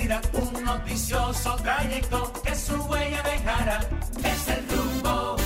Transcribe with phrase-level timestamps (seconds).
[0.00, 3.80] un noticioso trayecto que su huella dejará.
[4.24, 5.36] Es el rumbo.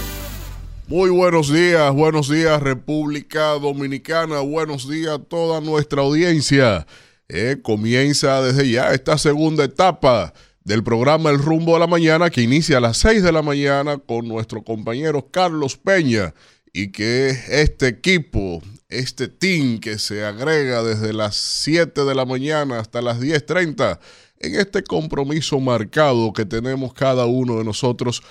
[0.87, 6.87] Muy buenos días, buenos días República Dominicana, buenos días a toda nuestra audiencia.
[7.29, 10.33] Eh, comienza desde ya esta segunda etapa
[10.63, 13.99] del programa El Rumbo de la Mañana que inicia a las 6 de la mañana
[13.99, 16.35] con nuestro compañero Carlos Peña
[16.73, 22.79] y que este equipo, este team que se agrega desde las 7 de la mañana
[22.79, 23.99] hasta las 10.30
[24.41, 28.23] en este compromiso marcado que tenemos cada uno de nosotros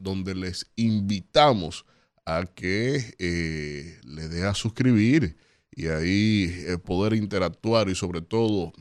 [0.00, 1.86] donde les invitamos
[2.24, 3.14] a que
[4.02, 5.36] le dé a suscribir
[5.70, 6.52] y ahí
[6.84, 8.72] poder interactuar y sobre todo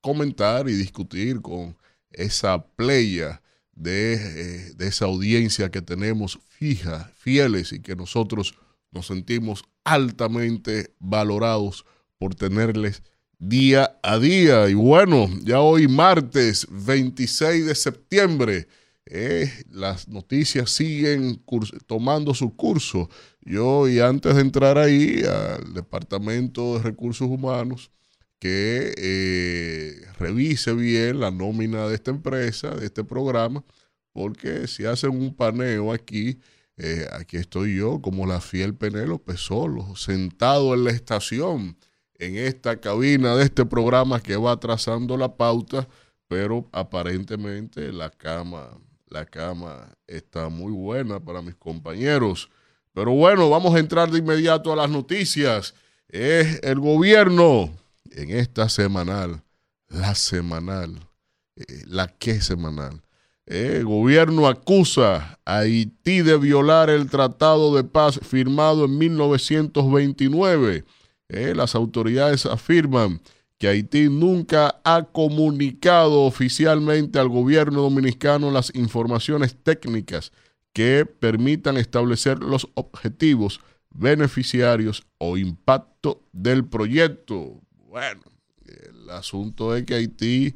[0.00, 1.76] comentar y discutir con
[2.12, 8.54] esa playa de, esa audiencia que tenemos fija, fieles y que nosotros
[8.90, 11.84] nos sentimos altamente valorados
[12.18, 13.02] por tenerles
[13.38, 14.68] día a día.
[14.68, 18.68] Y bueno, ya hoy martes 26 de septiembre,
[19.06, 21.42] eh, las noticias siguen
[21.86, 23.08] tomando su curso.
[23.40, 27.90] Yo, y antes de entrar ahí al Departamento de Recursos Humanos,
[28.38, 33.64] que eh, revise bien la nómina de esta empresa, de este programa,
[34.12, 36.38] porque si hacen un paneo aquí,
[36.78, 41.76] eh, aquí estoy yo como la fiel Penélope solo, sentado en la estación
[42.18, 45.88] en esta cabina de este programa que va trazando la pauta,
[46.28, 48.78] pero aparentemente la cama,
[49.08, 52.48] la cama está muy buena para mis compañeros.
[52.92, 55.74] Pero bueno, vamos a entrar de inmediato a las noticias.
[56.08, 57.72] Es el gobierno
[58.10, 59.42] en esta semanal,
[59.88, 61.08] la semanal,
[61.56, 63.02] eh, la que semanal.
[63.48, 70.84] El gobierno acusa a Haití de violar el tratado de paz firmado en 1929
[71.30, 73.20] eh, las autoridades afirman
[73.58, 80.32] que Haití nunca ha comunicado oficialmente al gobierno dominicano las informaciones técnicas
[80.72, 83.60] que permitan establecer los objetivos,
[83.90, 87.60] beneficiarios o impacto del proyecto.
[87.88, 88.22] Bueno,
[88.64, 90.54] el asunto es que Haití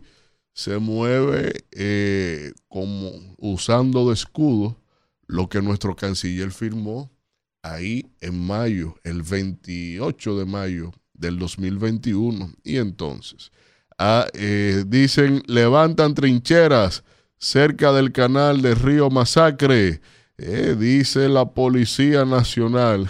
[0.54, 4.76] se mueve eh, como usando de escudo
[5.26, 7.10] lo que nuestro canciller firmó
[7.62, 12.52] ahí en mayo, el 28 de mayo del 2021.
[12.64, 13.50] Y entonces,
[13.98, 17.04] ah, eh, dicen, levantan trincheras
[17.38, 20.00] cerca del canal de Río Masacre,
[20.38, 23.08] eh, dice la Policía Nacional.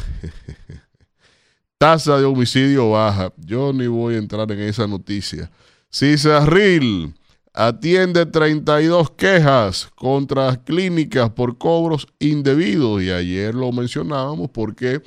[1.78, 3.32] Tasa de homicidio baja.
[3.36, 5.50] Yo ni voy a entrar en esa noticia.
[5.90, 7.14] Cisarril
[7.52, 15.02] atiende 32 quejas contra clínicas por cobros indebidos y ayer lo mencionábamos porque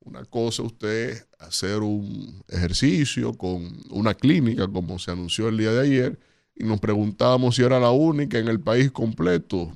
[0.00, 5.82] una cosa usted hacer un ejercicio con una clínica como se anunció el día de
[5.82, 6.18] ayer
[6.56, 9.72] y nos preguntábamos si era la única en el país completo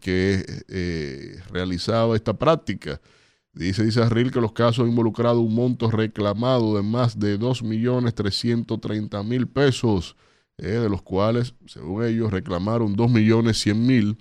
[0.00, 3.00] que eh, realizaba esta práctica.
[3.52, 10.16] Dice Isarril que los casos han involucrado un monto reclamado de más de 2.330.000 pesos
[10.62, 14.16] eh, de los cuales, según ellos, reclamaron 2.100.000,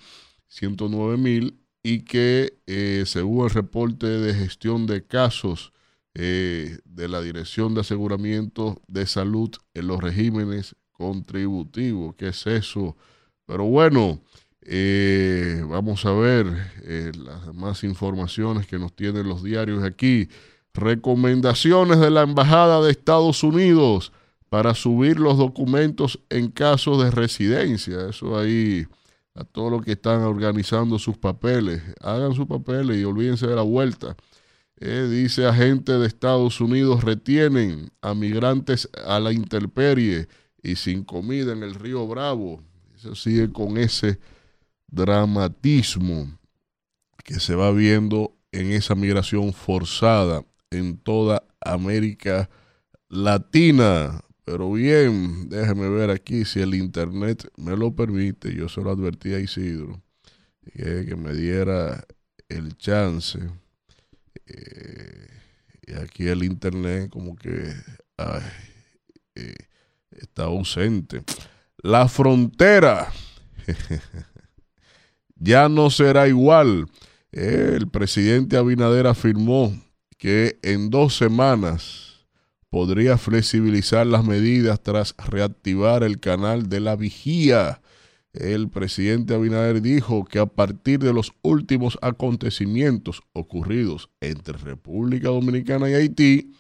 [0.49, 1.53] 109.000,
[1.83, 5.71] y que, eh, según el reporte de gestión de casos
[6.15, 12.97] eh, de la Dirección de Aseguramiento de Salud en los regímenes contributivos, ¿qué es eso?
[13.45, 14.19] Pero bueno,
[15.67, 16.47] vamos a ver
[17.19, 20.27] las demás informaciones que nos tienen los diarios aquí.
[20.73, 24.11] Recomendaciones de la Embajada de Estados Unidos
[24.51, 28.09] para subir los documentos en caso de residencia.
[28.09, 28.85] Eso ahí
[29.33, 31.81] a todos los que están organizando sus papeles.
[32.01, 34.17] Hagan sus papeles y olvídense de la vuelta.
[34.75, 40.27] Eh, dice agente de Estados Unidos retienen a migrantes a la intemperie
[40.61, 42.61] y sin comida en el río Bravo.
[42.93, 44.19] Eso sigue con ese
[44.87, 46.27] dramatismo
[47.23, 52.49] que se va viendo en esa migración forzada en toda América
[53.07, 54.21] Latina.
[54.43, 58.53] Pero bien, déjeme ver aquí si el internet me lo permite.
[58.53, 60.01] Yo se lo advertí a Isidro
[60.73, 62.05] que, me diera
[62.49, 63.39] el chance.
[64.45, 65.27] Eh,
[65.87, 67.73] y aquí el internet como que
[69.35, 69.55] eh,
[70.11, 71.23] está ausente.
[71.77, 73.11] La frontera
[75.35, 76.87] ya no será igual.
[77.31, 79.73] El presidente Abinader afirmó
[80.17, 82.10] que en dos semanas
[82.71, 87.81] podría flexibilizar las medidas tras reactivar el canal de la vigía.
[88.33, 95.89] El presidente Abinader dijo que a partir de los últimos acontecimientos ocurridos entre República Dominicana
[95.89, 96.53] y Haití,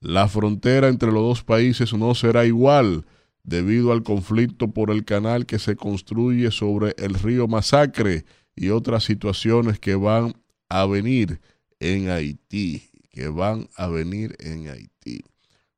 [0.00, 3.06] la frontera entre los dos países no será igual
[3.42, 9.04] debido al conflicto por el canal que se construye sobre el río Masacre y otras
[9.04, 10.34] situaciones que van
[10.68, 11.40] a venir
[11.80, 15.24] en Haití, que van a venir en Haití.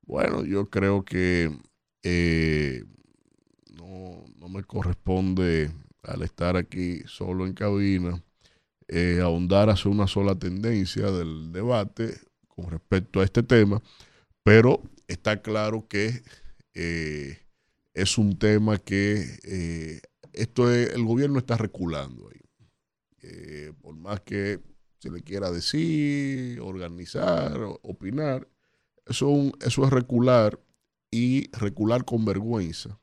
[0.07, 1.51] Bueno, yo creo que
[2.05, 2.85] eh,
[3.75, 5.71] no, me corresponde
[6.05, 8.23] al estar aquí solo en cabina
[8.89, 12.15] eh, ahondar hacia una sola tendencia del debate
[12.47, 13.83] con respecto a este tema,
[14.45, 16.23] pero está claro que
[16.75, 17.39] eh,
[17.93, 20.01] es un tema que eh,
[20.33, 22.41] esto el gobierno está reculando ahí.
[23.23, 24.61] Eh, por más que
[25.01, 28.47] se le quiera decir, organizar, opinar,
[29.07, 30.61] eso, eso es recular
[31.11, 32.99] y recular con vergüenza,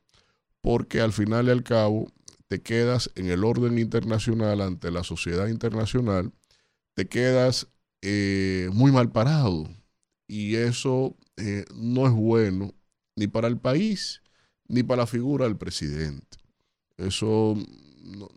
[0.60, 2.12] porque al final y al cabo
[2.48, 6.32] te quedas en el orden internacional ante la sociedad internacional,
[6.94, 7.68] te quedas
[8.02, 9.68] eh, muy mal parado
[10.28, 11.16] y eso
[11.74, 12.72] no es bueno
[13.16, 14.22] ni para el país
[14.68, 16.38] ni para la figura del presidente.
[16.96, 17.56] Eso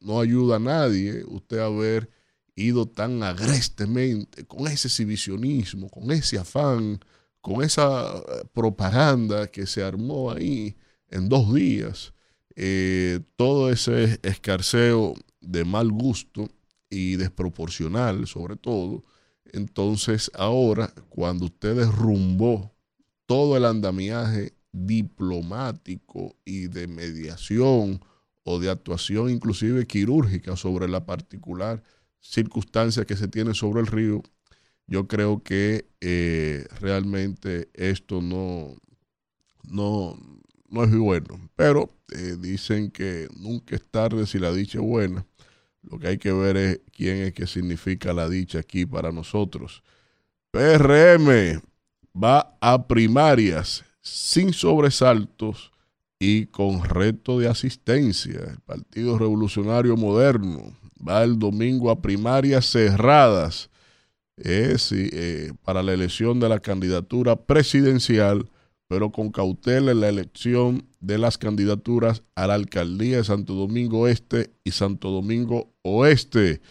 [0.01, 2.09] no, ayuda a nadie, usted haber
[2.55, 6.99] ido tan agrestemente, con ese exhibicionismo, con ese afán,
[7.47, 10.75] con esa eh, propaganda que se armó ahí
[11.09, 12.13] en dos días,
[12.57, 16.49] eh, todo ese escarceo de mal gusto
[16.89, 19.05] y desproporcional sobre todo,
[19.53, 22.75] entonces ahora cuando usted derrumbó
[23.25, 28.01] todo el andamiaje diplomático y de mediación
[28.43, 31.81] o de actuación inclusive quirúrgica sobre la particular
[32.19, 34.21] circunstancia que se tiene sobre el río,
[34.87, 38.75] yo creo que eh, realmente esto no,
[39.63, 40.17] no,
[40.69, 41.49] no es bueno.
[41.55, 45.25] Pero eh, dicen que nunca es tarde si la dicha es buena.
[45.81, 49.83] Lo que hay que ver es quién es que significa la dicha aquí para nosotros.
[50.51, 51.61] PRM
[52.15, 55.71] va a primarias sin sobresaltos
[56.19, 58.39] y con reto de asistencia.
[58.39, 60.73] El Partido Revolucionario Moderno
[61.05, 63.69] va el domingo a primarias cerradas
[64.39, 68.49] eh, para la elección de la candidatura presidencial,
[68.87, 74.07] pero con cautela en la elección de las candidaturas a la alcaldía de Santo Domingo
[74.07, 76.61] Este y Santo Domingo Oeste.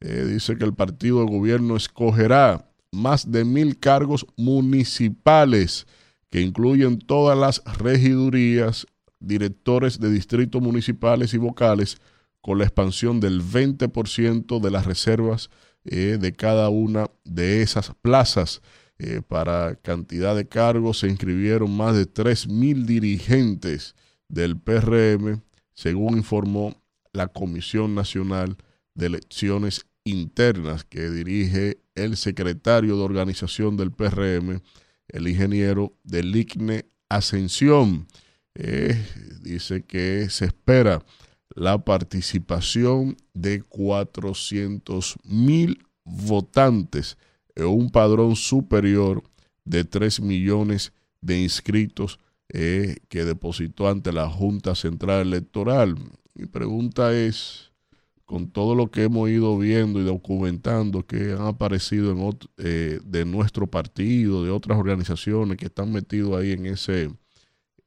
[0.00, 5.86] Eh, dice que el partido de gobierno escogerá más de mil cargos municipales
[6.30, 8.86] que incluyen todas las regidurías,
[9.18, 11.98] directores de distritos municipales y vocales,
[12.42, 15.48] con la expansión del 20% de las reservas
[15.84, 18.62] eh, de cada una de esas plazas.
[18.98, 23.96] Eh, para cantidad de cargos se inscribieron más de 3.000 dirigentes
[24.28, 25.42] del PRM,
[25.74, 26.80] según informó
[27.12, 28.56] la Comisión Nacional
[28.94, 34.60] de Elecciones Internas que dirige el secretario de organización del PRM,
[35.08, 38.06] el ingeniero del ICNE Ascensión.
[38.54, 39.02] Eh,
[39.42, 41.04] dice que se espera
[41.54, 47.16] la participación de 400 mil votantes
[47.54, 49.22] en un padrón superior
[49.64, 52.18] de 3 millones de inscritos
[52.48, 55.96] eh, que depositó ante la Junta Central Electoral.
[56.34, 57.72] Mi pregunta es,
[58.24, 62.14] con todo lo que hemos ido viendo y documentando que han aparecido
[62.58, 67.10] eh, de nuestro partido, de otras organizaciones que están metidos ahí en ese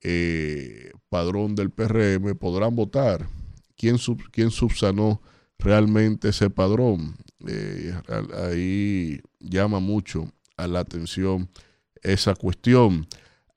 [0.01, 3.27] eh, padrón del PRM, podrán votar.
[3.77, 5.21] ¿Quién, subsanó
[5.59, 7.15] realmente ese padrón?
[7.47, 7.93] Eh,
[8.49, 11.49] ahí llama mucho a la atención
[12.01, 13.07] esa cuestión.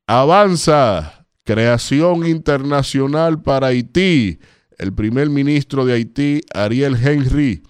[0.07, 4.39] Avanza, creación internacional para Haití
[4.81, 7.63] el primer ministro de Haití, Ariel Henry,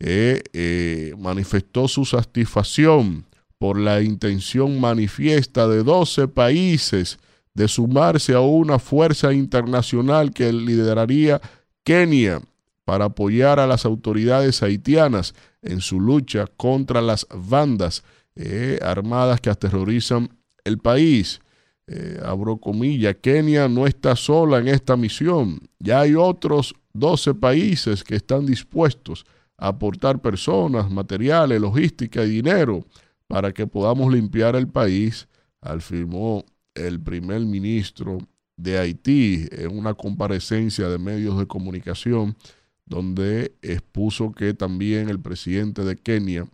[0.00, 3.24] eh, eh, manifestó su satisfacción
[3.56, 7.18] por la intención manifiesta de 12 países
[7.54, 11.40] de sumarse a una fuerza internacional que lideraría
[11.88, 12.42] Kenia
[12.84, 18.04] para apoyar a las autoridades haitianas en su lucha contra las bandas
[18.36, 20.28] eh, armadas que aterrorizan
[20.64, 21.40] el país.
[21.86, 25.60] Eh, abro comillas, Kenia no está sola en esta misión.
[25.78, 29.24] Ya hay otros 12 países que están dispuestos
[29.56, 32.84] a aportar personas, materiales, logística y dinero
[33.28, 35.26] para que podamos limpiar el país,
[35.62, 38.18] afirmó el primer ministro
[38.58, 42.36] de Haití en una comparecencia de medios de comunicación
[42.84, 46.46] donde expuso que también el presidente de Kenia,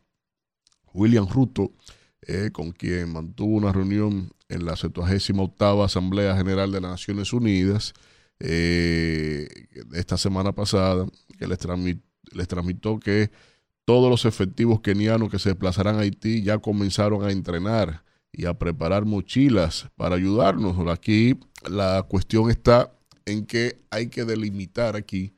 [0.93, 1.73] William Ruto,
[2.23, 7.95] eh, con quien mantuvo una reunión en la 78 Asamblea General de las Naciones Unidas
[8.39, 9.49] eh,
[9.95, 11.07] esta semana pasada,
[11.39, 11.59] que les,
[12.33, 13.31] les tramitó que
[13.85, 18.05] todos los efectivos kenianos que se desplazarán a Haití ya comenzaron a entrenar
[18.37, 20.77] y a preparar mochilas para ayudarnos.
[20.89, 21.39] Aquí
[21.69, 22.93] la cuestión está
[23.27, 25.35] en que hay que delimitar aquí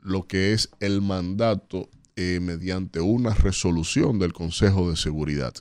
[0.00, 5.52] lo que es el mandato eh, mediante una resolución del Consejo de Seguridad.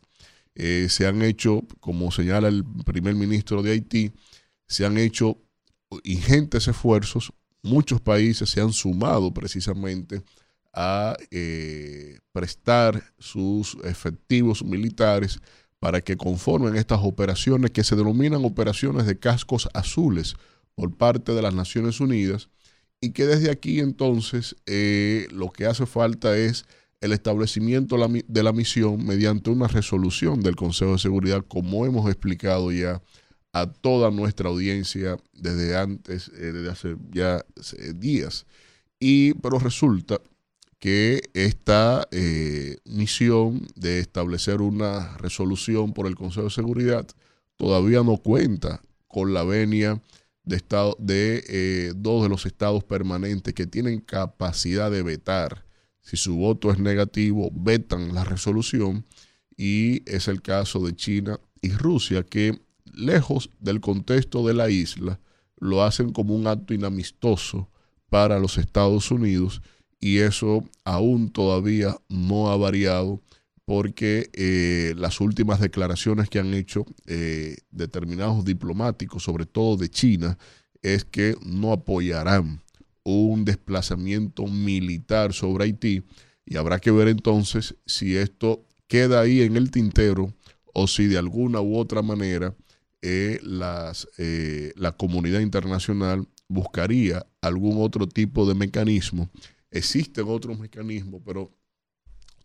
[0.53, 4.13] Eh, se han hecho, como señala el primer ministro de Haití,
[4.67, 5.37] se han hecho
[6.03, 10.23] ingentes esfuerzos, muchos países se han sumado precisamente
[10.73, 15.39] a eh, prestar sus efectivos militares
[15.79, 20.35] para que conformen estas operaciones que se denominan operaciones de cascos azules
[20.75, 22.49] por parte de las Naciones Unidas
[23.01, 26.65] y que desde aquí entonces eh, lo que hace falta es
[27.01, 32.71] el establecimiento de la misión mediante una resolución del Consejo de Seguridad, como hemos explicado
[32.71, 33.01] ya
[33.53, 37.45] a toda nuestra audiencia desde antes, eh, desde hace ya
[37.77, 38.45] eh, días.
[38.99, 40.19] Y, pero resulta
[40.85, 47.07] que esta eh, misión de establecer una resolución por el Consejo de Seguridad
[47.57, 49.99] todavía no cuenta con la venia
[50.43, 50.61] de,
[50.99, 55.65] de eh, dos de los estados permanentes que tienen capacidad de vetar.
[56.01, 59.07] Si su voto es negativo, vetan la resolución
[59.57, 62.61] y es el caso de China y Rusia que
[62.93, 65.19] lejos del contexto de la isla
[65.57, 67.71] lo hacen como un acto inamistoso
[68.07, 69.63] para los Estados Unidos
[70.05, 73.23] y eso aún todavía no ha variado
[73.65, 80.37] porque eh, las últimas declaraciones que han hecho eh, determinados diplomáticos, sobre todo de China,
[80.83, 82.61] es que no apoyarán
[83.03, 86.03] un desplazamiento militar sobre Haití
[86.45, 90.31] y habrá que ver entonces si esto queda ahí en el tintero
[90.71, 92.53] o si de alguna u otra manera
[93.01, 99.31] eh, la comunidad internacional buscaría algún otro tipo de mecanismo.
[99.71, 101.51] Existen otros mecanismos, pero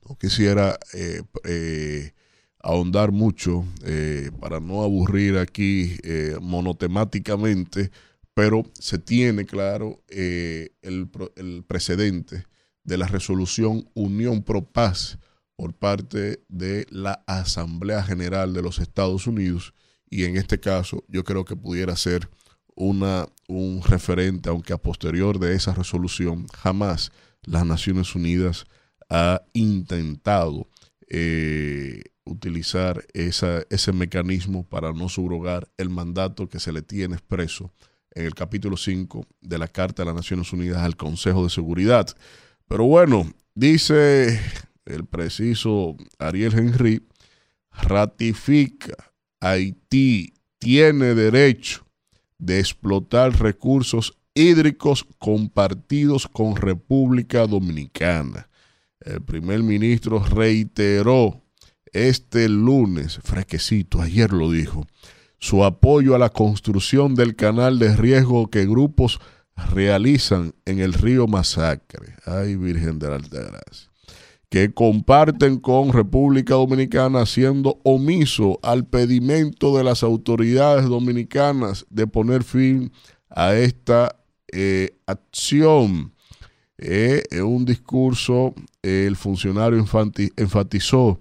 [0.09, 2.13] no quisiera eh, eh,
[2.59, 5.97] ahondar mucho eh, para no aburrir aquí
[6.41, 7.91] monotemáticamente,
[8.35, 12.45] pero se tiene claro el, el, precedente
[12.85, 15.19] de la resolución Unión Pro Paz
[15.57, 19.75] por parte de la Asamblea General de los Estados Unidos
[20.09, 22.29] y en este caso yo creo que pudiera ser
[22.81, 28.65] una, un referente, aunque a posterior de esa resolución jamás las Naciones Unidas
[29.11, 30.67] ha intentado
[31.09, 37.71] eh, utilizar ese mecanismo para no subrogar el mandato que se le tiene expreso
[38.13, 42.09] en el capítulo 5 de la Carta de las Naciones Unidas al Consejo de Seguridad.
[42.67, 44.41] Pero bueno, dice
[44.87, 47.07] el preciso Ariel Henry,
[47.73, 51.90] ratifica, Haití tiene derecho
[52.41, 58.51] de explotar recursos hídricos compartidos con República Dominicana
[59.01, 61.43] el primer ministro reiteró
[61.93, 64.87] este lunes, fresquecito, ayer lo dijo,
[65.39, 69.19] su apoyo a la construcción del canal de riesgo que grupos
[69.73, 72.15] realizan en el río Masacre.
[72.27, 73.90] Ay, Virgen de la Altagracia.
[74.51, 82.45] Que comparten con República Dominicana siendo omiso al pedimento de las autoridades dominicanas de poner
[82.45, 82.93] fin
[83.31, 84.17] a esta
[84.53, 86.13] eh, acción
[86.83, 89.79] eh, en un discurso, el funcionario
[90.37, 91.21] enfatizó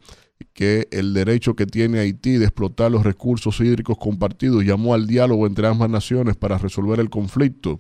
[0.53, 5.45] que el derecho que tiene Haití de explotar los recursos hídricos compartidos llamó al diálogo
[5.45, 7.79] entre ambas naciones para resolver el conflicto.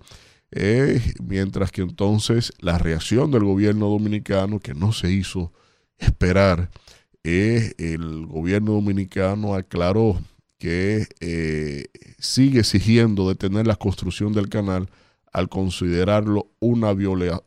[0.51, 5.53] Eh, mientras que entonces la reacción del gobierno dominicano, que no se hizo
[5.97, 6.69] esperar,
[7.23, 10.19] eh, el gobierno dominicano aclaró
[10.57, 11.07] que
[12.17, 14.89] sigue exigiendo detener la construcción del canal
[15.31, 16.93] al considerarlo una,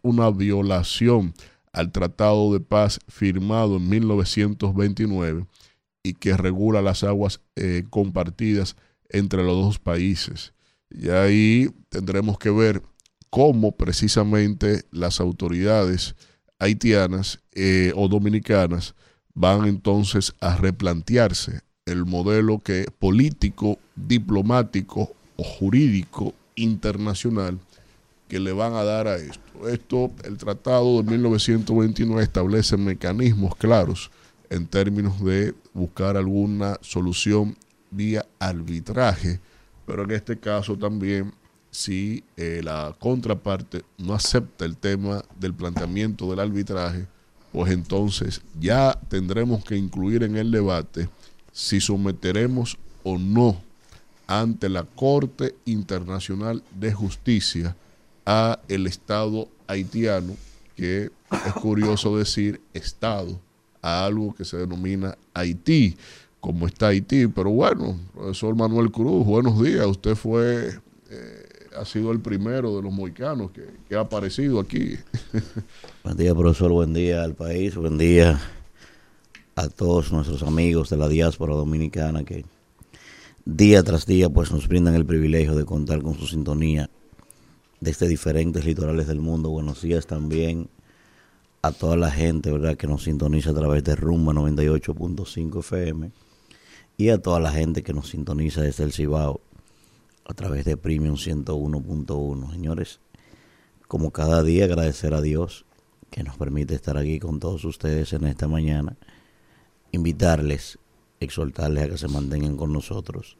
[0.02, 1.34] una violación
[1.72, 5.46] al Tratado de Paz firmado en 1929
[6.02, 8.76] y que regula las aguas eh, compartidas
[9.08, 10.52] entre los dos países.
[10.90, 12.82] Y ahí tendremos que ver
[13.32, 16.14] cómo precisamente las autoridades
[16.58, 18.94] haitianas eh, o dominicanas
[19.32, 27.58] van entonces a replantearse el modelo que político, diplomático o jurídico internacional
[28.28, 29.66] que le van a dar a esto.
[29.66, 34.10] Esto, el tratado de 1929 establece mecanismos claros
[34.50, 37.56] en términos de buscar alguna solución
[37.90, 39.40] vía arbitraje,
[39.86, 41.32] pero en este caso también
[41.72, 47.06] si eh, la contraparte no acepta el tema del planteamiento del arbitraje,
[47.50, 51.08] pues entonces ya tendremos que incluir en el debate
[51.50, 53.60] si someteremos o no
[54.26, 57.76] ante la Corte Internacional de Justicia
[58.24, 60.34] a el Estado haitiano,
[60.76, 61.10] que
[61.46, 63.40] es curioso decir Estado,
[63.82, 65.96] a algo que se denomina Haití,
[66.40, 67.26] como está Haití.
[67.26, 69.86] Pero bueno, profesor Manuel Cruz, buenos días.
[69.86, 70.78] Usted fue,
[71.10, 71.41] eh,
[71.76, 74.96] ha sido el primero de los moicanos que, que ha aparecido aquí.
[76.04, 76.72] buen día, profesor.
[76.72, 77.74] Buen día al país.
[77.76, 78.40] Buen día
[79.54, 82.44] a todos nuestros amigos de la diáspora dominicana que
[83.44, 86.88] día tras día pues nos brindan el privilegio de contar con su sintonía
[87.80, 89.50] desde diferentes litorales del mundo.
[89.50, 90.68] Buenos días también
[91.62, 96.10] a toda la gente, ¿verdad?, que nos sintoniza a través de Rumba 98.5 FM
[96.96, 99.40] y a toda la gente que nos sintoniza desde el Cibao
[100.24, 102.50] a través de Premium 101.1.
[102.50, 103.00] Señores,
[103.88, 105.64] como cada día agradecer a Dios
[106.10, 108.96] que nos permite estar aquí con todos ustedes en esta mañana,
[109.92, 110.78] invitarles,
[111.20, 113.36] exhortarles a que se mantengan con nosotros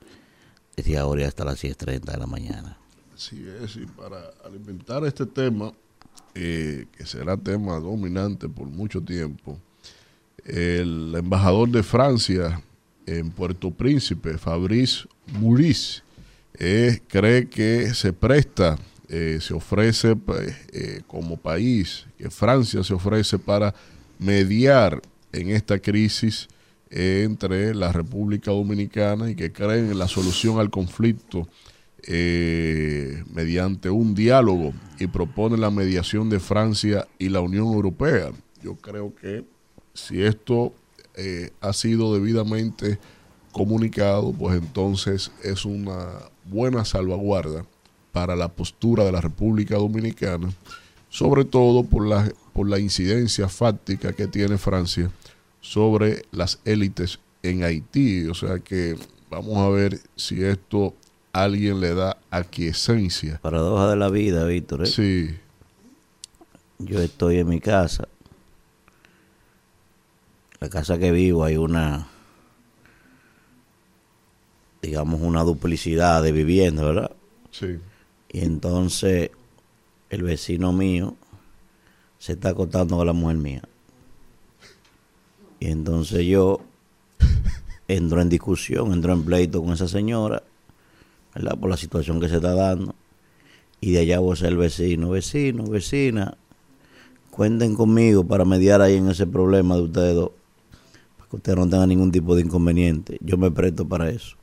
[0.77, 2.79] desde ahora hasta las 10.30 de la mañana.
[3.15, 5.73] Así es, y para alimentar este tema,
[6.35, 9.59] eh, que será tema dominante por mucho tiempo,
[10.45, 12.63] el embajador de Francia
[13.07, 15.07] en Puerto Príncipe, Fabrice
[15.39, 16.03] Muris,
[16.59, 18.79] eh, cree que se presta,
[19.09, 20.57] eh, se ofrece pues,
[21.07, 23.75] como país, que Francia se ofrece para
[24.19, 25.01] mediar
[25.33, 26.49] en esta crisis
[26.91, 31.49] entre la República Dominicana y que creen en la solución al conflicto
[32.05, 38.33] eh, mediante un diálogo y propone la mediación de Francia y la Unión Europea.
[38.61, 39.45] Yo creo que
[39.95, 40.75] si esto
[41.15, 42.99] eh, ha sido debidamente
[43.53, 46.09] comunicado, pues entonces es una
[46.45, 47.65] buena salvaguarda
[48.13, 50.53] para la postura de la República Dominicana,
[51.09, 55.11] sobre todo por la, por la incidencia fáctica que tiene Francia
[55.61, 58.27] sobre las élites en Haití.
[58.27, 58.97] O sea que
[59.31, 60.95] vamos a ver si esto
[61.33, 63.39] alguien le da aquiescencia.
[63.43, 64.83] Paradoja de la vida, Víctor.
[64.83, 64.87] ¿eh?
[64.87, 65.31] Sí.
[66.79, 68.09] Yo estoy en mi casa.
[70.61, 72.09] La casa que vivo hay una,
[74.83, 77.13] digamos, una duplicidad de vivienda, ¿verdad?
[77.51, 77.79] Sí.
[78.29, 79.31] Y entonces
[80.11, 81.17] el vecino mío
[82.19, 83.63] se está acostando con la mujer mía.
[85.61, 86.61] Y entonces yo
[87.89, 90.43] entro en discusión, entro en pleito con esa señora
[91.35, 91.59] ¿verdad?
[91.59, 92.95] Por la situación que se está dando.
[93.81, 96.37] Y de allá voy a ser el vecino, vecino, vecina.
[97.31, 100.31] Cuenten conmigo para mediar ahí en ese problema de ustedes dos.
[101.17, 103.19] Para que ustedes no tengan ningún tipo de inconveniente.
[103.21, 104.37] Yo me presto para eso.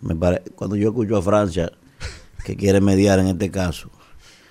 [0.00, 0.14] Me
[0.54, 1.72] Cuando yo escucho a Francia
[2.44, 3.90] que quiere mediar en este caso,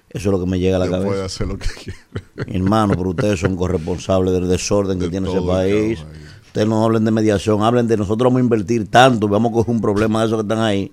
[0.10, 1.08] eso es lo que me llega a la cabeza.
[1.08, 2.00] Puede hacer lo que quiera.
[2.48, 6.04] Mi hermano, pero ustedes son corresponsables del desorden que tiene ese país.
[6.48, 9.76] Ustedes no hablen de mediación, hablen de nosotros vamos a invertir tanto, vamos a coger
[9.76, 10.92] un problema de esos que están ahí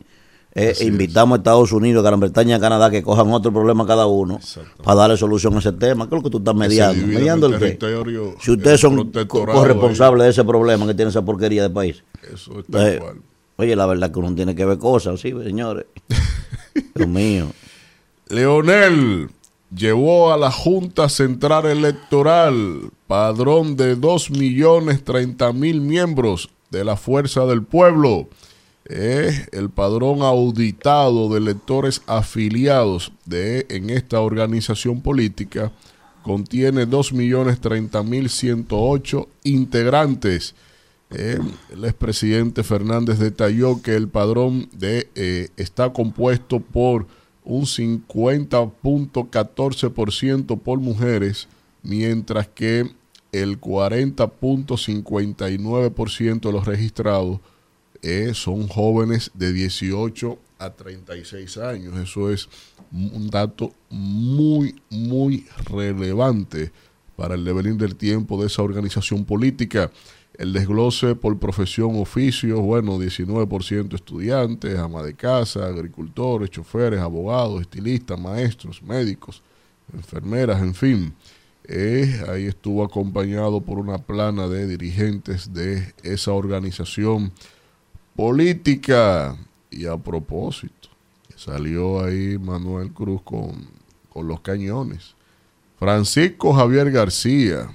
[0.57, 4.07] eh, invitamos a Estados Unidos, a Gran Bretaña, a Canadá que cojan otro problema cada
[4.07, 4.39] uno
[4.85, 6.09] para darle solución a ese tema.
[6.09, 7.07] ¿Qué es lo que tú estás mediando?
[7.09, 7.77] ¿Mediando el qué?
[8.41, 12.05] Si ustedes son corresponsables de ese problema que tiene esa porquería de país.
[12.33, 13.03] Eso está eh,
[13.57, 15.87] Oye, la verdad que uno tiene que ver cosas, sí, señores.
[16.95, 17.53] Dios mío.
[18.29, 19.31] Leonel
[19.75, 26.97] llevó a la Junta Central Electoral padrón de 2 millones 30 mil miembros de la
[26.97, 28.29] Fuerza del Pueblo
[28.85, 35.73] es el padrón auditado de electores afiliados de, en esta organización política
[36.23, 40.55] contiene 2.030.108 integrantes.
[41.17, 41.39] Eh,
[41.71, 47.07] el expresidente Fernández detalló que el padrón de, eh, está compuesto por
[47.45, 51.47] un 50.14% por mujeres,
[51.85, 52.91] mientras que
[53.31, 57.39] el 40.59% de los registrados
[58.03, 61.97] eh, son jóvenes de 18 a 36 años.
[61.97, 62.49] Eso es
[62.91, 66.73] un dato muy, muy relevante
[67.15, 69.93] para el devenir del tiempo de esa organización política.
[70.35, 78.21] El desglose por profesión, oficios, bueno, 19% estudiantes, ama de casa, agricultores, choferes, abogados, estilistas,
[78.21, 79.43] maestros, médicos,
[79.93, 81.15] enfermeras, en fin.
[81.67, 87.33] Eh, ahí estuvo acompañado por una plana de dirigentes de esa organización
[88.17, 89.37] política.
[89.71, 90.89] Y a propósito,
[91.37, 93.67] salió ahí Manuel Cruz con,
[94.09, 95.15] con los cañones.
[95.79, 97.71] Francisco Javier García,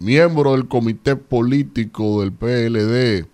[0.00, 3.26] miembro del comité político del PLD,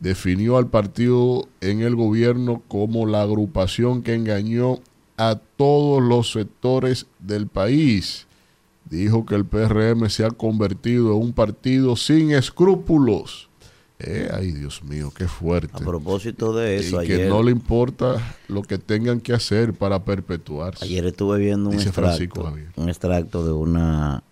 [0.00, 4.80] definió al partido en el gobierno como la agrupación que engañó
[5.16, 8.28] a todos los sectores del país
[8.90, 13.48] dijo que el PRM se ha convertido en un partido sin escrúpulos.
[14.00, 15.72] Eh, ay, Dios mío, qué fuerte.
[15.74, 20.04] A propósito de eso, y que no le importa lo que tengan que hacer para
[20.04, 20.84] perpetuarse.
[20.84, 24.22] Ayer estuve viendo un extracto, un extracto de una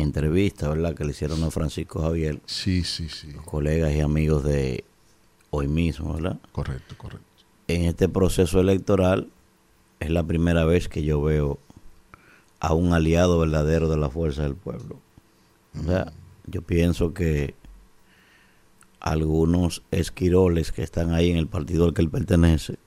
[0.00, 0.94] entrevista, ¿verdad?
[0.94, 2.40] Que le hicieron a Francisco Javier.
[2.46, 3.32] Sí, sí, sí.
[3.44, 4.84] Colegas y amigos de
[5.50, 6.38] hoy mismo, ¿verdad?
[6.52, 7.26] Correcto, correcto.
[7.68, 9.28] En este proceso electoral
[10.00, 11.58] es la primera vez que yo veo
[12.60, 14.98] a un aliado verdadero de la fuerza del pueblo.
[15.78, 16.12] O sea,
[16.46, 17.54] yo pienso que
[19.00, 22.78] algunos esquiroles que están ahí en el partido al que él pertenece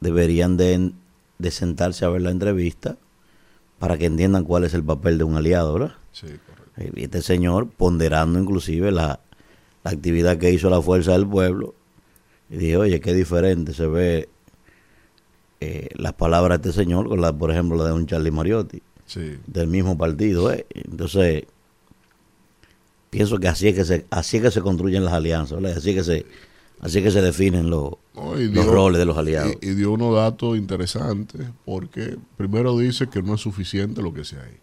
[0.00, 0.92] deberían de,
[1.50, 2.96] sentarse a ver la entrevista
[3.78, 5.94] para que entiendan cuál es el papel de un aliado, ¿verdad?
[6.12, 6.98] Sí, correcto.
[6.98, 9.20] Y este señor ponderando inclusive la,
[9.84, 11.74] la actividad que hizo la fuerza del pueblo
[12.50, 14.28] y dije, oye, qué diferente se ve
[15.60, 18.82] eh, las palabras de este señor con la, por ejemplo, la de un Charlie Mariotti,
[19.46, 20.52] del mismo partido.
[20.52, 20.66] ¿eh?
[20.70, 21.44] Entonces,
[23.10, 26.26] pienso que así es que se, así que se construyen las alianzas, así que se,
[26.80, 29.52] así que se definen los, los roles de los aliados.
[29.60, 34.36] Y, dio unos datos interesantes, porque primero dice que no es suficiente lo que se
[34.36, 34.58] ha hecho.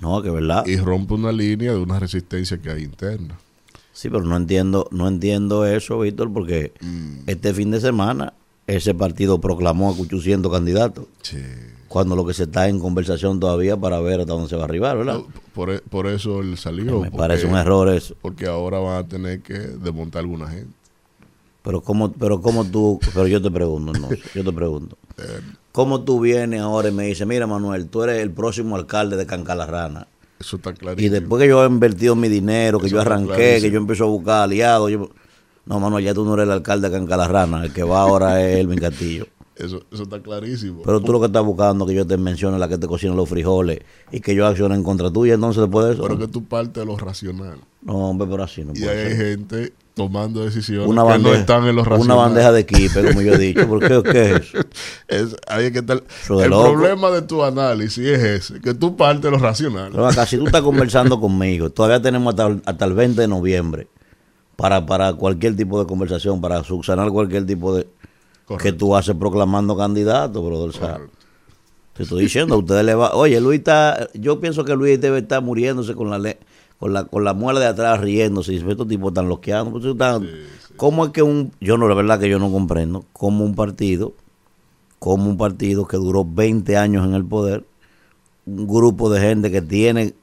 [0.00, 0.66] No, que verdad.
[0.66, 3.38] Y rompe una línea de una resistencia que hay interna.
[3.92, 7.20] Sí, pero no entiendo, no entiendo eso, Víctor, porque mm.
[7.28, 8.34] este fin de semana
[8.66, 11.06] ese partido proclamó a 800 candidatos.
[11.88, 14.64] Cuando lo que se está en conversación todavía para ver hasta dónde se va a
[14.66, 15.20] arribar, ¿verdad?
[15.54, 17.00] por, por, eso él salió.
[17.00, 18.16] Me parece un error eso.
[18.20, 20.74] Porque ahora van a tener que desmontar alguna gente.
[21.66, 24.96] Pero cómo, pero cómo tú, pero yo te pregunto, no, yo te pregunto.
[25.72, 29.26] ¿Cómo tú vienes ahora y me dices, mira Manuel, tú eres el próximo alcalde de
[29.26, 30.06] Cancalarrana?
[30.38, 31.08] Eso está clarísimo.
[31.08, 34.06] Y después que yo he invertido mi dinero, que yo arranqué, que yo empiezo a
[34.06, 35.10] buscar aliados, yo,
[35.64, 38.58] no, mano, ya tú no eres el alcalde de Cancalarrana, el que va ahora es
[38.58, 39.26] Elvin Castillo.
[39.56, 40.82] Eso, eso está clarísimo.
[40.84, 43.28] Pero tú lo que estás buscando que yo te mencione la que te cocina los
[43.28, 43.80] frijoles
[44.12, 46.02] y que yo accione en contra tuya, entonces después de eso.
[46.04, 47.58] Pero que tú partes de lo racional.
[47.82, 51.66] No, hombre, pero así no Y hay gente tomando decisiones una bandeja, que no están
[51.66, 52.04] en lo racional.
[52.04, 53.66] Una bandeja de equipe, como yo he dicho.
[53.66, 54.58] ¿Por qué, qué es eso?
[55.08, 59.38] Es, ahí que el problema de tu análisis es ese, que tú partes de lo
[59.38, 59.88] racional.
[59.90, 63.88] Pero acá, si tú estás conversando conmigo, todavía tenemos hasta, hasta el 20 de noviembre
[64.56, 67.88] para, para cualquier tipo de conversación, para subsanar cualquier tipo de...
[68.58, 71.08] que tú haces proclamando candidato, brother.
[71.94, 73.14] Te estoy diciendo, a ustedes le va...
[73.14, 74.10] Oye, Luis está...
[74.12, 76.18] Yo pienso que Luis debe estar muriéndose con la
[76.78, 79.72] con la, con la muela de atrás riéndose y estos tipos están loqueando.
[79.72, 79.94] Pues,
[80.76, 81.52] ¿Cómo es que un...
[81.60, 84.12] Yo no, la verdad que yo no comprendo cómo un partido,
[84.98, 87.64] como un partido que duró 20 años en el poder,
[88.44, 90.14] un grupo de gente que tiene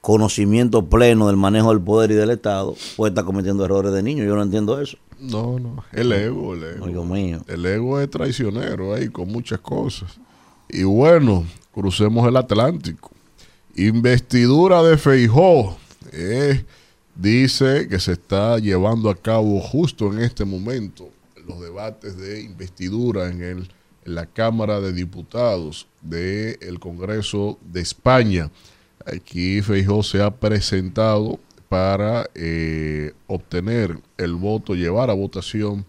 [0.00, 4.22] conocimiento pleno del manejo del poder y del Estado, puede estar cometiendo errores de niño.
[4.24, 4.98] Yo no entiendo eso.
[5.18, 5.82] No, no.
[5.92, 7.04] El ego, el ego.
[7.06, 7.40] mío.
[7.48, 10.18] El ego es traicionero ahí con muchas cosas.
[10.68, 13.13] Y bueno, crucemos el Atlántico.
[13.76, 15.76] Investidura de Feijó.
[16.12, 16.64] Eh,
[17.16, 21.10] dice que se está llevando a cabo justo en este momento
[21.46, 23.68] los debates de investidura en, el,
[24.04, 28.50] en la Cámara de Diputados del Congreso de España.
[29.04, 35.84] Aquí Feijó se ha presentado para eh, obtener el voto, llevar a votación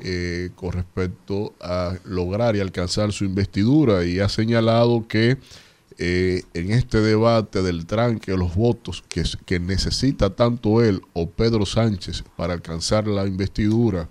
[0.00, 5.36] eh, con respecto a lograr y alcanzar su investidura y ha señalado que
[5.98, 11.28] eh, en este debate del tranque de los votos que, que necesita tanto él o
[11.28, 14.08] Pedro Sánchez para alcanzar la investidura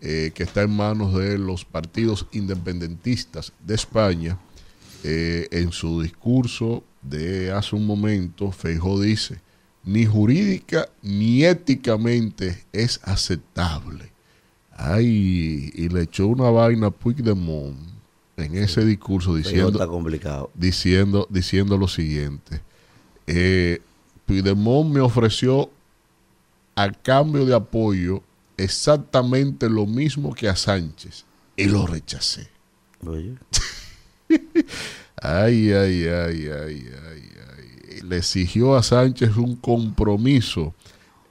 [0.00, 4.38] que está en manos de los partidos independentistas de España,
[5.02, 9.40] en su discurso de hace un momento, Feijó dice,
[9.84, 14.12] ni jurídica ni éticamente es aceptable.
[14.70, 17.97] Ay, y le echó una vaina a Puigdemont
[18.38, 20.50] en ese discurso diciendo, complicado.
[20.54, 22.62] diciendo, diciendo lo siguiente.
[23.26, 23.80] Eh,
[24.26, 25.70] Puigdemont me ofreció
[26.76, 28.22] a cambio de apoyo
[28.56, 31.24] exactamente lo mismo que a Sánchez
[31.56, 32.48] y lo rechacé.
[35.20, 38.00] Ay, ay, ay, ay, ay, ay.
[38.02, 40.74] Le exigió a Sánchez un compromiso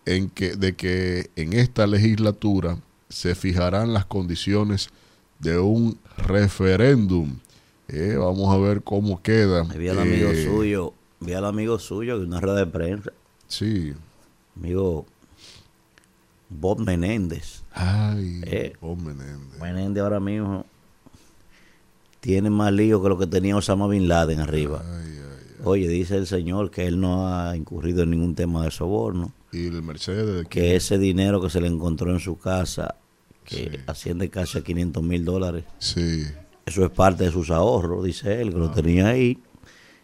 [0.05, 4.89] en que, de que en esta legislatura se fijarán las condiciones
[5.39, 7.37] de un referéndum.
[7.87, 9.63] Eh, vamos a ver cómo queda.
[9.63, 13.11] Vi al amigo Eh, suyo, vi al amigo suyo en una rueda de prensa,
[13.47, 13.93] Sí.
[14.55, 15.05] amigo
[16.49, 17.63] Bob Menéndez.
[17.71, 18.73] Ay, Eh.
[18.81, 19.59] Bob Menéndez.
[19.61, 20.65] Menéndez ahora mismo
[22.19, 24.83] tiene más lío que lo que tenía Osama Bin Laden arriba.
[24.85, 28.71] Ay, ay, Oye, dice el señor que él no ha incurrido en ningún tema de
[28.71, 29.31] soborno.
[29.51, 30.45] Y el Mercedes.
[30.49, 32.95] que ese dinero que se le encontró en su casa,
[33.47, 33.69] que Sí.
[33.87, 36.23] asciende casi a 500 mil dólares, Sí.
[36.65, 39.39] eso es parte de sus ahorros, dice él, que lo tenía ahí.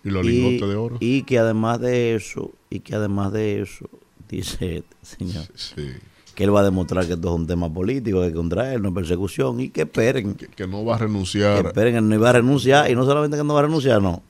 [0.05, 0.97] Y los lingotes de oro.
[0.99, 3.89] y que además de eso, y que además de eso,
[4.29, 5.91] dice este señor, Sí.
[6.35, 8.89] que él va a demostrar que esto es un tema político, que contra él no
[8.89, 11.65] es persecución, y que esperen, Que, que no va a que renunciar.
[11.67, 14.23] esperen, él no iba a renunciar, y no solamente que no va a renunciar, no,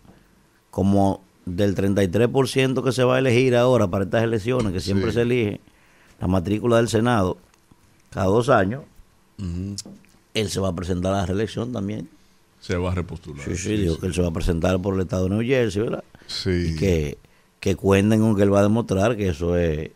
[0.71, 5.15] como del 33% que se va a elegir ahora para estas elecciones, que siempre Sí.
[5.15, 5.61] se elige
[6.21, 7.37] la matrícula del Senado
[8.11, 8.83] cada dos años,
[10.33, 12.09] Él se va a presentar a la reelección también.
[12.61, 13.45] Se va a repostular.
[13.45, 15.81] Sí, sí, dijo que él se va a presentar por el estado de New Jersey,
[15.81, 16.03] ¿verdad?
[16.27, 16.71] Sí.
[16.73, 17.17] Y que,
[17.59, 19.91] que cuenten con que él va a demostrar que eso es...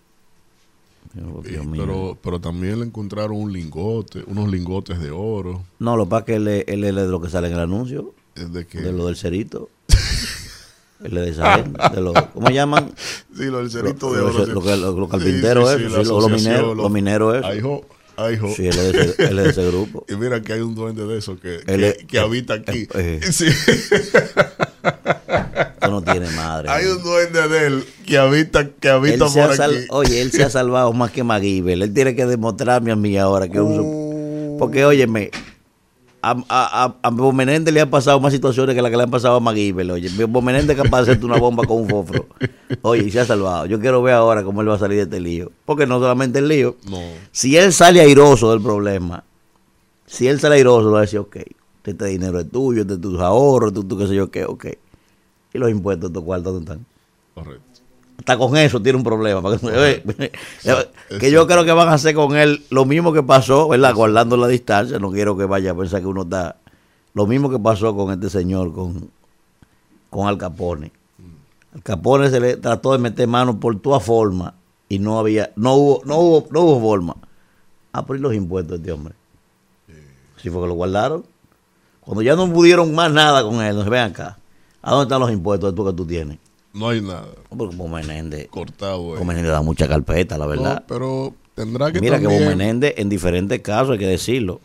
[1.14, 1.84] Dios Sí, mío.
[1.86, 5.64] pero, pero también le encontraron un lingote, unos lingotes de oro.
[5.80, 7.54] No, lo que pasa es que él, es- él es de lo que sale en
[7.54, 9.70] el anuncio, Es de que, de lo del cerito.
[11.04, 11.58] él es de esa
[11.90, 12.92] de lo, ¿cómo llaman?
[13.36, 14.46] sí, lo del cerito Lo- de lo- oro.
[14.46, 14.68] lo sí.
[14.68, 17.50] que- lo- los Sí, sí, sí, sí, los- mineros- los mineros esos.
[17.50, 17.82] Ay, jo,
[18.18, 18.50] ay, jo.
[18.56, 20.06] Sí, él es de ese, él es de ese grupo.
[20.10, 22.88] Y mira que hay un duende de esos que, que, es- que habita aquí.
[22.96, 23.32] eh, eh.
[23.32, 24.12] Sí, Esto
[25.92, 26.70] no tiene madre.
[26.70, 29.86] hay un duende de él que habita, que habita por sal- aquí.
[29.90, 31.82] Oye, él se ha salvado más que MacGyver.
[31.82, 33.80] Él tiene que demostrarme a mí ahora que es un...
[33.80, 35.32] Uh, Porque, óyeme,
[36.22, 39.36] a, a, a, Menéndez le han pasado más situaciones que las que le han pasado
[39.36, 39.92] a MacGyver.
[39.92, 42.28] Oye, Bob Menéndez es capaz de hacerte una bomba con un fósforo.
[42.82, 43.66] Oye, y se ha salvado.
[43.66, 45.52] Yo quiero ver ahora cómo él va a salir de este lío.
[45.66, 46.76] Porque no solamente el lío.
[46.90, 47.00] no,
[47.32, 49.24] Si él sale airoso del problema,
[50.06, 51.38] si él sale airoso, va a decir, ok,
[51.84, 54.66] este dinero es tuyo, este es tus ahorros, tú, tú qué sé yo qué, ok.
[55.54, 56.86] Y los impuestos, estos cuartos, ¿dónde están?
[57.34, 57.67] correcto.
[58.18, 59.42] Hasta con eso tiene un problema.
[59.42, 60.32] Porque,
[61.20, 63.94] que yo creo que van a hacer con él lo mismo que pasó, ¿verdad?
[63.94, 65.00] Guardando la distancia.
[65.00, 66.58] No quiero que vaya a pensar que uno está.
[67.14, 69.10] Lo mismo que pasó con este señor, con,
[70.10, 70.92] con Al Capone.
[71.74, 74.56] Al Capone se le trató de meter mano por toda forma
[74.90, 77.16] y no había, no hubo, no hubo, no hubo forma.
[77.92, 79.16] Ah, por los impuestos de este hombre.
[80.42, 81.26] Sí fue que lo guardaron.
[82.02, 84.38] Cuando ya no pudieron más nada con él, nos ven acá.
[84.82, 86.38] ¿A dónde están los impuestos tú que tú tienes?
[86.78, 87.28] No hay nada.
[87.50, 89.02] Porque Menéndez, Cortado.
[89.02, 90.76] Bob Menéndez da mucha carpeta, la verdad.
[90.82, 94.62] No, pero tendrá que Mira que también- Bob Menéndez, en diferentes casos, hay que decirlo,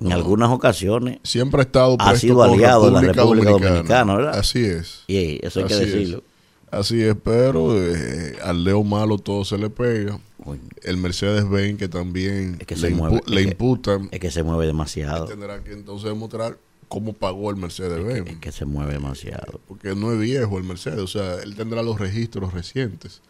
[0.00, 4.38] en algunas ocasiones, siempre ha estado Ha sido aliado de la República Dominicana, ¿verdad?
[4.38, 5.02] Así es.
[5.06, 5.80] y eso hay que es.
[5.80, 6.22] decirlo.
[6.70, 10.18] Así es, pero eh, al Leo malo todo se le pega.
[10.44, 14.08] Coño, El Mercedes-Benz que también Es que le, se mueve, impu- le es que- imputan,
[14.10, 15.26] Es que se mueve demasiado.
[15.26, 18.28] tendrá que entonces demostrar cómo pagó el Mercedes-Benz.
[18.30, 19.60] Es que se mueve demasiado.
[19.68, 23.20] Porque no es viejo el Mercedes, o sea, él tendrá los registros recientes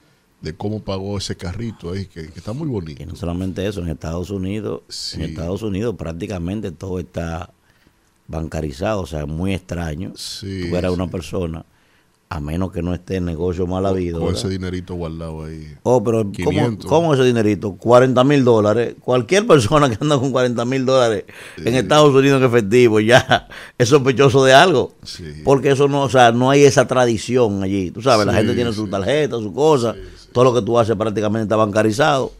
[0.41, 3.07] de cómo pagó ese carrito ahí, que, que está muy Y bonito.
[3.07, 5.17] no solamente eso, en Estados Unidos, Sí.
[5.23, 7.51] en Estados Unidos prácticamente todo está
[8.29, 10.13] bancarizado, o sea, muy extraño.
[10.17, 11.65] Sí, Tú eras una persona,
[12.35, 14.19] a menos que no esté en negocio mal habido.
[14.19, 14.37] ¿verdad?
[14.37, 15.73] ese dinerito guardado ahí.
[15.85, 16.87] Oh, pero ¿cómo, 500.
[16.87, 17.77] cómo ese dinerito?
[17.77, 18.97] 40 mil dólares.
[19.01, 21.27] Cualquier persona que anda con 40 mil dólares
[21.59, 23.47] en Estados Unidos en efectivo ya
[23.79, 24.95] es sospechoso de algo.
[25.05, 25.43] Sí.
[25.45, 27.93] Porque eso no, o sea, no hay esa tradición allí.
[27.93, 29.95] Tú sabes, la gente tiene su tarjeta, su cosa.
[30.33, 32.33] Todo lo que tú haces prácticamente está bancarizado.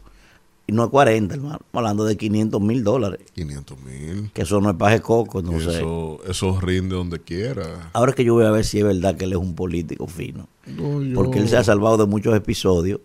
[0.67, 1.55] Y no es 40, hermano.
[1.57, 3.19] Estamos hablando de 500 mil dólares.
[3.33, 4.31] 500 mil.
[4.33, 5.77] Que eso no es paje coco, no sé.
[5.77, 7.91] Eso, eso rinde donde quiera.
[7.93, 10.07] Ahora es que yo voy a ver si es verdad que él es un político
[10.07, 10.47] fino.
[10.65, 12.99] No, yo- porque él se ha salvado de muchos episodios.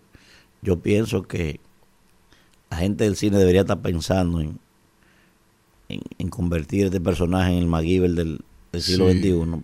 [0.63, 1.59] Yo pienso que
[2.71, 4.57] la gente del cine debería estar pensando en,
[5.89, 8.39] en, en convertir este personaje en el MacGyver del,
[8.71, 9.19] del siglo Sí.
[9.19, 9.61] XXI.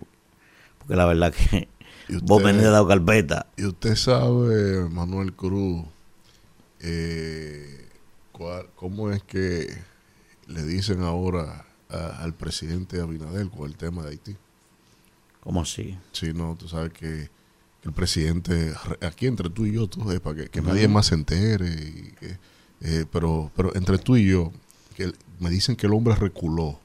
[0.78, 1.68] Porque la verdad que
[2.08, 3.46] usted- vos venís de dado carpeta.
[3.56, 5.84] Y usted sabe, Manuel Cruz,
[6.80, 7.87] eh,
[8.76, 9.66] cómo es que
[10.46, 14.36] le dicen ahora a- al presidente Abinader con el tema de Haití.
[15.40, 15.96] ¿Cómo así?
[16.12, 17.30] Sí, no, tú sabes que,
[17.84, 21.14] el presidente, aquí entre tú y yo, tú sabes, para que, que nadie más se
[21.14, 22.36] entere, y que,
[22.82, 24.52] eh, pero, pero entre tú y yo,
[24.96, 26.78] que me dicen que el hombre reculó.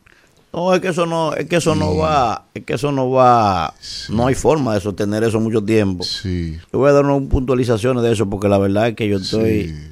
[0.53, 3.73] No, es que eso no, es que eso no va, es que eso no va,
[3.81, 4.13] Sí.
[4.13, 6.03] no hay forma de sostener eso mucho tiempo.
[6.03, 9.17] Sí, Yo voy a dar unas puntualizaciones de eso porque la verdad es que yo
[9.17, 9.89] estoy, sí.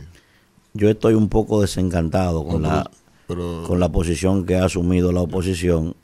[0.73, 2.91] Yo estoy un poco desencantado con No, la,
[3.27, 5.95] pero, con la posición que ha asumido la oposición,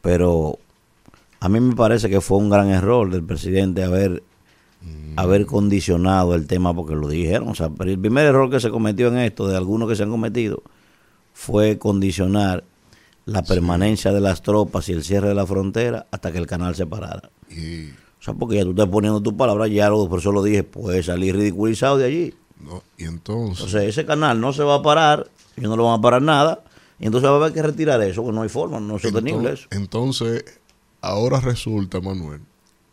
[0.00, 0.58] pero
[1.40, 4.22] a mí me parece que fue un gran error del presidente haber
[5.16, 7.48] haber condicionado el tema porque lo dijeron.
[7.48, 10.02] O sea, pero el primer error que se cometió en esto, de algunos que se
[10.02, 10.62] han cometido,
[11.32, 12.64] fue condicionar
[13.26, 16.74] la permanencia de las tropas y el cierre de la frontera hasta que el canal
[16.74, 17.30] se parara.
[17.50, 20.42] Y, O sea, porque ya tú estás poniendo tu palabra, ya lo, por eso lo
[20.42, 22.34] dije, puede salir ridiculizado de allí.
[22.64, 25.98] No, y entonces, Entonces, ese canal no se va a parar, ellos no lo van
[25.98, 26.64] a parar nada,
[26.98, 29.52] y entonces va a haber que retirar eso, porque no hay forma, no es sostenible
[29.52, 29.66] eso.
[29.70, 30.44] entonces,
[31.00, 32.40] ahora resulta, Manuel,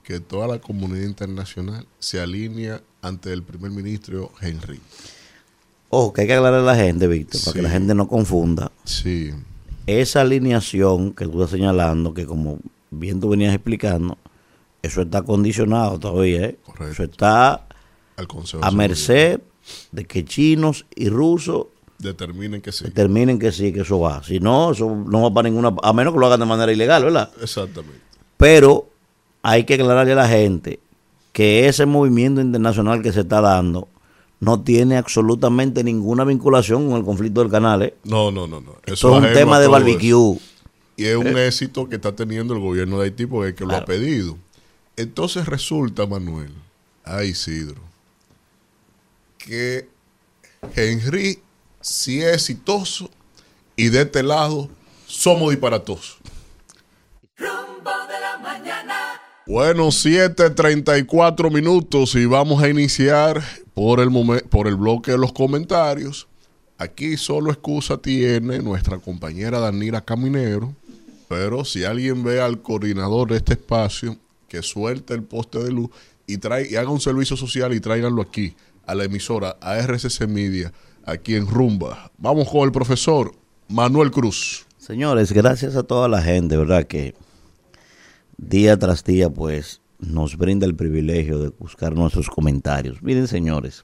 [0.04, 4.80] que toda la comunidad internacional se alinea ante el primer ministro Henry.
[5.90, 8.72] Ojo, que hay que aclarar a la gente, Víctor, para que la gente no confunda.
[8.84, 9.32] Sí,
[9.88, 14.18] Esa alineación que tú estás señalando, que como bien tú venías explicando,
[14.82, 16.60] eso está condicionado todavía, ¿eh?
[16.66, 16.92] Correcto.
[16.92, 17.66] Eso está
[18.18, 18.28] al
[18.62, 19.42] a merced
[19.92, 21.68] de que chinos y rusos.
[21.98, 22.86] Determinen que sí.
[22.86, 24.24] determinen que sí, que eso va.
[24.24, 25.76] Si no, eso no va para ninguna...
[25.84, 27.32] A menos que lo hagan de manera ilegal, ¿verdad?
[27.42, 28.02] Exactamente.
[28.38, 28.90] Pero
[29.44, 30.80] hay que aclararle a la gente
[31.32, 33.88] que ese movimiento internacional que se está dando
[34.40, 37.84] no tiene absolutamente ninguna vinculación con el conflicto del canal.
[37.84, 37.94] ¿eh?
[38.04, 38.74] No, no, no, no.
[38.86, 39.72] Esto es un tema de eso.
[39.72, 40.40] barbecue.
[40.98, 43.76] Y es un éxito que está teniendo el gobierno de Haití porque es que lo
[43.76, 44.38] ha pedido.
[44.98, 46.52] Entonces resulta, Manuel,
[47.04, 47.82] a Isidro,
[49.46, 49.88] que
[50.76, 51.40] Henry
[51.80, 53.10] sí es exitoso
[53.76, 54.70] y de este lado
[55.08, 56.18] somos disparatosos.
[57.38, 58.96] Rumbo de la mañana.
[59.48, 63.42] Bueno, 7.34 minutos y vamos a iniciar
[63.74, 66.28] por el, momen- por el bloque de los comentarios.
[66.78, 70.74] Aquí solo excusa tiene nuestra compañera Danira Caminero,
[71.28, 75.90] pero si alguien ve al coordinador de este espacio, que suelte el poste de luz
[76.28, 80.28] y, trae, y haga un servicio social y tráiganlo aquí, a la emisora, a RCC
[80.28, 80.74] Media,
[81.06, 82.12] aquí en Rumba.
[82.18, 83.34] Vamos con el profesor
[83.68, 84.66] Manuel Cruz.
[84.78, 86.86] Señores, gracias a toda la gente, ¿verdad?
[86.86, 87.16] Que
[88.38, 93.02] día tras día, pues, nos brinda el privilegio de buscar nuestros comentarios.
[93.04, 93.84] Miren, señores,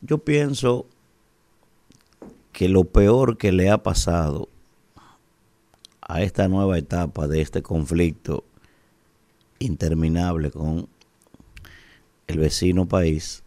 [0.00, 0.86] yo pienso
[2.52, 4.48] que lo peor que le ha pasado
[6.00, 8.44] a esta nueva etapa de este conflicto
[9.60, 10.88] interminable con
[12.32, 13.42] el vecino país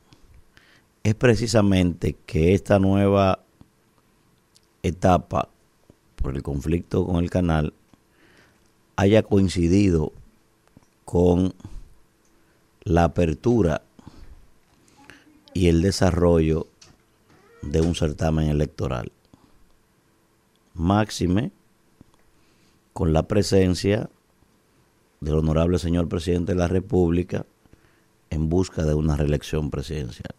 [1.04, 3.44] es precisamente que esta nueva
[4.84, 5.50] etapa
[6.16, 7.74] por el conflicto con el canal
[8.96, 10.14] haya coincidido
[11.04, 11.54] con
[12.84, 13.82] la apertura
[15.54, 16.68] y el desarrollo
[17.64, 19.12] de un certamen electoral.
[20.76, 21.52] Máxime
[22.94, 24.10] con la presencia
[25.22, 27.46] del honorable señor presidente de la República
[28.36, 30.36] en busca de una reelección presidencial.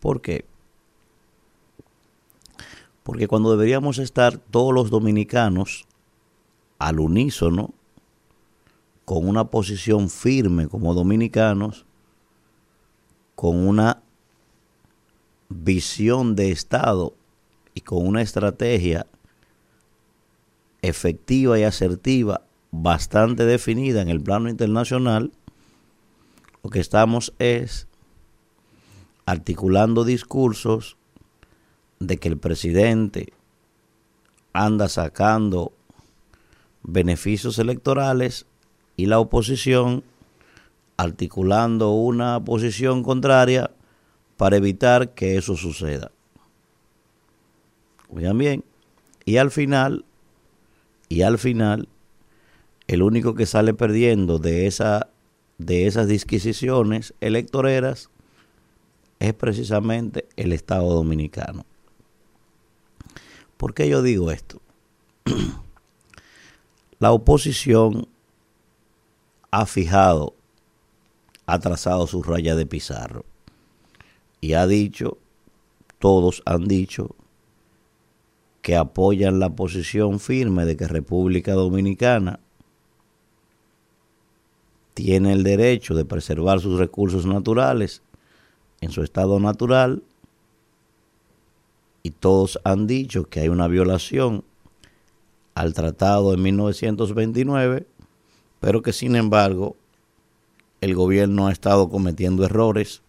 [0.00, 0.44] ¿Por qué?
[3.02, 5.86] Porque cuando deberíamos estar todos los dominicanos
[6.78, 7.74] al unísono,
[9.04, 11.84] con una posición firme como dominicanos,
[13.34, 14.00] con una
[15.48, 17.14] visión de Estado
[17.74, 19.06] y con una estrategia
[20.82, 25.32] efectiva y asertiva bastante definida en el plano internacional,
[26.62, 27.88] lo que estamos es
[29.26, 30.96] articulando discursos
[31.98, 33.32] de que el presidente
[34.52, 35.72] anda sacando
[36.82, 38.46] beneficios electorales
[38.96, 40.04] y la oposición
[40.96, 43.70] articulando una posición contraria
[44.36, 46.10] para evitar que eso suceda.
[48.08, 48.64] Oigan bien,
[49.24, 50.04] y al final,
[51.08, 51.88] y al final,
[52.88, 55.08] el único que sale perdiendo de, esa,
[55.64, 58.10] de esas disquisiciones electoreras
[59.18, 61.64] es precisamente el Estado Dominicano.
[63.56, 64.60] ¿Por qué yo digo esto?
[66.98, 68.08] La oposición
[69.50, 70.34] ha fijado,
[71.46, 73.24] ha trazado su raya de pizarro
[74.40, 75.18] y ha dicho,
[75.98, 77.14] todos han dicho,
[78.62, 82.40] que apoyan la posición firme de que República Dominicana
[84.94, 88.02] tiene el derecho de preservar sus recursos naturales
[88.80, 90.02] en su estado natural
[92.02, 94.44] y todos han dicho que hay una violación
[95.54, 97.86] al tratado de 1929,
[98.60, 99.76] pero que sin embargo
[100.80, 103.02] el gobierno ha estado cometiendo errores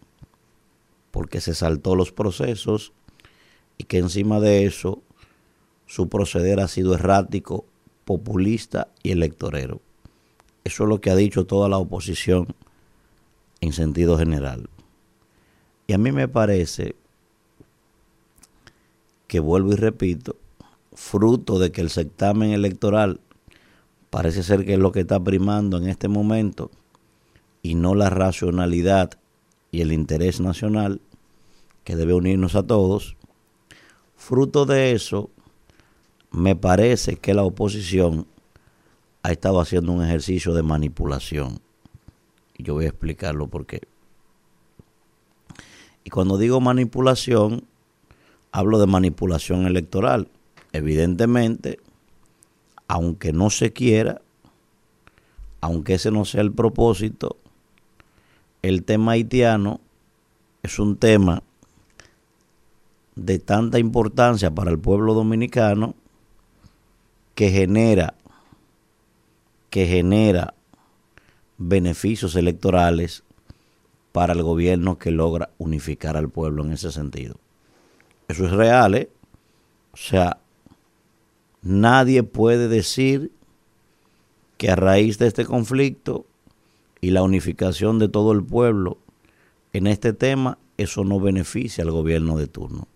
[1.11, 2.93] porque se saltó los procesos
[3.77, 5.01] y que encima de eso
[5.85, 7.65] su proceder ha sido errático,
[8.05, 9.81] populista y electorero.
[10.63, 12.47] Eso es lo que ha dicho toda la oposición
[13.61, 14.69] en sentido general.
[15.87, 16.95] Y a mí me parece
[19.27, 20.35] que vuelvo y repito,
[20.93, 23.19] fruto de que el certamen electoral
[24.09, 26.69] parece ser que es lo que está primando en este momento
[27.61, 29.17] y no la racionalidad
[29.71, 31.01] y el interés nacional
[31.83, 33.15] que debe unirnos a todos,
[34.15, 35.29] fruto de eso,
[36.31, 38.27] me parece que la oposición
[39.23, 41.59] ha estado haciendo un ejercicio de manipulación.
[42.57, 43.81] Y yo voy a explicarlo por qué.
[46.03, 47.63] Y cuando digo manipulación,
[48.51, 50.27] hablo de manipulación electoral.
[50.73, 51.79] Evidentemente,
[52.87, 54.21] aunque no se quiera,
[55.61, 57.37] aunque ese no sea el propósito,
[58.61, 59.79] el tema haitiano
[60.63, 61.43] es un tema
[63.15, 65.95] de tanta importancia para el pueblo dominicano
[67.35, 68.15] que genera
[69.73, 70.53] que genera
[71.57, 73.23] beneficios electorales
[74.11, 77.37] para el gobierno que logra unificar al pueblo en ese sentido.
[78.27, 79.09] Eso es real, ¿eh?
[79.91, 80.37] O sea,
[81.63, 83.31] nadie puede decir
[84.57, 86.27] que a raíz de este conflicto
[87.01, 88.99] y la unificación de todo el pueblo
[89.73, 92.87] en este tema, eso no beneficia al gobierno de turno.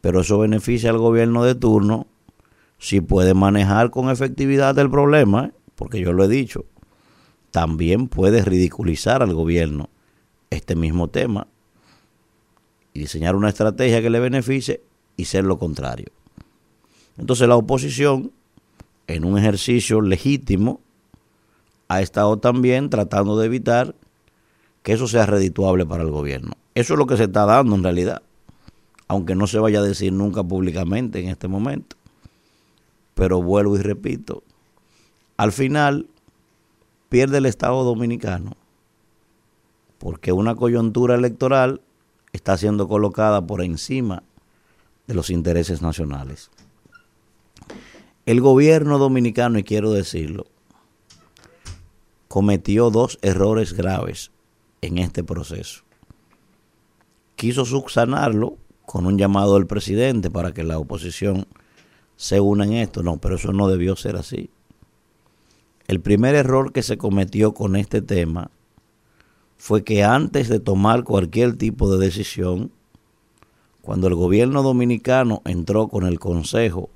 [0.00, 2.06] Pero eso beneficia al gobierno de turno
[2.78, 5.59] si puede manejar con efectividad el problema, ¿eh?
[5.80, 6.66] Porque yo lo he dicho.
[7.52, 9.88] También puede ridiculizar al gobierno
[10.50, 11.46] este mismo tema
[12.92, 14.82] y diseñar una estrategia que le beneficie
[15.16, 16.08] y ser lo contrario.
[17.16, 18.30] Entonces la oposición,
[19.06, 20.82] en un ejercicio legítimo,
[21.88, 23.94] ha estado también tratando de evitar
[24.82, 26.52] que eso sea redituable para el gobierno.
[26.74, 28.20] Eso es lo que se está dando en realidad,
[29.08, 31.96] aunque no se vaya a decir nunca públicamente en este momento.
[33.14, 34.42] Pero vuelvo y repito,
[35.40, 36.06] al final
[37.08, 38.58] pierde el Estado dominicano
[39.96, 41.80] porque una coyuntura electoral
[42.34, 44.22] está siendo colocada por encima
[45.06, 46.50] de los intereses nacionales.
[48.26, 50.44] El gobierno dominicano, y quiero decirlo,
[52.28, 54.32] cometió dos errores graves
[54.82, 55.84] en este proceso.
[57.36, 61.46] Quiso subsanarlo con un llamado del presidente para que la oposición
[62.16, 63.02] se una en esto.
[63.02, 64.50] No, pero eso no debió ser así.
[65.90, 68.52] El primer error que se cometió con este tema
[69.56, 72.70] fue que antes de tomar cualquier tipo de decisión,
[73.82, 76.90] cuando el gobierno dominicano entró con el Consejo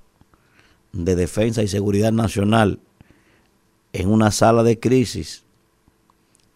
[0.93, 2.79] de Defensa y Seguridad Nacional
[3.93, 5.43] en una sala de crisis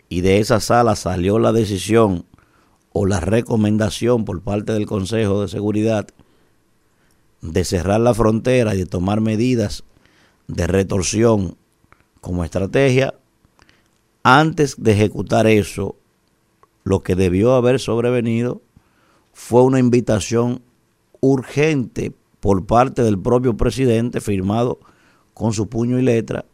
[0.09, 2.24] y de esa sala salió la decisión
[2.93, 6.07] o la recomendación por parte del Consejo de Seguridad
[7.41, 9.82] de cerrar la frontera y de tomar medidas
[10.47, 11.57] de retorsión
[12.28, 13.14] como estrategia,
[14.22, 15.96] antes de ejecutar eso,
[16.84, 18.60] lo que debió haber sobrevenido
[19.32, 20.60] fue una invitación
[21.20, 24.78] urgente por parte del propio presidente, firmado
[25.32, 26.44] con su puño y letra,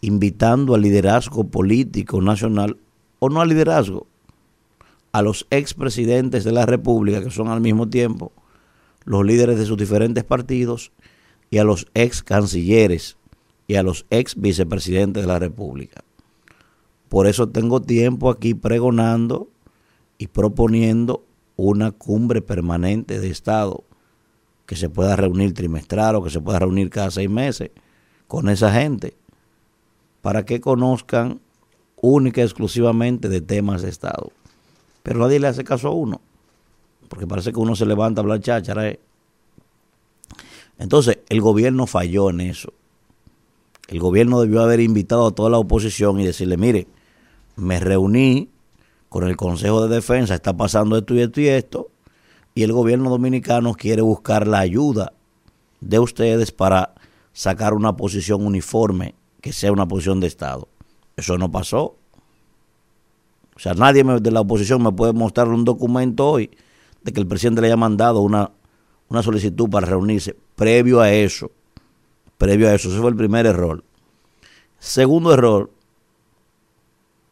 [0.00, 2.76] invitando al liderazgo político nacional,
[3.20, 4.08] o no al liderazgo,
[5.12, 8.32] a los expresidentes de la República, que son al mismo tiempo
[9.04, 10.90] los líderes de sus diferentes partidos,
[11.50, 13.16] y a los ex cancilleres
[13.66, 16.04] y a los ex vicepresidentes de la República.
[17.08, 19.48] Por eso tengo tiempo aquí pregonando
[20.18, 21.24] y proponiendo
[21.56, 23.84] una cumbre permanente de Estado
[24.66, 27.70] que se pueda reunir trimestral o que se pueda reunir cada seis meses
[28.26, 29.16] con esa gente
[30.22, 31.40] para que conozcan
[32.00, 34.32] única y exclusivamente de temas de Estado.
[35.02, 36.20] Pero nadie le hace caso a uno,
[37.08, 38.88] porque parece que uno se levanta a hablar cháchara.
[38.88, 39.00] ¿eh?
[40.78, 42.72] Entonces, el gobierno falló en eso.
[43.88, 46.86] El gobierno debió haber invitado a toda la oposición y decirle, mire,
[47.56, 48.50] me reuní
[49.08, 51.90] con el Consejo de Defensa, está pasando esto y esto y esto,
[52.54, 55.12] y el gobierno dominicano quiere buscar la ayuda
[55.80, 56.94] de ustedes para
[57.32, 60.68] sacar una posición uniforme, que sea una posición de Estado.
[61.16, 61.96] Eso no pasó.
[63.56, 66.50] O sea, nadie de la oposición me puede mostrar un documento hoy
[67.02, 68.50] de que el presidente le haya mandado una,
[69.08, 70.34] una solicitud para reunirse.
[70.56, 71.50] Previo a eso,
[72.38, 73.84] previo a eso, ese fue el primer error.
[74.78, 75.70] Segundo error,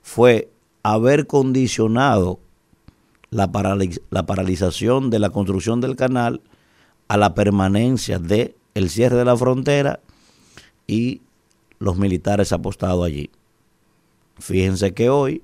[0.02, 0.50] fue
[0.82, 2.40] haber condicionado
[3.30, 3.50] la,
[4.10, 6.40] la paralización de la construcción del canal
[7.08, 10.00] a la permanencia de el cierre de la frontera
[10.86, 11.20] y
[11.78, 13.30] los militares apostados allí.
[14.38, 15.42] Fíjense que hoy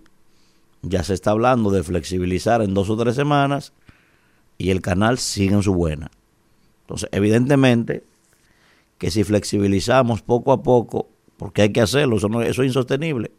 [0.82, 3.72] ya se está hablando de flexibilizar en dos o tres semanas
[4.56, 6.10] y el canal sigue en su buena.
[6.82, 8.04] Entonces, evidentemente
[8.98, 13.30] que si flexibilizamos poco a poco, porque hay que hacerlo, eso, es insostenible,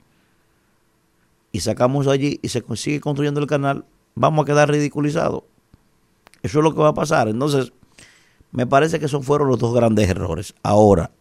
[1.52, 3.86] y sacamos allí y se sigue construyendo el canal,
[4.16, 5.44] vamos a quedar ridiculizados.
[6.42, 7.28] Eso es lo que va a pasar.
[7.28, 7.74] Entonces,
[8.52, 10.54] me parece que esos fueron los dos grandes errores.
[10.64, 11.12] Ahora,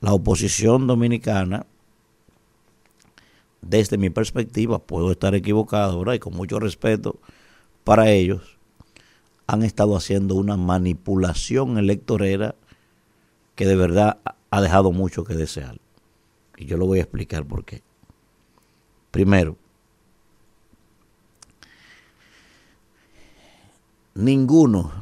[0.00, 1.66] la oposición dominicana
[3.62, 6.14] desde mi perspectiva, puedo estar equivocado, ¿verdad?
[6.14, 7.20] Y con mucho respeto
[7.84, 8.58] para ellos,
[9.46, 12.54] han estado haciendo una manipulación electorera
[13.54, 14.18] que de verdad
[14.50, 15.78] ha dejado mucho que desear.
[16.56, 17.82] Y yo lo voy a explicar por qué.
[19.10, 19.56] Primero,
[24.14, 24.92] ninguno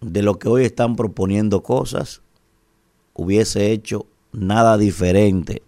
[0.00, 2.22] de los que hoy están proponiendo cosas
[3.14, 5.62] hubiese hecho nada diferente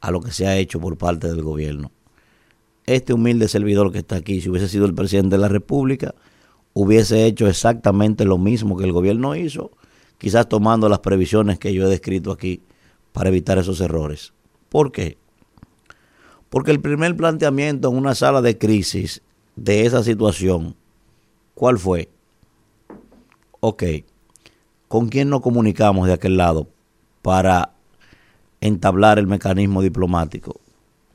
[0.00, 1.90] a lo que se ha hecho por parte del gobierno.
[2.86, 6.14] Este humilde servidor que está aquí, si hubiese sido el presidente de la República,
[6.72, 9.70] hubiese hecho exactamente lo mismo que el gobierno hizo,
[10.18, 12.62] quizás tomando las previsiones que yo he descrito aquí
[13.12, 14.32] para evitar esos errores.
[14.68, 15.16] ¿Por qué?
[16.50, 19.22] Porque el primer planteamiento en una sala de crisis
[19.56, 20.76] de esa situación,
[21.54, 22.10] ¿cuál fue?
[23.60, 23.82] Ok,
[24.88, 26.68] ¿con quién nos comunicamos de aquel lado
[27.22, 27.74] para
[28.60, 30.60] entablar el mecanismo diplomático?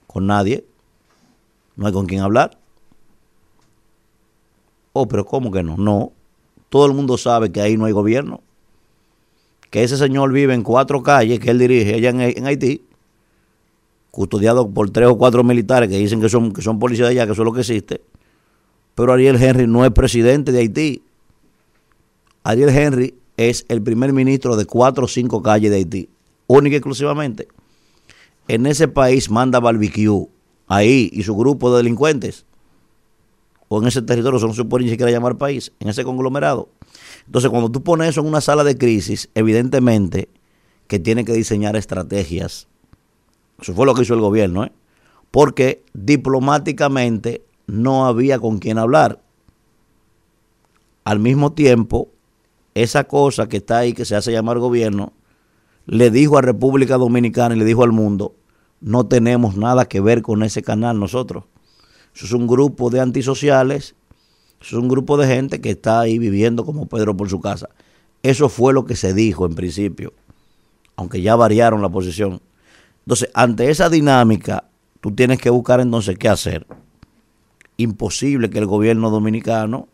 [0.08, 0.66] Con nadie.
[1.76, 2.60] No hay con quién hablar.
[4.92, 5.76] Oh, pero ¿cómo que no?
[5.78, 6.12] No.
[6.70, 8.42] Todo el mundo sabe que ahí no hay gobierno.
[9.74, 12.84] Que ese señor vive en cuatro calles que él dirige allá en, Haití,
[14.12, 17.26] custodiado por tres o cuatro militares que dicen que son, que son policías de allá,
[17.26, 18.02] que eso es lo que existe.
[18.94, 21.02] Pero Ariel Henry no es presidente de Haití.
[22.44, 26.10] Ariel Henry es el primer ministro de cuatro o cinco calles de Haití
[26.46, 27.48] única y exclusivamente.
[28.48, 30.28] En ese país manda barbecue,
[30.68, 32.46] ahí, y su grupo de delincuentes.
[33.70, 36.70] O en ese territorio, eso no se puede ni siquiera llamar país, en ese conglomerado.
[37.26, 40.30] Entonces, cuando tú pones eso en una sala de crisis, evidentemente
[40.88, 42.68] que tiene que diseñar estrategias.
[43.62, 44.72] Eso fue lo que hizo el gobierno, ¿eh?
[45.32, 49.22] Porque diplomáticamente no había con quién hablar.
[51.06, 52.10] Al mismo tiempo,
[52.76, 55.14] esa cosa que está ahí, que se hace llamar gobierno,
[55.86, 58.36] le dijo a República Dominicana y le dijo al mundo,
[58.80, 61.46] no tenemos nada que ver con ese canal nosotros.
[62.16, 63.96] Eso es un grupo de antisociales,
[64.68, 67.70] es un grupo de gente que está ahí viviendo como Pedro por su casa.
[68.22, 70.14] Eso fue lo que se dijo en principio,
[70.96, 72.42] aunque ya variaron la posición.
[73.06, 74.66] Entonces, ante esa dinámica,
[75.02, 76.66] tú tienes que buscar entonces qué hacer.
[77.78, 79.88] Imposible que el gobierno dominicano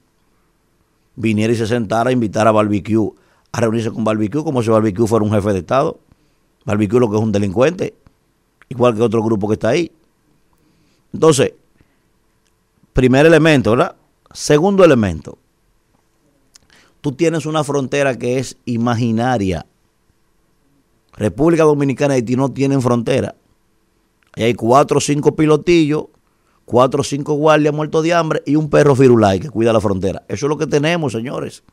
[1.16, 3.14] viniera y se sentara a invitar a barbecue
[3.52, 6.00] a reunirse con Barbecue como si Barbecue fuera un jefe de Estado.
[6.66, 7.96] Barbecue lo que es un delincuente,
[8.70, 9.92] igual que otro grupo que está ahí.
[11.14, 11.54] Entonces,
[12.94, 13.96] primer elemento, ¿verdad?
[14.34, 15.38] Segundo elemento,
[17.02, 19.66] tú tienes una frontera que es imaginaria.
[21.14, 23.36] República Dominicana y Haití no tienen frontera.
[24.36, 26.06] Hay cuatro o cinco pilotillos,
[26.66, 30.24] cuatro o cinco guardias muertos de hambre y un perro firulay que cuida la frontera.
[30.28, 31.64] Eso es lo que tenemos, señores.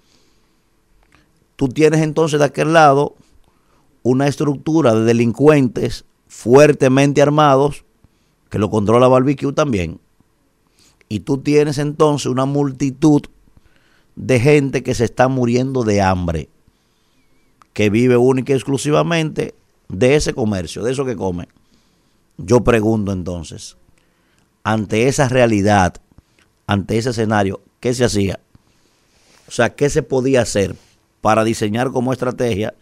[1.56, 3.14] Tú tienes entonces de aquel lado
[4.02, 7.84] una estructura de delincuentes fuertemente armados
[8.50, 10.00] que lo controla Barbecue también.
[11.08, 13.22] Y tú tienes entonces una multitud
[14.16, 16.48] de gente que se está muriendo de hambre,
[17.72, 19.54] que vive única y exclusivamente
[19.88, 21.48] de ese comercio, de eso que come.
[22.38, 23.76] Yo pregunto entonces,
[24.64, 25.94] ante esa realidad,
[26.66, 28.40] ante ese escenario, ¿qué se hacía?
[29.48, 30.74] O sea, ¿qué se podía hacer
[31.20, 32.74] para diseñar como estrategia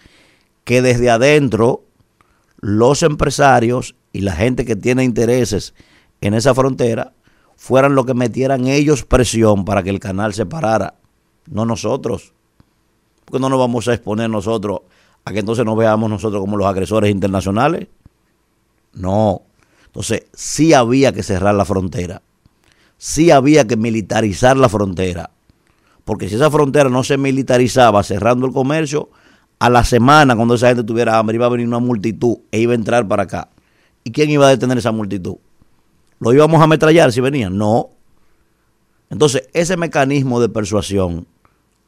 [0.64, 1.84] que desde adentro
[2.60, 5.74] los empresarios y la gente que tiene intereses
[6.20, 7.12] en esa frontera
[7.56, 10.94] fueran los que metieran ellos presión para que el canal se parara,
[11.50, 12.32] no nosotros.
[13.24, 14.80] Porque no nos vamos a exponer nosotros
[15.24, 17.88] a que entonces nos veamos nosotros como los agresores internacionales.
[18.92, 19.42] No.
[19.86, 22.22] Entonces, sí había que cerrar la frontera.
[22.98, 25.30] Sí había que militarizar la frontera.
[26.04, 29.08] Porque si esa frontera no se militarizaba cerrando el comercio,
[29.58, 32.72] a la semana, cuando esa gente tuviera hambre, iba a venir una multitud e iba
[32.72, 33.48] a entrar para acá.
[34.02, 35.36] ¿Y quién iba a detener esa multitud?
[36.20, 37.56] ¿Lo íbamos a ametrallar si venían?
[37.58, 37.90] No.
[39.10, 41.26] Entonces, ese mecanismo de persuasión,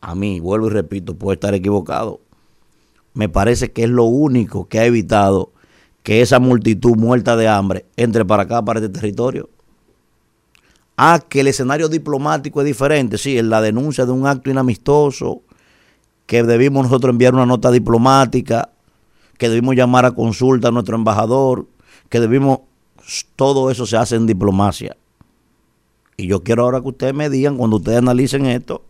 [0.01, 2.21] a mí, vuelvo y repito, puede estar equivocado.
[3.15, 5.53] Me parece que es lo único que ha evitado
[6.03, 9.49] que esa multitud muerta de hambre entre para acá, para este territorio.
[10.97, 15.43] Ah, que el escenario diplomático es diferente, sí, en la denuncia de un acto inamistoso,
[16.27, 18.71] que debimos nosotros enviar una nota diplomática,
[19.37, 21.67] que debimos llamar a consulta a nuestro embajador,
[22.09, 22.61] que debimos,
[23.37, 24.97] todo eso se hace en diplomacia.
[26.17, 28.85] Y yo quiero ahora que ustedes me digan, cuando ustedes analicen esto,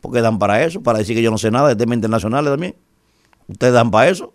[0.00, 2.74] porque dan para eso, para decir que yo no sé nada de temas internacionales también.
[3.48, 4.32] Ustedes dan para eso.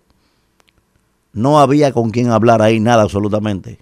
[1.34, 3.80] No había con quien hablar ahí nada absolutamente.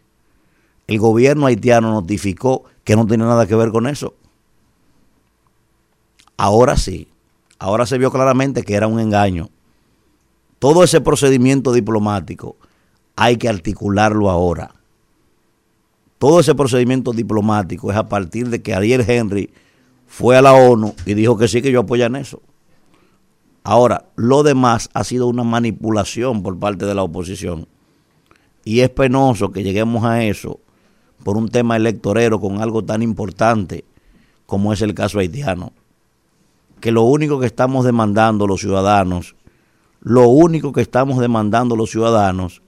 [0.87, 4.15] El gobierno haitiano notificó que no tiene nada que ver con eso.
[6.35, 7.07] Ahora sí,
[7.59, 9.49] ahora se vio claramente que era un engaño.
[10.59, 12.57] Todo ese procedimiento diplomático
[13.15, 14.73] hay que articularlo ahora.
[16.23, 19.49] Todo ese procedimiento diplomático es a partir de que Ariel Henry
[20.07, 22.41] fue a la ONU y dijo que sí, que yo apoyo en eso.
[23.61, 27.67] Ahora, lo demás ha sido una manipulación por parte de la oposición.
[28.63, 30.61] Y es penoso que lleguemos a eso
[31.25, 33.83] por un tema electorero con algo tan importante
[34.45, 35.73] como es el caso haitiano.
[36.79, 39.35] Que lo único que estamos demandando los ciudadanos,
[39.99, 42.62] lo único que estamos demandando los ciudadanos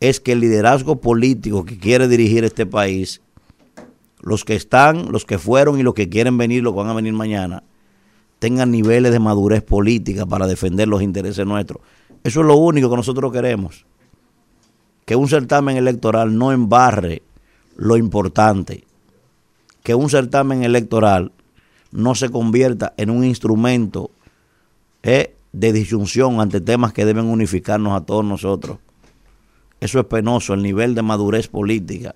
[0.00, 3.20] es que el liderazgo político que quiere dirigir este país,
[4.20, 6.94] los que están, los que fueron y los que quieren venir, los que van a
[6.94, 7.62] venir mañana,
[8.38, 11.80] tengan niveles de madurez política para defender los intereses nuestros.
[12.22, 13.86] Eso es lo único que nosotros queremos.
[15.04, 17.22] Que un certamen electoral no embarre
[17.76, 18.84] lo importante.
[19.82, 21.32] Que un certamen electoral
[21.92, 24.10] no se convierta en un instrumento
[25.02, 28.78] eh, de disyunción ante temas que deben unificarnos a todos nosotros.
[29.84, 32.14] Eso es penoso, el nivel de madurez política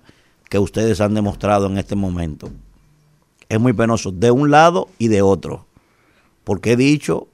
[0.49, 2.49] que ustedes han demostrado en este momento.
[3.47, 5.67] Es muy penoso, de un lado y de otro
[6.49, 7.27] porque he dicho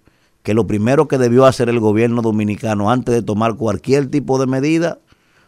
[0.43, 4.45] que lo primero que debió hacer el gobierno dominicano antes de tomar cualquier tipo de
[4.45, 4.99] medida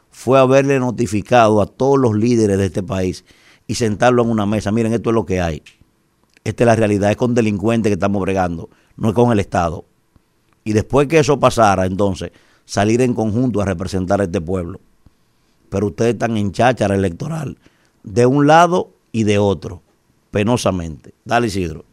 [0.09, 3.25] fue haberle notificado a todos los líderes de este país
[3.67, 4.71] y sentarlo en una mesa.
[4.71, 5.63] Miren, esto es lo que hay.
[6.45, 9.83] Esta es la realidad, es con delincuentes que estamos bregando, no es con el Estado.
[10.63, 12.31] Y después que eso pasara, entonces,
[12.67, 14.79] salir en conjunto a representar a este pueblo.
[15.69, 17.57] Pero ustedes están en cháchara electoral,
[18.03, 19.81] de un lado y de otro,
[20.29, 21.13] penosamente.
[21.25, 21.85] Dale, Isidro.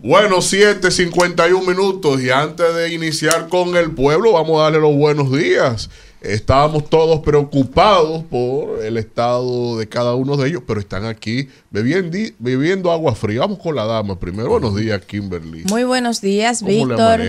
[0.00, 5.32] Bueno, 7.51 minutos y antes de iniciar con el pueblo, vamos a darle los buenos
[5.32, 5.90] días.
[6.20, 12.16] Estábamos todos preocupados por el estado de cada uno de ellos, pero están aquí bebiendo,
[12.38, 13.40] bebiendo agua fría.
[13.40, 14.48] Vamos con la dama primero.
[14.50, 15.64] Buenos días, Kimberly.
[15.64, 17.20] Muy buenos días, Víctor.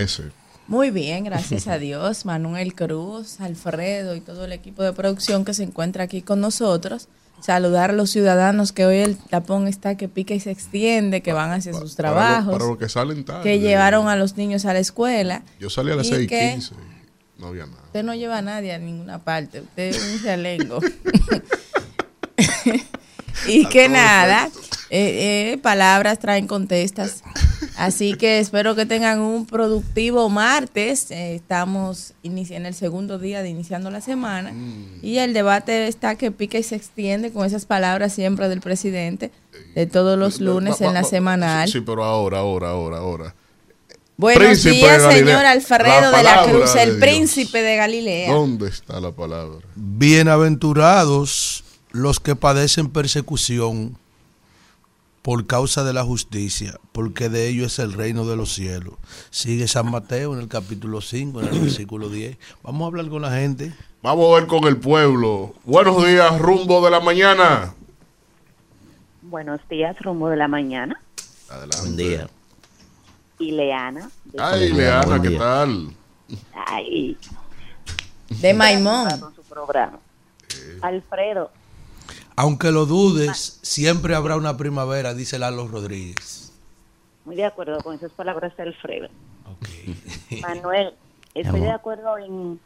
[0.70, 2.24] Muy bien, gracias a Dios.
[2.24, 7.08] Manuel Cruz, Alfredo y todo el equipo de producción que se encuentra aquí con nosotros
[7.40, 11.32] saludar a los ciudadanos que hoy el tapón está que pica y se extiende, que
[11.32, 12.56] van hacia sus trabajos.
[12.56, 13.42] Para, que salen tarde.
[13.42, 15.42] Que llevaron a los niños a la escuela.
[15.58, 16.74] Yo salí a las 6 y 15
[17.38, 17.82] no había nada.
[17.86, 20.78] Usted no lleva a nadie a ninguna parte, usted es un realengo.
[23.48, 24.50] y que nada,
[24.90, 27.24] eh, eh, palabras traen contestas.
[27.76, 31.10] Así que espero que tengan un productivo martes.
[31.10, 34.52] Eh, estamos en el segundo día de iniciando la semana.
[34.52, 35.00] Mm.
[35.02, 39.30] Y el debate está que pica y se extiende con esas palabras siempre del presidente
[39.74, 41.68] de todos los lunes en la semanal.
[41.68, 43.34] Sí, pero ahora, ahora, ahora, ahora.
[44.16, 48.30] Buenos días, señor Alfredo de la Cruz, el príncipe de Galilea.
[48.30, 49.60] ¿Dónde está la palabra?
[49.74, 53.96] Bienaventurados los que padecen persecución
[55.22, 58.94] por causa de la justicia, porque de ellos es el reino de los cielos.
[59.30, 62.38] Sigue San Mateo en el capítulo 5, en el versículo 10.
[62.62, 63.72] Vamos a hablar con la gente.
[64.02, 65.54] Vamos a ver con el pueblo.
[65.64, 67.74] Buenos días, rumbo de la mañana.
[69.22, 71.00] Buenos días, rumbo de la mañana.
[71.48, 71.80] Adelante.
[71.80, 72.28] Buen día.
[73.38, 74.10] Ileana.
[74.38, 75.94] Ay, Ileana, ¿qué tal?
[76.66, 77.16] Ay.
[78.28, 79.08] De Maimón.
[80.82, 81.50] Alfredo,
[82.36, 86.52] aunque lo dudes, siempre habrá una primavera, dice Lalo Rodríguez.
[87.24, 89.08] Muy de acuerdo con esas palabras de Alfredo.
[90.42, 90.94] Manuel,
[91.34, 92.60] estoy de acuerdo en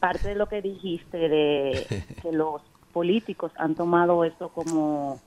[0.00, 5.20] parte de lo que dijiste de que los políticos han tomado esto como,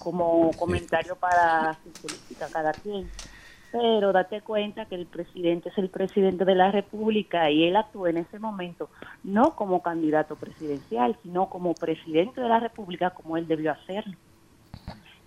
[0.00, 3.08] como comentario para su política cada quien
[3.72, 8.10] pero date cuenta que el presidente es el presidente de la República y él actúa
[8.10, 8.88] en ese momento
[9.22, 14.14] no como candidato presidencial, sino como presidente de la República como él debió hacerlo.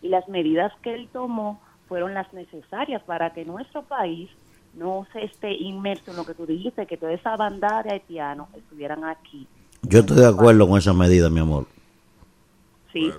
[0.02, 4.30] Y las medidas que él tomó fueron las necesarias para que nuestro país
[4.74, 8.48] no se esté inmerso en lo que tú dijiste, que toda esa bandada de haitianos
[8.56, 9.48] estuvieran aquí.
[9.84, 11.68] Yo estoy de acuerdo con esa medida, mi amor.
[12.92, 13.12] Sí.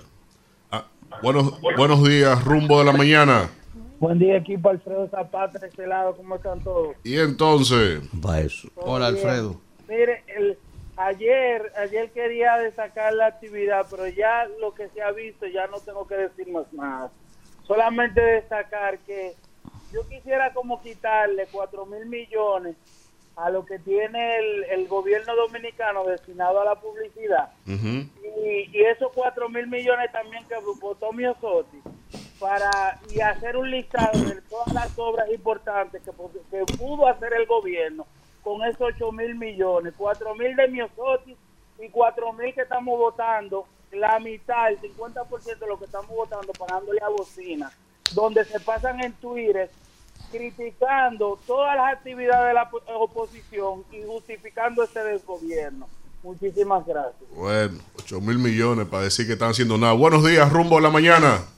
[0.71, 0.85] Ah,
[1.21, 3.49] buenos, buenos días, rumbo de la mañana.
[3.97, 6.95] Buen día, equipo Alfredo Zapata, de este lado, ¿cómo están todos?
[7.03, 8.01] Y entonces.
[8.75, 9.61] Hola, Alfredo.
[9.87, 10.57] Mire, el,
[10.97, 15.79] ayer, ayer quería destacar la actividad, pero ya lo que se ha visto, ya no
[15.79, 17.09] tengo que decir más nada.
[17.63, 19.33] Solamente destacar que
[19.93, 22.75] yo quisiera como quitarle cuatro mil millones
[23.37, 24.37] a lo que tiene
[24.71, 27.49] el, gobierno dominicano destinado a la publicidad.
[27.65, 31.81] y, y, esos cuatro mil millones también que votó Miosotti
[32.39, 36.11] para y hacer un listado de todas las obras importantes que,
[36.77, 38.05] pudo hacer el gobierno
[38.43, 41.37] con esos 8 mil millones, 4 mil de Miosotis
[41.79, 46.51] y 4 mil que estamos votando, la mitad, el 50% de lo que estamos votando
[46.53, 47.71] pagándole a bocina,
[48.13, 49.69] donde se pasan en Twitter
[50.31, 55.87] criticando todas las actividades de la oposición y justificando este desgobierno.
[56.23, 57.29] Muchísimas gracias.
[57.35, 59.93] Bueno, 8 mil millones para decir que están haciendo nada.
[59.93, 61.54] Buenos días, rumbo a la mañana.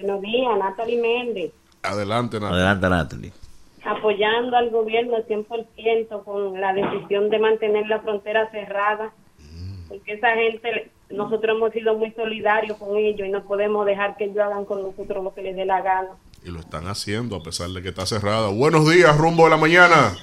[0.00, 2.56] Buenos días, Natalie Méndez, Adelante, Natalie.
[2.62, 3.32] Adelante, Natalie.
[3.84, 9.12] apoyando al gobierno al 100% con la decisión de mantener la frontera cerrada,
[9.88, 14.24] porque esa gente, nosotros hemos sido muy solidarios con ellos y no podemos dejar que
[14.24, 16.10] ellos hagan con nosotros lo que les dé la gana.
[16.44, 18.48] Y lo están haciendo a pesar de que está cerrada.
[18.48, 20.16] Buenos días, rumbo a la mañana.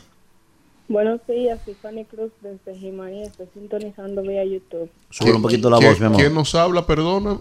[0.87, 3.23] Buenos días, Tiffany Cruz desde Jimaní.
[3.23, 4.89] Estoy sintonizando vía YouTube.
[5.09, 6.19] Sube un poquito la ¿Quién- voz, mi amor.
[6.19, 7.39] ¿Quién nos habla, perdona?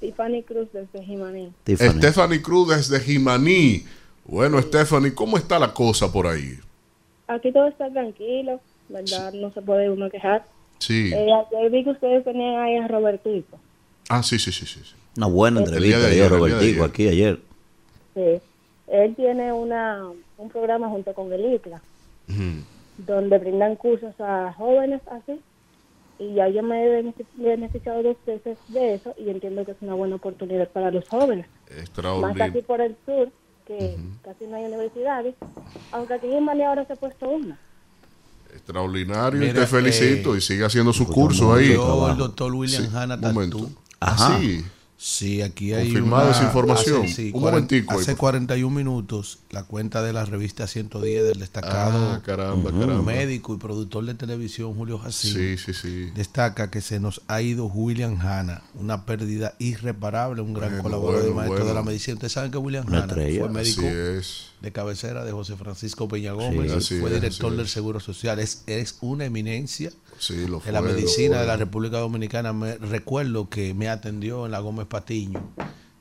[0.00, 1.52] Tiffany Cruz desde Jimaní.
[1.66, 3.84] Stephanie Cruz desde Jimaní.
[4.24, 6.58] Bueno, Stephanie, ¿cómo está la cosa por ahí?
[7.28, 9.32] Aquí todo está tranquilo, ¿verdad?
[9.32, 10.44] No se puede uno quejar.
[10.78, 11.12] Sí.
[11.12, 13.58] Eh, ayer vi que ustedes tenían ahí a Robertito.
[14.08, 14.80] Ah, sí, sí, sí, sí.
[14.84, 14.94] sí.
[15.16, 16.90] Una buena entrevista de ayer, Robertico ayer.
[16.90, 17.40] aquí ayer.
[18.14, 18.40] Sí.
[18.88, 21.80] Él tiene una, un programa junto con el ICLA,
[22.98, 25.40] donde brindan cursos a jóvenes así.
[26.18, 29.76] Y ya yo me he benefici- beneficiado dos veces de eso y entiendo que es
[29.82, 31.46] una buena oportunidad para los jóvenes.
[32.20, 33.30] Más aquí por el sur,
[33.66, 35.34] que casi no hay universidades,
[35.92, 37.58] aunque aquí en Mali ahora se ha puesto una.
[38.52, 39.44] Extraordinario.
[39.44, 40.34] y te felicito.
[40.34, 41.74] eh, y sigue haciendo su curso ahí.
[41.74, 43.58] Yo, el doctor William Sí, Hanna un momento.
[43.58, 43.70] Tatú.
[44.00, 44.38] Ah,
[45.06, 45.42] sí.
[45.42, 47.04] Aquí hay Confirmada esa información.
[47.04, 50.66] Hace, sí, Un cuaren- momentico ahí, hace por 41 minutos, la cuenta de la revista
[50.66, 53.02] 110 del destacado Ah, caramba, caramba.
[53.02, 56.10] médico y productor de televisión Julio Jacín Sí, sí, sí.
[56.14, 61.20] destaca que se nos ha ido William Hanna, una pérdida irreparable, un gran Bueno, colaborador
[61.22, 61.68] bueno, y maestro bueno.
[61.68, 62.14] de la medicina.
[62.14, 63.40] Ustedes saben que William Una Hanna estrella.
[63.40, 63.82] fue médico
[64.60, 67.68] de cabecera de José Francisco Peña Gómez, fue es, director del.
[67.68, 71.98] Seguro Social, es, es una eminencia Sí, lo de la lo medicina de la República
[71.98, 72.52] Dominicana.
[72.52, 75.52] Me, recuerdo que me atendió en la Gómez Patiño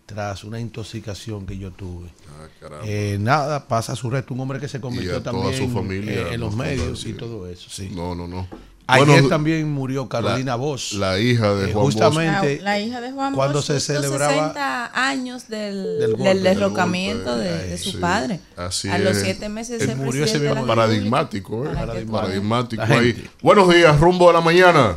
[0.05, 2.09] tras una intoxicación que yo tuve.
[2.29, 2.81] Ah.
[2.85, 4.33] Eh, nada, pasa su resto.
[4.33, 6.13] Un hombre que se convirtió también su familia.
[6.13, 7.69] eh, en los medios y todo eso.
[7.69, 7.89] Sí.
[7.93, 8.47] No, no, no.
[8.87, 10.93] Ayer Bueno, también murió Carolina Bosch.
[10.93, 11.93] La hija de Eh, Juan Bosch.
[11.95, 16.23] justamente- La, la hija de Juan cuando Bosch, se celebraba 60 años del, del golpe,
[16.29, 17.97] del derrocamiento golpe, de, su sí.
[17.97, 18.39] padre.
[18.55, 21.69] Así a los siete meses Él de murió ese mismo- Paradigmático, ¿eh?
[22.11, 23.27] Paradigmático ahí.
[23.41, 24.95] Buenos días, rumbo a la mañana.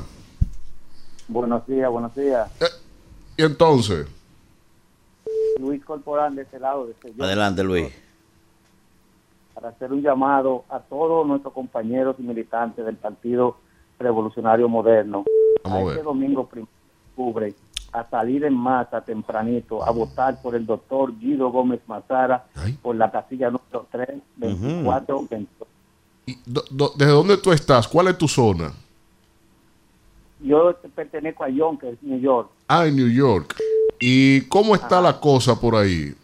[1.26, 2.51] Buenos días, buenos días.
[2.61, 2.64] Eh,
[3.39, 4.07] y entonces,
[5.59, 7.89] Luis Corporán de este lado, de este Adelante, Luis.
[9.55, 13.57] para hacer un llamado a todos nuestros compañeros y militantes del Partido
[13.99, 15.25] Revolucionario Moderno
[15.65, 15.93] Vamos a ver.
[15.95, 17.55] este domingo primero de octubre
[17.93, 22.73] a salir en masa tempranito a votar por el doctor Guido Gómez Mazara Ay.
[22.83, 25.69] por la casilla número 3, 24, 22.
[26.27, 27.89] ¿y do- do- ¿desde dónde tú estás?
[27.89, 28.71] ¿Cuál es tu zona?
[30.41, 32.51] Yo pertenezco a Yonkers, New York.
[32.69, 33.57] Ah, en New York.
[33.99, 36.15] ¿Y cómo está la cosa por ahí?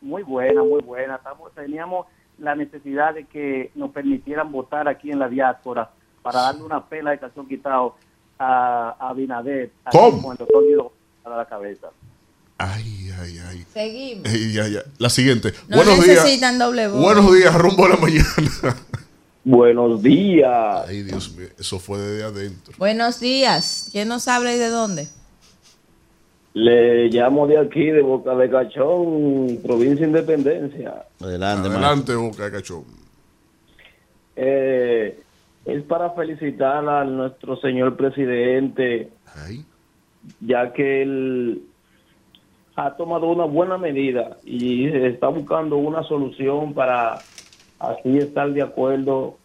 [0.00, 1.16] muy buena, muy buena.
[1.16, 2.06] Estamos, teníamos
[2.38, 5.90] la necesidad de que nos permitieran votar aquí en la diáspora
[6.22, 7.94] para darle una pela de canción quitado
[8.38, 10.22] a, a Abinader, así ¿Cómo?
[10.22, 10.92] con el doctor Guido
[11.24, 11.88] a la cabeza.
[12.58, 13.64] Ay, ay, ay.
[13.72, 14.26] Seguimos.
[14.32, 14.80] Ey, ya, ya.
[14.98, 15.52] La siguiente.
[15.68, 16.24] No Buenos días.
[16.24, 17.00] necesitan doble voz.
[17.00, 18.76] Buenos días, rumbo a la mañana.
[19.44, 20.84] Buenos días.
[20.88, 22.74] Ay, Dios mío, eso fue desde adentro.
[22.78, 23.88] Buenos días.
[23.92, 25.08] ¿Quién nos habla y de dónde?
[26.54, 31.06] Le llamo de aquí, de Boca de Cachón, provincia Independencia.
[31.20, 31.86] Adelante, maestro.
[31.86, 32.84] Adelante, Boca de Cachón.
[34.34, 35.22] Eh,
[35.68, 39.64] es para felicitar a nuestro señor presidente, Ay,
[40.40, 41.62] ya que él
[42.76, 47.18] ha tomado una buena medida y está buscando una solución para
[47.78, 49.36] así estar de acuerdo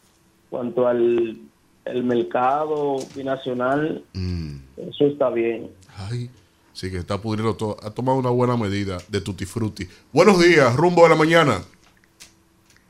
[0.49, 1.37] cuanto al
[1.85, 4.03] el mercado binacional.
[4.13, 4.55] mm,
[4.89, 5.69] Eso está bien.
[5.97, 6.29] ay.
[6.75, 7.77] Sí, que está pudriendo todo.
[7.83, 9.87] Ha tomado una buena medida de tutti frutti.
[10.11, 11.61] Buenos días, rumbo a la mañana.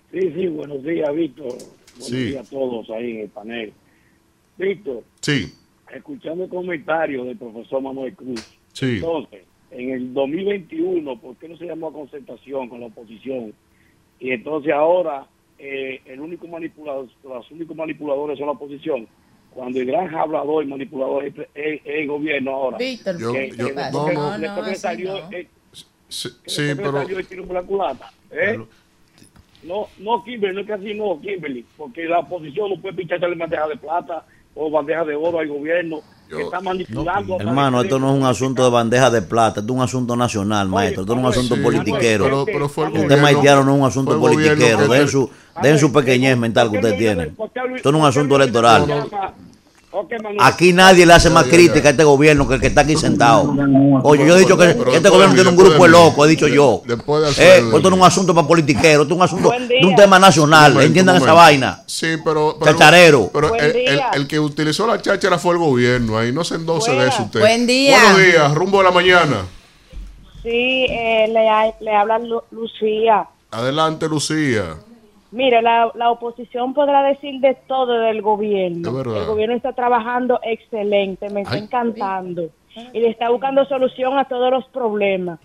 [0.10, 1.52] Sí, sí, buenos días, Víctor.
[1.94, 2.24] Buenos Sí.
[2.26, 3.74] días a todos ahí en el panel.
[4.58, 5.54] Víctor, Sí,
[5.94, 8.44] escuchando el comentario del profesor Manuel Cruz.
[8.74, 8.96] sí.
[8.96, 9.42] Entonces,
[9.72, 13.54] en el 2021, ¿por qué no se llamó a concertación con la oposición?
[14.20, 15.28] Y entonces ahora
[15.60, 19.08] eh, el único manipulador, los únicos manipuladores son la oposición.
[19.54, 22.78] Cuando el gran hablador y manipulador es, es- es el gobierno ahora.
[22.78, 23.92] Víctor, Yo- ¿qué yo- te pasa?
[23.92, 24.64] no, no.
[24.64, 25.32] que salió, no.
[25.32, 25.48] eh,
[26.10, 26.92] Sí, que que pero.
[26.92, 28.12] salió el tiro por la culata.
[28.32, 28.60] ¿eh?
[29.66, 33.36] No, no, Kimberly, no es que así no, Kimberly, porque la oposición no puede pincharle
[33.36, 37.40] bandeja de plata o bandeja de oro al gobierno Yo- que está manipulando.
[37.40, 40.68] Hermano, esto no es un asunto de bandeja de plata, esto es un asunto nacional,
[40.68, 41.02] maestro.
[41.04, 42.24] Esto no es un asunto Sí, politiquero.
[42.26, 43.24] Pero, pero fue el Usted gobierno.
[43.24, 44.58] maitearon no es un asunto politiquero.
[44.80, 45.30] que- Dejen su,
[45.62, 47.32] dejen su pequeñez mental que usted tiene.
[47.76, 48.86] Esto no es un asunto electoral.
[50.40, 51.88] Aquí nadie le hace más crítica ya.
[51.88, 53.54] a este gobierno que el que está aquí sentado.
[54.04, 56.28] Oye, yo he dicho que, Pero que este gobierno tiene un grupo de de locos,
[56.28, 56.82] he dicho yo.
[56.86, 57.78] Después de Eh, Alfredo.
[57.78, 60.82] esto no es un asunto para politiqueros, esto es un asunto de un tema nacional.
[60.82, 61.84] Entiendan esa vaina.
[61.86, 62.58] Sí, pero.
[62.60, 63.30] pero Chacharero.
[63.34, 66.18] Pero el, el- el que utilizó la cháchara fue el gobierno.
[66.18, 67.40] Ahí no se endose de eso usted.
[67.40, 68.00] Buen día.
[68.02, 69.46] Buenos días, rumbo a la mañana.
[70.42, 73.28] Sí, eh, le, le habla Lu- Lucía.
[73.52, 74.76] Adelante, Lucía.
[75.34, 79.02] Mire, la, la oposición podrá decir de todo del gobierno.
[79.02, 81.62] El gobierno está trabajando excelente, me está Ay.
[81.64, 82.50] encantando.
[82.94, 85.40] Y le está buscando solución a todos los problemas.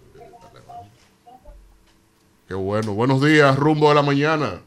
[2.47, 2.93] Qué bueno.
[2.93, 4.61] Buenos días, rumbo a la mañana.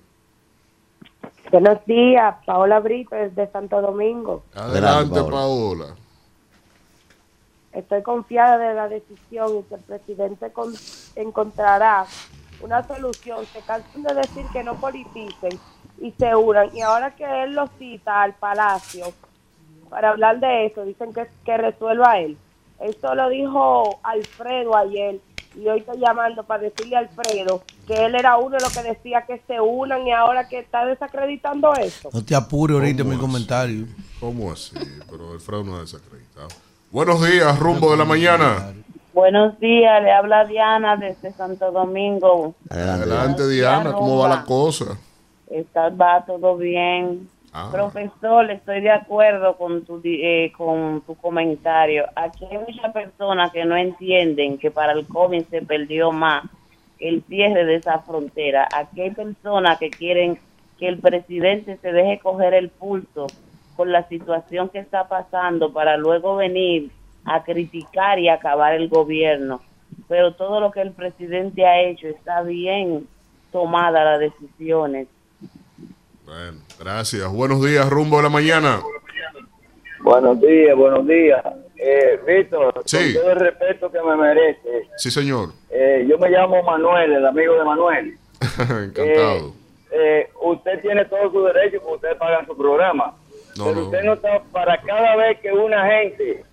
[1.52, 4.44] Buenos días, Paola Brito desde Santo Domingo.
[4.56, 5.32] Adelante, Paola.
[5.32, 5.86] Paola.
[7.74, 10.74] Estoy confiada de la decisión y que el presidente con-
[11.16, 12.06] encontrará
[12.64, 13.46] una solución.
[13.54, 15.60] Se cansan de decir que no politicen
[16.00, 16.70] y se unan.
[16.76, 19.06] Y ahora que él lo cita al palacio
[19.90, 22.38] para hablar de eso, dicen que, que resuelva él.
[22.80, 25.20] Esto lo dijo Alfredo ayer
[25.56, 28.84] y hoy estoy llamando para decirle a Alfredo que él era uno de los que
[28.84, 32.10] decía que se unan y ahora que está desacreditando eso.
[32.14, 33.86] No te apures ahorita en mi comentario.
[34.20, 34.76] ¿Cómo así?
[35.10, 36.48] Pero Alfredo no ha desacreditado.
[36.90, 38.74] Buenos días, rumbo de la mañana.
[39.14, 42.54] Buenos días, le habla Diana desde Santo Domingo.
[42.70, 43.04] Adelante.
[43.04, 43.92] Adelante, Diana.
[43.92, 44.98] ¿Cómo va la cosa?
[45.50, 47.28] Está, va todo bien.
[47.52, 47.68] Ah.
[47.72, 52.06] Profesor, estoy de acuerdo con tu, di- eh, con tu comentario.
[52.16, 56.46] Aquí hay muchas personas que no entienden que para el COVID se perdió más
[57.00, 58.70] el cierre de esa frontera.
[58.74, 60.40] Aquí hay personas que quieren
[60.80, 63.28] que el presidente se deje coger el pulso
[63.76, 66.90] con la situación que está pasando para luego venir
[67.26, 69.62] a criticar y acabar el gobierno.
[70.08, 73.08] Pero todo lo que el presidente ha hecho está bien
[73.52, 75.08] tomada las decisiones.
[76.26, 77.30] Bueno, gracias.
[77.32, 78.80] Buenos días, rumbo de la mañana.
[80.02, 81.44] Buenos días, buenos días.
[81.78, 83.14] Eh, Víctor, Sí.
[83.14, 85.50] con todo el respeto que me merece, Sí, señor.
[85.70, 88.18] eh, yo me llamo Manuel, el amigo de Manuel.
[88.60, 89.54] Encantado.
[89.92, 93.14] Eh, usted tiene todo su derecho porque usted paga su programa.
[93.58, 93.86] No, pero no.
[93.88, 96.44] usted no está, para cada vez que una gente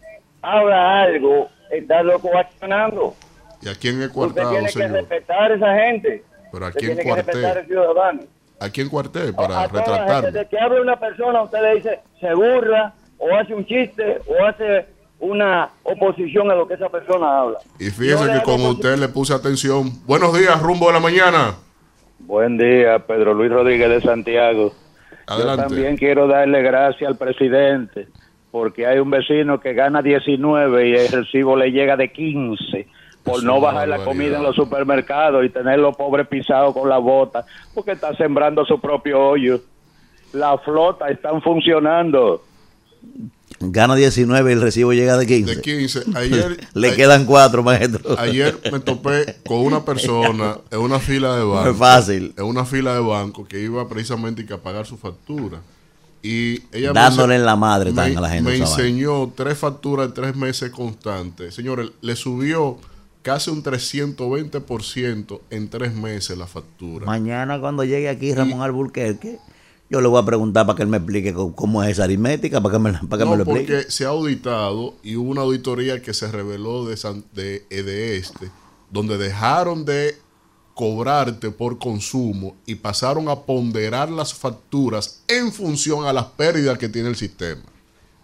[0.43, 3.15] habla algo, está loco accionando.
[3.61, 6.25] ¿Y aquí en el Usted cuartado, tiene que respetar a esa gente.
[6.53, 7.67] Pero Usted respetar al cuartel.
[7.67, 8.21] ciudadano.
[8.61, 10.31] Aquí en cuartel, a para retratarme.
[10.33, 14.45] de que habla una persona, usted le dice, se burla, o hace un chiste, o
[14.45, 14.87] hace
[15.21, 17.59] una oposición a lo que esa persona habla.
[17.79, 19.91] Y fíjese que como usted le puse atención.
[20.07, 21.55] Buenos días, rumbo de la mañana.
[22.21, 24.73] Buen día, Pedro Luis Rodríguez de Santiago.
[25.27, 25.63] Adelante.
[25.63, 28.09] Yo también quiero darle gracias al presidente
[28.51, 32.87] porque hay un vecino que gana 19 y el recibo le llega de 15
[33.23, 36.99] por no bajar la comida en los supermercados y tener los pobres pisados con la
[36.99, 37.45] bota
[37.75, 39.61] porque está sembrando su propio hoyo.
[40.33, 42.43] La flota están funcionando.
[43.61, 45.57] Gana 19 y el recibo llega de 15.
[45.57, 46.03] De 15.
[46.15, 48.19] Ayer, Le quedan 4, maestro.
[48.19, 51.65] ayer me topé con una persona en una fila de banco.
[51.65, 52.35] No es fácil.
[52.37, 55.61] En una fila de banco que iba precisamente a pagar su factura.
[56.23, 58.65] Y ella me Dándole en la madre me, a la gente me vaina.
[58.65, 61.55] enseñó tres facturas de tres meses constantes.
[61.55, 62.79] Señores, le subió
[63.23, 67.07] casi un 320% en tres meses la factura.
[67.07, 69.39] Mañana cuando llegue aquí Ramón Alburquerque,
[69.91, 72.75] yo le voy a preguntar para que él me explique cómo, es esa aritmética, para
[72.75, 73.73] que me, para que No, me lo explique.
[73.75, 77.83] porque se ha auditado y hubo una auditoría que se reveló de, San- de, eh,
[77.83, 78.51] de este,
[78.91, 80.17] donde dejaron de
[80.79, 86.89] cobrarte por consumo y pasaron a ponderar las facturas en función a las pérdidas que
[86.89, 87.63] tiene el sistema.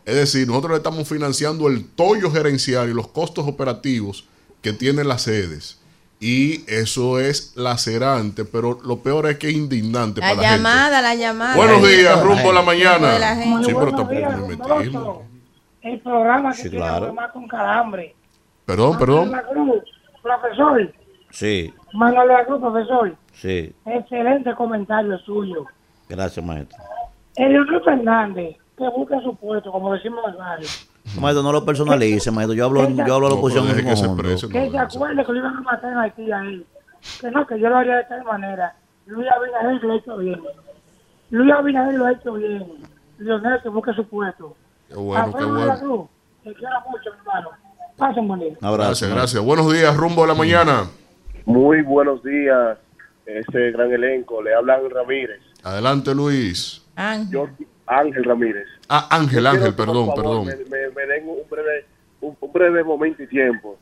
[0.05, 4.29] Es decir, nosotros le estamos financiando el tollo gerencial y los costos operativos
[4.63, 5.81] que tienen las sedes.
[6.21, 10.57] Y eso es lacerante, pero lo peor es que es indignante La para la gente.
[10.63, 11.57] llamada, la llamada.
[11.57, 13.35] Buenos días, rumbo a la mañana.
[13.65, 15.91] Sí, pero tampoco me.
[15.91, 17.13] El programa que Sí, tiene claro.
[17.33, 18.15] con calambre.
[18.65, 19.33] Perdón, perdón.
[19.33, 19.83] La Cruz,
[20.23, 20.95] profesor.
[21.35, 23.17] Sí, Manuel de la Cruz, profesor.
[23.33, 23.75] sí.
[23.85, 25.67] Excelente comentario suyo.
[26.09, 26.79] Gracias, maestro.
[27.35, 30.69] Eliodoro Fernández, que busque su puesto, como decimos en el barrio.
[31.21, 32.55] Maestro, no lo personalice, maestro.
[32.55, 35.33] Yo hablo, yo hablo a la oposición en que se Que no, se acuerde que
[35.33, 36.65] lo iban a matar en Haití a él.
[37.21, 38.77] Que no, que yo lo haría de tal manera.
[39.07, 40.41] Luis Abinader lo ha hecho bien.
[41.31, 42.65] Luis Abinader lo ha hecho bien.
[43.19, 44.55] Leonel, que busque su puesto.
[44.89, 45.79] Qué bueno, qué Alfredo bueno.
[45.81, 46.09] Cruz,
[46.45, 47.51] te quiero mucho, hermano.
[47.97, 48.77] Pasen abrazo.
[48.77, 49.45] Gracias, gracias.
[49.45, 50.85] Buenos días, rumbo a la mañana.
[51.47, 52.79] Muy buenos días,
[53.27, 54.43] ese gran elenco.
[54.43, 55.41] Le habla Ángel Ramírez.
[55.63, 56.85] Adelante, Luis.
[56.97, 57.31] Ángel.
[57.33, 57.49] Yo,
[57.87, 58.67] Ángel Ramírez.
[58.89, 60.47] Ah, Ángel, quiero Ángel, perdón, favor, perdón.
[60.47, 61.85] Me, me- me den un breve,
[62.21, 63.79] un, un breve momento y tiempo.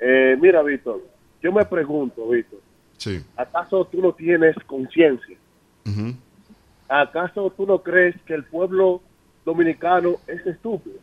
[0.00, 1.00] Eh, mira, Víctor,
[1.42, 2.60] yo me pregunto, Víctor,
[2.96, 3.20] Sí.
[3.36, 5.36] ¿acaso tú no tienes conciencia?
[6.88, 9.00] ¿Acaso tú no crees que el pueblo
[9.44, 10.96] dominicano es estúpido.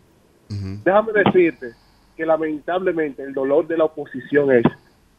[0.47, 1.73] Déjame decirte
[2.15, 4.63] que lamentablemente el dolor de la oposición es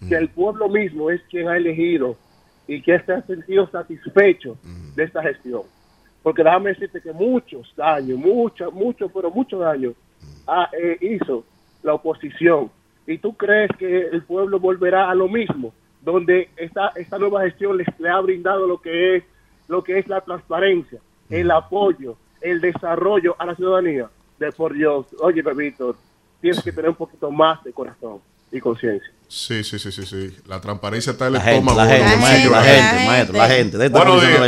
[0.08, 2.16] que el pueblo mismo es quien ha elegido
[2.66, 4.56] y que se ha sentido satisfecho
[4.94, 5.62] de esta gestión.
[6.22, 9.94] Porque déjame decirte que muchos daños, muchos, muchos, pero muchos daños
[10.72, 11.44] eh, hizo
[11.82, 12.70] la oposición.
[13.06, 15.72] ¿Y tú crees que el pueblo volverá a lo mismo?
[16.02, 19.24] Donde esta, esta nueva gestión les, le ha brindado lo que es
[19.68, 20.98] lo que es la transparencia,
[21.28, 24.10] el apoyo, el desarrollo a la ciudadanía.
[24.38, 25.96] De por Dios, oye, Víctor,
[26.40, 28.20] tienes que tener un poquito más de corazón
[28.52, 29.10] y conciencia.
[29.28, 30.36] Sí, sí, sí, sí, sí.
[30.48, 31.78] La transparencia está en el La gente, estómago.
[31.78, 33.78] la gente, maestro, la gente, maestro, la gente.
[33.78, 33.92] Días.
[33.92, 33.98] de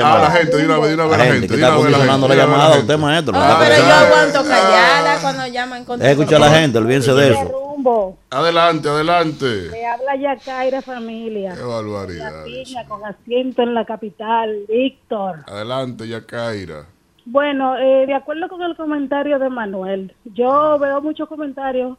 [0.03, 1.47] Ah, la gente, de una vez, de una vez la gente.
[1.47, 2.99] que de está una vez la condicionando la gente, de una vez llamada a usted,
[2.99, 3.33] maestro.
[3.33, 7.45] No, pero yo aguanto callada cuando llaman con Escucha a la gente, olvídense de eso.
[7.45, 8.19] Rumbo.
[8.31, 9.47] Adelante, adelante.
[9.71, 11.55] Le habla Yacaira familia.
[11.55, 12.33] Qué barbaridad.
[12.39, 15.45] La piña con asiento en la capital, Víctor.
[15.47, 16.87] Adelante, Yacaira.
[17.25, 21.97] Bueno, eh, de acuerdo con el comentario de Manuel, yo veo muchos comentarios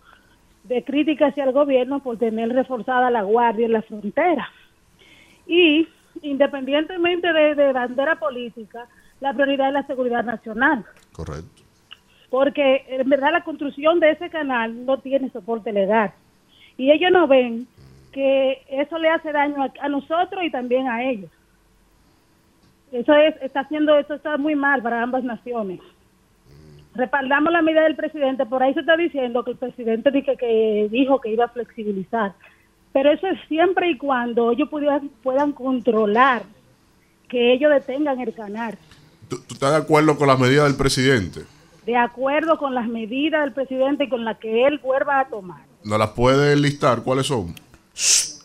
[0.63, 4.49] de crítica hacia el gobierno por tener reforzada la guardia en la frontera.
[5.45, 5.87] Y
[6.21, 8.87] independientemente de, de bandera política,
[9.19, 10.85] la prioridad es la seguridad nacional.
[11.11, 11.63] Correcto.
[12.29, 16.11] porque en verdad la construcción de ese canal no tiene soporte legal.
[16.77, 17.67] Y ellos no ven
[18.11, 21.29] que eso le hace daño a, a nosotros y también a ellos.
[22.91, 25.79] Eso es, está haciendo, eso está muy mal para ambas naciones.
[26.95, 30.87] Respaldamos la medida del presidente, por ahí se está diciendo que el presidente dijo que,
[30.91, 32.33] dijo que iba a flexibilizar.
[32.91, 36.43] Pero eso es siempre y cuando ellos pudieran, puedan controlar
[37.27, 38.77] que ellos detengan el canal.
[39.27, 41.41] ¿Tú, tú estás de acuerdo con las medidas del presidente?
[41.85, 45.61] de acuerdo con las medidas del presidente y con las que él vuelva a tomar.
[45.83, 47.03] ¿Nos las puede listar?
[47.03, 47.53] ¿Cuáles son?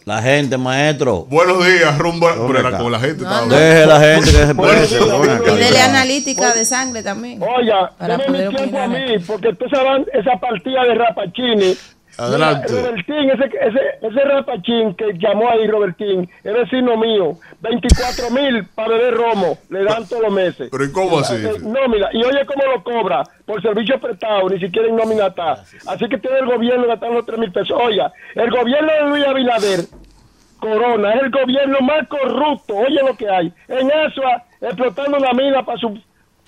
[0.08, 1.26] La gente, maestro.
[1.28, 2.30] Buenos días, rumbo.
[2.30, 3.24] ¿Dónde Pero era con la gente.
[3.24, 3.54] No, no.
[3.54, 5.52] Deje la gente que se.
[5.52, 7.38] Y dele analítica de sangre también.
[7.38, 11.76] Deme poder mi tiempo a mí, porque tú sabes esa partida de Rapachini.
[12.18, 12.72] Adelante.
[12.72, 17.38] Mira, Robertín, ese, ese, ese Rapachín que llamó ahí, Robertín, es vecino mío.
[17.60, 20.68] 24 mil para beber romo, le dan todos los meses.
[20.70, 21.34] Pero ¿y cómo así?
[21.34, 25.62] Eh, Nómina, y oye cómo lo cobra, por servicio prestado, ni siquiera en nómina está.
[25.86, 27.78] Así que tiene el gobierno gastando 3 mil pesos.
[27.80, 29.80] Oiga, el gobierno de Luis Abinader,
[30.58, 33.52] Corona, es el gobierno más corrupto, oye lo que hay.
[33.68, 35.98] En Asua, explotando una mina para su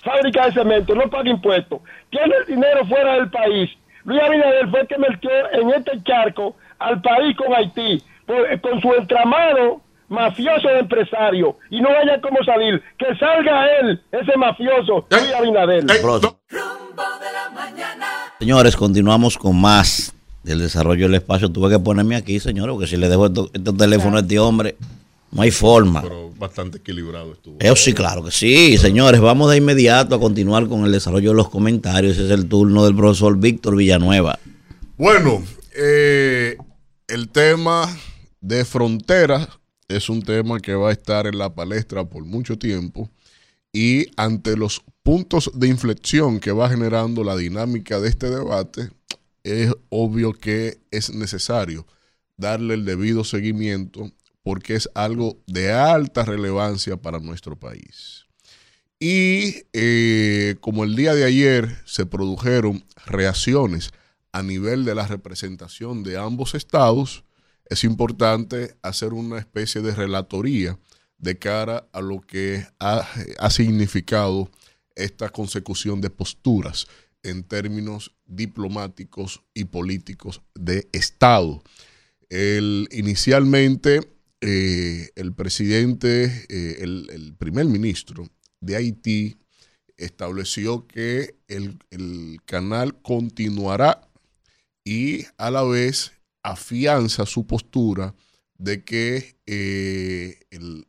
[0.03, 1.79] fábrica de cemento, no paga impuestos.
[2.09, 3.69] Tiene el dinero fuera del país.
[4.03, 8.81] Luis Abinader fue el que metió en este charco al país con Haití, por- con
[8.81, 11.55] su entramado mafioso de empresario.
[11.69, 12.81] Y no haya cómo salir.
[12.97, 15.85] Que salga él, ese mafioso, Luis Abinader.
[16.01, 16.37] Próximo.
[18.39, 20.13] Señores, continuamos con más
[20.43, 21.49] del desarrollo del espacio.
[21.49, 24.75] Tuve que ponerme aquí, señores, porque si le dejo estos estos teléfonos a este hombre,
[25.31, 26.01] no hay forma.
[26.01, 27.57] Pero bastante equilibrado estuvo.
[27.59, 29.21] Eso sí, claro que sí, señores.
[29.21, 32.13] Vamos de inmediato a continuar con el desarrollo de los comentarios.
[32.13, 34.39] Ese es el turno del profesor Víctor Villanueva.
[34.97, 35.43] Bueno,
[35.75, 36.57] eh,
[37.07, 37.87] el tema
[38.41, 39.47] de fronteras
[39.87, 43.09] es un tema que va a estar en la palestra por mucho tiempo
[43.73, 48.89] y ante los puntos de inflexión que va generando la dinámica de este debate,
[49.43, 51.85] es obvio que es necesario
[52.37, 54.11] darle el debido seguimiento
[54.43, 58.25] porque es algo de alta relevancia para nuestro país.
[58.99, 63.91] Y eh, como el día de ayer se produjeron reacciones
[64.31, 67.23] a nivel de la representación de ambos estados,
[67.65, 70.77] es importante hacer una especie de relatoría
[71.17, 73.07] de cara a lo que ha,
[73.39, 74.49] ha significado
[74.95, 76.87] esta consecución de posturas
[77.23, 81.61] en términos diplomáticos y políticos de Estado.
[82.29, 84.01] El, inicialmente,
[84.39, 88.27] eh, el presidente, eh, el, primer ministro
[88.61, 89.37] de Haití
[89.97, 94.07] estableció que el, el canal continuará
[94.83, 96.13] y a la vez
[96.43, 98.15] afianza su postura
[98.57, 100.39] de que eh,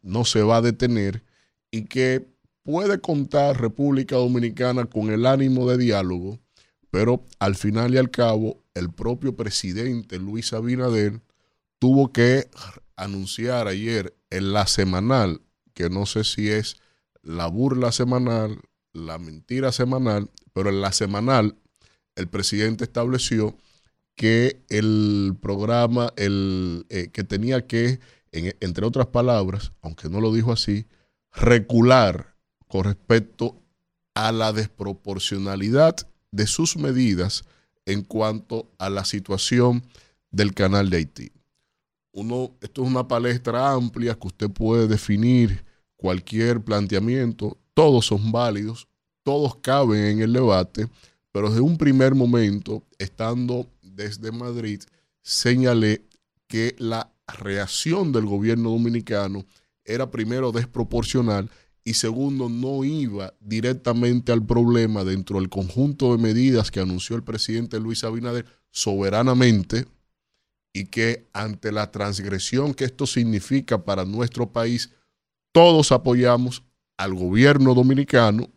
[0.02, 1.24] no se va a detener
[1.70, 2.26] y que
[2.62, 6.38] puede contar República Dominicana con el ánimo de diálogo,
[6.92, 11.22] pero al final y al cabo el propio presidente Luis Abinader
[11.78, 12.48] tuvo que
[12.96, 15.40] anunciar ayer en la semanal,
[15.74, 16.76] que no sé si es
[17.22, 18.60] la burla semanal,
[18.92, 21.56] la mentira semanal, pero en la semanal
[22.14, 23.56] el presidente estableció
[24.14, 28.00] que el programa, el, eh, que tenía que,
[28.32, 30.86] en- entre otras palabras, aunque no lo dijo así,
[31.32, 32.36] recular
[32.68, 33.62] con respecto
[34.14, 35.96] a la desproporcionalidad
[36.32, 37.44] de sus medidas
[37.86, 39.84] en cuanto a la situación
[40.30, 41.32] del canal de Haití.
[42.12, 45.64] Uno, esto es una palestra amplia que usted puede definir
[45.96, 48.88] cualquier planteamiento, todos son válidos,
[49.22, 50.88] todos caben en el debate,
[51.30, 54.82] pero desde un primer momento, estando desde Madrid,
[55.22, 56.02] señalé
[56.48, 59.46] que la reacción del gobierno dominicano
[59.84, 61.50] era primero desproporcional
[61.84, 67.24] y segundo no iba directamente al problema dentro del conjunto de medidas que anunció el
[67.24, 69.86] presidente Luis Abinader soberanamente
[70.72, 74.90] y que ante la transgresión que esto significa para nuestro país,
[75.52, 76.62] todos apoyamos
[76.96, 78.48] al gobierno dominicano.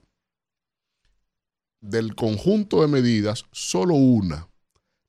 [1.82, 4.49] Del conjunto de medidas, solo una,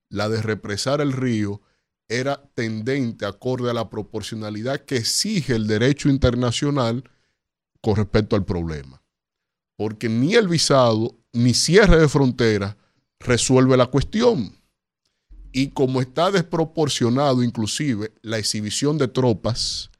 [0.08, 1.60] la de represar el río,
[2.08, 7.04] era tendente acorde a la proporcionalidad que exige el derecho internacional
[7.80, 9.02] con respecto al problema.
[9.76, 12.76] Porque ni el visado ni cierre de frontera
[13.20, 14.54] resuelve la cuestión.
[15.52, 19.90] Y como está desproporcionado inclusive la exhibición de tropas,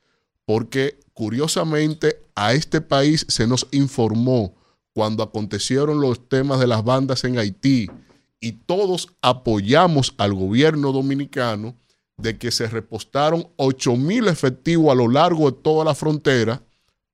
[0.45, 4.55] porque curiosamente a este país se nos informó
[4.93, 7.91] cuando acontecieron los temas de las bandas en Haití
[8.41, 11.75] y todos apoyamos al gobierno dominicano
[12.17, 16.63] de que se repostaron 8 mil efectivos a lo largo de toda la frontera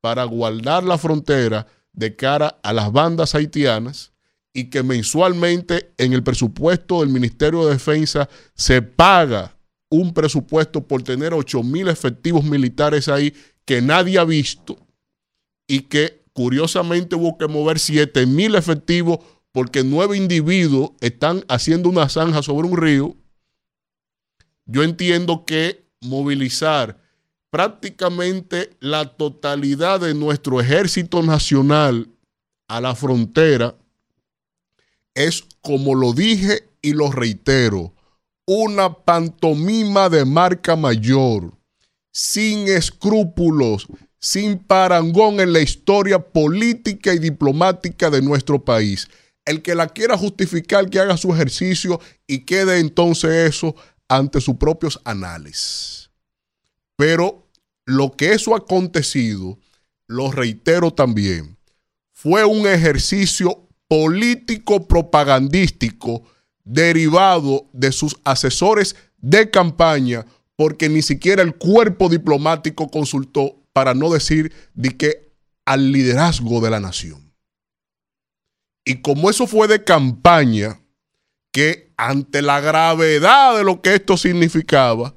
[0.02, 4.12] para guardar la frontera de cara a las bandas haitianas
[4.52, 9.56] y que mensualmente en el presupuesto del Ministerio de Defensa se paga
[9.88, 13.32] un presupuesto por tener 8 mil efectivos militares ahí
[13.64, 14.76] que nadie ha visto
[15.68, 19.20] y que curiosamente hubo que mover 7 mil efectivos
[19.52, 23.16] porque nueve individuos están haciendo una zanja sobre un río.
[24.64, 27.01] Yo entiendo que movilizar
[27.52, 32.08] prácticamente la totalidad de nuestro ejército nacional
[32.66, 33.76] a la frontera
[35.14, 37.92] es, como lo dije y lo reitero,
[38.46, 41.52] una pantomima de marca mayor,
[42.10, 43.86] sin escrúpulos,
[44.18, 49.08] sin parangón en la historia política y diplomática de nuestro país.
[49.44, 53.76] El que la quiera justificar, que haga su ejercicio y quede entonces eso
[54.08, 56.10] ante sus propios anales.
[56.96, 57.41] Pero
[57.96, 59.58] lo que eso ha acontecido,
[60.06, 61.56] lo reitero también,
[62.12, 66.22] fue un ejercicio político propagandístico
[66.64, 70.24] derivado de sus asesores de campaña,
[70.56, 75.32] porque ni siquiera el cuerpo diplomático consultó, para no decir de que
[75.64, 77.32] al liderazgo de la nación.
[78.84, 80.80] Y como eso fue de campaña,
[81.52, 85.14] que ante la gravedad de lo que esto significaba,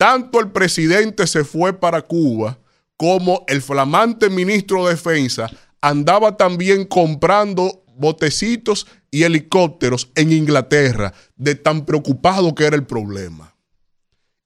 [0.00, 2.58] tanto el presidente se fue para Cuba
[2.96, 5.50] como el flamante ministro de Defensa
[5.82, 13.54] andaba también comprando botecitos y helicópteros en Inglaterra, de tan preocupado que era el problema.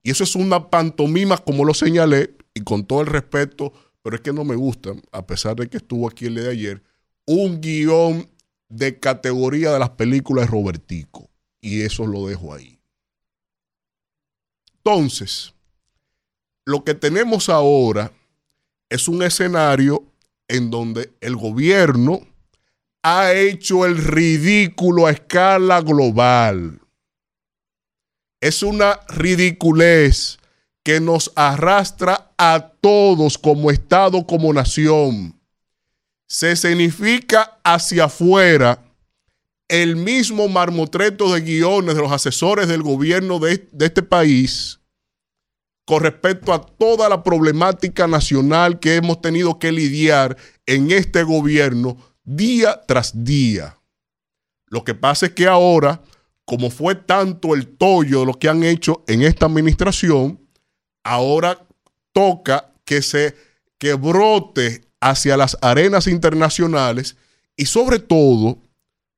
[0.03, 4.23] Y eso es una pantomima, como lo señalé, y con todo el respeto, pero es
[4.23, 6.83] que no me gusta, a pesar de que estuvo aquí el día de ayer,
[7.27, 8.29] un guion
[8.69, 11.31] de categoría de las películas de Robertico.
[11.61, 12.74] Y eso lo dejo ahí.
[14.87, 15.55] Entonces,
[16.67, 18.13] lo que tenemos ahora
[18.91, 20.05] es un escenario
[20.47, 22.21] en donde el gobierno
[23.03, 26.81] ha hecho el ridículo a escala global.
[28.43, 30.39] Es una ridiculez
[30.83, 35.41] que nos arrastra a todos como Estado, como nación.
[36.29, 38.85] Se significa hacia afuera
[39.69, 44.81] el mismo marmotreto de guiones de los asesores del gobierno de, de este país
[45.87, 50.37] con respecto a toda la problemática nacional que hemos tenido que lidiar
[50.67, 53.79] en este gobierno día tras día.
[54.67, 56.03] Lo que pasa es que ahora,
[56.47, 60.41] como fue tanto el tollo de lo que han hecho en esta administración,
[61.03, 61.67] ahora
[62.13, 63.37] toca que se
[63.79, 67.17] que brote hacia las arenas internacionales
[67.57, 68.59] y sobre todo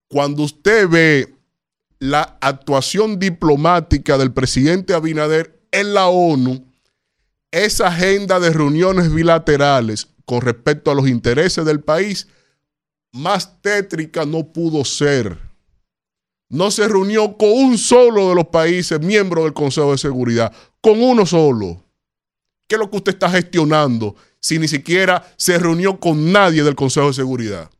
[0.08, 1.34] cuando usted ve
[1.98, 6.64] la actuación diplomática del presidente Abinader en la ONU,
[7.50, 12.28] esa agenda de reuniones bilaterales con respecto a los intereses del país
[13.12, 15.38] más tétrica no pudo ser.
[16.48, 21.02] No se reunió con un solo de los países miembros del Consejo de Seguridad, con
[21.02, 21.82] uno solo.
[22.68, 26.76] ¿Qué es lo que usted está gestionando si ni siquiera se reunió con nadie del
[26.76, 27.70] Consejo de Seguridad?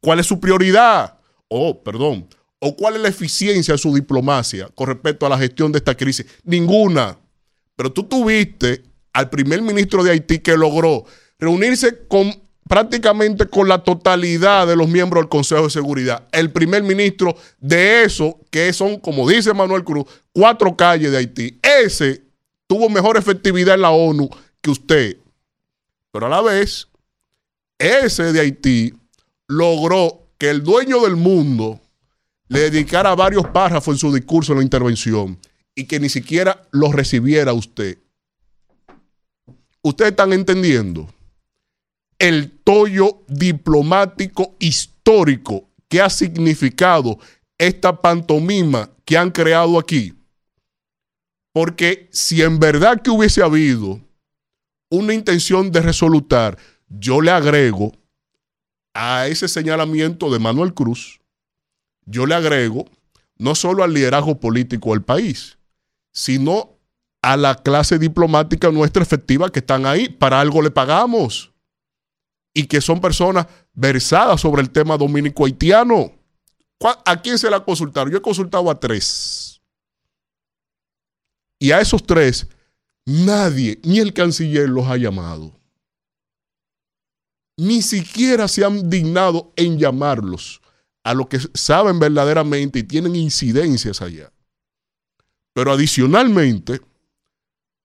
[0.00, 1.19] ¿Cuál es su prioridad?
[1.50, 2.28] Oh, perdón.
[2.60, 5.96] ¿O cuál es la eficiencia de su diplomacia con respecto a la gestión de esta
[5.96, 6.26] crisis?
[6.44, 7.18] Ninguna.
[7.74, 11.04] Pero tú tuviste al primer ministro de Haití que logró
[11.38, 12.32] reunirse con
[12.68, 16.28] prácticamente con la totalidad de los miembros del Consejo de Seguridad.
[16.30, 21.58] El primer ministro de eso, que son, como dice Manuel Cruz, cuatro calles de Haití.
[21.62, 22.22] Ese
[22.68, 25.16] tuvo mejor efectividad en la ONU que usted.
[26.12, 26.86] Pero a la vez,
[27.76, 28.94] ese de Haití
[29.48, 31.78] logró que el dueño del mundo
[32.48, 35.38] le dedicara varios párrafos en su discurso en la intervención
[35.74, 37.98] y que ni siquiera los recibiera usted.
[39.82, 41.12] Ustedes están entendiendo
[42.18, 47.18] el tollo diplomático histórico que ha significado
[47.58, 50.14] esta pantomima que han creado aquí.
[51.52, 54.00] Porque si en verdad que hubiese habido
[54.90, 56.56] una intención de resolutar,
[56.88, 57.92] yo le agrego
[58.94, 61.20] a ese señalamiento de Manuel Cruz,
[62.06, 62.86] yo le agrego
[63.36, 65.58] no solo al liderazgo político del país,
[66.12, 66.76] sino
[67.22, 70.08] a la clase diplomática nuestra efectiva que están ahí.
[70.08, 71.52] Para algo le pagamos.
[72.52, 76.12] Y que son personas versadas sobre el tema dominico-haitiano.
[77.04, 78.10] ¿A quién se la consultaron?
[78.10, 79.60] Yo he consultado a tres.
[81.58, 82.48] Y a esos tres,
[83.04, 85.59] nadie, ni el canciller los ha llamado.
[87.60, 90.62] Ni siquiera se han dignado en llamarlos
[91.04, 94.32] a lo que saben verdaderamente y tienen incidencias allá.
[95.52, 96.80] Pero adicionalmente,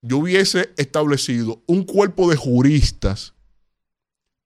[0.01, 3.33] yo hubiese establecido un cuerpo de juristas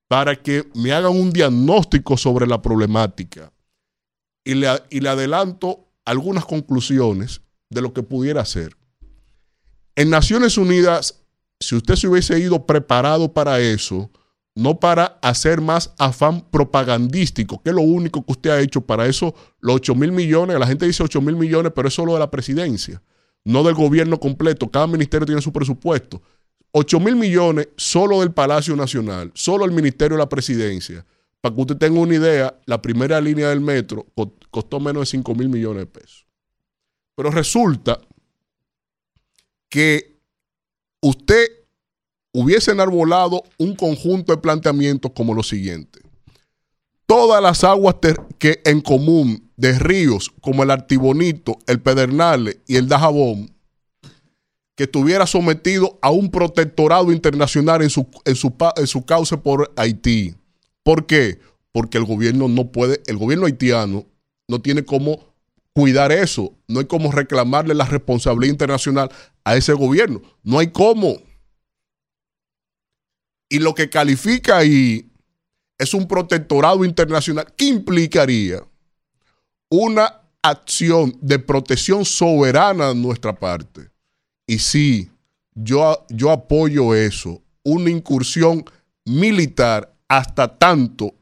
[0.08, 3.54] para que me hagan un diagnóstico sobre la problemática
[4.44, 8.76] y le, y le adelanto algunas conclusiones de lo que pudiera hacer.
[9.96, 11.22] En Naciones Unidas,
[11.60, 14.10] si usted se hubiese ido preparado para eso,
[14.56, 19.06] no para hacer más afán propagandístico, que es lo único que usted ha hecho para
[19.06, 22.20] eso, los 8 mil millones, la gente dice 8 mil millones, pero es solo de
[22.20, 23.02] la presidencia,
[23.46, 26.22] no del gobierno completo, cada ministerio tiene su presupuesto.
[26.72, 31.06] 8 mil millones solo del Palacio Nacional, solo el Ministerio de la Presidencia.
[31.42, 34.06] Para que usted tenga una idea, la primera línea del metro
[34.52, 36.28] costó menos de 5 mil millones de pesos.
[37.16, 38.00] Pero resulta
[39.70, 40.20] que
[41.02, 41.48] usted
[42.34, 46.00] hubiese enarbolado un conjunto de planteamientos como lo siguiente.
[47.06, 47.96] Todas las aguas
[48.38, 53.52] que en común de ríos como el Artibonito, el Pedernales y el Dajabón,
[54.80, 59.74] que estuviera sometido a un protectorado internacional en su, en su, en su cauce por
[59.76, 60.36] Haití.
[60.84, 61.40] ¿Por qué?
[61.74, 64.06] Porque el gobierno no puede, el gobierno haitiano
[64.48, 65.20] no tiene cómo
[65.74, 69.12] cuidar eso, no hay cómo reclamarle la responsabilidad internacional
[69.44, 71.18] a ese gobierno, no hay cómo.
[73.50, 75.12] Y lo que califica ahí
[75.78, 78.64] es un protectorado internacional que implicaría
[79.70, 83.90] una acción de protección soberana de nuestra parte.
[84.48, 85.10] Y sí,
[85.54, 88.66] yo, yo apoyo eso, una incursión
[89.06, 91.14] militar hasta tanto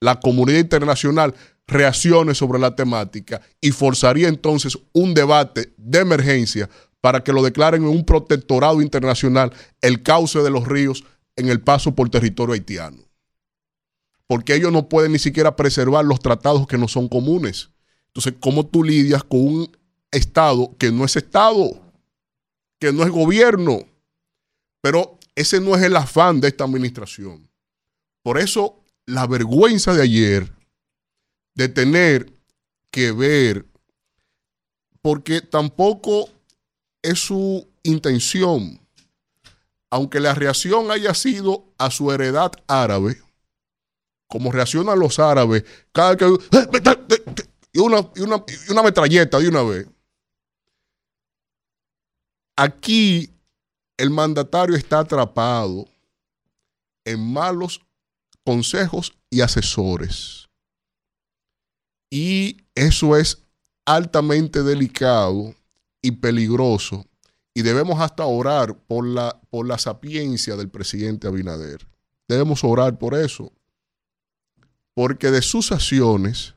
[0.00, 1.34] la comunidad internacional
[1.66, 6.68] reaccione sobre la temática y forzaría entonces un debate de emergencia
[7.00, 11.04] para que lo declaren en un protectorado internacional el cauce de los ríos
[11.40, 13.02] en el paso por territorio haitiano.
[14.26, 17.70] Porque ellos no pueden ni siquiera preservar los tratados que no son comunes.
[18.06, 19.76] Entonces, ¿cómo tú lidias con un
[20.12, 21.80] Estado que no es Estado,
[22.78, 23.80] que no es gobierno?
[24.80, 27.48] Pero ese no es el afán de esta administración.
[28.22, 30.52] Por eso, la vergüenza de ayer
[31.54, 32.32] de tener
[32.90, 33.66] que ver,
[35.02, 36.28] porque tampoco
[37.02, 38.79] es su intención
[39.90, 43.20] aunque la reacción haya sido a su heredad árabe,
[44.28, 46.26] como reaccionan los árabes, cada que.
[47.72, 49.86] Y una, y una, y una metralleta de una vez.
[52.56, 53.30] Aquí
[53.96, 55.86] el mandatario está atrapado
[57.04, 57.80] en malos
[58.44, 60.48] consejos y asesores.
[62.10, 63.42] Y eso es
[63.86, 65.54] altamente delicado
[66.02, 67.06] y peligroso
[67.54, 71.86] y debemos hasta orar por la, por la sapiencia del presidente Abinader.
[72.28, 73.52] Debemos orar por eso.
[74.94, 76.54] Porque de sus acciones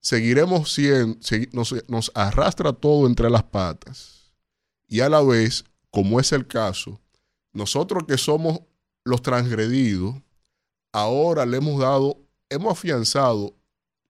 [0.00, 1.18] seguiremos siendo,
[1.52, 4.32] nos, nos arrastra todo entre las patas.
[4.86, 7.00] Y a la vez, como es el caso,
[7.52, 8.60] nosotros que somos
[9.04, 10.14] los transgredidos,
[10.92, 13.54] ahora le hemos dado, hemos afianzado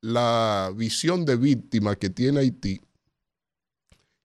[0.01, 2.81] la visión de víctima que tiene Haití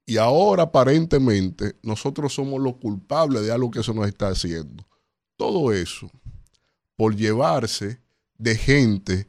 [0.05, 4.85] y ahora aparentemente nosotros somos los culpables de algo que se nos está haciendo.
[5.37, 6.09] Todo eso
[6.95, 7.99] por llevarse
[8.37, 9.27] de gente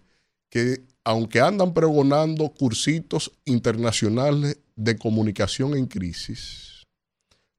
[0.50, 6.86] que, aunque andan pregonando cursitos internacionales de comunicación en crisis,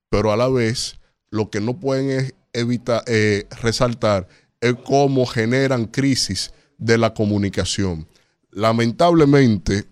[0.10, 4.28] pero a la vez lo que no pueden evitar, eh, resaltar
[4.62, 8.08] es cómo generan crisis de la comunicación.
[8.52, 9.86] Lamentablemente,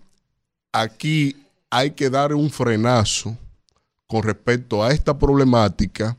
[0.72, 1.36] aquí
[1.74, 3.36] hay que dar un frenazo
[4.06, 6.16] con respecto a esta problemática.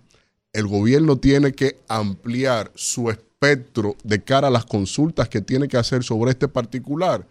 [0.51, 5.77] El gobierno tiene que ampliar su espectro de cara a las consultas que tiene que
[5.77, 7.25] hacer sobre este particular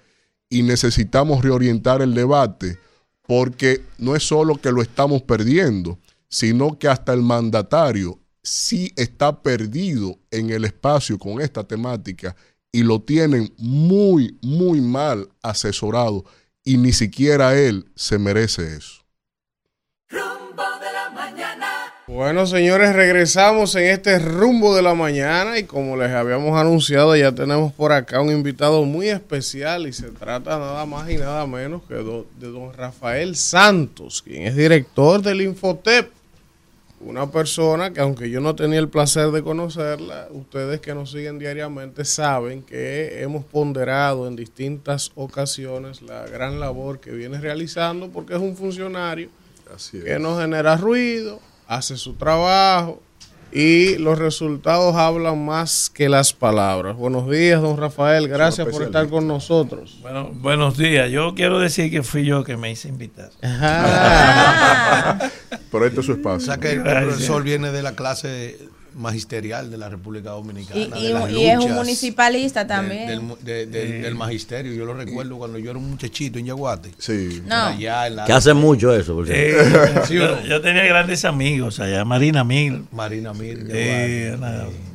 [0.49, 2.79] y necesitamos reorientar el debate
[3.27, 9.43] porque no es solo que lo estamos perdiendo, sino que hasta el mandatario sí está
[9.43, 12.35] perdido en el espacio con esta temática
[12.73, 16.25] y lo tienen muy, muy mal asesorado
[16.65, 19.03] y ni siquiera él se merece eso.
[22.07, 27.33] Bueno, señores, regresamos en este rumbo de la mañana y como les habíamos anunciado, ya
[27.33, 31.83] tenemos por acá un invitado muy especial y se trata nada más y nada menos
[31.89, 36.11] que do- de don Rafael Santos, quien es director del Infotep.
[37.05, 41.39] Una persona que aunque yo no tenía el placer de conocerla, ustedes que nos siguen
[41.39, 48.33] diariamente saben que hemos ponderado en distintas ocasiones la gran labor que viene realizando porque
[48.33, 49.29] es un funcionario
[49.91, 53.03] que no genera ruido, hace su trabajo
[53.53, 56.97] y los resultados hablan más que las palabras.
[56.97, 59.99] Buenos días, don Rafael, gracias por estar con nosotros.
[60.01, 61.11] Bueno, buenos días.
[61.11, 63.31] Yo quiero decir que fui yo que me hice invitar.
[65.75, 66.47] Pero este es su O espacio.
[66.47, 67.05] sea que el Gracias.
[67.05, 68.59] profesor viene de la clase
[68.95, 70.81] magisterial de la República Dominicana.
[70.81, 73.07] Y, de y- las y es un municipalista de- también.
[73.09, 74.73] del, mu- de- del- del magisterio.
[74.73, 76.91] Yo lo recuerdo cuando yo era un muchachito en Yaguate.
[76.99, 77.43] Sí.
[77.47, 77.55] No.
[77.67, 80.07] Allá en la- Que hace mucho eso, por Eh, cierto.
[80.07, 82.85] ¿Sí o yo, tenía grandes amigos allá, Marina Mil.
[82.93, 84.37] Marina eh,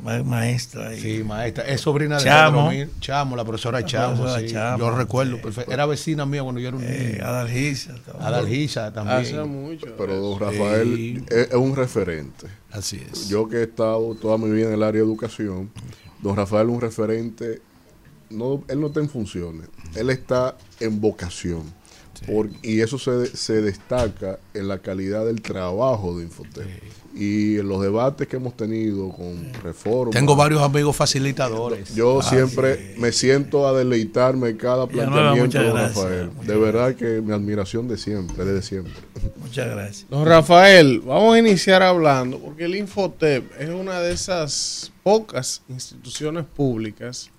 [0.02, 0.92] ma- maestra.
[0.96, 1.64] Sí, maestra.
[1.66, 2.70] Es sobrina de Chamo.
[3.00, 4.16] Chamo, la profesora La Chamo.
[4.16, 4.52] profesora sí.
[4.52, 4.78] Chamo.
[4.78, 5.72] Yo recuerdo perfecto.
[5.72, 7.24] Era vecina mía cuando yo era un Eh, niño.
[7.26, 7.94] Adalgisa.
[8.18, 9.18] Adalgisa también.
[9.18, 9.86] Hace mucho.
[9.96, 11.24] Pero don Rafael Sí.
[11.30, 12.46] es, un referente.
[12.72, 13.28] Así es.
[13.28, 15.70] Yo que he estado toda mi vida en el área de educación,
[16.22, 17.62] don Rafael es un referente,
[18.30, 21.62] no, él no está en funciones, él está en vocación.
[22.26, 26.66] Por- y eso se, se destaca en la calidad del trabajo de Infotec.
[27.12, 30.12] Y en los debates que hemos tenido con reforma.
[30.12, 31.92] Tengo varios amigos facilitadores.
[31.92, 36.30] Yo Ah, siempre me siento a deleitarme cada planteamiento de gracias, Rafael.
[36.46, 38.92] De verdad que mi admiración de siempre, desde siempre.
[39.40, 40.06] Muchas gracias.
[40.08, 46.44] Don Rafael, vamos a iniciar hablando, porque el Infotep es una de esas pocas instituciones
[46.44, 47.30] públicas,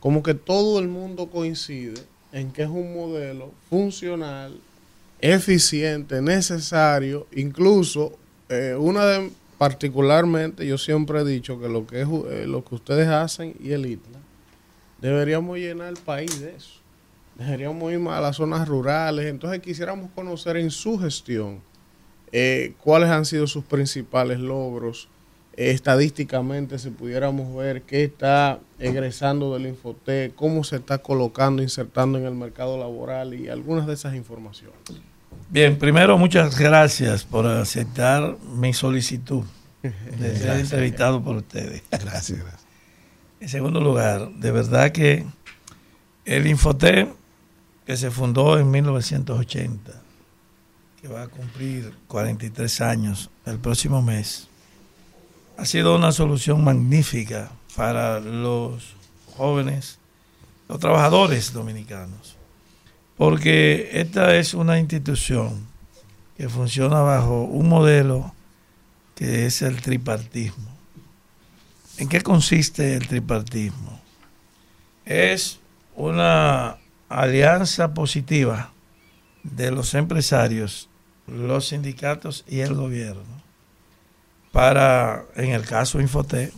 [0.00, 2.00] como que todo el mundo coincide
[2.32, 4.58] en que es un modelo funcional,
[5.20, 8.18] eficiente, necesario, incluso
[8.48, 12.76] eh, una de particularmente yo siempre he dicho que lo que es eh, lo que
[12.76, 14.18] ustedes hacen y el ITLA
[15.00, 16.80] deberíamos llenar el país de eso.
[17.36, 19.26] Deberíamos ir más a las zonas rurales.
[19.26, 21.60] Entonces quisiéramos conocer en su gestión
[22.32, 25.08] eh, cuáles han sido sus principales logros.
[25.58, 32.26] Estadísticamente, si pudiéramos ver qué está egresando del Infotec, cómo se está colocando, insertando en
[32.26, 34.78] el mercado laboral y algunas de esas informaciones.
[35.50, 39.42] Bien, primero muchas gracias por aceptar mi solicitud
[39.82, 41.82] de ser entrevistado por ustedes.
[41.90, 42.66] Gracias, gracias.
[43.40, 45.26] En segundo lugar, de verdad que
[46.24, 47.08] el Infotec,
[47.84, 50.02] que se fundó en 1980,
[51.02, 54.47] que va a cumplir 43 años el próximo mes,
[55.58, 58.94] ha sido una solución magnífica para los
[59.36, 59.98] jóvenes,
[60.68, 62.36] los trabajadores dominicanos,
[63.16, 65.66] porque esta es una institución
[66.36, 68.32] que funciona bajo un modelo
[69.16, 70.70] que es el tripartismo.
[71.96, 74.00] ¿En qué consiste el tripartismo?
[75.04, 75.58] Es
[75.96, 76.76] una
[77.08, 78.70] alianza positiva
[79.42, 80.88] de los empresarios,
[81.26, 83.47] los sindicatos y el gobierno
[84.52, 86.52] para, en el caso Infotec,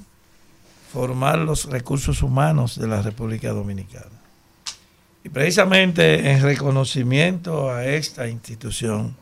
[0.93, 4.21] formar los recursos humanos de la República Dominicana.
[5.23, 9.15] Y precisamente en reconocimiento a esta institución,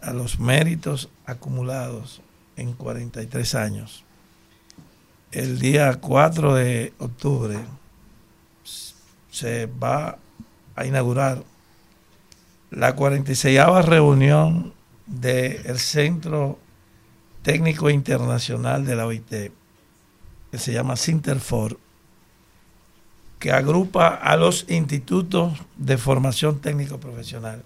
[0.00, 2.20] a los méritos acumulados
[2.56, 4.04] en 43 años,
[5.32, 7.58] el día 4 de octubre
[9.30, 10.18] se va
[10.74, 11.42] a inaugurar
[12.70, 14.72] la 46 reunión
[15.06, 16.58] del Centro
[17.46, 19.52] Técnico Internacional de la OIT,
[20.50, 21.78] que se llama Sinterfor,
[23.38, 27.62] que agrupa a los institutos de formación técnico profesional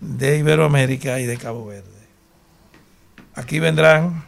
[0.00, 1.86] de Iberoamérica y de Cabo Verde.
[3.36, 4.24] Aquí vendrán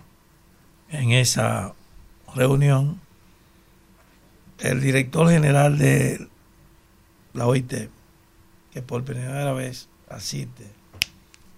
[0.90, 1.74] en esa
[2.36, 3.00] reunión
[4.60, 6.28] el director general de
[7.32, 7.90] la OIT,
[8.70, 10.68] que por primera vez asiste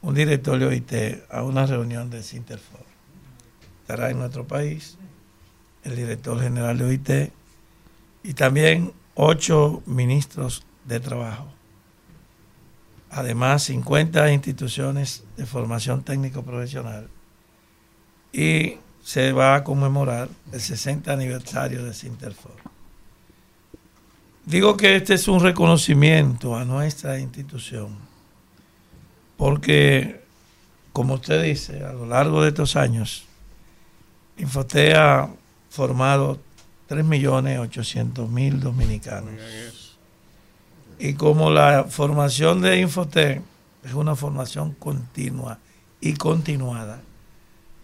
[0.01, 0.93] un director de OIT
[1.31, 2.92] a una reunión de Sinterfor.
[4.01, 4.97] En nuestro país
[5.85, 7.11] el director general de OIT
[8.23, 11.47] y también ocho ministros de trabajo.
[13.11, 17.09] Además, 50 instituciones de formación técnico profesional.
[18.33, 22.53] Y se va a conmemorar el 60 aniversario de Sinterfor.
[24.47, 27.97] digo que este es un reconocimiento a nuestra institución,
[29.37, 30.23] porque,
[30.93, 33.27] como usted dice, a lo largo de estos años,
[34.39, 35.29] Infote ha
[35.71, 36.39] formado
[36.89, 39.35] 3.800.000 dominicanos.
[40.99, 43.43] Y como la formación de Infotec
[43.85, 45.59] es una formación continua
[46.01, 47.01] y continuada,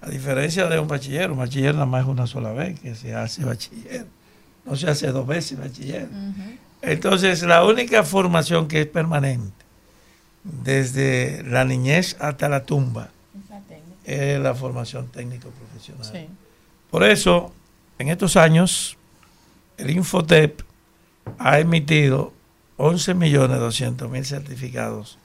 [0.01, 3.15] a diferencia de un bachiller, un bachiller nada más es una sola vez que se
[3.15, 4.07] hace bachiller,
[4.65, 6.09] no se hace dos veces bachiller.
[6.83, 9.65] Entonces, la única formación que es permanente,
[10.45, 13.11] desde la niñez hasta la tumba,
[14.09, 16.29] es la formación técnico profesional.
[16.91, 17.53] Por eso,
[17.99, 18.97] en estos años,
[19.77, 20.63] el Infotep
[21.39, 22.33] ha emitido
[22.79, 25.19] 11 millones 200 mil certificados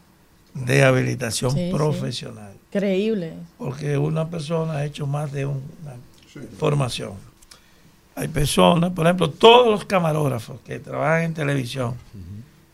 [0.53, 1.72] de habilitación Sí, sí.
[1.73, 2.53] profesional.
[2.69, 3.34] Increíble.
[3.57, 5.95] Porque una persona ha hecho más de una
[6.60, 7.14] formación.
[8.15, 11.95] Hay personas, por ejemplo, todos los camarógrafos que trabajan en televisión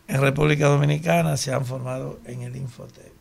[0.08, 3.12] en República Dominicana se han formado en el Infotep.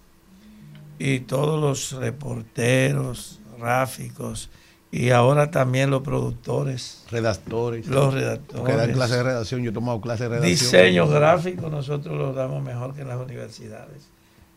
[1.00, 4.52] Y todos los reporteros, gráficos,
[4.92, 7.06] y ahora también los productores.
[7.10, 7.88] Redactores.
[7.88, 8.66] Los redactores.
[8.66, 9.64] Que dan clases de redacción.
[9.64, 10.52] Yo he tomado clases de redacción.
[10.52, 14.10] Diseño gráfico nosotros lo damos mejor que en las universidades.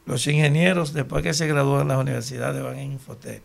[0.05, 3.43] Los ingenieros, después que se gradúan en las universidades, van en Infotec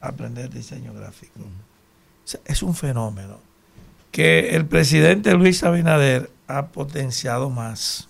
[0.00, 1.40] a aprender diseño gráfico.
[1.40, 1.44] O
[2.24, 3.38] sea, es un fenómeno
[4.10, 8.08] que el presidente Luis Abinader ha potenciado más.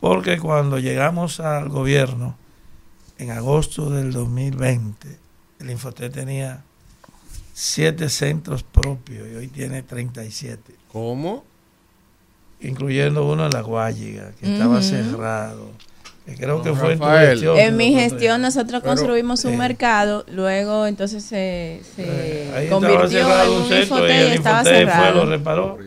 [0.00, 2.36] Porque cuando llegamos al gobierno,
[3.18, 5.08] en agosto del 2020,
[5.60, 6.62] el Infotec tenía
[7.52, 10.74] siete centros propios y hoy tiene 37.
[10.92, 11.44] ¿Cómo?
[12.60, 15.72] Incluyendo uno en La Guayiga, que estaba cerrado.
[16.24, 19.56] Que creo que fue en tu gestión En mi gestión nosotros Pero, construimos un eh,
[19.56, 24.84] mercado, luego entonces se, estaba convirtió cerrado en un un centro y el estaba Infotec
[24.84, 25.26] fue, lo cerrado.
[25.26, 25.78] reparó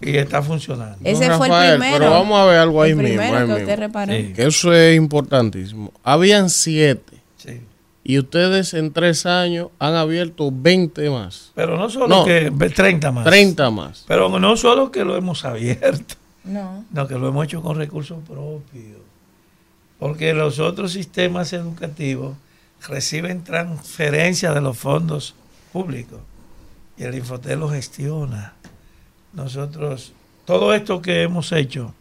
[0.00, 0.98] y está funcionando.
[1.04, 1.98] Ese fue el primero.
[1.98, 3.22] Pero vamos a ver algo ahí El mismo.
[3.22, 3.54] ahí que mismo.
[3.56, 4.12] usted reparó.
[4.12, 4.32] Sí.
[4.34, 5.92] Que eso es importantísimo.
[6.02, 7.18] Habían siete.
[7.36, 7.60] Sí.
[8.02, 11.52] Y ustedes en tres años han abierto 20 más.
[11.54, 13.24] Pero no solo No, que 30 más.
[13.24, 14.04] 30 más.
[14.06, 16.84] Pero no solo que lo hemos abierto, No.
[16.90, 18.98] no, que lo hemos hecho con recursos propios.
[19.98, 22.36] Porque los otros sistemas educativos
[22.86, 25.34] reciben transferencias de los fondos
[25.72, 26.20] públicos
[26.98, 28.52] y el Infotel lo gestiona.
[29.34, 30.12] Nosotros,
[30.44, 31.92] todo esto que hemos hecho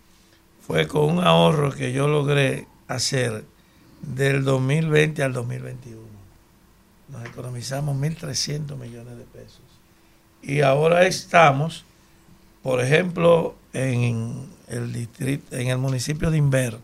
[0.65, 3.43] fue con un ahorro que yo logré hacer
[4.01, 5.99] del 2020 al 2021.
[7.09, 9.61] Nos economizamos 1.300 millones de pesos.
[10.41, 11.85] Y ahora estamos,
[12.61, 16.77] por ejemplo, en el distrito, en el municipio de Inver,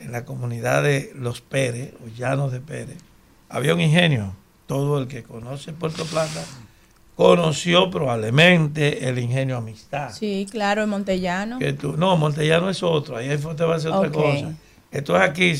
[0.00, 2.98] en la comunidad de Los Pérez, o Llanos de Pérez,
[3.48, 4.34] había un ingenio.
[4.66, 6.44] Todo el que conoce Puerto Plata
[7.24, 10.10] conoció probablemente el ingenio Amistad.
[10.10, 11.58] Sí, claro, en Montellano.
[11.58, 14.54] Que tú- no, Montellano es otro, ahí te va a hacer otra cosa.
[14.90, 15.52] Esto es aquí,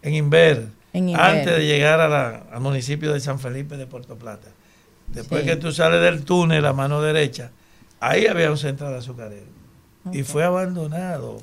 [0.00, 1.24] en Inver, En Inver.
[1.24, 4.46] antes de llegar a la- al municipio de San Felipe de Puerto Plata.
[5.08, 5.48] Después Sí.
[5.48, 7.50] que tú sales del túnel a mano derecha,
[7.98, 9.42] ahí había un centro de azucarero.
[10.12, 10.26] Y Ok.
[10.28, 11.38] fue abandonado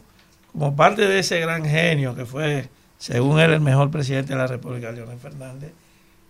[0.54, 4.48] como parte de ese gran genio que fue, según él, el mejor presidente de la
[4.48, 5.74] República, Leonel Fernández.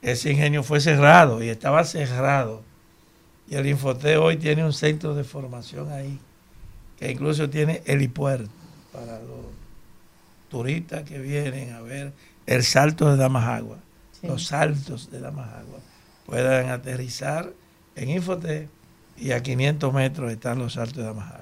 [0.01, 2.63] Ese ingenio fue cerrado y estaba cerrado.
[3.47, 6.19] Y el Infote hoy tiene un centro de formación ahí,
[6.97, 8.49] que incluso tiene helipuerto
[8.91, 9.45] para los
[10.49, 12.13] turistas que vienen a ver
[12.45, 13.77] el salto de Damasagua,
[14.19, 14.27] Sí.
[14.27, 15.79] los saltos de Damasagua,
[16.25, 17.51] puedan aterrizar
[17.95, 18.69] en Infote
[19.17, 21.41] y a 500 metros están los saltos de Damasagua.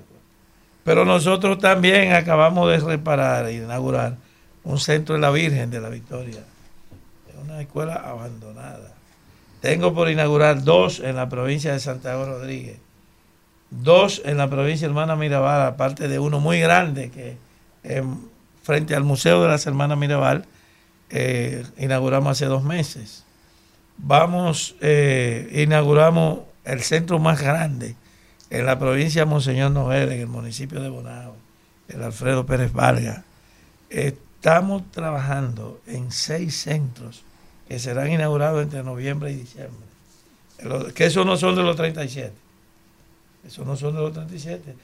[0.84, 4.17] Pero nosotros también acabamos de reparar e inaugurar
[4.63, 6.43] un centro de la Virgen de la Victoria.
[7.41, 8.92] Una escuela abandonada.
[9.64, 12.80] Tengo por inaugurar dos en la provincia de Santiago Rodríguez,
[13.69, 17.38] dos en la provincia de Hermana Mirabal, aparte de uno muy grande que
[18.61, 20.44] frente al Museo de las Hermanas Mirabal
[21.10, 23.23] eh, inauguramos hace dos meses.
[23.95, 27.95] Vamos, eh, inauguramos el centro más grande
[28.49, 31.38] en la provincia de Monseñor Noel, en el municipio de Bonao,
[31.88, 33.22] el Alfredo Pérez Vargas.
[33.90, 37.23] Estamos trabajando en seis centros
[37.68, 39.72] que serán inaugurados entre noviembre y diciembre.
[40.94, 42.31] Que esos no son de los 37.
[43.45, 44.76] Esos no son de los 37.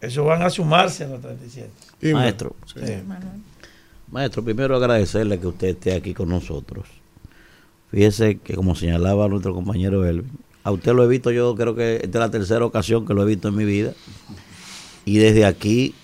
[0.00, 1.70] Esos van a sumarse a los 37.
[2.12, 2.80] Maestro, Sí.
[4.10, 6.86] maestro, primero agradecerle que usted esté aquí con nosotros.
[7.90, 10.30] Fíjese que como señalaba nuestro compañero Elvin,
[10.62, 13.22] a usted lo he visto, yo creo que esta es la tercera ocasión que lo
[13.22, 13.92] he visto en mi vida.
[15.04, 15.94] Y desde aquí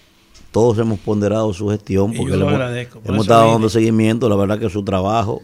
[0.51, 4.28] todos hemos ponderado su gestión Y porque yo le lo hemos, hemos estado dando seguimiento.
[4.28, 5.43] La verdad que su trabajo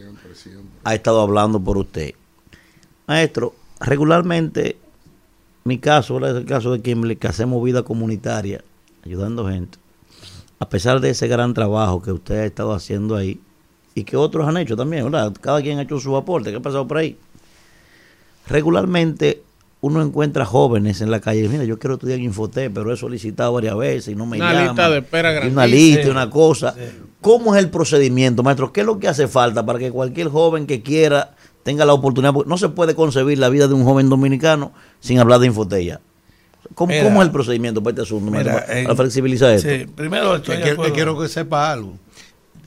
[0.85, 2.15] ha estado hablando por usted.
[3.07, 4.79] Maestro, regularmente,
[5.65, 8.63] mi caso es el caso de Kimberly, que hacemos vida comunitaria,
[9.05, 9.79] ayudando gente.
[10.59, 13.41] a pesar de ese gran trabajo que usted ha estado haciendo ahí
[13.95, 15.35] y que otros han hecho también, ¿verdad?
[15.41, 17.17] Cada quien ha hecho su aporte, ¿qué ha pasado por ahí?
[18.47, 19.43] Regularmente
[19.83, 22.33] uno encuentra jóvenes en la calle, mira, yo quiero estudiar en
[22.75, 24.67] pero he solicitado varias veces y no me Una llaman.
[24.69, 26.11] lista de espera Y una lista, y Sí.
[26.11, 26.75] una cosa.
[27.21, 28.73] ¿Cómo es el procedimiento, maestro?
[28.73, 32.33] ¿Qué es lo que hace falta para que cualquier joven que quiera tenga la oportunidad?
[32.35, 36.01] Porque no se puede concebir la vida de un joven dominicano sin hablar de Infotella.
[36.75, 39.51] ¿Cómo, Mira, cómo es el procedimiento para este asunto, maestro, mira, para, en- para flexibilizar
[39.55, 39.69] esto?
[39.69, 41.95] Sí, primero estoy Que que quiero que sepa algo.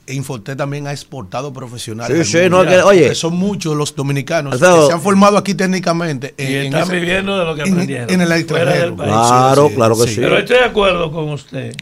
[0.06, 2.26] Infoté también ha exportado profesionales.
[2.28, 3.00] Sí, sí, no, que- oye.
[3.02, 6.34] Porque son muchos los dominicanos que se han formado aquí técnicamente.
[6.36, 8.10] Y en están ese- viviendo de lo que en- aprendieron.
[8.10, 8.80] En, el fuera extranjero.
[8.86, 9.10] del país.
[9.10, 10.16] Claro, claro que sí.
[10.20, 11.74] Pero estoy de acuerdo con usted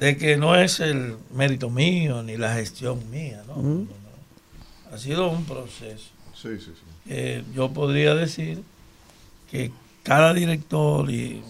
[0.00, 3.56] de que no es el mérito mío ni la gestión mía, ¿no?
[3.56, 3.86] No, no.
[4.92, 6.06] Ha sido un proceso.
[6.34, 6.82] Sí, sí, sí.
[7.08, 8.62] Eh, yo podría decir
[9.50, 9.70] que
[10.02, 11.42] cada director y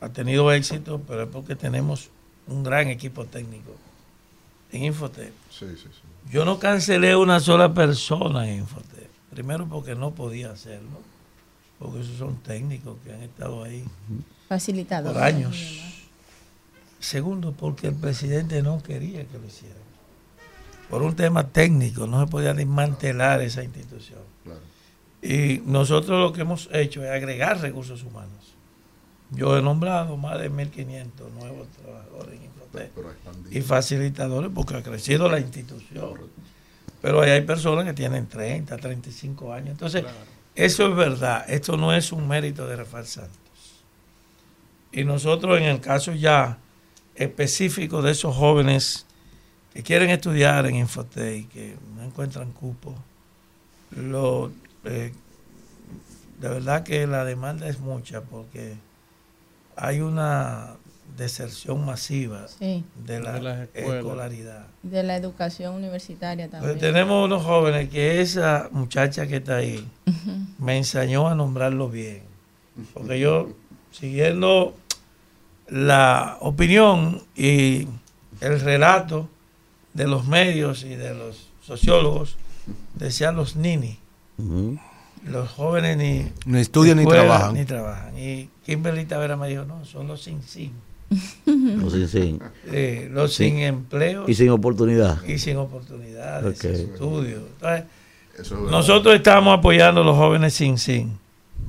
[0.00, 2.10] ha tenido éxito, pero es porque tenemos
[2.46, 3.72] un gran equipo técnico
[4.72, 5.32] en Infotec.
[5.50, 6.30] Sí, sí, sí.
[6.30, 9.08] Yo no cancelé una sola persona en Infotec.
[9.30, 10.98] Primero porque no podía hacerlo,
[11.78, 13.84] porque esos son técnicos que han estado ahí
[14.48, 15.12] Facilitador.
[15.14, 15.80] por años.
[17.00, 19.78] Segundo, porque el presidente no quería que lo hicieran.
[20.88, 24.20] Por un tema técnico, no se podía desmantelar esa institución.
[25.22, 28.54] Y nosotros lo que hemos hecho es agregar recursos humanos.
[29.30, 32.44] Yo he nombrado más de 1.500 nuevos trabajadores en
[33.50, 36.20] y facilitadores porque ha crecido la institución.
[37.00, 39.70] Pero ahí hay personas que tienen 30, 35 años.
[39.70, 40.04] Entonces,
[40.54, 41.44] eso es verdad.
[41.48, 43.38] Esto no es un mérito de Rafael Santos.
[44.92, 46.58] Y nosotros en el caso ya
[47.14, 49.06] específico de esos jóvenes
[49.72, 52.94] que quieren estudiar en Infotec y que no encuentran cupo,
[53.90, 54.52] lo,
[54.84, 55.12] eh,
[56.40, 58.74] de verdad que la demanda es mucha porque
[59.76, 60.76] hay una
[61.16, 62.84] deserción masiva Sí.
[63.04, 64.66] de la De escolaridad.
[64.82, 66.72] De la educación universitaria también.
[66.72, 69.86] Entonces, tenemos unos jóvenes que esa muchacha que está ahí
[70.58, 72.22] me enseñó a nombrarlo bien.
[72.94, 73.50] Porque yo,
[73.90, 74.74] siguiendo
[75.68, 77.86] la opinión y
[78.40, 79.28] el relato
[79.94, 82.36] de los medios y de los sociólogos,
[82.94, 83.98] decían los nini.
[85.24, 87.54] Los jóvenes ni, Ni estudian ni escuelan, trabajan.
[87.54, 88.18] Ni trabajan.
[88.18, 90.72] Y Kimberly Tavera me dijo, no, son los sin sin.
[91.46, 92.40] Los sin- sin.
[92.66, 93.44] Eh, los Sí.
[93.46, 95.22] sin empleo Y sin oportunidad.
[95.24, 96.64] y sin oportunidades, Ok.
[96.64, 97.42] estudios.
[97.54, 97.84] Entonces,
[98.34, 98.70] Eso es verdad.
[98.70, 101.18] nosotros estamos apoyando a los jóvenes sin sin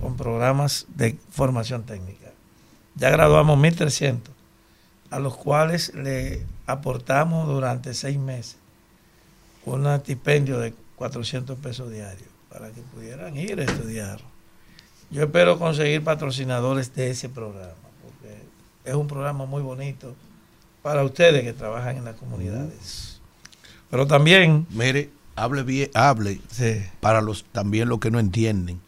[0.01, 2.31] con programas de formación técnica.
[2.95, 4.33] Ya graduamos 1.300,
[5.09, 8.57] a los cuales le aportamos durante seis meses
[9.65, 14.19] un estipendio de 400 pesos diarios para que pudieran ir a estudiar.
[15.09, 17.73] Yo espero conseguir patrocinadores de ese programa,
[18.85, 20.15] es un programa muy bonito
[20.81, 23.19] para ustedes que trabajan en las comunidades.
[23.89, 26.39] Pero también Mire, hable bien, hable
[26.99, 28.79] para los también los que no entienden.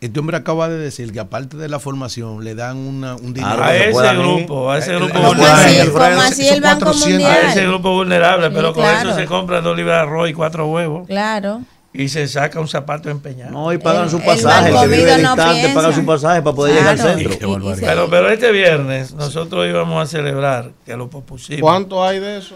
[0.00, 3.62] Este hombre acaba de decir que aparte de la formación le dan una, un dinero.
[3.62, 6.60] a ese grupo, a ese Eh, grupo eh, Como así, Alfredo, como así esos el
[6.60, 7.28] Banco 400.
[7.30, 9.10] a ese grupo vulnerable, Sí, pero con claro.
[9.10, 11.62] eso se compran dos libras de arroz y cuatro huevos Claro.
[11.94, 13.50] Y se saca un zapato empeñado.
[13.52, 14.70] No, y pagan El- su pasaje.
[14.70, 15.74] El que vive comido no distante piensa.
[15.74, 17.38] pagan su pasaje para poder llegar al centro.
[17.38, 17.86] Qué barbaridad.
[17.88, 21.60] Pero, pero este viernes nosotros íbamos a celebrar que lo propusimos.
[21.60, 22.54] ¿Cuánto hay de eso?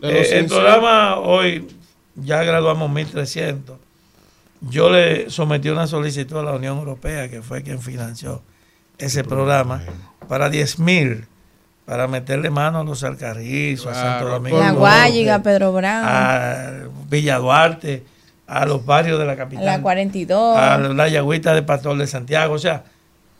[0.00, 1.66] De Eh, el programa hoy
[2.14, 3.76] ya graduamos 1.300.
[4.60, 8.42] Yo le sometí una solicitud a la Unión Europea, que fue quien financió
[8.98, 9.82] ese programa,
[10.28, 11.26] para 10.000,
[11.84, 14.58] para meterle mano a los Alcarrizos, a Santo Domingo.
[14.58, 16.70] La Guayiga, Pedro Brown, a
[17.10, 18.04] Villa Duarte,
[18.46, 20.56] a los barrios de la a capital, la 42.
[20.56, 22.54] a la Yagüita de Pastor de Santiago.
[22.54, 22.84] O sea,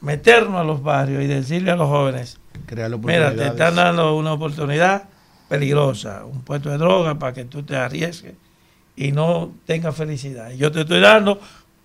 [0.00, 4.32] meternos a los barrios y decirle a los jóvenes, Crear mira, te están dando una
[4.32, 5.04] oportunidad
[5.48, 8.34] peligrosa, un puesto de droga para que tú te arriesgues
[8.96, 10.50] y no tengas felicidad.
[10.50, 11.38] Y yo te estoy dando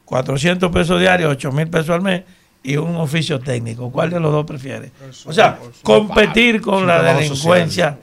[0.05, 2.23] 400 pesos diarios, 8 mil pesos al mes
[2.63, 3.91] y un oficio técnico.
[3.91, 4.91] ¿Cuál de los dos prefieres?
[5.25, 7.97] O sea, competir con la delincuencia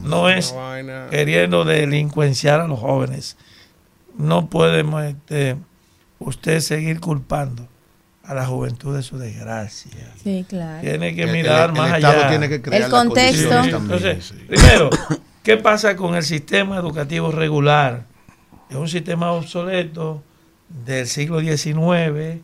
[0.00, 0.54] no es
[1.10, 3.36] queriendo delincuenciar a los jóvenes.
[4.18, 5.56] No podemos este,
[6.18, 7.66] usted seguir culpando
[8.24, 10.12] a la juventud de su desgracia.
[10.22, 10.80] Sí, claro.
[10.80, 12.28] Tiene que El- mirar el, más el Estado allá.
[12.28, 13.48] tiene que crear El contexto.
[13.48, 14.34] también, Entonces, sí.
[14.48, 14.90] primero,
[15.42, 18.04] ¿qué pasa con el sistema educativo regular?
[18.70, 20.22] Es un sistema obsoleto
[20.86, 22.40] del siglo XIX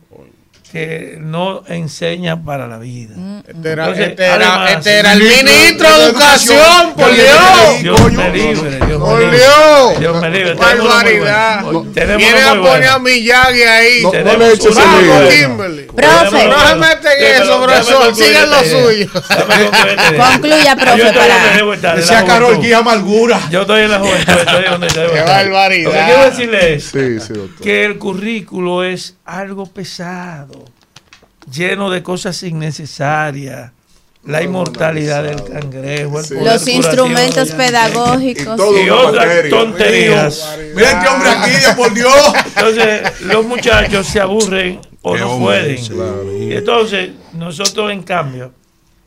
[0.71, 3.15] que no enseña para la vida.
[3.47, 7.81] Este era, Entonces, este era- además, este era el ministro de Educación, por Dios.
[7.81, 9.37] Dios me libre, Dios Por me libre.
[9.39, 9.99] Dios.
[9.99, 10.53] Dios me libre.
[10.53, 11.63] Barbaridad.
[12.17, 12.91] Viene a poner bueno.
[12.91, 14.03] a Miyagi ahí.
[14.03, 14.75] No- no le eches.
[14.77, 15.83] Kimberly.
[15.87, 16.47] Profe.
[16.47, 18.15] No se meten en eso, profesor.
[18.15, 19.07] Sigan lo suyo.
[20.17, 22.67] Concluya, profe, para- Decía Carol juventud.
[22.69, 22.77] G.
[22.77, 23.39] Amargura.
[23.49, 25.83] Yo estoy en la juventud, estoy donde debo Qué barbaridad.
[25.85, 26.91] Lo que quiero decirle es
[27.61, 30.58] que el currículo es algo pesado,
[31.51, 33.71] lleno de cosas innecesarias.
[34.25, 38.59] La inmortalidad del cangrejo, el poder Los instrumentos pedagógicos.
[38.85, 40.57] y otras tonterías.
[40.75, 42.33] Mira este hombre aquí, por Dios.
[42.55, 46.49] Entonces, los muchachos se aburren o Qué no hombre pueden.
[46.49, 48.51] Y entonces, nosotros, en cambio,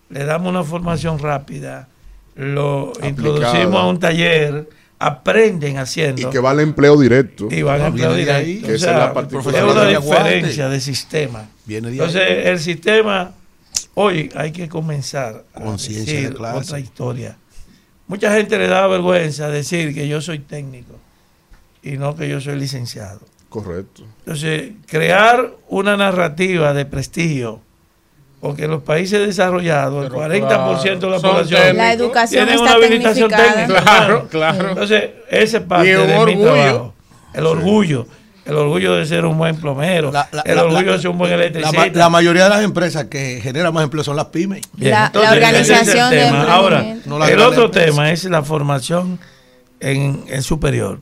[0.09, 1.89] le damos una formación rápida,
[2.35, 4.69] lo introducimos a un taller,
[5.07, 6.23] aprenden haciendo.
[6.23, 7.49] Y que va al empleo directo.
[7.51, 8.45] Y van a empleo de ahí.
[8.45, 8.67] directo.
[8.69, 9.21] Que O esa sea, es la
[9.51, 11.49] es una diferencia de sistema.
[11.67, 12.43] Viene de Entonces, ahí.
[12.47, 13.33] el sistema,
[13.95, 16.59] hoy hay que comenzar a Conciencia de clase.
[16.59, 17.37] otra historia.
[18.07, 20.95] Mucha gente le da vergüenza decir que yo soy técnico
[21.83, 23.21] y no que yo soy licenciado.
[23.49, 24.05] Correcto.
[24.21, 27.61] Entonces, crear una narrativa de prestigio,
[28.43, 31.77] porque en los países desarrollados, el 40% de la población.
[31.77, 33.83] La educación tiene está una habilitación técnica.
[33.83, 34.69] Claro, claro.
[34.71, 36.53] Entonces, ese Y parte un de mi orgullo.
[36.53, 36.95] trabajo.
[37.33, 38.07] El orgullo.
[38.45, 40.11] El orgullo de ser un buen plomero.
[40.11, 41.87] La- la- el orgullo la- de ser un buen electricista.
[41.95, 44.63] la mayoría de las empresas que generan más empleo son las pymes.
[44.73, 46.53] Bien, La- organización el de tema.
[46.53, 47.09] Ahora, emprendimiento.
[47.11, 47.87] No la el otro empresa.
[47.87, 49.21] tema es la formación
[49.79, 50.99] en, en superior.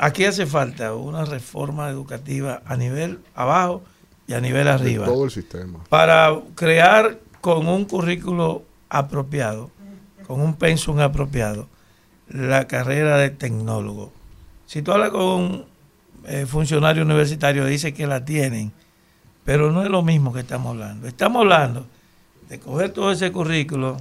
[0.00, 3.82] Aquí hace falta una reforma educativa a nivel abajo
[4.28, 5.82] y a nivel arriba todo el sistema.
[5.88, 9.70] para crear con un currículo apropiado,
[10.26, 11.66] con un pensum apropiado,
[12.28, 14.12] la carrera de tecnólogo.
[14.66, 15.64] Si tú hablas con un
[16.26, 18.70] eh, funcionario universitario, dice que la tienen,
[19.44, 21.08] pero no es lo mismo que estamos hablando.
[21.08, 21.86] Estamos hablando
[22.50, 23.96] de coger todo ese currículo,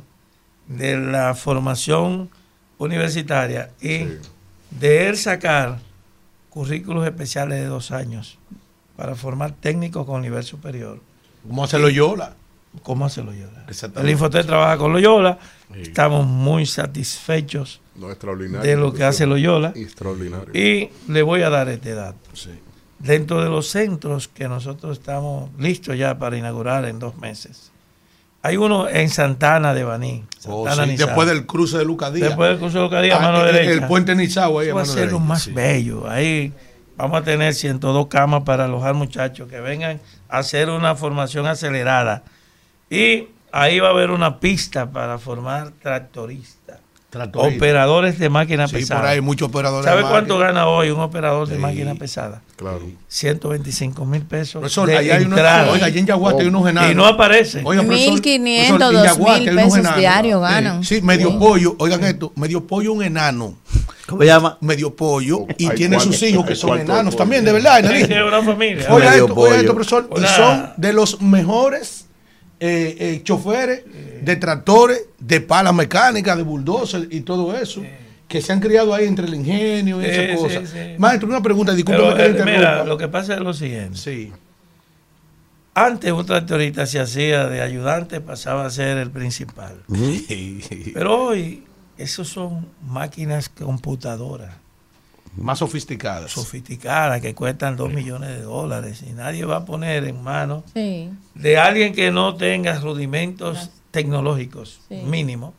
[0.68, 2.30] de la formación
[2.78, 4.06] universitaria y
[4.72, 5.80] de él sacar
[6.49, 8.38] currículos especiales de dos años
[8.98, 10.99] para formar técnicos con nivel superior.
[11.48, 12.34] ¿Cómo hace Loyola?
[12.84, 13.64] ¿Cómo hace Loyola?
[13.64, 14.11] El Exactamente.
[14.11, 15.38] Infotec trabaja con Loyola.
[15.76, 18.69] Estamos muy satisfechos No, extraordinario.
[18.69, 19.72] de lo que hace Loyola.
[19.76, 20.49] Extraordinario.
[20.53, 22.18] Y le voy a dar este dato.
[22.99, 27.72] Dentro de los centros que nosotros estamos listos ya para inaugurar en dos meses,
[28.41, 30.24] hay uno en Santana de Baní.
[30.48, 31.07] Oh, Santana sí, Nizao.
[31.07, 32.30] después del cruce de Lucas Díaz.
[32.30, 33.72] Después del cruce de Lucas Díaz, Ah, mano el- derecha.
[33.72, 35.52] El puente Nizao ahí, a Eso va a mano ser lo derecha, más sí.
[35.52, 36.10] bello.
[36.10, 36.53] Ahí
[36.98, 42.24] vamos a tener 102 camas para alojar muchachos que vengan a hacer una formación acelerada.
[42.90, 46.80] Y ahí va a haber una pista para formar tractoristas,
[47.10, 47.56] Tractorista.
[47.57, 49.02] operadores de máquinas Sí, pesadas.
[49.02, 50.48] por ahí hay muchos operadores ¿Sabe de cuánto máquina.
[50.60, 52.41] gana hoy un operador de máquina pesada?
[52.57, 52.82] Claro.
[53.07, 54.60] 125 mil pesos.
[54.60, 55.72] Profesor, de ahí hay unos, entrada.
[55.72, 56.91] oiga, allí en Yaguate hay unos enanos.
[56.91, 57.61] Y no aparece.
[57.64, 60.84] Oiga, profesor, 1.500, profesor, en Yaguate 2.000 hay unos pesos diarios ganan.
[60.84, 61.38] Sí, medio Sí.
[61.40, 63.56] pollo, oigan esto, medio pollo un enano.
[64.07, 64.57] ¿Cómo se llama?
[64.61, 67.17] Medio pollo y Hay tiene sus hijos que son enanos pollo.
[67.17, 67.84] también, de verdad.
[67.91, 68.88] Sí, una familia.
[68.89, 69.55] Oiga Medio esto, oiga pollo.
[69.55, 70.09] esto, profesor.
[70.15, 72.05] Y son de los mejores
[72.59, 73.84] eh, eh, choferes
[74.21, 77.84] de tractores, de palas mecánicas, de bulldozer y todo eso.
[78.27, 80.69] Que se han criado ahí entre el ingenio y Sí, esas sí, cosas.
[80.69, 80.79] sí.
[80.97, 82.57] Maestro, una pregunta, discúlpeme Pero, que eh, interrumpa.
[82.57, 83.97] mira, lo que pasa es lo siguiente.
[83.97, 84.31] Sí.
[85.73, 89.75] Antes un tractorista se hacía de ayudante, pasaba a ser el principal.
[90.93, 91.63] Pero hoy,
[91.98, 94.53] esos son máquinas computadoras
[95.36, 96.32] Más sofisticadas.
[96.32, 101.10] sofisticadas que cuestan 2 millones de dólares y nadie va a poner en manos Sí.
[101.36, 104.95] de alguien que no tenga rudimentos tecnológicos Sí.
[104.95, 105.53] mínimo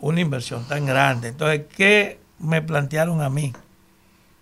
[0.00, 1.28] una inversión tan grande.
[1.28, 3.52] Entonces, ¿qué me plantearon a mí?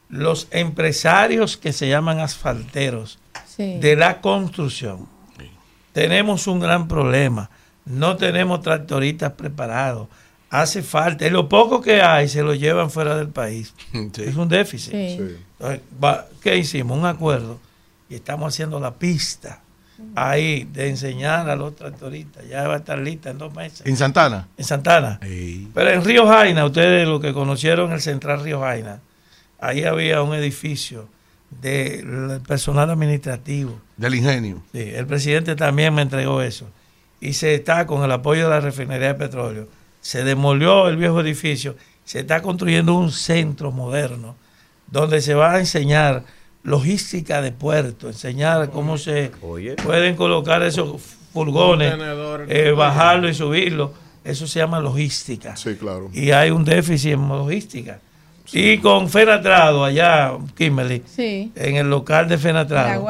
[0.08, 3.78] Los empresarios que se llaman asfalteros Sí.
[3.78, 5.06] de la construcción.
[5.92, 7.50] Tenemos un gran problema.
[7.84, 10.08] No tenemos tractoristas preparados.
[10.52, 11.26] Hace falta.
[11.26, 13.74] Y lo poco que hay se lo llevan fuera del país.
[14.12, 14.22] Sí.
[14.22, 14.92] Es un déficit.
[14.92, 15.36] Sí.
[16.42, 16.98] ¿Qué hicimos?
[16.98, 17.58] Un acuerdo.
[18.10, 19.60] Y estamos haciendo la pista
[20.14, 22.46] ahí de enseñar a los tractoristas.
[22.48, 23.86] Ya va a estar lista en dos meses.
[23.86, 24.48] ¿En Santana?
[24.58, 25.18] En Santana.
[25.20, 29.00] Pero en Río Jaina, ustedes lo que conocieron el Central Río Jaina,
[29.58, 31.08] ahí había un edificio
[31.62, 33.80] del personal administrativo.
[33.96, 34.62] Del ingenio.
[34.72, 36.68] Sí, el presidente también me entregó eso.
[37.20, 39.68] Y se está, con el apoyo de la refinería de petróleo,
[40.02, 44.36] se demolió el viejo edificio, se está construyendo un centro moderno
[44.88, 46.24] donde se va a enseñar
[46.64, 49.76] logística de puerto, enseñar cómo se Oye.
[49.76, 51.00] pueden colocar esos
[51.32, 51.94] furgones,
[52.48, 53.94] eh, bajarlo y subirlo.
[54.22, 55.56] Eso se llama logística.
[55.56, 56.10] Sí, claro.
[56.12, 58.00] Y hay un déficit en logística.
[58.52, 61.50] Y con Fenatrado allá, Kimberly, Sí.
[61.56, 63.06] en el local de Fenatrado,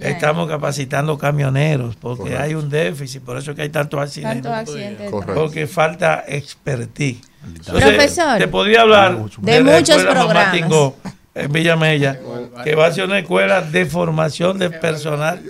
[0.00, 2.42] estamos capacitando camioneros porque Correcto.
[2.42, 4.42] hay un déficit, por eso es que hay tantos accidentes.
[4.42, 5.34] Tantos accidentes de Correcto.
[5.34, 7.20] Porque falta expertise.
[7.46, 10.52] Entonces, Profesor, Te podría hablar de la muchos escuela Mamá programas.
[10.52, 10.96] Tingó,
[11.34, 12.18] en Villamella,
[12.64, 15.42] que va a ser una escuela de formación de personal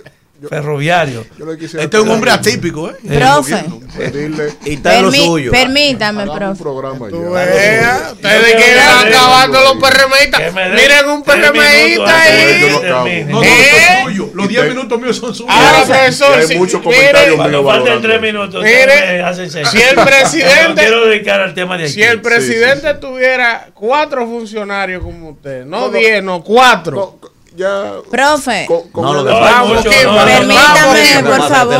[0.49, 1.25] ferroviario.
[1.37, 2.95] Yo le quisiera Este es un hombre atípico, ¿eh?
[3.07, 3.63] Profe.
[3.97, 5.51] pedirle Y está en lo suyo.
[5.51, 6.61] permítame, profe.
[6.61, 7.17] programa ya.
[7.17, 10.53] Vea, ustedes quieren acabando los PRMistas.
[10.53, 12.59] Miren un PRMista ahí.
[12.81, 13.25] termine.
[13.25, 13.47] No, no, ¿Eh?
[13.49, 14.29] esto es suyo.
[14.33, 15.51] Los Y 10 te- minutos míos son suyos.
[15.53, 19.23] Ahora, Y profesor, hay muchos comentarios Cuando minutos, Mire,
[19.65, 21.93] si el presidente- No quiero dedicar al tema de aquí.
[21.93, 25.97] si el presidente tuviera cuatro funcionarios como usted, no No, no.
[25.97, 27.17] diez, no, cuatro.
[27.21, 27.93] No, ya.
[28.09, 31.29] Profe, con- con No, lo el- que No, pasa- hay Vamos, mucho- no, no, Permítame,
[31.29, 31.77] por favor.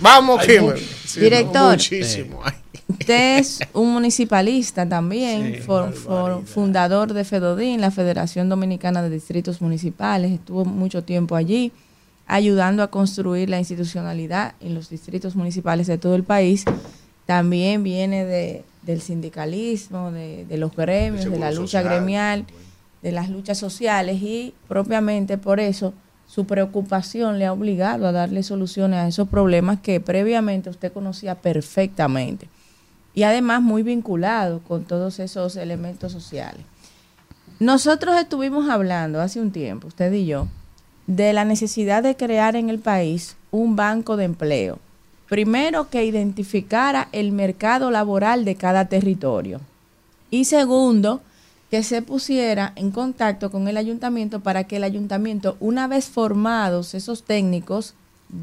[0.00, 0.44] Vamos.
[1.06, 1.54] Sí, Director.
[1.62, 2.40] no, muchísimo.
[2.44, 2.52] Ay.
[2.88, 9.10] usted es un municipalista también, Sí, for- for- fundador de FEDODIN, la Federación Dominicana de
[9.10, 10.30] Distritos Municipales.
[10.32, 11.72] Estuvo mucho tiempo allí
[12.26, 16.64] ayudando a construir la institucionalidad en los distritos municipales de todo el país.
[17.26, 21.84] También viene de, del sindicalismo, de, de los gremios, de la lucha social.
[21.84, 22.44] gremial,
[23.02, 25.92] de las luchas sociales y propiamente por eso
[26.26, 31.34] su preocupación le ha obligado a darle soluciones a esos problemas que previamente usted conocía
[31.34, 32.48] perfectamente
[33.14, 36.62] y además muy vinculado con todos esos elementos sociales.
[37.58, 40.48] Nosotros estuvimos hablando hace un tiempo, usted y yo,
[41.06, 44.78] de la necesidad de crear en el país un banco de empleo.
[45.28, 49.60] Primero, que identificara el mercado laboral de cada territorio.
[50.30, 51.20] Y segundo,
[51.72, 56.92] que se pusiera en contacto con el ayuntamiento para que el ayuntamiento, una vez formados
[56.92, 57.94] esos técnicos,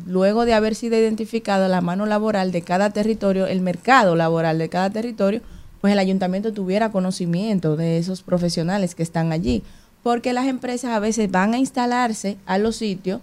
[0.07, 4.69] luego de haber sido identificado la mano laboral de cada territorio, el mercado laboral de
[4.69, 5.41] cada territorio,
[5.79, 9.61] pues el ayuntamiento tuviera conocimiento de esos profesionales que están allí.
[10.01, 13.21] Porque las empresas a veces van a instalarse a los sitios,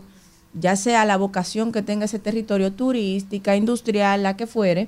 [0.54, 4.86] ya sea la vocación que tenga ese territorio turística, industrial, la que fuere,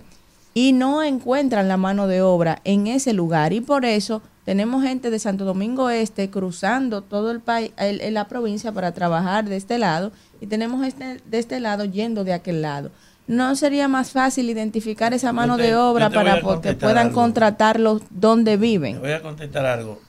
[0.55, 3.53] y no encuentran la mano de obra en ese lugar.
[3.53, 8.29] Y por eso tenemos gente de Santo Domingo Este cruzando todo el país, el- la
[8.29, 10.11] provincia para trabajar de este lado,
[10.41, 12.91] y tenemos este, de este lado yendo de aquel lado.
[13.27, 17.15] ¿No sería más fácil identificar esa mano te- de obra te para que puedan algo.
[17.21, 19.01] contratarlos donde Te viven?
[19.01, 20.01] voy a contestar algo.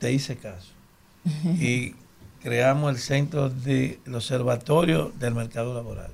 [0.00, 0.72] Te hice caso.
[1.60, 1.94] Y
[2.42, 6.10] creamos el centro de el observatorio del mercado laboral.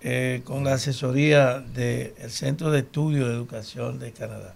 [0.00, 4.54] eh, con la asesoría del Centro de Estudio de Educación de Canadá,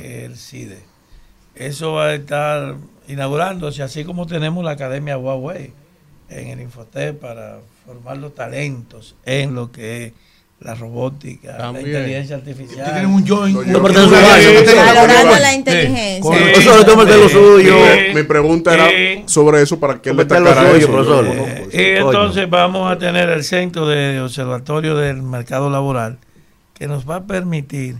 [0.00, 0.82] el CIDE.
[1.56, 2.74] Eso va a estar
[3.08, 5.72] inaugurándose, así como tenemos la Academia Huawei
[6.30, 10.12] en el Infotep para formar los talentos en lo que es
[10.60, 11.92] la robótica, También.
[11.92, 12.84] la inteligencia artificial.
[12.90, 16.22] Tienen un en- No, Valorando la inteligencia.
[17.16, 17.76] Lo suyo.
[18.14, 18.88] Mi pregunta era
[19.28, 20.90] sobre eso para que él destacara eso.
[20.90, 21.26] profesor.
[21.72, 26.18] Y entonces vamos a tener el centro de observatorio del mercado laboral
[26.72, 27.96] que nos va a permitir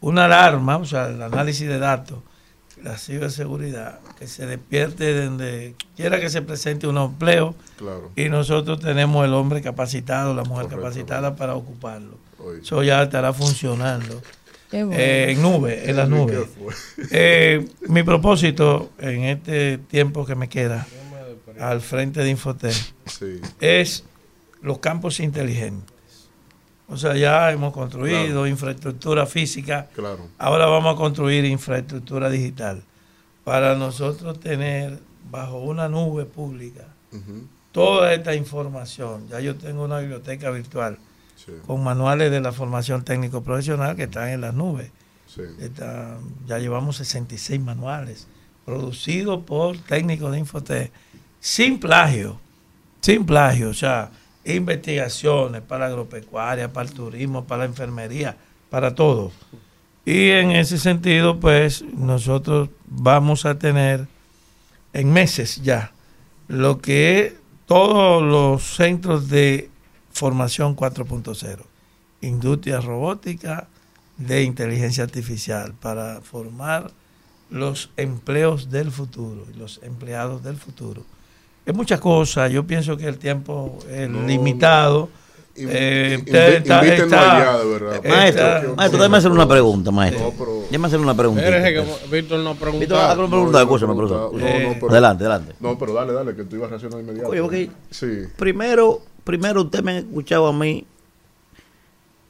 [0.00, 2.18] una alarma, o sea, el análisis de datos,
[2.82, 8.10] la ciberseguridad, que se despierte donde quiera que se presente un empleo Claro.
[8.16, 12.18] y nosotros tenemos el hombre capacitado, la mujer Correcto, capacitada para ocuparlo.
[12.38, 12.60] Oye.
[12.62, 14.20] Eso ya estará funcionando.
[14.70, 14.92] Bueno.
[14.94, 16.38] Eh, en nube, en las ¿Qué nubes.
[17.10, 20.86] Eh, mi propósito en este tiempo que me queda
[21.58, 22.74] al frente de Infotec
[23.06, 23.40] Sí.
[23.60, 24.04] es
[24.62, 25.90] los campos inteligentes.
[26.88, 28.46] O sea, ya hemos construido Claro.
[28.46, 30.28] infraestructura física, Claro.
[30.38, 32.82] ahora vamos a construir infraestructura digital
[33.44, 34.98] para nosotros tener
[35.30, 36.84] bajo una nube pública
[37.72, 39.28] toda esta información.
[39.28, 40.98] Ya yo tengo una biblioteca virtual
[41.36, 41.52] Sí.
[41.66, 44.90] con manuales de la formación técnico profesional que están en las nubes.
[45.26, 45.42] Sí.
[45.60, 46.16] Está-
[46.46, 48.26] ya llevamos 66 manuales
[48.64, 50.90] producidos por técnicos de Infotec
[51.40, 52.40] sin plagio,
[53.00, 54.10] sin plagio, o sea,
[54.56, 58.36] investigaciones para agropecuaria, para el turismo, para la enfermería,
[58.70, 59.32] para todo.
[60.04, 64.08] Y en ese sentido, pues nosotros vamos a tener
[64.92, 65.92] en meses ya
[66.48, 69.70] lo que todos los centros de
[70.10, 71.58] formación 4.0,
[72.22, 73.68] industria robótica,
[74.16, 76.90] de inteligencia artificial, para formar
[77.50, 81.04] los empleos del futuro, los empleados del futuro.
[81.68, 85.10] Es muchas cosas, yo pienso que el tiempo es No, limitado.
[85.54, 87.94] Invi- Eh, usted está- invítenlo está- allá, de verdad.
[87.96, 90.24] está- Maestro, maestro, déjame hacerle una pregunta, maestro.
[90.24, 91.42] No, pero- Déjame hacerle una pregunta.
[91.42, 92.96] Víctor no Víctor, preguntó.
[92.96, 94.32] haga una pregunta, No, escúchame, no, profesor.
[94.32, 95.54] no, no, Eh, pero- adelante, adelante.
[95.60, 97.28] No, pero dale, dale, que tú ibas a reaccionar inmediato.
[97.28, 98.06] Oye, porque Sí.
[98.38, 100.86] primero, primero usted me ha escuchado a mí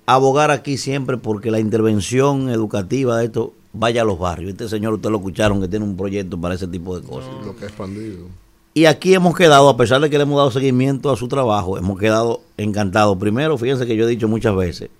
[0.07, 4.51] abogar aquí siempre porque la intervención educativa de esto vaya a los barrios.
[4.53, 7.31] Este señor, ustedes lo escucharon, que tiene un proyecto para ese tipo de cosas.
[7.45, 8.27] Lo que ha expandido.
[8.75, 11.79] Y aquí hemos quedado, a pesar de que le hemos dado seguimiento a su trabajo,
[11.79, 13.17] hemos quedado encantados.
[13.19, 14.91] Primero, fíjense que yo he dicho muchas veces,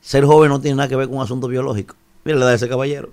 [0.00, 1.96] ser joven no tiene nada que ver con un asunto biológico.
[2.24, 3.10] Mira la edad de ese caballero.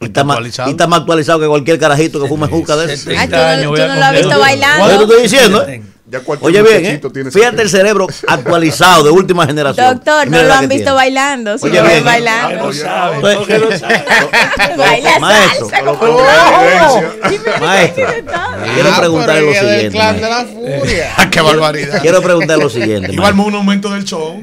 [0.00, 0.38] Y está, más,
[0.68, 3.10] y está más actualizado que cualquier carajito que fume juca de eso.
[3.16, 3.30] Ah, tú
[3.64, 4.90] no- tú no lo has visto bailando.
[4.90, 5.82] Yo te estoy diciendo, ¿eh?
[6.12, 7.00] Ya cualquier Oye bien, ¿eh?
[7.10, 9.94] tiene fíjate el cerebro actualizado de última generación.
[9.94, 10.92] Doctor, no lo han que visto tiene.
[10.92, 11.56] bailando.
[11.56, 12.04] Si Oye, lo ven bien, ¿eh?
[12.04, 12.66] bailando.
[12.66, 14.04] No sabe, porque no sabe.
[14.76, 16.18] Baila Maestro, salsa como.
[17.60, 18.06] Maestro,
[18.74, 19.90] quiero Ah, preguntarle pero lo siguiente.
[19.90, 20.60] clan de maestro.
[20.62, 21.06] la furia.
[21.30, 22.02] ¡Qué barbaridad!
[22.02, 23.12] Quiero preguntarle lo siguiente.
[23.14, 24.38] Iba al monumento del show.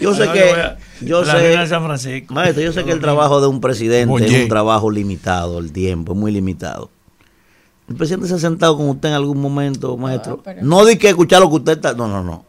[0.00, 0.54] Yo sé que,
[1.02, 2.32] yo la sé, San Francisco.
[2.34, 4.26] maestro, yo sé que el trabajo de un presidente Oye.
[4.34, 6.90] es un trabajo limitado, el tiempo es muy limitado.
[7.88, 10.40] El presidente se ha sentado con usted en algún momento, maestro.
[10.42, 12.44] pero- No di que escuchar lo que usted está, no, no, no.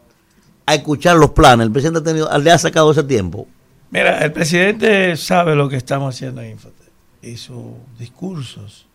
[0.66, 1.66] A escuchar los planes.
[1.66, 3.46] El presidente ha tenido, le ha sacado ese tiempo.
[3.90, 6.88] Mira, el presidente sabe lo que estamos haciendo en Infotec
[7.22, 7.64] y sus
[7.98, 8.86] discursos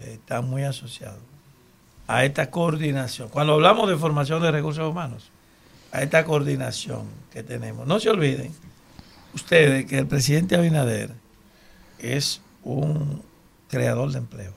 [0.00, 1.18] eh, están muy asociados
[2.06, 3.28] a esta coordinación.
[3.28, 5.30] Cuando hablamos de formación de recursos humanos,
[5.92, 7.02] a esta coordinación
[7.32, 7.86] que tenemos.
[7.86, 8.50] No se olviden
[9.34, 11.10] ustedes que el presidente Abinader
[11.98, 13.22] es un
[13.68, 14.54] creador de empleos.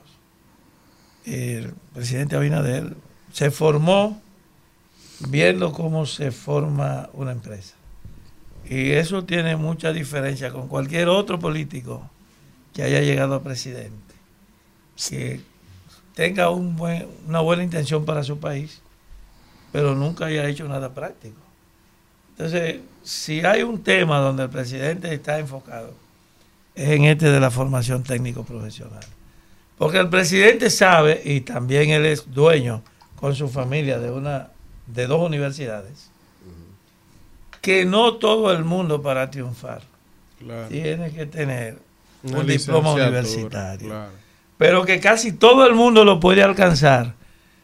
[1.24, 2.96] El presidente Abinader
[3.32, 4.20] se formó
[5.28, 7.74] viendo cómo se forma una empresa.
[8.68, 12.08] Y eso tiene mucha diferencia con cualquier otro político
[12.74, 14.14] que haya llegado a presidente,
[15.08, 15.40] que
[16.14, 18.80] tenga una buena intención para su país,
[19.72, 21.40] pero nunca haya hecho nada práctico.
[22.30, 25.94] Entonces, si hay un tema donde el presidente está enfocado,
[26.74, 29.04] es en este de la formación técnico-profesional.
[29.82, 32.84] Porque el presidente sabe, y también él es dueño
[33.16, 34.50] con su familia de, una,
[34.86, 36.08] de dos universidades,
[37.60, 39.82] que no todo el mundo para triunfar
[40.38, 40.68] Claro.
[40.68, 41.78] tiene que tener
[42.22, 43.88] Una un diploma universitario.
[43.88, 44.12] claro.
[44.56, 47.14] Pero que casi todo el mundo lo puede alcanzar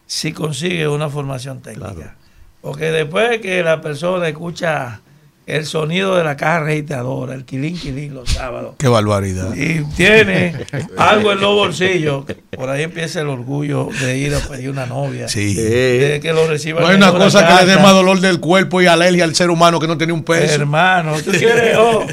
[0.05, 2.17] si consigue una formación técnica.
[2.61, 5.03] Porque después de que la persona escucha
[5.49, 9.55] el sonido de la caja registradora, el quilín quilín los sábados, ¡Qué barbaridad!
[9.57, 10.55] y tiene
[10.99, 15.27] algo en los bolsillos, por ahí empieza el orgullo de ir a pedir una novia.
[15.27, 15.55] Sí.
[15.55, 18.83] De que lo reciban No hay una cosa que le dé más dolor del cuerpo
[18.83, 20.55] y alergia al ser humano que no tiene un peso.
[20.55, 22.05] Hermano, tú quieres, oh,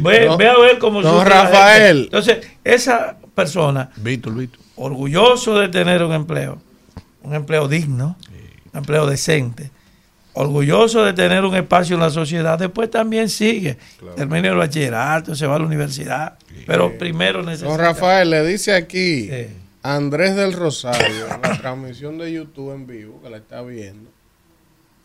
[0.00, 1.22] ve, No, ve a ver cómo no.
[1.22, 2.04] Rafael.
[2.04, 4.60] Entonces, esa persona, Víctor, Víctor.
[4.76, 6.62] orgulloso de tener un empleo,
[7.22, 8.16] un empleo digno,
[8.72, 9.70] un empleo decente,
[10.40, 13.78] orgulloso de tener un espacio en la sociedad, después también sigue,
[14.16, 17.68] termina el bachillerato, se va a la universidad, pero primero necesita...
[17.68, 19.30] Don Rafael le dice aquí
[19.82, 24.10] Andrés del Rosario en la transmisión de YouTube en vivo que la está viendo.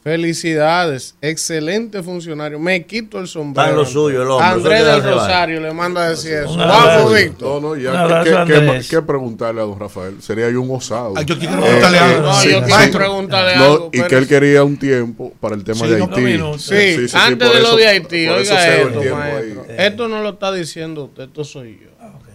[0.06, 2.60] Felicidades, excelente funcionario.
[2.60, 3.70] Me quito el sombrero.
[3.70, 5.04] Está en lo suyo el hombre, Andrés del.
[5.04, 6.56] Rosario le manda a decir eso.
[6.56, 7.12] Vamos.
[7.12, 7.60] Víctor.
[7.60, 7.92] No, no, ya.
[7.92, 8.88] ¿qué- abrazo, qué, qué, Andrés.
[8.88, 10.22] qué preguntarle a don Rafael?
[10.22, 11.14] Sería yo un osado.
[11.18, 12.22] Ay, yo quiero preguntarle algo.
[12.22, 12.72] No, Sí, yo sí.
[12.72, 13.90] quiero preguntarle No, algo.
[13.92, 16.22] y que él quería un tiempo para el tema Sí, de no, Haití.
[16.22, 16.62] minutos.
[16.62, 19.66] Sí, antes de lo de Haití, oiga esto, maestro.
[19.70, 19.76] ahí.
[19.80, 21.90] Esto no lo está diciendo usted, esto soy yo.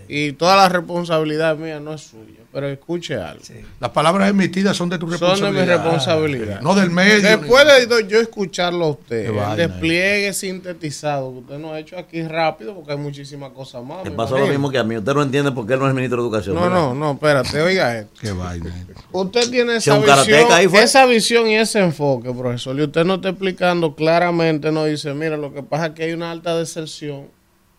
[0.08, 2.39] Y toda la responsabilidad mía no es suya.
[2.52, 3.42] Pero escuche algo.
[3.78, 5.62] Las palabras emitidas son de tu Son de responsabilidad.
[5.62, 6.60] mi responsabilidad.
[6.60, 7.22] No del medio.
[7.22, 11.78] Después de yo escucharlo a usted, Qué el vaina, despliegue sintetizado que usted nos ha
[11.78, 14.02] hecho aquí rápido, porque hay muchísimas cosas más.
[14.02, 14.96] Le me pasó lo mismo que a mí.
[14.96, 16.56] Usted no entiende por qué él no es ministro de Educación.
[16.56, 16.76] No, ¿verdad?
[16.76, 18.20] no, no, espérate, oiga esto.
[18.20, 18.74] Qué vaina.
[19.12, 20.82] Usted tiene esa visión, ahí fue.
[20.82, 22.76] esa visión y ese enfoque, profesor.
[22.78, 26.12] Y usted no está explicando claramente, no dice, mira, lo que pasa es que hay
[26.12, 27.26] una alta deserción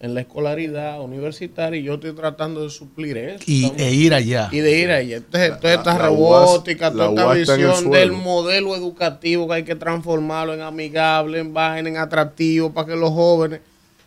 [0.01, 3.43] en la escolaridad universitaria y yo estoy tratando de suplir eso.
[3.45, 4.49] Y, Estamos- e ir allá.
[4.51, 5.17] y de ir allá.
[5.17, 9.75] Entonces, toda esta la robótica, la toda esta visión del modelo educativo que hay que
[9.75, 13.61] transformarlo en amigable, en vaina, en atractivo para que los jóvenes.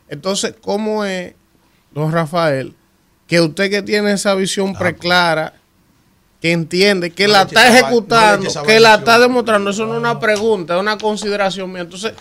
[0.08, 1.34] Entonces, ¿cómo es,
[1.92, 2.74] don Rafael,
[3.28, 5.54] que usted que tiene esa visión preclara,
[6.44, 9.98] que entiende, que No la está no ejecutando, que la está demostrando, eso no es
[10.00, 11.80] una pregunta, es una consideración mía.
[11.80, 12.12] Entonces,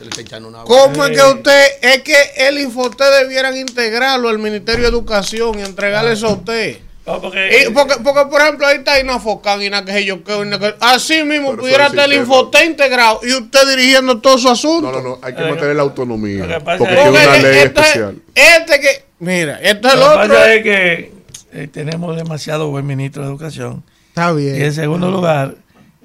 [0.63, 5.63] ¿Cómo es que usted, es que el Infoté debieran integrarlo al Ministerio de Educación y
[5.63, 6.77] entregarle eso a usted?
[7.05, 11.21] No, porque- Y porque, porque, por ejemplo, ahí está Inafocán y que yo que- Así
[11.25, 14.89] mismo Pero pudiera estar el Infoté integrado y usted dirigiendo todo su asunto.
[14.89, 15.19] No, no, no.
[15.21, 16.61] Hay que mantener la autonomía.
[16.63, 18.21] Porque es- tiene una Porque ley este- especial.
[18.33, 20.27] Este que, mira, este es el Lo que otro.
[20.29, 21.11] pasa es que
[21.51, 23.83] eh, tenemos demasiado buen ministro de Educación.
[24.13, 24.61] Está Y bien.
[24.61, 25.55] en segundo lugar,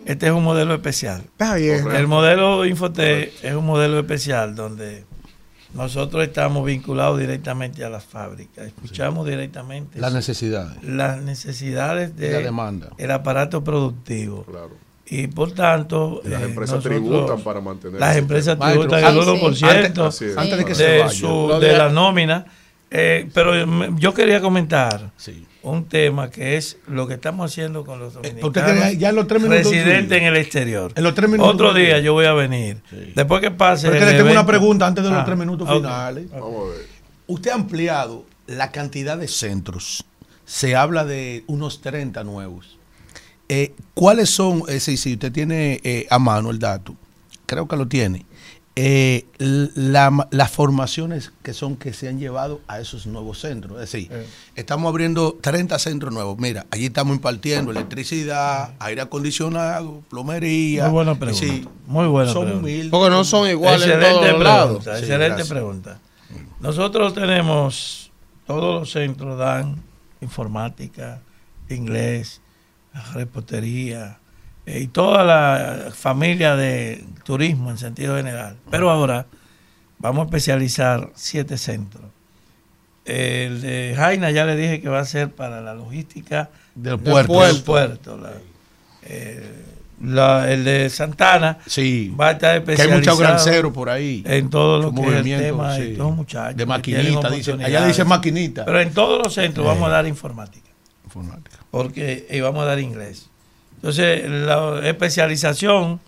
[0.07, 1.21] este es un modelo especial.
[1.27, 1.87] Está bien.
[1.91, 5.05] El modelo Infote es un modelo especial donde
[5.75, 10.83] nosotros estamos vinculados directamente a las fábricas, escuchamos directamente Las necesidades.
[10.83, 12.89] las necesidades Y la demanda.
[13.13, 14.45] aparato productivo.
[14.45, 14.71] Claro.
[15.11, 19.05] Y por tanto, Y las eh, empresas nosotros- tributan para mantener Las empresas tributan el
[19.05, 20.37] antes- 1% Así es.
[20.39, 21.11] Antes de que se de, vaya.
[21.11, 22.47] su- de de- la nómina
[22.91, 25.11] Eh, pero me- yo quería comentar
[25.63, 29.27] un tema que es lo que estamos haciendo con los usted dominicanos tiene ya los
[29.27, 30.93] tres minutos residentes en el exterior.
[30.95, 32.81] En los tres minutos Otro día yo voy a venir.
[33.15, 33.89] Después que pase.
[33.89, 36.27] Pero es que el le tengo una pregunta antes de los Ah, tres minutos finales.
[37.27, 40.05] Usted ha ampliado la cantidad de centros.
[40.45, 42.79] Se habla de unos 30 nuevos.
[43.49, 46.95] Eh, ¿Cuáles son, eh, si, si usted tiene eh, a mano el dato,
[47.47, 48.27] creo que lo tiene,
[48.81, 53.73] eh, la- las formaciones que son que se han llevado a esos nuevos centros?
[53.83, 54.09] Es decir,
[54.55, 56.39] estamos abriendo 30 centros nuevos.
[56.39, 60.85] Mira, allí estamos impartiendo electricidad, aire acondicionado, plomería.
[60.85, 61.45] Muy buena pregunta.
[61.45, 62.67] sí, Muy buena son pregunta.
[62.69, 62.91] humildes.
[62.91, 64.85] Porque no son iguales en Excelente todos los pregunta, lados.
[64.85, 65.49] Sí, excelente gracias.
[65.49, 65.99] pregunta.
[66.61, 68.13] Nosotros tenemos,
[68.47, 69.83] todos los centros dan
[70.21, 71.21] informática,
[71.69, 72.41] inglés,
[73.13, 74.19] repostería
[74.69, 78.57] eh, y toda la familia de turismo en sentido general.
[78.71, 79.27] Pero ahora
[79.99, 82.05] vamos a especializar siete centros.
[83.05, 87.41] El de Jaina ya le dije que va a ser para la logística Del puerto.
[87.43, 88.33] del puerto, la-
[89.03, 89.65] eh,
[90.03, 94.23] la- el de Santana Sí, va a estar que hay muchos especializado granceros por ahí.
[94.27, 95.95] en todo lo que es el tema sí.
[95.97, 97.29] todos muchachos De maquinita,
[97.65, 98.65] allá dice maquinita.
[98.67, 99.69] Pero en todos los centros Eh.
[99.69, 100.69] vamos a dar informática.
[101.05, 101.57] Informática.
[101.71, 103.31] Porque y vamos a dar inglés.
[103.79, 106.01] Entonces, la especialización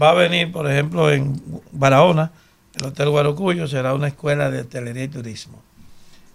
[0.00, 1.40] va a venir, por ejemplo, en
[1.72, 2.32] Barahona,
[2.74, 5.62] el Hotel Guarocuyo será una escuela de hotelería y turismo.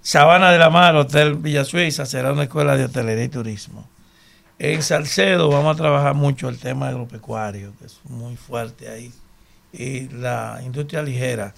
[0.04, 3.90] Sabana de la Mar, Hotel Villa Suiza, será una escuela de hotelería y turismo.
[4.60, 9.12] En Salcedo vamos a trabajar mucho el tema agropecuario, que es muy fuerte ahí,
[9.74, 11.54] y la industria ligera.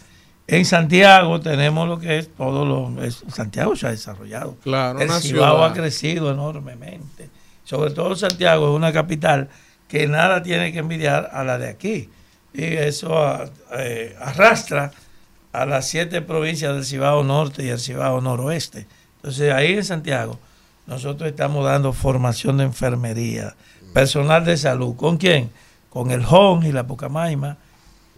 [0.48, 3.04] En Santiago tenemos lo que es todo lo...
[3.04, 4.56] es- Santiago se ha desarrollado.
[4.64, 5.66] Claro, el Cibao ciudad.
[5.66, 7.30] ha crecido enormemente.
[7.70, 9.48] Sobre todo Santiago es una capital
[9.88, 12.10] que nada tiene que envidiar a la de aquí.
[12.52, 14.92] Y eso ah, eh, arrastra
[15.52, 18.88] a las siete provincias del Cibao Norte y el Cibao Noroeste.
[19.18, 20.40] Entonces ahí en Santiago
[20.88, 23.56] nosotros estamos dando formación de enfermería,
[23.94, 24.96] personal de salud.
[24.96, 25.52] ¿Con quién?
[25.92, 27.56] Con el JON y la Pucamaima,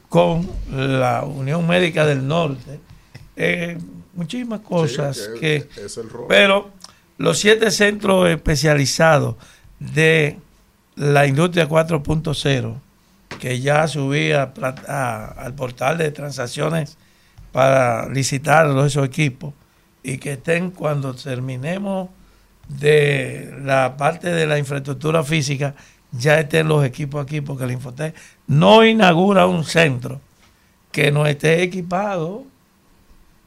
[0.07, 2.79] con la Unión Médica del Norte,
[3.35, 3.77] eh,
[4.13, 6.27] muchísimas cosas Sí, que es el rol.
[6.29, 6.71] Pero
[7.21, 9.35] los siete centros especializados
[9.79, 10.37] de
[10.95, 12.75] la industria 4.0,
[13.39, 16.97] que ya subí al portal de transacciones
[17.51, 19.53] para licitar esos equipos
[20.03, 22.09] y que estén cuando terminemos
[22.67, 25.75] de la parte de la infraestructura física,
[26.11, 28.15] ya estén los equipos aquí, porque el Infotec
[28.47, 30.19] no inaugura un centro
[30.91, 32.45] que no esté equipado,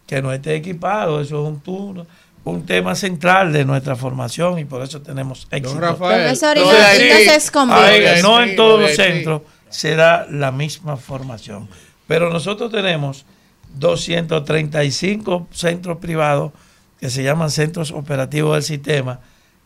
[0.07, 2.07] que no esté equipado, eso es un turno,
[2.45, 5.81] un tema central de nuestra formación y por eso tenemos éxito.
[5.81, 6.21] Rafael,
[6.65, 11.69] Profesor, y no- en todos los centros se da la misma formación.
[12.07, 13.25] Pero nosotros tenemos
[13.77, 16.53] 235 centros privados
[17.01, 19.21] que se llaman centros operativos del sistema,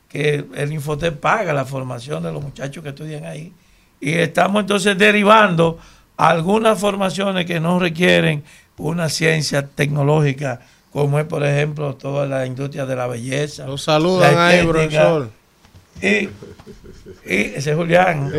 [0.09, 3.53] que el Infotec paga la formación de los muchachos que estudian ahí.
[4.01, 5.79] Y estamos entonces derivando
[6.17, 8.43] algunas formaciones que no requieren
[8.79, 10.61] una ciencia tecnológica,
[10.93, 13.67] como es, por ejemplo, toda la industria de la belleza.
[13.67, 15.31] Lo saludan ahí, profesor.
[16.01, 16.29] Y, y
[17.27, 18.33] ese es Julián.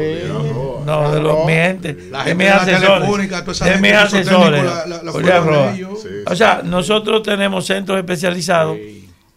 [0.86, 2.94] No, de los mi gente, La de gente mis asesores.
[3.00, 4.62] telefónica, toda esa De mis asesores.
[4.62, 5.76] técnicos la- la- la Julián forman Roa.
[5.76, 6.02] ellos.
[6.02, 8.78] Sí, O sea, nosotros tenemos centros especializados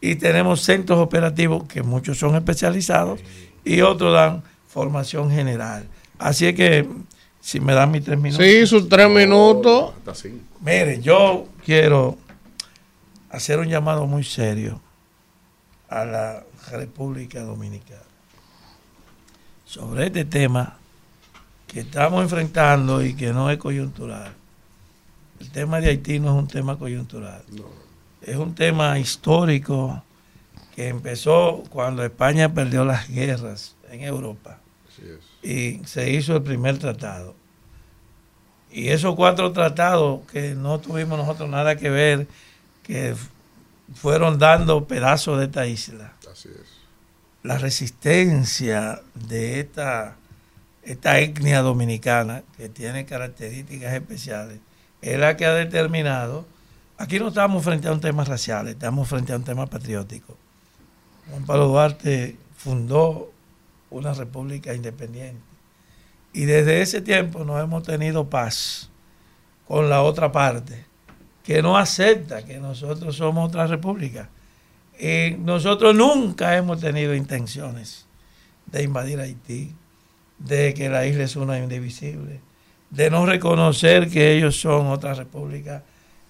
[0.00, 3.20] y tenemos centros operativos que muchos son especializados
[3.64, 5.84] y otros dan formación general.
[6.18, 6.86] Así es que,
[7.40, 8.44] si me dan mis tres minutos.
[8.46, 9.92] Sí, sus tres minutos.
[9.98, 10.44] Hasta cinco.
[10.60, 12.16] Miren, yo quiero
[13.32, 14.80] hacer un llamado muy serio
[15.88, 18.00] a la República Dominicana
[19.64, 20.76] sobre este tema
[21.66, 24.34] que estamos enfrentando y que no es coyuntural.
[25.40, 27.42] El tema de Haití no es un tema coyuntural.
[28.20, 30.02] Es un tema histórico
[30.76, 34.58] que empezó cuando España perdió las guerras en Europa
[35.42, 37.34] y se hizo el primer tratado.
[38.70, 42.26] Y esos cuatro tratados que no tuvimos nosotros nada que ver,
[42.82, 43.14] que
[43.94, 46.12] fueron dando pedazos de esta isla.
[46.30, 46.82] Así es.
[47.42, 50.16] La resistencia de esta,
[50.82, 54.60] esta etnia dominicana, que tiene características especiales,
[55.00, 56.46] es la que ha determinado.
[56.98, 60.36] Aquí no estamos frente a un tema racial, estamos frente a un tema patriótico.
[61.30, 63.32] Juan Pablo Duarte fundó
[63.90, 65.42] una república independiente.
[66.32, 68.88] Y desde ese tiempo no hemos tenido paz
[69.66, 70.84] con la otra parte,
[71.42, 74.28] que no acepta que nosotros somos otra república.
[74.98, 78.06] Y nosotros nunca hemos tenido intenciones
[78.66, 79.74] de invadir Haití,
[80.38, 82.40] de que la isla es una indivisible,
[82.90, 85.82] de no reconocer que ellos son otra república,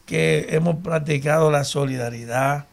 [0.07, 2.67] que hemos practicado la solidaridad,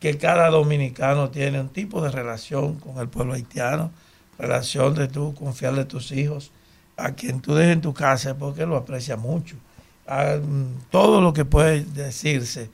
[0.00, 3.92] que cada dominicano tiene un tipo de relación con el pueblo haitiano,
[4.38, 6.50] relación de tú confiarle a tus hijos,
[6.96, 9.56] a quien tú dejes en tu casa porque lo aprecia mucho.
[10.08, 12.70] Mm, todo lo que puede decirse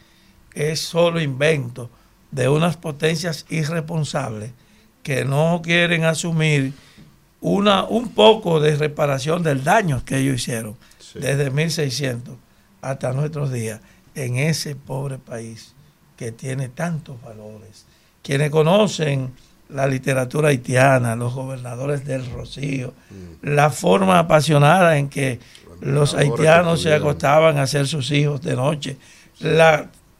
[0.54, 1.90] es solo invento
[2.30, 4.50] de unas potencias irresponsables
[5.02, 6.72] que no quieren asumir
[7.40, 10.76] una, un poco de reparación del daño que ellos hicieron
[11.14, 12.34] desde 1600
[12.82, 13.80] hasta nuestros días
[14.14, 15.74] en ese pobre país
[16.16, 17.86] que tiene tantos valores.
[18.22, 19.32] Quienes conocen
[19.68, 22.94] la literatura haitiana, los gobernadores del Rocío,
[23.42, 25.38] la forma apasionada en que
[25.80, 28.96] los haitianos se acostaban a hacer sus hijos de noche,
[29.40, 29.60] el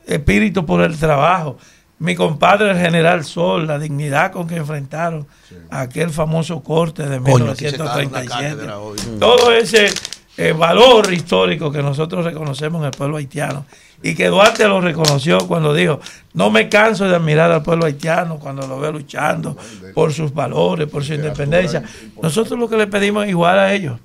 [0.07, 1.59] espíritu por el trabajo.
[2.01, 5.27] Mi compadre el general Sol, la dignidad con que enfrentaron
[5.69, 8.29] aquel famoso corte de Coño, aquí se está dando una 1937.
[8.29, 8.99] cátedra hoy.
[9.19, 9.93] Todo ese
[10.37, 13.67] eh, valor histórico que nosotros reconocemos en el pueblo haitiano
[14.05, 15.99] y que Duarte lo reconoció cuando dijo,
[16.35, 19.57] no me canso de admirar al pueblo haitiano cuando lo veo luchando
[19.95, 21.83] por sus valores, por su independencia.
[22.23, 23.99] Nosotros lo que le pedimos es igual a ellos,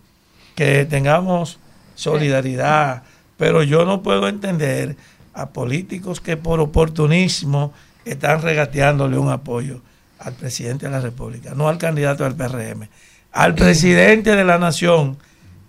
[0.55, 1.59] que tengamos
[1.95, 3.03] solidaridad,
[3.37, 4.95] pero yo no puedo entender
[5.33, 7.73] a políticos que por oportunismo
[8.05, 9.81] están regateándole un apoyo
[10.19, 12.87] al presidente de la República, no al candidato del PRM,
[13.31, 15.17] al presidente de la nación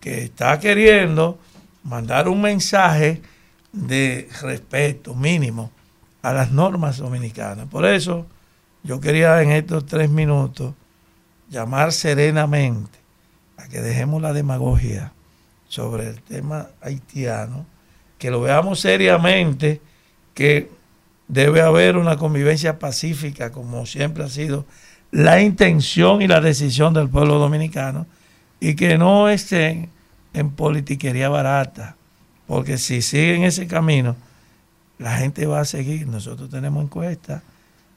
[0.01, 1.39] que está queriendo
[1.83, 3.23] mandar un mensaje
[3.73, 5.73] de respeto mínimo
[6.23, 7.67] a las normas dominicanas.
[7.69, 8.27] Por eso
[8.83, 10.75] yo quería en estos tres minutos
[11.49, 13.04] llamar serenamente
[13.69, 15.13] que dejemos la demagogia
[15.69, 17.67] sobre el tema haitiano,
[18.19, 19.81] que lo veamos seriamente,
[20.35, 20.71] que
[21.29, 24.67] debe haber una convivencia pacífica, como siempre ha sido
[25.11, 28.07] la intención y la decisión del pueblo dominicano,
[28.61, 29.91] y que no estén
[30.33, 31.97] en politiquería barata,
[32.47, 34.17] porque si siguen ese camino,
[34.99, 36.07] la gente va a seguir.
[36.07, 37.43] Nosotros tenemos encuestas,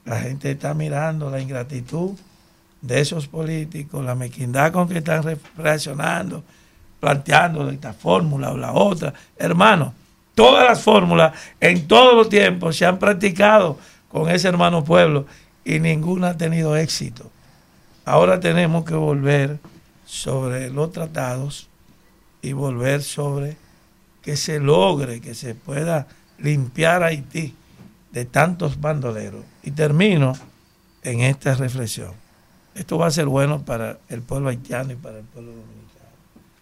[0.05, 2.11] la gente está mirando la ingratitud
[2.81, 6.43] de esos políticos, la mequindad con que están re- reaccionando,
[6.99, 9.13] planteando esta fórmula o la otra.
[9.37, 9.93] Hermano,
[10.35, 13.77] todas las fórmulas en todos los tiempos se han practicado
[14.09, 15.25] con ese hermano pueblo
[15.65, 17.29] y ninguna ha tenido éxito.
[18.05, 19.59] Ahora tenemos que volver
[20.05, 21.67] sobre los tratados
[22.41, 23.57] y volver sobre
[24.21, 27.55] que se logre, que se pueda limpiar Haití
[28.11, 29.43] de tantos bandoleros.
[29.63, 30.33] Y termino
[31.03, 32.11] en esta reflexión.
[32.77, 35.77] Esto va a ser bueno para el pueblo haitiano y para el pueblo dominicano.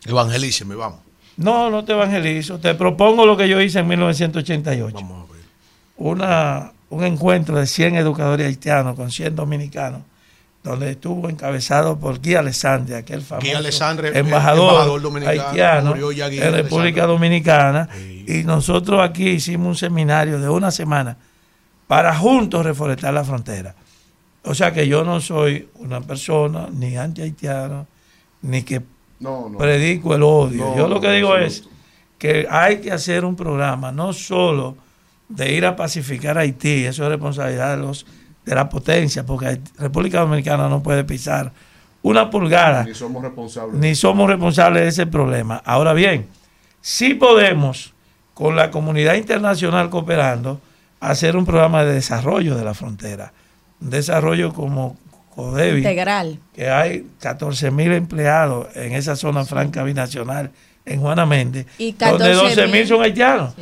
[0.05, 0.99] Evangelíceme, vamos.
[1.37, 2.59] No, no te evangelizo.
[2.59, 4.97] Te propongo lo que yo hice en 1988.
[5.97, 10.01] Una, un encuentro de 100 educadores haitianos con 100 dominicanos,
[10.63, 13.47] donde estuvo encabezado por Guy Alessandre, aquel famoso
[14.13, 17.05] embajador, haitiano en República.
[17.05, 17.89] Dominicana.
[18.27, 21.17] Y nosotros aquí hicimos un seminario de una semana
[21.87, 23.75] para juntos reforestar la frontera.
[24.45, 27.87] O sea que yo no soy una persona ni anti-haitiano,
[28.43, 28.81] ni que
[29.19, 29.57] No, no.
[29.57, 30.65] predico el odio.
[30.65, 31.63] No, yo lo que digo es
[32.17, 34.77] que hay que hacer un programa no solo
[35.29, 38.05] de ir a pacificar a Haití, eso es responsabilidad de, los,
[38.45, 41.51] de la potencia, porque República Dominicana no puede pisar
[42.03, 43.75] una pulgada, Ni somos responsables.
[43.79, 45.61] ni somos responsables de ese problema.
[45.65, 46.27] Ahora bien,
[46.81, 47.93] sí podemos,
[48.35, 50.61] con la comunidad internacional cooperando,
[50.99, 53.33] hacer un programa de desarrollo de la frontera.
[53.79, 54.97] Desarrollo como
[55.35, 56.39] CODEBI, Integral.
[56.53, 60.51] que hay 14 mil empleados en esa zona franca binacional
[60.85, 63.53] en Juana Méndez, Y donde 12 14.000 mil son haitianos.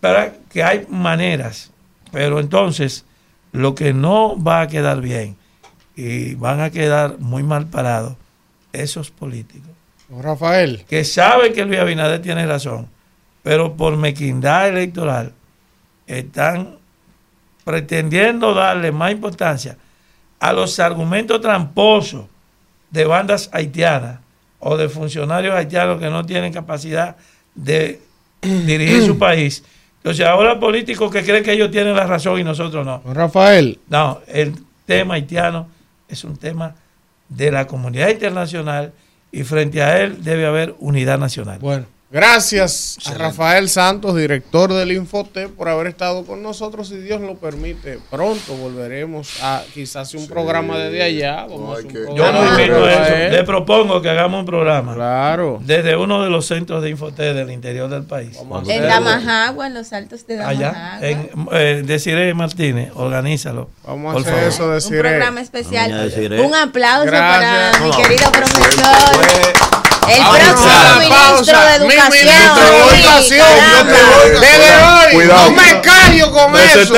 [0.00, 1.70] Pero que hay maneras.
[2.10, 3.04] Pero entonces,
[3.52, 5.36] lo que no va a quedar bien
[5.94, 8.14] y van a quedar muy mal parados,
[8.72, 9.70] esos políticos.
[10.10, 10.84] Rafael.
[10.88, 12.88] Que saben que Luis Abinader tiene razón,
[13.42, 15.32] pero por mequindad electoral
[16.06, 16.77] están
[17.68, 19.76] pretendiendo darle más importancia
[20.40, 22.24] a los argumentos tramposos
[22.90, 24.20] de bandas haitianas
[24.58, 27.16] o de funcionarios haitianos que no tienen capacidad
[27.54, 28.00] de
[28.40, 29.62] dirigir su país.
[29.98, 33.02] Entonces ahora políticos que creen que ellos tienen la razón y nosotros no.
[33.12, 33.78] Rafael.
[33.90, 34.54] No, el
[34.86, 35.68] tema haitiano
[36.08, 36.74] es un tema
[37.28, 38.94] de la comunidad internacional
[39.30, 41.58] y frente a él debe haber unidad nacional.
[41.58, 46.88] Bueno, gracias a Rafael Santos, director del Infotep, por haber estado con nosotros.
[46.88, 51.46] Si Dios lo permite, pronto volveremos a quizás un programa desde allá.
[51.48, 53.36] Vamos a un Yo no invito a eso.
[53.36, 54.94] Le propongo que hagamos un programa.
[54.94, 55.58] Claro.
[55.62, 58.38] Desde uno de los centros de Infoté del interior del país.
[58.66, 60.96] En Damajagua, en los altos de Damajagua.
[60.96, 63.70] Allá, en eh, Desiree Martínez, organízalo.
[63.86, 64.76] Vamos por hacer favor.
[64.76, 66.10] eso, Un programa especial.
[66.10, 66.40] Desiree.
[66.40, 67.76] Un aplauso Gracias.
[67.76, 69.87] para mi querido profesor.
[70.10, 71.78] El Pausa, próximo ministro pausa.
[71.78, 72.24] de Mi Educación.
[72.26, 73.92] ministro de Educación, yo te caramba.
[74.16, 75.42] voy- Desde hoy, Cuidado.
[75.44, 76.94] no me callo con eso.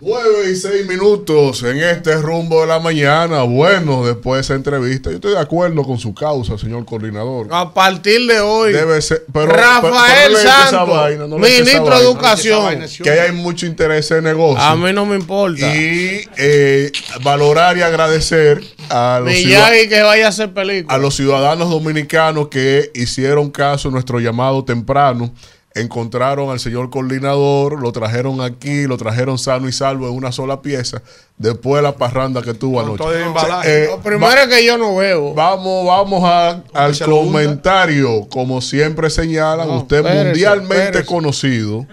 [0.00, 3.42] 9 y 6 minutos en este rumbo de la mañana.
[3.42, 7.48] Bueno, después de esa entrevista, yo estoy de acuerdo con su causa, señor coordinador.
[7.50, 9.90] A partir de hoy, Debe ser, pero, Rafael
[10.34, 12.04] pero- pero Santos, vaina, no ministro de.
[12.04, 12.80] Educación.
[13.02, 14.62] Que hay mucho interés en negocio.
[14.62, 15.66] a mí no me importa.
[15.74, 16.92] Y eh,
[17.22, 20.94] valorar y agradecer a los, ciudad- Miyagi que vaya a hacer película.
[20.94, 25.34] a los ciudadanos dominicanos que hicieron caso a nuestro llamado temprano.
[25.80, 30.60] Encontraron al señor coordinador, lo trajeron aquí, lo trajeron sano y salvo en una sola
[30.62, 31.02] pieza,
[31.36, 32.98] después de la parranda que tuvo anoche.
[32.98, 33.84] todo el O sea, embalaje.
[33.84, 35.34] eh, Lo primero va- que yo no veo.
[35.34, 38.26] Vamos, vamos a- al comentario.
[38.28, 41.06] Como siempre señalan, No, usted espérese, mundialmente espérese.
[41.06, 41.86] conocido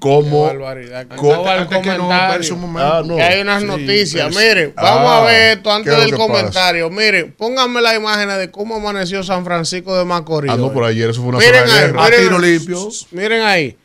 [0.00, 2.58] al comentario.
[2.78, 3.16] Ah, no.
[3.16, 4.28] Que hay unas Sí, noticias.
[4.28, 4.54] espérese.
[4.54, 6.28] Miren, vamos Ah, a ver esto antes ¿qué es lo del que pasa?
[6.32, 6.90] comentario.
[6.90, 10.50] Miren, pónganme la imagen de cómo amaneció San Francisco de Macorís.
[10.52, 10.74] Ah, no, hoy.
[10.74, 12.04] por ayer eso fue una Miren ahí, guerra.
[12.04, 12.88] miren, tiro limpio.
[13.10, 13.76] Miren ahí.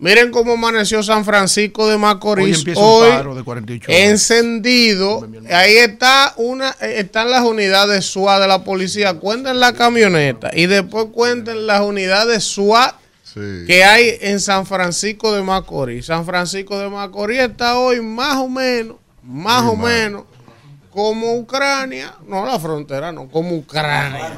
[0.00, 3.10] Miren cómo amaneció San Francisco de Hoy Macorís empieza hoy.
[3.10, 4.00] un paro de 48 horas.
[4.00, 5.28] encendido.
[5.50, 9.14] Ahí está una, eh, están las unidades SWAT de la policía.
[9.14, 12.94] Cuenten la camioneta y después cuenten las unidades SWAT
[13.34, 16.06] que hay en San Francisco de Macorís.
[16.06, 20.24] San Francisco de Macorís está hoy más o menos, más o menos
[20.98, 24.32] como Ucrania, no la frontera, no, como Ucrania.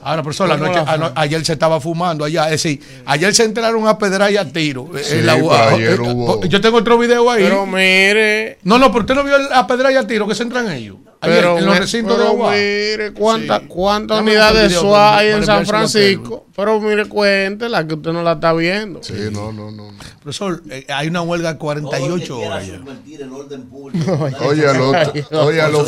[0.00, 2.44] Ahora, profesor, la ¿Cómo noche- la ano- ayer se estaba fumando allá.
[2.44, 4.88] Es decir, ayer se enteraron a pedrar y a tiro.
[5.02, 7.42] Sí, En la ayer Eh, hubo- Yo tengo otro video ahí.
[7.42, 8.58] Pero mire.
[8.62, 10.98] No, no, pero usted no vio a pedrar y a tiro que se entran ellos.
[11.20, 12.50] Ayer, Pero, en los recintos de pero agua.
[12.52, 14.22] mire cuántas Sí.
[14.24, 16.46] unidades video SWAT hay en San Francisco.
[16.54, 19.02] Pero mire, cuéntela que usted no la está viendo.
[19.02, 19.88] Sí, no, no, no.
[20.22, 22.62] Profesor, eh, hay una huelga de 48 horas.
[24.46, 25.12] Oye, al otro-
[25.46, 25.84] oye, al Eso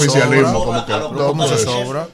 [0.52, 0.93] como que-
[1.26, 2.06] ¿Cómo se sobra?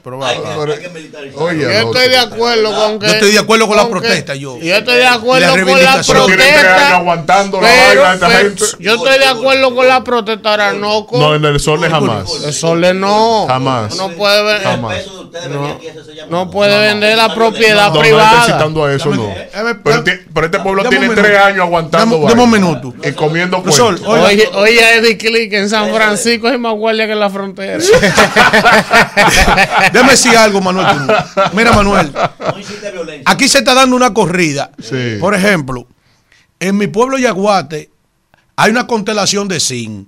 [1.35, 3.07] Oye, Yo estoy de acuerdo con que.
[3.07, 4.57] Yo estoy de acuerdo con la protesta, yo.
[4.59, 6.95] Yo estoy de acuerdo con la protesta.
[6.97, 8.65] aguantando la pero- vaina de esta gente.
[8.79, 11.19] Yo estoy de acuerdo con la protesta, ahora no con.
[11.19, 12.29] No, en el Sole jamás.
[12.45, 13.45] El Sole no.
[13.47, 13.95] Jamás.
[13.95, 14.95] No puede ver- Jamás.
[15.49, 15.79] No,
[16.29, 18.41] no puede vender la propiedad No, no privada.
[18.41, 19.29] está citando a eso, no.
[19.83, 22.93] Pero, ti- pero este pueblo Dame un tiene tres años aguantando Dame- un minuto.
[23.03, 24.25] Y comiendo Profesor, cuentos.
[24.29, 27.83] Oye, oye, Eddie Click en San Francisco es más guardia que en la frontera.
[29.91, 30.85] Déjame decir algo, Manuel.
[31.53, 32.11] Mira, Manuel.
[33.25, 34.71] Aquí se está dando una corrida.
[34.81, 35.17] Sí.
[35.19, 35.87] Por ejemplo,
[36.59, 37.89] en mi pueblo Yaguate
[38.55, 40.07] hay una constelación de zinc.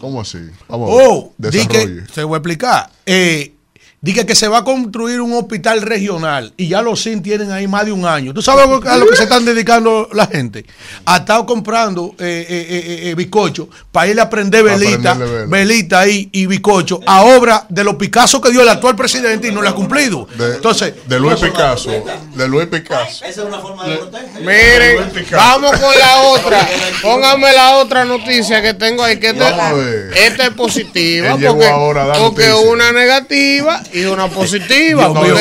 [0.00, 0.38] ¿Cómo así?
[0.68, 1.06] Vamos a ver.
[1.08, 2.06] Oh, di que, Desarrolle.
[2.12, 2.90] se voy a explicar.
[3.06, 3.52] Eh,
[4.02, 7.66] Dije que se va a construir un hospital regional y ya los SIN tienen ahí
[7.66, 8.34] más de un año.
[8.34, 10.66] ¿Tú sabes a lo que se están dedicando la gente?
[11.06, 15.14] Ha estado comprando eh, eh, eh, eh, bizcocho para ir a prender velita,
[15.48, 19.50] velita ahí y bizcocho a obra de los Picasso que dio el actual presidente y
[19.50, 20.28] no le ha cumplido.
[20.36, 21.90] De, Entonces, de Luis Picasso.
[22.34, 23.24] De Luis Picasso.
[23.24, 24.38] Esa es una forma de protesta.
[24.40, 26.68] Miren, vamos con la otra.
[27.02, 33.82] Póngame la otra noticia que tengo ahí, que esta, es positiva, porque, porque una negativa
[33.92, 35.08] y una positiva.
[35.08, 35.34] Dios mío,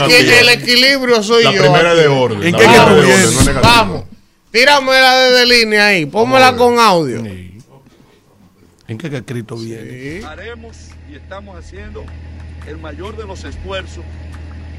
[0.00, 1.62] aquí en el equilibrio soy La yo.
[1.62, 2.42] primera de orden.
[2.42, 3.60] ¿En La qué primera de tú orden, es negativa.
[3.60, 4.04] Vamos,
[4.50, 7.24] tíramela desde línea ahí, pónmela con audio.
[8.88, 10.24] ¿en qué que escrito viene?
[10.26, 10.76] haremos
[11.10, 12.04] y estamos haciendo
[12.66, 14.04] el mayor de los esfuerzos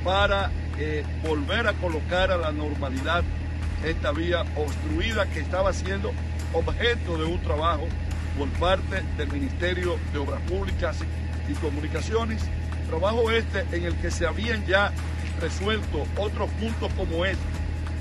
[0.04, 3.24] para eh, volver a colocar a la normalidad
[3.86, 6.12] esta vía obstruida que estaba siendo
[6.54, 7.88] objeto de un trabajo
[8.38, 10.98] por parte del Ministerio de Obras Públicas
[11.50, 12.42] y Comunicaciones.
[12.92, 14.92] Trabajo este en el que se habían ya
[15.40, 17.42] resuelto otros puntos como este,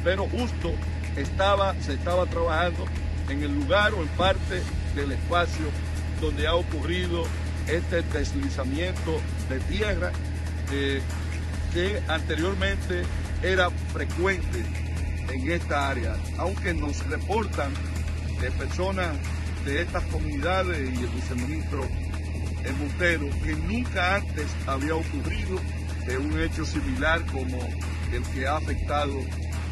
[0.03, 0.73] pero justo
[1.15, 2.87] estaba, se estaba trabajando
[3.29, 4.61] en el lugar o en parte
[4.97, 5.67] del espacio
[6.21, 7.23] donde ha ocurrido
[7.69, 10.11] este deslizamiento de tierra
[10.73, 11.01] eh,
[11.73, 13.03] que anteriormente
[13.45, 14.65] era frecuente
[15.29, 17.73] en esta área, aunque nos reportan
[18.41, 19.17] de personas
[19.65, 21.87] de estas comunidades y el viceministro
[22.65, 25.59] el Montero que nunca antes había ocurrido
[26.07, 27.59] de un hecho similar como
[28.13, 29.13] el que ha afectado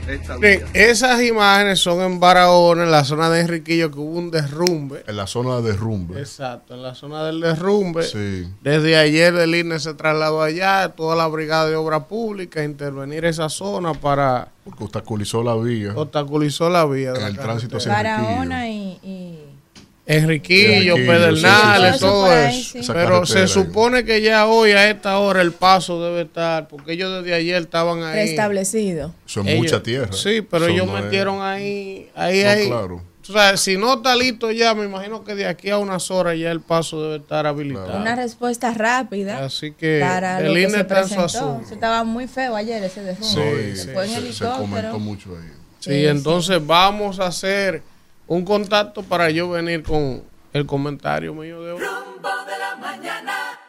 [0.09, 0.60] esta vía.
[0.73, 5.05] esas imágenes son en Barahona, en la zona de Enriquillo, que hubo un derrumbe.
[5.06, 6.19] En la zona de derrumbe.
[6.19, 8.05] Exacto, en la zona del derrumbe.
[8.05, 8.48] Sí.
[8.62, 13.27] Desde ayer el INE se trasladó allá, toda la brigada de obra pública, a intervenir
[13.27, 15.93] esa zona para Porque obstaculizó la vía.
[15.94, 17.12] obstaculizó la vía.
[17.15, 19.28] En el tránsito hacia Barahona y, y-
[20.09, 22.01] Enriquillo, Enriquillo, Pedernales, sí, sí, sí.
[22.01, 26.23] todo eso ahí, Pero se supone que ya hoy a esta hora el paso debe
[26.23, 28.15] estar, porque ellos desde ayer estaban ahí.
[28.29, 29.15] restablecido.
[29.27, 30.13] Eso es Ellos- mucha tierra.
[30.13, 32.67] Sí, pero ellos no metieron ahí, ahí, No, ahí.
[32.69, 33.03] claro.
[33.29, 36.39] O sea, si no está listo ya, me imagino que de aquí a unas horas
[36.39, 37.99] ya el paso debe estar habilitado.
[37.99, 41.25] Una respuesta rápida Así que para el lo que INE se está en su presentó.
[41.45, 41.63] asunto.
[41.67, 43.27] Eso estaba muy feo ayer ese derrumbe.
[43.29, 44.57] Sí, Se sí, Se, se helicóptero.
[44.57, 45.47] comentó mucho ahí.
[45.81, 47.83] Sí, Sí, entonces vamos a hacer
[48.29, 50.23] un contacto para yo venir con,
[50.53, 51.83] el comentario mío de hoy.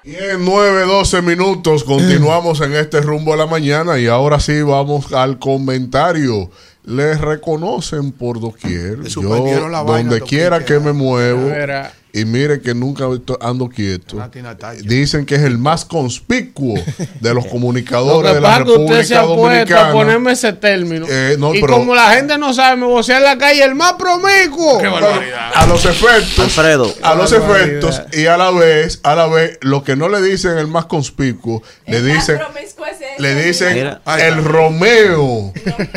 [0.04, 1.84] Bien, 9, 12 minutos.
[1.84, 6.50] Continuamos en este rumbo a la mañana y ahora sí vamos al comentario.
[6.84, 9.04] Les reconocen por doquier.
[9.04, 11.50] Yo, la donde quiera que me muevo.
[11.50, 13.06] Era- Y mire que nunca
[13.40, 14.16] ando quieto.
[14.18, 14.82] Natacha.
[14.84, 16.76] Dicen que es el más conspicuo
[17.22, 20.54] de los Lo comunicadores de la que usted se República ha puesto a ponerme ese
[20.54, 21.06] término.
[21.10, 23.76] Eh, no, y pero- como la gente no sabe, me vocea en la calle el
[23.76, 24.82] más promiscuo.
[25.54, 26.40] A los efectos.
[26.46, 26.94] Alfredo.
[27.04, 27.68] A los Qué barbaridad.
[27.68, 28.02] efectos.
[28.14, 31.62] Y a la vez, a la vez, lo que no le dicen el más conspicuo,
[31.86, 32.40] le dicen.
[33.20, 34.02] Le dicen Mira.
[34.20, 35.52] el Romeo,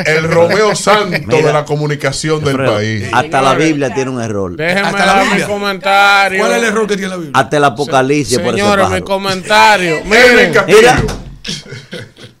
[0.05, 1.47] el Romeo santo Mira.
[1.47, 3.05] de la comunicación del país.
[3.13, 4.61] Hasta la Biblia tiene un error.
[4.61, 5.45] Hasta la mi Biblia.
[6.03, 6.39] Comentario.
[6.39, 7.31] ¿Cuál es el error que tiene la Biblia?
[7.35, 10.01] Hasta el Apocalipsis por ese Señores, mi comentario.
[10.05, 10.53] Miren.
[10.67, 11.03] Mira.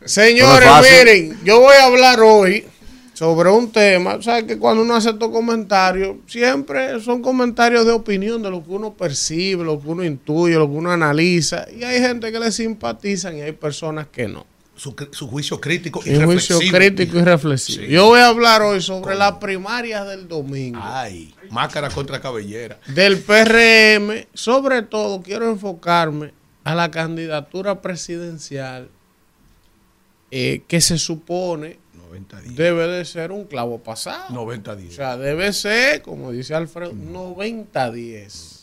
[0.05, 2.65] señores, No miren, yo voy a hablar hoy
[3.13, 4.21] sobre un tema.
[4.21, 8.71] ¿Sabes que cuando uno hace estos comentarios, siempre son comentarios de opinión, de lo que
[8.71, 11.65] uno percibe, lo que uno intuye, lo que uno analiza.
[11.71, 14.45] Y hay gente que le simpatizan y hay personas que no.
[14.75, 16.77] Su, su juicio crítico y un juicio reflexivo.
[16.77, 17.83] crítico y reflexivo.
[17.85, 17.91] Sí.
[17.91, 20.79] Yo voy a hablar hoy sobre las primarias del domingo.
[20.81, 22.79] Ay, máscara contra cabellera.
[22.87, 26.33] del PRM, sobre todo quiero enfocarme
[26.63, 28.89] a la candidatura presidencial
[30.31, 32.55] eh, que se supone 90 días.
[32.55, 34.33] debe de ser un clavo pasado.
[34.33, 34.93] 90 O días.
[34.95, 38.62] sea, debe ser, como dice Alfredo, 90-10.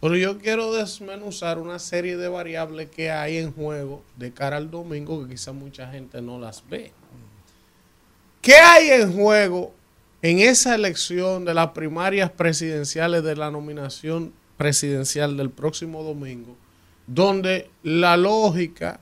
[0.00, 4.70] Pero yo quiero desmenuzar una serie de variables que hay en juego de cara al
[4.70, 6.92] domingo que quizá mucha gente no las ve.
[8.40, 9.74] ¿Qué hay en juego
[10.22, 16.56] en esa elección de las primarias presidenciales de la nominación presidencial del próximo domingo?
[17.08, 19.00] Donde la lógica,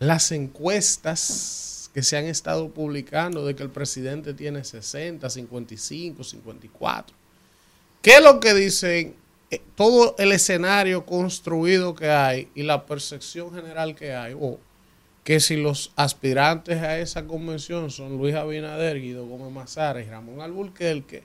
[0.00, 7.16] las encuestas que se han estado publicando de que el presidente tiene 60, 55, 54.
[8.02, 9.19] ¿Qué es lo que dicen?
[9.50, 14.58] Eh, Todo el escenario construido que hay y la percepción general que hay, o
[15.24, 20.40] que si los aspirantes a esa convención son Luis Abinader, Guido Gómez Mazara y Ramón
[20.40, 21.24] Alburquerque,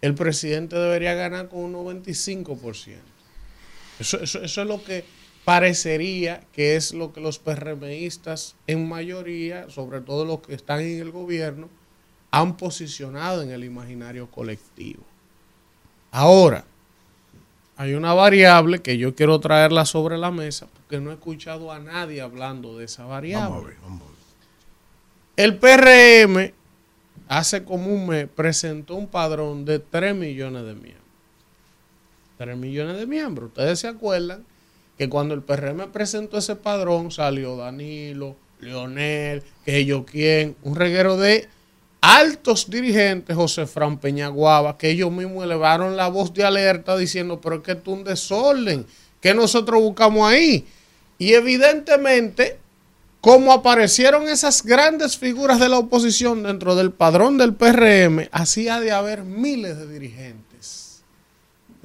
[0.00, 2.98] el presidente debería ganar con un 95%.
[4.00, 5.04] Eso, eso, eso es lo que
[5.44, 11.00] parecería que es lo que los PRMistas en mayoría, sobre todo los que están en
[11.00, 11.68] el gobierno,
[12.30, 15.04] han posicionado en el imaginario colectivo.
[16.10, 16.64] Ahora,
[17.76, 21.78] hay una variable que yo quiero traerla sobre la mesa porque no he escuchado a
[21.78, 23.48] nadie hablando de esa variable.
[23.48, 24.12] Vamos a ver, vamos a ver.
[25.36, 26.52] El PRM
[27.28, 31.02] hace como un mes presentó un padrón de 3 millones de miembros.
[32.36, 33.48] 3 millones de miembros.
[33.48, 34.44] Ustedes se acuerdan
[34.98, 41.16] que cuando el PRM presentó ese padrón salió Danilo, Leonel, que yo quién, un reguero
[41.16, 41.48] de
[42.02, 47.56] altos dirigentes, José Fran Peñaguaba, que ellos mismos elevaron la voz de alerta diciendo, pero
[47.56, 48.84] es que es un desorden,
[49.20, 50.66] que nosotros buscamos ahí.
[51.16, 52.58] Y evidentemente,
[53.20, 58.80] como aparecieron esas grandes figuras de la oposición dentro del padrón del PRM, así ha
[58.80, 61.04] de haber miles de dirigentes,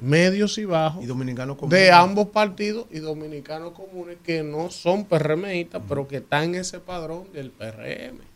[0.00, 6.08] medios y bajos, Y de ambos partidos y dominicanos comunes que no son PRMistas, pero
[6.08, 8.27] que están en ese padrón del PRM.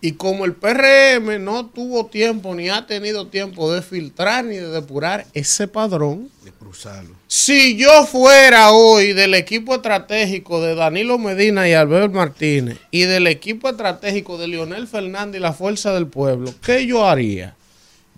[0.00, 4.68] Y como el PRM no tuvo tiempo ni ha tenido tiempo de filtrar ni de
[4.68, 7.16] depurar ese padrón, De cruzarlo.
[7.26, 13.26] si yo fuera hoy del equipo estratégico de Danilo Medina y Albert Martínez y del
[13.26, 17.56] equipo estratégico de Leonel Fernández y la Fuerza del Pueblo, ¿qué yo haría?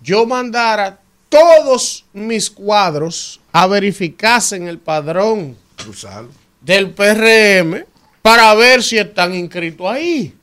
[0.03, 0.99] Yo mandara
[1.29, 6.29] todos mis cuadros a verificarse en el padrón Cruzarlo.
[6.61, 7.85] del PRM
[8.21, 10.35] para ver si están inscritos ahí.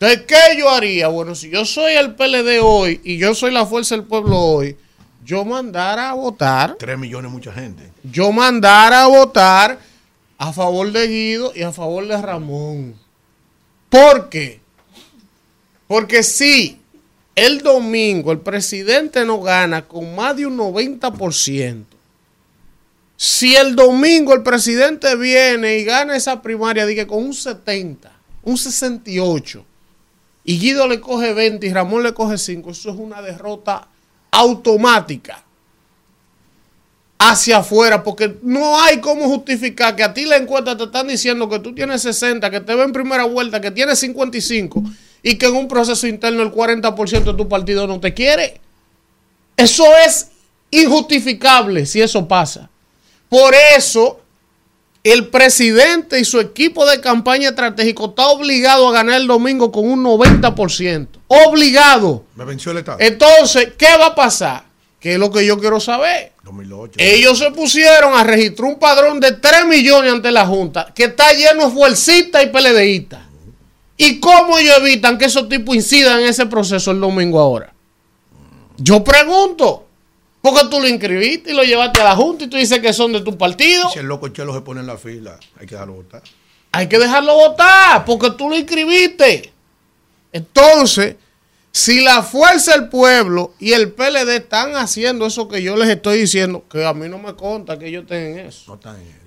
[0.00, 1.08] Entonces, ¿qué yo haría?
[1.08, 4.76] Bueno, si yo soy el PLD hoy y yo soy la Fuerza del Pueblo hoy,
[5.24, 7.90] yo mandara a votar 3 millones, mucha gente.
[8.04, 9.78] yo mandara a votar
[10.38, 12.94] a favor de Guido y a favor de Ramón.
[13.88, 14.60] ¿Por qué?
[15.88, 16.80] Porque si
[17.34, 21.84] el domingo el presidente no gana con más de un 90%,
[23.16, 28.12] si el domingo el presidente viene y gana esa primaria, diga con un 70,
[28.44, 29.64] un 68,
[30.48, 33.86] y Guido le coge 20 y Ramón le coge 5, eso es una derrota
[34.30, 35.44] automática
[37.18, 41.50] hacia afuera, porque no hay cómo justificar que a ti la encuesta te están diciendo
[41.50, 44.84] que tú tienes 60, que te ven en primera vuelta, que tienes 55
[45.22, 48.58] y que en un proceso interno el 40% de tu partido no te quiere.
[49.54, 50.28] Eso es
[50.70, 52.70] injustificable si eso pasa.
[53.28, 54.22] Por eso
[55.04, 59.88] el presidente y su equipo de campaña estratégico está obligado a ganar el domingo con
[59.88, 61.08] un 90%.
[61.28, 62.24] Obligado.
[62.34, 62.98] Me venció el Estado.
[63.00, 64.68] Entonces, ¿qué va a pasar?
[65.00, 66.32] que es lo que yo quiero saber.
[66.96, 71.32] Ellos se pusieron a registrar un padrón de 3 millones ante la Junta, que está
[71.32, 73.20] lleno de fuercistas y PLDistas.
[73.96, 77.72] ¿Y cómo ellos evitan que esos tipos incidan en ese proceso el domingo ahora?
[78.76, 79.87] Yo pregunto,
[80.40, 83.12] porque tú lo inscribiste y lo llevaste a la Junta y tú dices que son
[83.12, 83.90] de tu partido.
[83.90, 86.22] Si el loco Chelo se pone en la fila, hay que dejarlo votar.
[86.70, 89.52] Hay que dejarlo votar porque tú lo inscribiste.
[90.32, 91.16] Entonces,
[91.72, 96.18] si la fuerza del pueblo y el PLD están haciendo eso que yo les estoy
[96.18, 98.78] diciendo, que a mí no me conta que ellos tengan eso.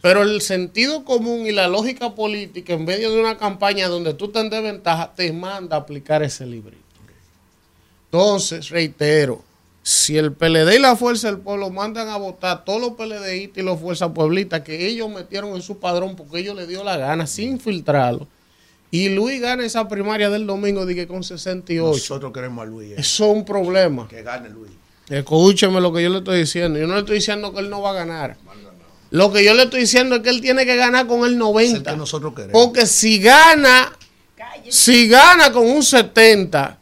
[0.01, 4.25] Pero el sentido común y la lógica política, en medio de una campaña donde tú
[4.25, 6.81] estás en desventaja, te manda a aplicar ese librito.
[8.05, 9.43] Entonces, reitero,
[9.83, 13.61] si el PLD y la Fuerza del Pueblo mandan a votar todos los PLDistas y
[13.61, 17.25] los Fuerzas Pueblitas que ellos metieron en su padrón porque ellos le dio la gana
[17.25, 18.27] sin filtrarlo,
[18.91, 21.93] y Luis gana esa primaria del domingo, dije con 68.
[21.93, 22.91] Nosotros queremos a Luis.
[22.91, 22.95] eh.
[22.97, 24.07] Eso es un problema.
[24.07, 24.71] Que gane Luis.
[25.07, 26.77] Escúcheme lo que yo le estoy diciendo.
[26.77, 28.37] Yo no le estoy diciendo que él no va a ganar.
[29.11, 31.91] Lo que yo le estoy diciendo es que él tiene que ganar con el 90.
[31.91, 32.53] que nosotros queremos.
[32.53, 33.93] Porque si gana,
[34.69, 36.77] si gana con un 70,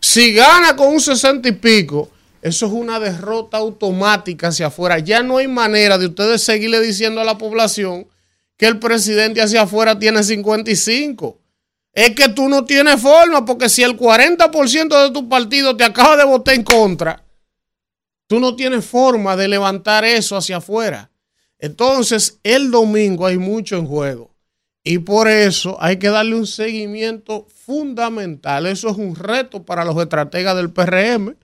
[0.00, 2.10] si gana con un 60 y pico,
[2.42, 4.98] eso es una derrota automática hacia afuera.
[4.98, 8.06] Ya no hay manera de ustedes seguirle diciendo a la población
[8.56, 11.38] que el presidente hacia afuera tiene 55.
[11.92, 16.16] Es que tú no tienes forma, porque si el 40% de tu partido te acaba
[16.16, 17.24] de votar en contra,
[18.26, 21.10] tú no tienes forma de levantar eso hacia afuera.
[21.58, 24.29] Entonces, el domingo hay mucho en juego.
[24.82, 28.66] Y por eso hay que darle un seguimiento fundamental.
[28.66, 31.36] Eso es un reto para los estrategas del PRM,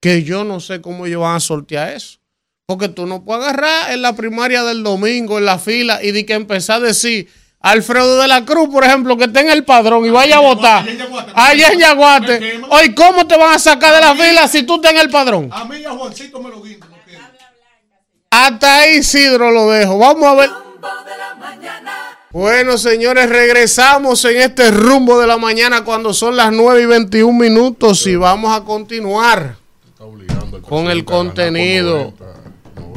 [0.00, 2.18] que yo no sé cómo ellos van a sortear eso.
[2.66, 6.26] Porque tú no puedes agarrar en la primaria del domingo, en la fila, y de
[6.26, 7.28] que empezar a decir,
[7.60, 10.84] Alfredo de la Cruz, por ejemplo, que esté en el padrón y vaya a votar.
[11.34, 12.60] Allá en Yaguate.
[12.68, 15.48] Hoy, ¿cómo te van a sacar de la fila si tú estás en el padrón?
[15.50, 16.62] A mí y a Juancito me lo.
[18.30, 19.96] Hasta ahí, Isidro, lo dejo.
[19.96, 20.50] Vamos a ver.
[22.34, 27.32] Bueno, señores, regresamos en este rumbo de la mañana cuando son las 9 y 21
[27.32, 29.56] minutos y vamos a continuar
[30.62, 32.12] con el contenido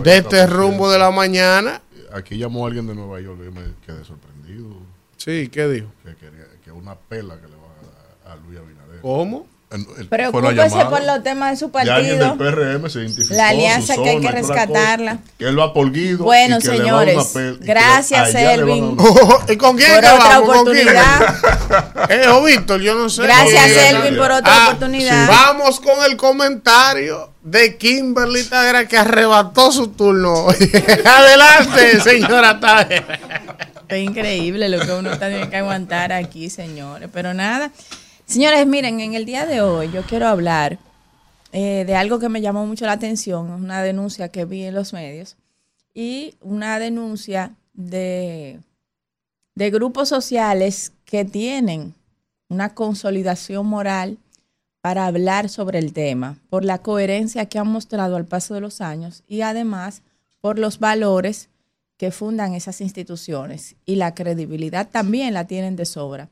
[0.03, 1.83] de este rumbo de la mañana.
[2.11, 4.75] Aquí llamó alguien de Nueva York y me quedé sorprendido.
[5.17, 5.91] Sí, ¿qué dijo?
[6.03, 9.01] Que quería que una pela que le va a dar a Luis Abinader.
[9.01, 9.45] ¿Cómo?
[10.09, 12.37] Preocúpese por los temas de su del partido.
[12.37, 15.19] PRM se identificó La alianza que hay que cosa, rescatarla.
[15.37, 16.23] Que él va por Guido.
[16.23, 18.95] Bueno, y que le va señores, gracias, le van a Elvin.
[18.97, 20.55] dar una- ¿Y con quién Por otra vamos?
[20.55, 20.87] ¿Con quién?
[20.87, 21.35] oportunidad.
[22.09, 23.23] Eh, o Víctor, yo no sé.
[23.23, 25.25] Gracias, Elvin, por otra ah, oportunidad.
[25.25, 25.29] sí.
[25.29, 30.47] Vamos con el comentario de Kimberly Tadera que arrebató su turno.
[31.05, 33.19] Adelante, señora Tadera.
[33.89, 37.09] Es increíble lo que uno tiene que aguantar aquí, señores.
[37.11, 37.71] Pero nada.
[38.27, 40.79] Señores, miren, en el día de hoy yo quiero hablar
[41.53, 44.91] eh, de algo que me llamó mucho la atención, una denuncia que vi en los
[44.91, 45.37] medios
[45.93, 48.59] y una denuncia de,
[49.55, 51.95] de grupos sociales que tienen
[52.49, 54.17] una consolidación moral
[54.81, 58.81] para hablar sobre el tema, por la coherencia que han mostrado al paso de los
[58.81, 60.01] años y además
[60.41, 61.47] por los valores
[61.95, 66.27] que fundan esas instituciones y la credibilidad también la tienen de sobra.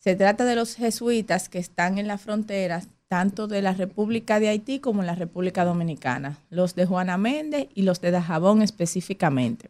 [0.00, 4.48] Se trata de los jesuitas que están en las fronteras tanto de la República de
[4.48, 9.68] Haití como en la República Dominicana, los de Juana Méndez y los de Dajabón específicamente.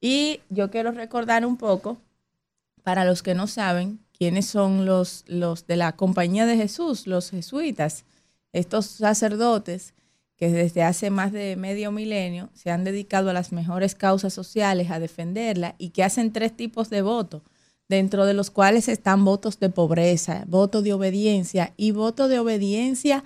[0.00, 1.98] Y yo quiero recordar un poco,
[2.84, 7.30] para los que no saben, quiénes son los, los de la Compañía de Jesús, los
[7.30, 8.04] jesuitas,
[8.52, 9.94] estos sacerdotes
[10.36, 14.90] que desde hace más de medio milenio se han dedicado a las mejores causas sociales,
[14.90, 17.42] a defenderla y que hacen tres tipos de votos,
[17.90, 23.24] dentro de los cuales están votos de pobreza, voto de obediencia y voto de obediencia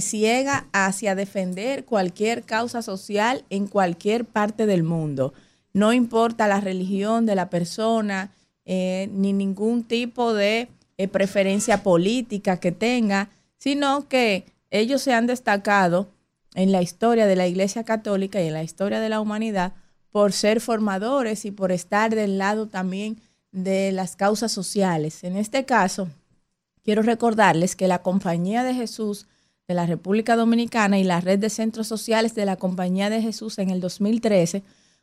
[0.00, 5.32] ciega hacia defender cualquier causa social en cualquier parte del mundo.
[5.72, 8.30] No importa la religión de la persona,
[8.66, 15.26] eh, ni ningún tipo de eh, preferencia política que tenga, sino que ellos se han
[15.26, 16.08] destacado
[16.54, 19.72] en la historia de la Iglesia Católica y en la historia de la humanidad
[20.12, 23.18] por ser formadores y por estar del lado también
[23.52, 25.24] de las causas sociales.
[25.24, 26.08] En este caso,
[26.82, 29.26] quiero recordarles que la Compañía de Jesús
[29.66, 33.58] de la República Dominicana y la red de centros sociales de la Compañía de Jesús
[33.58, 34.62] en el 2013,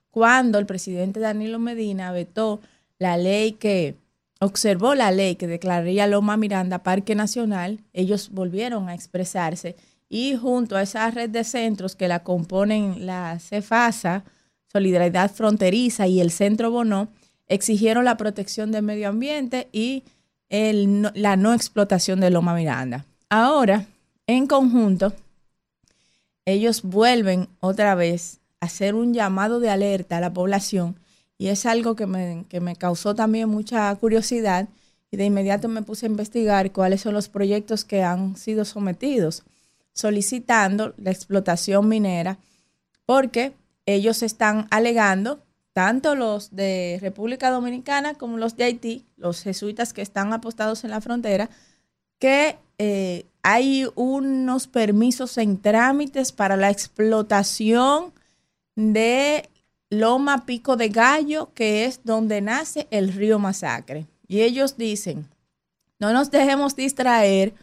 [0.10, 2.62] cuando el presidente Danilo Medina vetó
[2.98, 3.96] la ley que
[4.40, 9.76] observó la ley que declararía Loma Miranda Parque Nacional, ellos volvieron a expresarse
[10.10, 14.24] y junto a esa red de centros que la componen la CEFASA,
[14.72, 17.10] Solidaridad Fronteriza y el Centro Bono,
[17.48, 20.04] exigieron la protección del medio ambiente y
[20.50, 23.06] la no explotación de Loma Miranda.
[23.30, 23.88] Ahora,
[24.28, 25.14] en conjunto,
[26.46, 31.00] ellos vuelven otra vez a hacer un llamado de alerta a la población
[31.38, 34.70] y es algo que me, que me causó también mucha curiosidad
[35.12, 39.44] y de inmediato me puse a investigar cuáles son los proyectos que han sido sometidos
[39.94, 42.38] solicitando la explotación minera
[43.06, 43.54] porque
[43.86, 45.42] ellos están alegando,
[45.76, 50.92] tanto los de República Dominicana como los de Haití, los jesuitas que están apostados en
[50.92, 51.50] la frontera,
[52.18, 58.14] que eh, hay unos permisos en trámites para la explotación
[58.78, 59.50] de
[59.90, 64.06] Loma Pico de Gallo, que es donde nace el río Masacre.
[64.30, 65.28] Y ellos dicen,
[66.00, 67.54] no nos dejemos distraer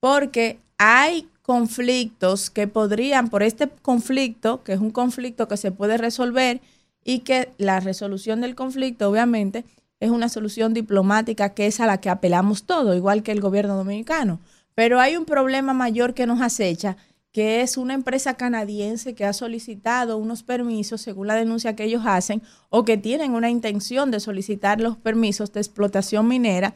[0.00, 5.96] porque hay conflictos que podrían, por este conflicto, que es un conflicto que se puede
[5.96, 6.60] resolver
[7.04, 9.64] y que la resolución del conflicto, obviamente,
[10.00, 13.76] es una solución diplomática que es a la que apelamos todo, igual que el gobierno
[13.76, 14.40] dominicano.
[14.74, 16.96] Pero hay un problema mayor que nos acecha,
[17.30, 22.02] que es una empresa canadiense que ha solicitado unos permisos, según la denuncia que ellos
[22.06, 26.74] hacen, o que tienen una intención de solicitar los permisos de explotación minera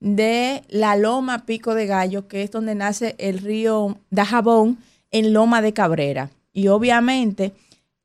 [0.00, 4.78] de la Loma Pico de Gallo, que es donde nace el río Dajabón
[5.10, 6.30] en Loma de Cabrera.
[6.52, 7.52] Y obviamente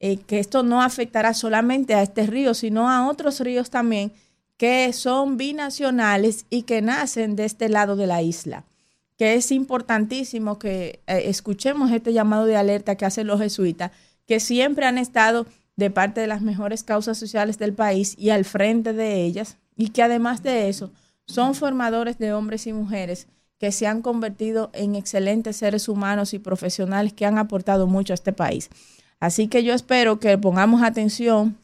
[0.05, 4.11] eh, que esto no afectará solamente a este río, sino a otros ríos también
[4.57, 8.65] que son binacionales y que nacen de este lado de la isla.
[9.17, 13.91] Que es importantísimo que eh, escuchemos este llamado de alerta que hacen los jesuitas,
[14.27, 15.45] que siempre han estado
[15.77, 19.91] de parte de las mejores causas sociales del país y al frente de ellas, y
[19.91, 20.91] que además de eso,
[21.27, 23.27] son formadores de hombres y mujeres
[23.57, 28.15] que se han convertido en excelentes seres humanos y profesionales que han aportado mucho a
[28.15, 28.69] este país.
[29.23, 31.55] Así que yo espero que pongamos atención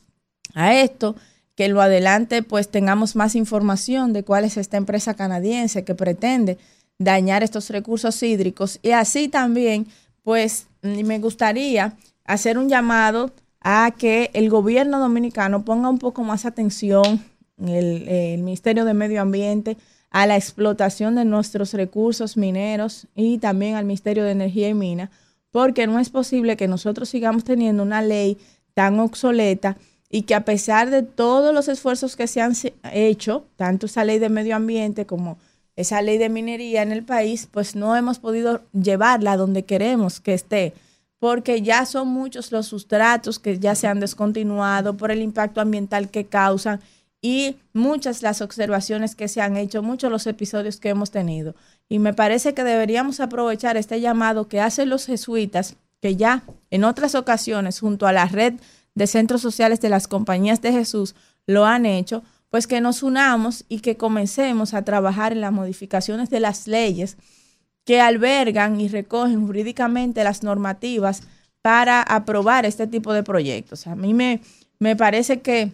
[0.53, 1.17] a esto,
[1.55, 5.93] que en lo adelante pues tengamos más información de cuál es esta empresa canadiense que
[5.93, 6.57] pretende
[6.99, 8.79] dañar estos recursos hídricos.
[8.81, 9.87] Y así también
[10.23, 16.45] pues me gustaría hacer un llamado a que el gobierno dominicano ponga un poco más
[16.45, 17.21] atención
[17.61, 19.75] el, Ministerio de Medio Ambiente,
[20.11, 25.09] a la explotación de nuestros recursos mineros y también al Ministerio de Energía y Minas,
[25.51, 28.37] porque no es posible que nosotros sigamos teniendo una ley
[28.73, 29.77] tan obsoleta
[30.09, 32.53] y que a pesar de todos los esfuerzos que se han
[32.91, 35.37] hecho, tanto esa ley de medio ambiente como
[35.75, 40.33] esa ley de minería en el país, pues no hemos podido llevarla donde queremos que
[40.33, 40.73] esté,
[41.19, 46.09] porque ya son muchos los sustratos que ya se han descontinuado por el impacto ambiental
[46.09, 46.81] que causan
[47.21, 51.55] y muchas las observaciones que se han hecho, muchos los episodios que hemos tenido.
[51.89, 56.83] Y me parece que deberíamos aprovechar este llamado que hacen los jesuitas, que ya en
[56.83, 58.53] otras ocasiones junto a la red
[58.95, 61.15] de centros sociales de las compañías de Jesús
[61.45, 66.29] lo han hecho, pues que nos unamos y que comencemos a trabajar en las modificaciones
[66.29, 67.17] de las leyes
[67.85, 71.23] que albergan y recogen jurídicamente las normativas
[71.61, 73.87] para aprobar este tipo de proyectos.
[73.87, 74.41] A mí me,
[74.79, 75.71] me parece que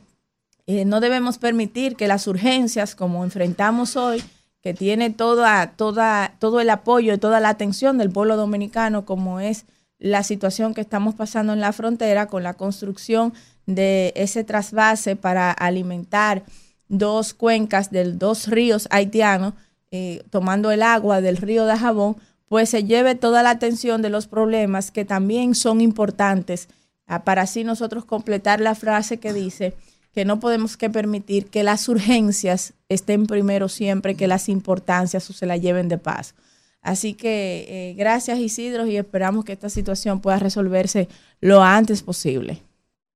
[0.67, 4.23] eh, no debemos permitir que las urgencias, como enfrentamos hoy,
[4.61, 9.39] que tiene toda, toda, todo el apoyo y toda la atención del pueblo dominicano, como
[9.39, 9.65] es
[9.99, 13.33] la situación que estamos pasando en la frontera con la construcción
[13.67, 16.43] de ese trasvase para alimentar
[16.87, 19.53] dos cuencas de dos ríos haitianos,
[19.91, 22.17] eh, tomando el agua del río de Jabón,
[22.47, 26.69] pues se lleve toda la atención de los problemas que también son importantes,
[27.07, 29.75] ah, para así nosotros completar la frase que dice,
[30.15, 35.45] que no podemos que permitir que las urgencias estén primero siempre, que las importancias se
[35.45, 36.35] la lleven de paz.
[36.81, 41.09] Así que eh, gracias Isidro y esperamos que esta situación pueda resolverse
[41.41, 42.61] lo antes posible.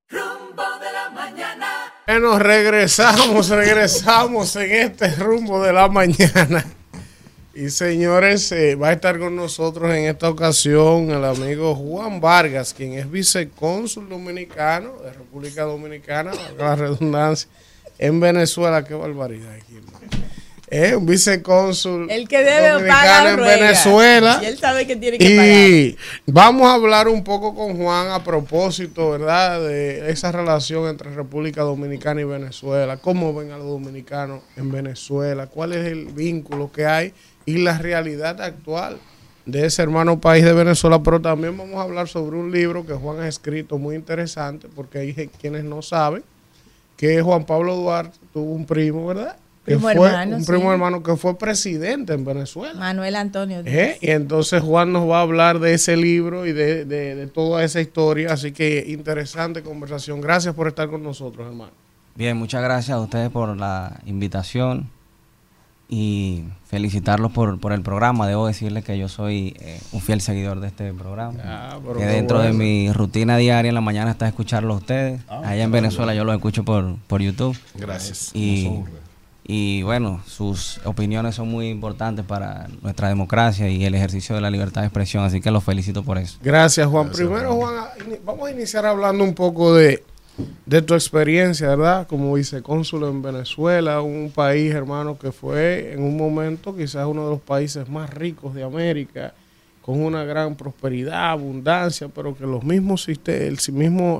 [0.09, 1.67] Rumbo de la mañana.
[2.05, 6.65] Bueno, regresamos, regresamos en este rumbo de la mañana.
[7.59, 12.73] Y señores, eh, va a estar con nosotros en esta ocasión el amigo Juan Vargas,
[12.73, 17.49] quien es vicecónsul dominicano de República Dominicana, la redundancia,
[17.97, 18.85] en Venezuela.
[18.85, 19.77] Qué barbaridad aquí,
[20.69, 24.39] Es un vicecónsul el que debe dominicano en Venezuela.
[24.41, 28.23] Y él sabe que tiene que y vamos a hablar un poco con Juan a
[28.23, 29.59] propósito, ¿verdad?
[29.59, 32.95] De esa relación entre República Dominicana y Venezuela.
[32.95, 35.47] ¿Cómo ven a los dominicanos en Venezuela?
[35.47, 37.13] ¿Cuál es el vínculo que hay?
[37.49, 38.97] Y la realidad actual
[39.45, 42.93] de ese hermano país de Venezuela, pero también vamos a hablar sobre un libro que
[42.93, 46.23] Juan ha escrito muy interesante, porque hay quienes no saben
[46.95, 49.37] que Juan Pablo Duarte tuvo un primo, ¿verdad?
[49.65, 52.79] Que fue un primo hermano que fue presidente en Venezuela.
[52.79, 53.61] Manuel Antonio.
[53.65, 53.97] ¿Eh?
[54.01, 57.81] Y entonces Juan nos va a hablar de ese libro y de, de toda esa
[57.81, 60.21] historia, así que interesante conversación.
[60.21, 61.71] Gracias por estar con nosotros, hermano.
[62.15, 64.89] Bien, muchas gracias a ustedes por la invitación
[65.91, 68.27] y felicitarlos por, por el programa.
[68.27, 71.39] Debo decirles que yo soy eh, un fiel seguidor de este programa.
[71.43, 75.21] Ah, pero que dentro de mi rutina diaria en la mañana está escucharlos a ustedes.
[75.27, 77.57] Ah, Allá en Venezuela yo los escucho por, por YouTube.
[77.73, 78.29] Gracias.
[78.35, 78.69] Y,
[79.43, 84.51] y bueno, sus opiniones son muy importantes para nuestra democracia y el ejercicio de la
[84.51, 85.23] libertad de expresión.
[85.23, 86.37] Así que los felicito por eso.
[86.43, 87.09] Gracias, Juan.
[87.09, 87.73] Primero, Juan,
[88.23, 90.03] vamos a iniciar hablando un poco de,
[90.65, 92.07] de tu experiencia, ¿verdad?
[92.07, 97.31] Como vicecónsul en Venezuela, un país, hermano, que fue en un momento quizás uno de
[97.31, 99.33] los países más ricos de América,
[99.81, 103.57] con una gran prosperidad, abundancia, pero que los mismos, el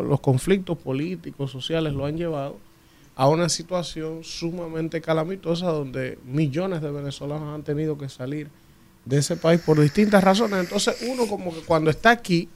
[0.08, 2.58] los conflictos políticos, sociales lo han llevado
[3.16, 8.48] a una situación sumamente calamitosa donde millones de venezolanos han tenido que salir
[9.04, 10.60] de ese país por distintas razones.
[10.60, 12.48] Entonces uno como que cuando está aquí,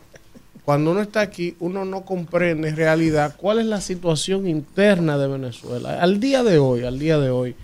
[0.66, 5.28] cuando uno está aquí, uno no comprende en realidad cuál es la situación interna de
[5.28, 6.00] Venezuela.
[6.02, 7.56] Al día de hoy, al día de hoy,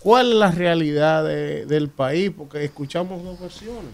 [0.00, 3.92] cuál es la realidad de- del país, porque escuchamos dos versiones.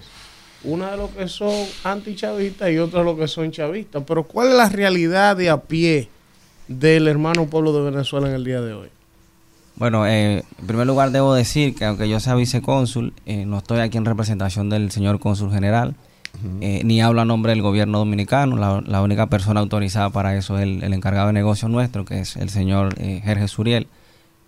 [0.62, 1.52] Una de los que son
[1.82, 4.02] antichavistas y otra de los que son chavistas.
[4.06, 6.09] Pero ¿cuál es la realidad de a pie
[6.68, 8.89] del hermano pueblo de Venezuela en el día de hoy?
[9.76, 13.81] Bueno, eh, en primer lugar debo decir que aunque yo sea vicecónsul, eh, no estoy
[13.81, 15.97] aquí en representación del señor cónsul general,
[16.61, 18.56] eh, ni hablo a nombre del gobierno dominicano.
[18.56, 22.20] La, la única persona autorizada para eso es el, el encargado de negocios nuestro, que
[22.20, 23.86] es el señor eh, Jerjes Suriel,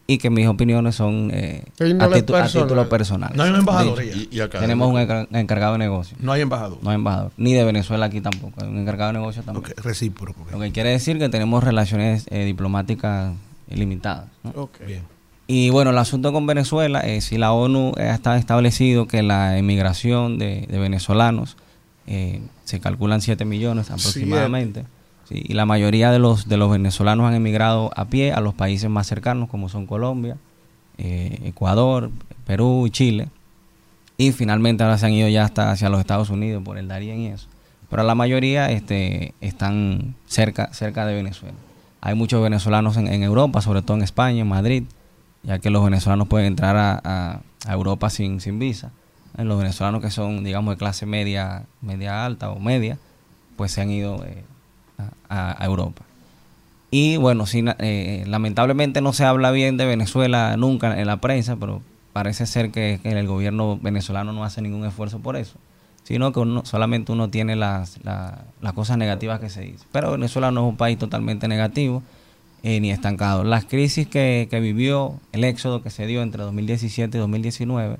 [0.09, 2.47] y que mis opiniones son eh, a, personal.
[2.53, 3.33] título personal.
[3.35, 4.13] No hay un embajador Dicho.
[4.13, 4.23] allá.
[4.31, 4.59] Y- y académico.
[4.61, 6.21] Tenemos un encar- encargado de negocios.
[6.21, 6.79] No hay embajador.
[6.83, 7.33] No hay embajador.
[7.37, 8.63] Ni de Venezuela aquí tampoco.
[8.63, 9.65] Hay un encargado de negocios también.
[9.83, 10.47] recíproco.
[10.53, 13.33] Lo que quiere decir que tenemos relaciones eh, diplomáticas
[13.69, 14.27] limitadas.
[14.45, 14.71] ¿no?
[15.49, 20.39] Y bueno, el asunto con Venezuela, eh, si la ONU está establecido que la emigración
[20.39, 21.57] de, de venezolanos
[22.07, 24.85] eh, se calculan 7 millones aproximadamente,
[25.28, 28.55] sí, y la mayoría de los, de los venezolanos han emigrado a pie a los
[28.55, 30.37] países más cercanos, como son Colombia,
[30.99, 32.11] eh, Ecuador,
[32.47, 33.28] Perú y Chile,
[34.19, 37.20] y finalmente ahora se han ido ya hasta hacia los Estados Unidos por el Darién
[37.20, 37.49] y eso.
[37.91, 41.55] Pero la mayoría este, están cerca, cerca de Venezuela.
[42.01, 44.85] Hay muchos venezolanos en, en Europa, sobre todo en España, en Madrid,
[45.43, 48.91] ya que los venezolanos pueden entrar a, a- a Europa sin, sin visa.
[49.39, 52.99] Los venezolanos que son, digamos, de clase media, media alta o media,
[53.57, 54.43] pues se han ido eh,
[55.29, 56.03] a, Europa.
[56.91, 61.83] Y bueno, eh, lamentablemente no se habla bien de Venezuela nunca en la prensa, pero
[62.13, 65.59] parece ser que, el gobierno venezolano no hace ningún esfuerzo por eso,
[66.05, 69.87] sino que uno, solamente uno tiene las, la- las cosas negativas que se dicen.
[69.93, 72.03] Pero Venezuela no es un país totalmente negativo
[72.63, 73.45] eh, ni estancado.
[73.45, 77.99] Las crisis que, que vivió, el éxodo que se dio entre 2017 y 2019,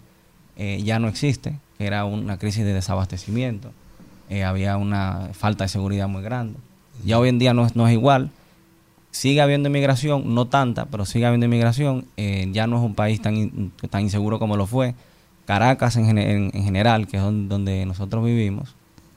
[0.57, 3.71] eh, ya no existe, que era una crisis de desabastecimiento,
[4.29, 6.59] eh, había una falta de seguridad muy grande.
[7.05, 8.31] Ya hoy en día no es, no es igual,
[9.11, 13.21] sigue habiendo inmigración, no tanta, pero sigue habiendo inmigración, eh, ya no es un país
[13.23, 14.95] tan, in- tan inseguro como lo fue.
[15.47, 18.75] Caracas en, en- en general, que es don- donde nosotros vivimos,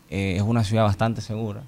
[0.10, 1.62] es una ciudad bastante segura,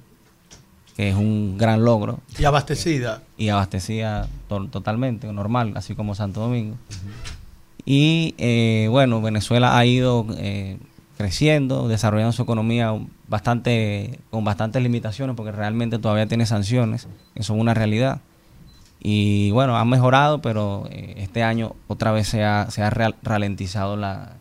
[0.96, 2.20] que es un gran logro.
[2.38, 3.24] Y abastecida.
[3.38, 6.76] Y abastecida to- totalmente, normal, así como Santo Domingo.
[7.86, 10.78] Y eh, bueno, Venezuela ha ido eh,
[11.18, 12.94] creciendo, desarrollando su economía
[13.28, 18.22] bastante con bastantes limitaciones, porque realmente todavía tiene sanciones, que son una realidad.
[19.04, 23.98] Y bueno, ha mejorado, pero eh, este año otra vez se ha, se ha ralentizado
[23.98, 24.34] la,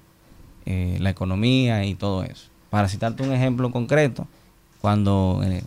[0.67, 2.49] eh, la economía y todo eso.
[2.69, 4.27] Para citarte un ejemplo concreto,
[4.83, 5.63] cuando eh,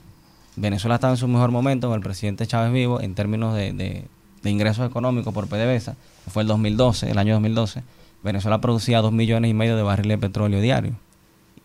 [0.56, 4.06] Venezuela estaba en su mejor momento con el presidente Chávez vivo en términos de-
[4.44, 7.82] de ingresos económicos por PDVSA, que fue el 2012, el año 2012,
[8.24, 10.94] Venezuela producía 2 millones y medio de barriles de petróleo diario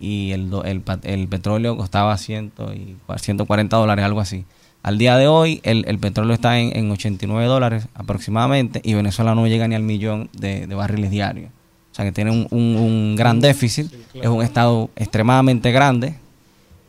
[0.01, 4.45] y el, el, el petróleo costaba 100 y cua- 140 dólares, algo así.
[4.83, 9.35] Al día de hoy el, el petróleo está en, en 89 dólares aproximadamente y Venezuela
[9.35, 11.51] no llega ni al millón de, de barriles diarios.
[11.91, 13.93] O sea que tiene un, un- un gran déficit,
[14.23, 16.15] es un estado extremadamente grande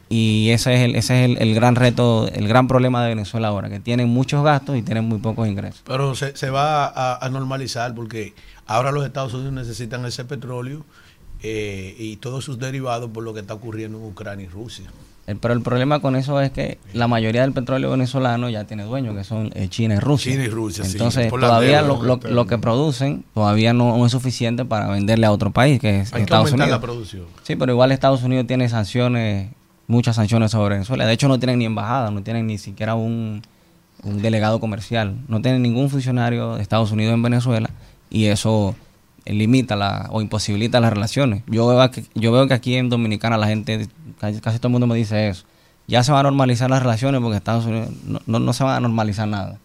[0.09, 3.49] y ese es, el, ese es el, el gran reto, el gran problema de Venezuela
[3.49, 5.81] ahora, que tienen muchos gastos y tienen muy pocos ingresos.
[5.85, 8.33] Pero se, se va a, a normalizar porque
[8.65, 10.83] ahora los Estados Unidos necesitan ese petróleo
[11.43, 14.85] eh, y todos sus derivados por lo que está ocurriendo en Ucrania y Rusia.
[15.27, 18.83] El- pero el problema con eso es que la mayoría del petróleo venezolano ya tiene
[18.83, 20.31] dueños, que son eh, China y Rusia.
[20.31, 24.65] China y Rusia, Entonces, todavía lo, lo- lo que producen todavía no, no es suficiente
[24.65, 26.81] para venderle a otro país, que es Hay que Estados aumentar Unidos.
[26.81, 27.25] la producción.
[27.43, 29.51] Sí, pero igual Estados Unidos tiene sanciones,
[29.89, 31.05] muchas sanciones sobre Venezuela.
[31.05, 33.41] De hecho, no tienen ni embajada, no tienen ni siquiera un,
[34.03, 37.69] un delegado comercial, no tienen ningún funcionario de Estados Unidos en Venezuela
[38.09, 38.75] y eso
[39.25, 41.43] eh, limita la, o imposibilita las relaciones.
[41.47, 43.87] Yo veo, que, yo veo que aquí en Dominicana la gente,
[44.19, 45.43] casi, casi todo el mundo me dice eso.
[45.87, 48.75] Ya se van a normalizar las relaciones porque Estados Unidos no, no, no se van
[48.77, 49.57] a normalizar nada.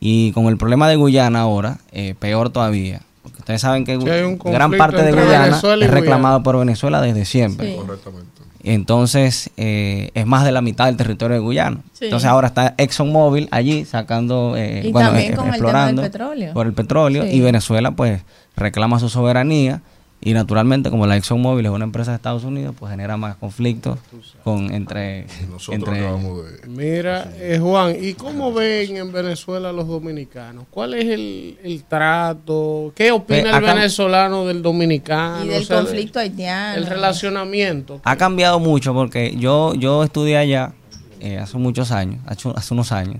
[0.00, 3.02] Y con el problema de Guyana ahora, eh, peor todavía.
[3.22, 6.42] porque Ustedes saben que Sí, gran parte de Guyana es reclamado Guyana.
[6.42, 7.70] por Venezuela desde siempre.
[7.70, 7.76] Sí.
[7.78, 8.42] Correctamente.
[8.64, 11.78] Entonces, eh, es más de la mitad del territorio de Guyana.
[11.92, 12.06] Sí.
[12.06, 16.02] Entonces, ahora está ExxonMobil allí sacando, eh, Y bueno, también eh, con el tema explorando
[16.02, 16.54] del petróleo.
[16.54, 17.22] por el petróleo.
[17.24, 17.30] Sí.
[17.30, 18.22] Y Venezuela, pues,
[18.56, 19.82] reclama su soberanía.
[20.26, 23.98] Y naturalmente, como la ExxonMobil es una empresa de Estados Unidos, pues genera más conflictos
[24.42, 25.26] con, entre.
[25.50, 26.66] Nosotros entre acabamos de...
[26.66, 30.64] Mira, eh, Juan, ¿y cómo ven en Venezuela los dominicanos?
[30.70, 32.90] ¿Cuál es el, el trato?
[32.96, 35.44] ¿Qué opina Eh, el venezolano del dominicano?
[35.44, 36.78] Y del O sea, conflicto haitiano.
[36.78, 38.00] El relacionamiento.
[38.02, 40.72] Ha cambiado mucho porque yo, yo estudié allá
[41.20, 43.18] eh, hace muchos años, hace, hace unos años,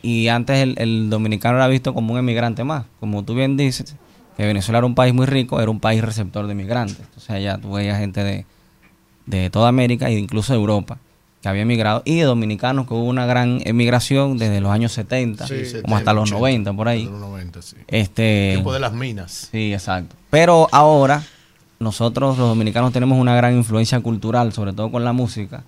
[0.00, 2.84] y antes el, el dominicano era visto como un emigrante más.
[3.00, 3.96] Como tú bien dices,
[4.36, 6.98] que Venezuela era un país muy rico, era un país receptor de migrantes.
[7.00, 8.44] Entonces allá tú veías gente de,
[9.26, 10.98] de toda América e incluso de Europa
[11.42, 15.46] que había emigrado y de dominicanos que hubo una gran emigración desde los años 70
[15.46, 17.04] Sí, como hasta los 80, 90 por ahí.
[17.04, 17.76] los 90, sí.
[17.88, 19.48] Este Tiempo de las minas.
[19.50, 20.16] Sí, exacto.
[20.30, 21.22] Pero ahora
[21.78, 25.62] nosotros los dominicanos tenemos una gran influencia cultural, sobre todo con la música.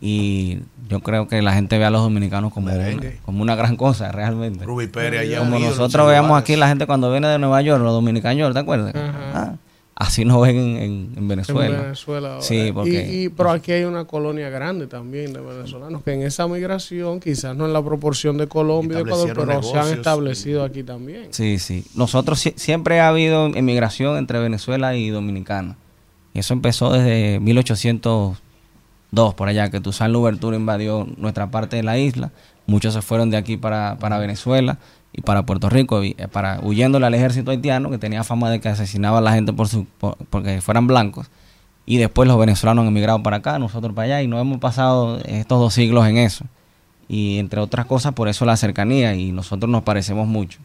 [0.00, 0.58] Y
[0.88, 2.84] yo creo que la gente ve a los dominicanos como, una,
[3.24, 4.64] como una gran cosa, realmente.
[4.64, 7.82] Rubí Pérez allá Como unido, nosotros veamos aquí la gente cuando viene de Nueva York,
[7.82, 8.92] los dominicanos, ¿te acuerdas?
[8.94, 9.54] Ah,
[9.94, 11.76] así nos ven en, en- en Venezuela.
[11.76, 12.42] En Venezuela ahora.
[12.42, 13.10] Sí, porque...
[13.10, 17.18] Y, y- pero aquí hay una colonia grande también de venezolanos que en esa migración,
[17.18, 20.82] quizás no en la proporción de Colombia y de Ecuador, pero se han establecido aquí
[20.82, 21.28] también.
[21.30, 21.86] Sí, sí.
[21.94, 25.78] Nosotros sie- siempre ha habido emigración entre Venezuela y Dominicana.
[26.34, 27.40] Y eso empezó desde
[29.12, 32.30] 1802 por allá, que Toussaint Louverture invadió nuestra parte de la isla.
[32.66, 34.78] Muchos se fueron de aquí para, para Venezuela
[35.12, 38.68] y para Puerto Rico, eh, para huyéndole al ejército haitiano, que tenía fama de que
[38.68, 41.30] asesinaba a la gente por su, por- porque fueran blancos.
[41.86, 45.18] Y después los venezolanos han emigrado para acá, nosotros para allá, y nos hemos pasado
[45.24, 46.44] estos dos siglos en eso.
[47.08, 50.58] Y entre otras cosas, por eso la cercanía, y nosotros nos parecemos mucho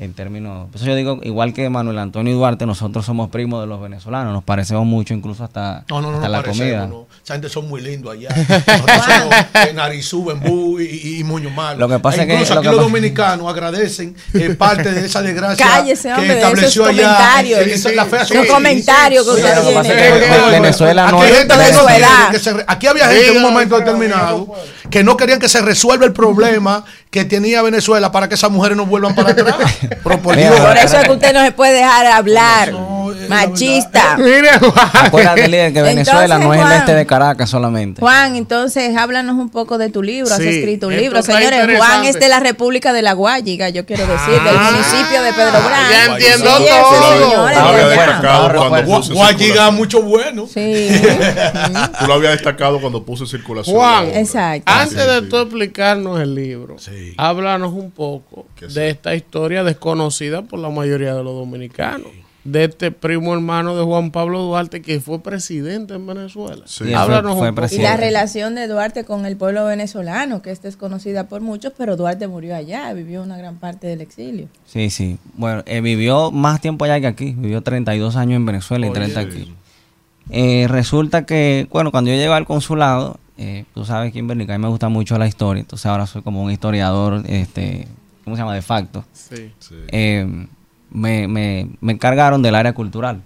[0.00, 0.68] en términos.
[0.70, 3.80] Por eso yo digo, igual que Manuel Antonio y Duarte, nosotros somos primos de los
[3.80, 6.86] venezolanos, nos parecemos mucho, incluso hasta, No, no, no, hasta no la parecemos, comida.
[6.86, 7.06] no.
[7.24, 8.28] Esa gente son muy lindos allá.
[8.32, 9.34] Somos
[9.68, 11.80] en Arizú, Bembú y, y Muñoz Malo.
[11.80, 14.50] Lo que pasa E es que- incluso lo aquí que los pasa- dominicanos agradecen eh,
[14.54, 17.40] parte de esa desgracia Cállese, hombre, que de estableció esos allá.
[17.40, 18.54] eh, la fea Esos sociedad.
[18.54, 19.90] comentarios que usted tiene.
[19.90, 22.64] es Venezuela Aquí no hay es- Venezuela.
[22.68, 24.46] Aquí había gente en un momento determinado
[24.90, 28.76] que no querían que se resuelva el problema que tenía Venezuela para que esas mujeres
[28.76, 29.56] no vuelvan para atrás.
[29.88, 30.60] Pero por Mira, Dios.
[30.60, 32.72] Por eso es que usted no se puede dejar hablar.
[33.28, 34.16] Machista.
[35.04, 38.00] Acuérdate, líder, que Venezuela Entonces, no es el este de Caracas solamente.
[38.00, 40.32] Juan, entonces háblanos un poco de tu libro.
[40.32, 41.22] Has Sí, escrito un libro.
[41.22, 45.32] Señores, Juan es de la República de la Guayiga, yo quiero decir, del municipio de
[45.32, 45.90] Pedro Brán.
[45.90, 47.20] ya entiendo Sí, todo.
[47.20, 48.06] señor es Tú lo de habías allá.
[48.06, 50.46] destacado cuando puse Guayiga, mucho bueno.
[50.46, 50.90] Sí.
[52.00, 53.76] Tú lo habías destacado cuando puse circulación.
[53.76, 54.70] Juan, Exacto.
[54.72, 56.76] antes de tú explicarnos el libro,
[57.16, 62.08] háblanos un poco de esta historia desconocida por la mayoría de los dominicanos.
[62.44, 66.62] De este primo hermano de Juan Pablo Duarte que fue presidente en Venezuela.
[66.66, 67.74] Sí, háblanos fue- fue poco.
[67.74, 71.96] Y la relación de Duarte con el pueblo venezolano, que es desconocida por muchos, pero
[71.96, 74.48] Duarte murió allá, vivió una gran parte del exilio.
[74.66, 75.18] Sí, sí.
[75.34, 77.34] Bueno, eh, vivió más tiempo allá que aquí.
[77.36, 78.98] Vivió 32 años en Venezuela y Oye.
[78.98, 79.54] 30 aquí.
[80.30, 84.54] Eh, resulta que, bueno, cuando yo llegué al consulado, eh, tú sabes que en Bernica
[84.54, 87.88] a mí me gusta mucho la historia, entonces ahora soy como un historiador, este,
[88.24, 88.54] ¿cómo se llama?
[88.54, 89.04] De facto.
[89.12, 89.50] Sí.
[89.92, 90.46] Eh,
[90.90, 93.22] me, me, encargaron del área cultural.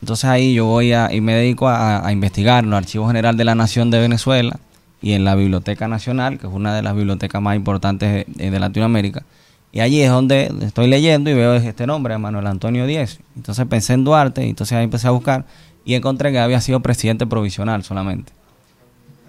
[0.00, 3.44] Entonces ahí yo voy a, y me dedico a, investigar en el Archivo General de
[3.44, 4.58] la Nación de Venezuela
[5.00, 8.60] y en la Biblioteca Nacional, que es una de las bibliotecas más importantes de, de
[8.60, 9.24] Latinoamérica.
[9.72, 13.20] Y allí es donde estoy leyendo y veo este nombre, Manuel Antonio Díez.
[13.36, 15.44] Entonces pensé en Duarte y entonces ahí empecé a buscar
[15.84, 18.32] y encontré que había sido presidente provisional solamente.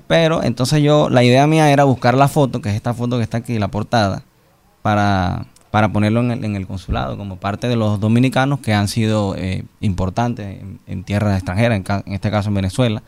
[0.07, 3.23] Pero entonces yo, la idea mía era buscar la foto, que es esta foto que
[3.23, 4.23] está aquí, la portada,
[4.81, 5.45] para,
[5.77, 9.35] para ponerlo en el, en el consulado, como parte de los dominicanos que han sido
[9.37, 13.03] eh, importantes en, en tierras extranjeras, en, ca- en este caso en Venezuela.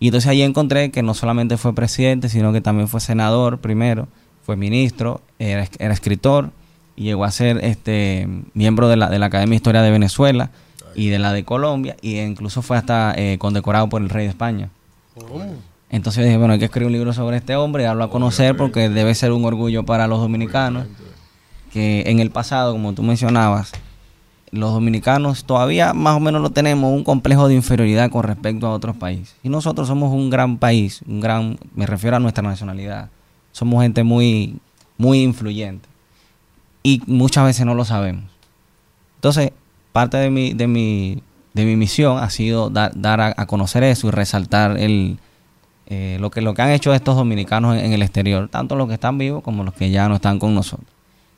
[0.00, 4.06] Y entonces ahí encontré que no solamente fue presidente, sino que también fue senador primero,
[4.44, 6.50] fue ministro, era, es- era escritor
[6.94, 10.50] y llegó a ser este miembro de la, de la Academia de Historia de Venezuela
[10.94, 14.30] y de la de Colombia, y incluso fue hasta eh, condecorado por el rey de
[14.30, 14.68] España.
[15.88, 18.58] Entonces dije, bueno, hay que escribir un libro sobre este hombre y darlo a conocer
[18.58, 20.84] porque debe ser un orgullo para los dominicanos
[21.72, 23.72] que en el pasado, como tú mencionabas,
[24.52, 28.72] los dominicanos todavía más o menos lo tenemos un complejo de inferioridad con respecto a
[28.72, 29.36] otros países.
[29.42, 33.10] Y nosotros somos un gran país, un gran, me refiero a nuestra nacionalidad.
[33.52, 34.58] Somos gente muy,
[34.98, 35.88] muy influyente.
[36.82, 38.24] Y muchas veces no lo sabemos.
[39.16, 39.52] Entonces,
[39.92, 44.08] parte de mi, de mi, de mi misión ha sido dar, dar a, conocer eso
[44.08, 45.18] y resaltar el,
[45.86, 48.94] eh, lo, que, lo que han hecho estos dominicanos en el exterior, tanto los que
[48.94, 50.88] están vivos como los que ya no están con nosotros.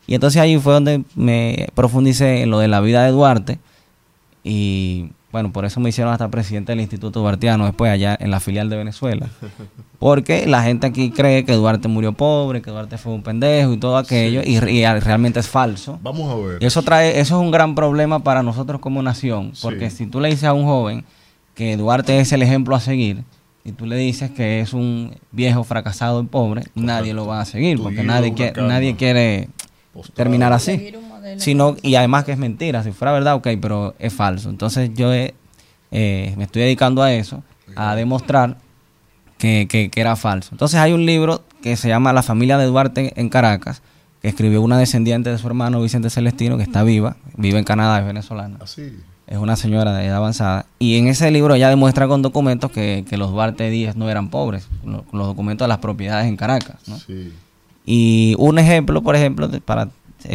[0.07, 3.59] Y entonces ahí fue donde me profundicé en lo de la vida de Duarte,
[4.45, 8.39] Y bueno, por eso me hicieron hasta presidente del Instituto Duartiano después allá en la
[8.39, 9.29] filial de Venezuela.
[9.99, 13.79] Porque la gente aquí cree que Duarte murió pobre, que Duarte fue un pendejo y
[13.79, 15.99] todo aquello, y, y realmente es falso.
[16.03, 16.63] Vamos a ver.
[16.63, 20.29] Eso trae, eso es un gran problema para nosotros como nación, porque si tú le
[20.29, 21.05] dices a un joven
[21.55, 23.23] que Duarte es el ejemplo a seguir,
[23.65, 27.45] y tú le dices que es un viejo fracasado y pobre, nadie lo va a
[27.45, 29.49] seguir, porque nadie, quiere, nadie quiere
[30.15, 30.73] terminar así.
[31.41, 34.51] Sino, y además que es mentira, si fuera verdad, ok, pero es falso.
[34.51, 35.35] Entonces yo he-
[35.91, 37.43] eh, me estoy dedicando a eso,
[37.77, 38.57] a demostrar
[39.39, 40.51] que, que- que era falso.
[40.53, 43.83] Entonces hay un libro que se llama La familia de Duarte en Caracas,
[44.21, 47.99] que escribió una descendiente de su hermano Vicente Celestino, que está viva, vive en Canadá,
[48.01, 48.59] es venezolana.
[48.61, 48.99] Así.
[49.27, 50.67] Es una señora de edad avanzada.
[50.79, 54.29] Y en ese libro ella demuestra con documentos que, que los Duarte Díaz no eran
[54.31, 56.77] pobres, lo- con los documentos de las propiedades en Caracas.
[56.87, 56.99] ¿no?
[57.85, 59.89] Y un ejemplo, por ejemplo, de- para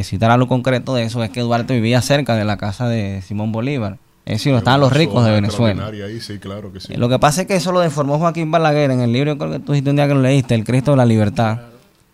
[0.04, 3.52] citar algo concreto de eso, es que Duarte vivía cerca de la casa de Simón
[3.52, 3.98] Bolívar.
[4.26, 5.86] Es decir, estaban los ricos de Venezuela.
[5.88, 6.94] Ahí, sí, claro que sí.
[6.98, 9.60] Lo que pasa es que eso lo deformó Joaquín Balaguer en el libro, creo que
[9.60, 11.60] tú dijiste un día que lo leíste, El Cristo de la Libertad.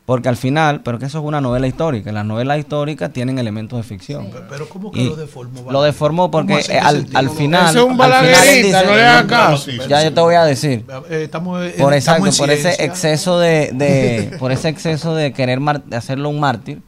[0.05, 3.77] Porque al final, pero que eso es una novela histórica, las novelas históricas tienen elementos
[3.79, 4.29] de ficción.
[4.49, 5.71] Pero ¿cómo que Y lo deformó?
[5.71, 6.71] Lo deformó porque ¿Cómo así?
[6.73, 7.69] eh, ¿Qué al, al final...
[7.69, 9.71] Ese es un balaguerista, dice- no le hagas caso.
[9.87, 10.85] Ya yo te voy a decir.
[11.09, 15.15] Eh, estamos, eh, Por estamos exacto, en por ese exceso de, de- por ese exceso
[15.15, 16.81] de querer mar- de hacerlo un mártir,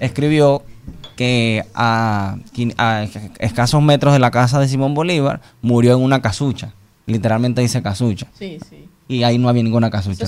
[0.00, 0.64] escribió
[1.16, 2.36] que a,
[2.78, 3.06] a
[3.38, 6.72] escasos metros de la casa de Simón Bolívar murió en una casucha.
[7.06, 8.26] Literalmente dice casucha.
[8.36, 8.85] Sí, sí.
[9.08, 10.26] Y ahí no había ninguna casucha.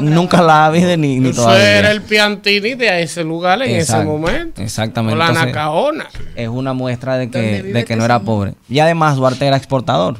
[0.00, 1.78] Nunca la ha habido ni, ni Eso todavía.
[1.78, 4.62] era el Piantini de ese lugar en Exacto, ese momento.
[4.62, 5.14] Exactamente.
[5.14, 6.06] O la Entonces, Nacaona.
[6.36, 8.54] Es una muestra de ¿Dónde que, de que no era pobre.
[8.68, 10.18] Y además Duarte era exportador.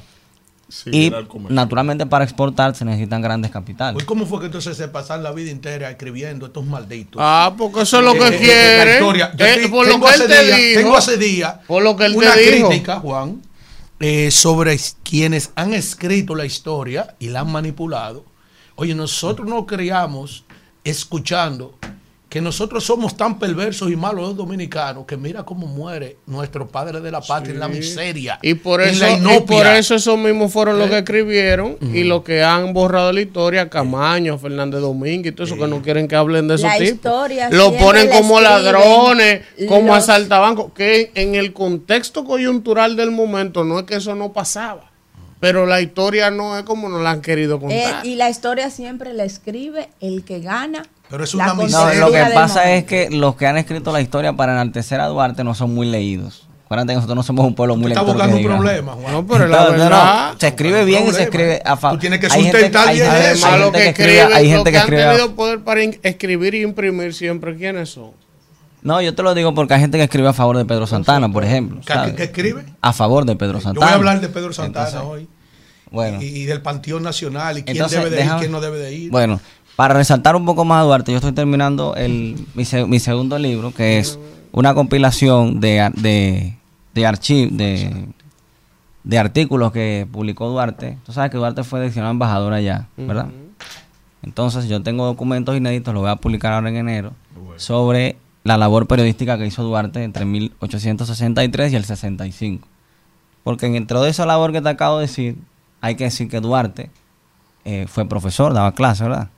[0.87, 1.55] y era el comercio.
[1.55, 3.95] naturalmente para exportar se necesitan grandes capitales.
[3.95, 7.23] Pues, ¿Cómo fue que entonces se pasan la vida entera escribiendo estos malditos?
[7.25, 8.85] Ah, porque eso es lo que Eh, eh, quiere.
[8.85, 9.33] La historia.
[9.37, 10.81] Yo Eh, por lo tengo que él te día- dijo.
[10.81, 12.69] Tengo hace día Por lo que él una te dijo.
[12.69, 13.41] crítica, Juan,
[13.99, 18.25] eh, sobre quienes han escrito la historia y la han manipulado.
[18.75, 20.45] Oye, nosotros nos criamos
[20.85, 21.79] escuchando
[22.37, 27.01] que nosotros somos tan perversos y malos los dominicanos que mira cómo muere nuestro padre
[27.01, 28.39] de la patria en la miseria.
[28.43, 30.91] Y por en eso, la y por eso esos mismos fueron los Eh.
[30.91, 35.57] que escribieron y los que han borrado la historia, Camaño, Fernández Domínguez y todo eso
[35.57, 37.31] que no quieren que hablen de esos La tipos.
[37.53, 43.79] Lo ponen como ladrones, como los- asaltabancos, que en el contexto coyuntural del momento no
[43.79, 44.91] es que eso no pasaba.
[45.39, 48.07] Pero la historia no es como nos la han querido Eh, contar.
[48.07, 50.87] y la historia siempre la escribe el que gana.
[51.09, 54.01] Pero es la No, contextura lo que pasa es que los que han escrito la
[54.01, 56.43] historia para enaltecer a Duarte no son muy leídos.
[56.65, 59.13] Acuérdate que nosotros no somos un pueblo muy Está buscando un problema, Juan.
[59.13, 61.97] No, pero la Entonces, no, se escribe bien y se escribe a favor.
[61.97, 63.47] Tú tienes que Hay gente- sustentar hay bien gente- eso.
[63.47, 66.55] hay gente que escribe- hay gente que que han escribe a- tenido poder para escribir
[66.57, 68.11] y imprimir siempre, ¿quiénes son?
[68.83, 71.29] No, yo te lo digo porque hay gente que escribe a favor de Pedro Santana,
[71.33, 71.81] por ejemplo.
[71.87, 72.15] ¿Qué- ¿sabes?
[72.15, 72.65] qué escribe?
[72.81, 73.87] A favor de Pedro Yo Santana.
[73.87, 75.29] voy a hablar de Pedro Santana Entonces, hoy.
[75.93, 76.21] Bueno.
[76.21, 78.79] Y, y del Panteón Nacional y quién Entonces, debe de ir, déjame- quién no debe
[78.79, 79.11] de ir.
[79.13, 79.41] Bueno,
[79.77, 83.39] para resaltar un poco más a Duarte, yo estoy terminando el, mi, se- mi segundo
[83.39, 84.19] libro, que es
[84.53, 86.57] una compilación de, de,
[86.95, 88.07] de archiv- de,
[89.05, 90.97] de artículos que publicó Duarte.
[91.05, 93.27] Tú sabes que Duarte fue diccionario embajador allá, ¿verdad?
[94.23, 97.13] Entonces yo tengo documentos inéditos, lo voy a publicar ahora en enero,
[97.59, 102.67] sobre la labor periodística que hizo Duarte entre 1863 y el 65.
[103.45, 105.37] Porque dentro de esa labor que te acabo de decir,
[105.81, 106.91] hay que decir que Duarte
[107.65, 109.29] eh, fue profesor, daba clases, ¿verdad?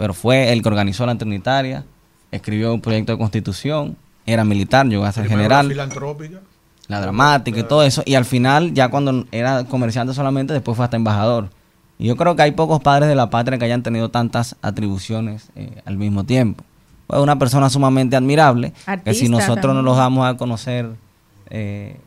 [0.00, 1.84] Pero fue el que organizó la Trinitaria,
[2.32, 6.40] escribió un proyecto de constitución, era militar, llegó a ser Primero la general, filantrópica.
[6.88, 10.86] la dramática y todo eso, y al final, ya cuando era comerciante solamente, después fue
[10.86, 11.50] hasta embajador.
[11.98, 15.50] Y yo creo que hay pocos padres de la patria que hayan tenido tantas atribuciones
[15.54, 16.64] eh, al mismo tiempo.
[17.06, 18.72] Fue una persona sumamente admirable,
[19.04, 20.88] que si nosotros no los damos a conocer,
[21.50, 22.00] eh,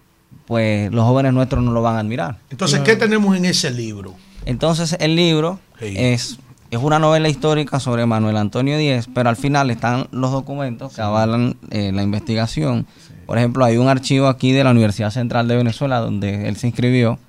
[0.48, 2.40] pues los jóvenes nuestros no lo van a admirar.
[2.50, 4.16] Entonces, ¿qué tenemos en ese libro?
[4.46, 5.94] Entonces el libro Sí.
[5.96, 6.40] es,
[6.74, 11.02] es una novela histórica sobre Manuel Antonio Díez, pero al final están los documentos que
[11.02, 12.88] avalan eh, la investigación.
[13.28, 16.68] Por ejemplo, hay un archivo aquí de la Universidad Central de Venezuela donde él se
[16.68, 17.20] inscribió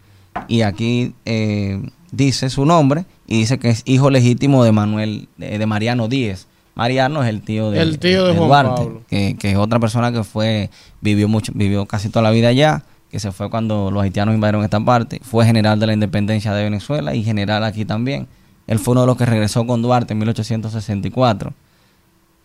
[0.48, 5.58] y aquí eh, dice su nombre y dice que es hijo legítimo de Manuel, de,
[5.58, 6.47] de Mariano Díez.
[6.74, 9.02] Mariano es el tío de, El tío de Juan Duarte, Pablo.
[9.08, 10.70] que, que es otra persona que fue,
[11.02, 14.64] vivió mucho, vivió casi toda la vida allá, que se fue cuando los haitianos invadieron
[14.64, 18.26] esta parte, fue general de la independencia de Venezuela y general aquí también.
[18.67, 21.52] Él fue uno de los que regresó con Duarte en 1864.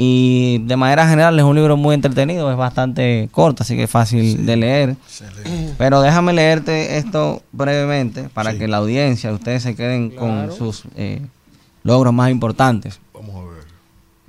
[0.01, 3.89] Y de manera general es un libro muy entretenido, es bastante corto, así que es
[3.89, 4.95] fácil de leer.
[5.77, 11.21] Pero déjame leerte esto brevemente para que la audiencia, ustedes se queden con sus eh,
[11.83, 13.01] logros más importantes.
[13.13, 13.63] Vamos a ver.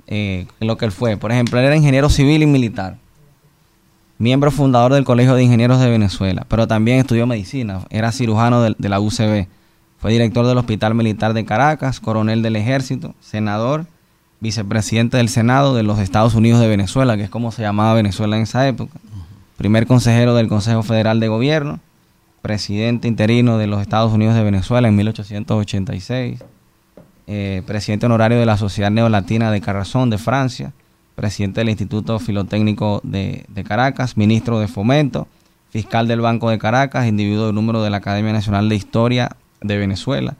[0.07, 1.15] Eh, lo que él fue.
[1.15, 2.97] Por ejemplo, él era ingeniero civil y militar.
[4.17, 8.75] miembro fundador del Colegio de Ingenieros de Venezuela, pero también estudió medicina, era cirujano de,
[8.77, 9.47] de la UCB,
[10.01, 13.85] fue director del Hospital Militar de Caracas, coronel del Ejército, senador,
[14.39, 18.35] vicepresidente del Senado de los Estados Unidos de Venezuela, que es como se llamaba Venezuela
[18.35, 18.99] en esa época,
[19.57, 21.79] primer consejero del Consejo Federal de Gobierno,
[22.41, 26.43] presidente interino de los Estados Unidos de Venezuela en 1886,
[27.27, 30.73] eh, presidente honorario de la Sociedad Neolatina de Carrazón de Francia,
[31.13, 35.27] presidente del Instituto Filotécnico de, de Caracas, ministro de Fomento,
[35.69, 39.77] fiscal del Banco de Caracas, individuo de número de la Academia Nacional de Historia de
[39.77, 40.35] Venezuela,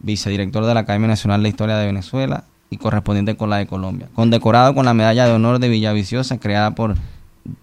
[0.00, 4.08] vicedirector de la Academia Nacional de Historia de Venezuela y correspondiente con la de Colombia.
[4.14, 6.96] Condecorado con la Medalla de Honor de Villaviciosa, creada por,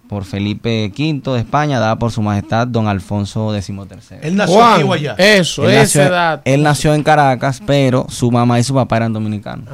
[0.08, 4.18] por Felipe V de España, dada por su majestad don Alfonso XIII.
[4.22, 5.14] Él nació Juan, aquí o allá.
[5.18, 6.42] Eso, Él ese nació, dato.
[6.46, 9.68] él nació en Caracas, pero su mamá y su papá eran dominicanos.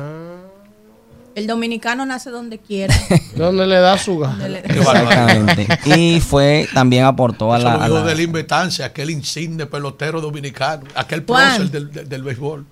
[1.41, 2.95] El dominicano nace donde quiera.
[3.35, 4.47] Donde le da su gana.
[4.59, 5.67] Exactamente.
[5.97, 7.77] Y fue, también aportó a Eso la...
[7.77, 11.57] lo a dijo la- del Invetancia, aquel insigne pelotero dominicano, aquel Juan.
[11.57, 12.67] prócer del, del, del béisbol.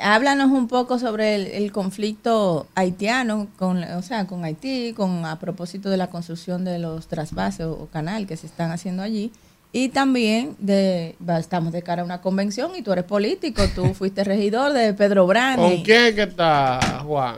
[0.00, 5.38] Háblanos un poco sobre el, el conflicto haitiano, con, o sea, con Haití, con a
[5.38, 9.30] propósito de la construcción de los trasvases o, o canal que se están haciendo allí.
[9.72, 14.24] Y también de, estamos de cara a una convención y tú eres político, tú fuiste
[14.24, 15.62] regidor de Pedro Brani.
[15.62, 17.36] ¿Con quién que está Juan?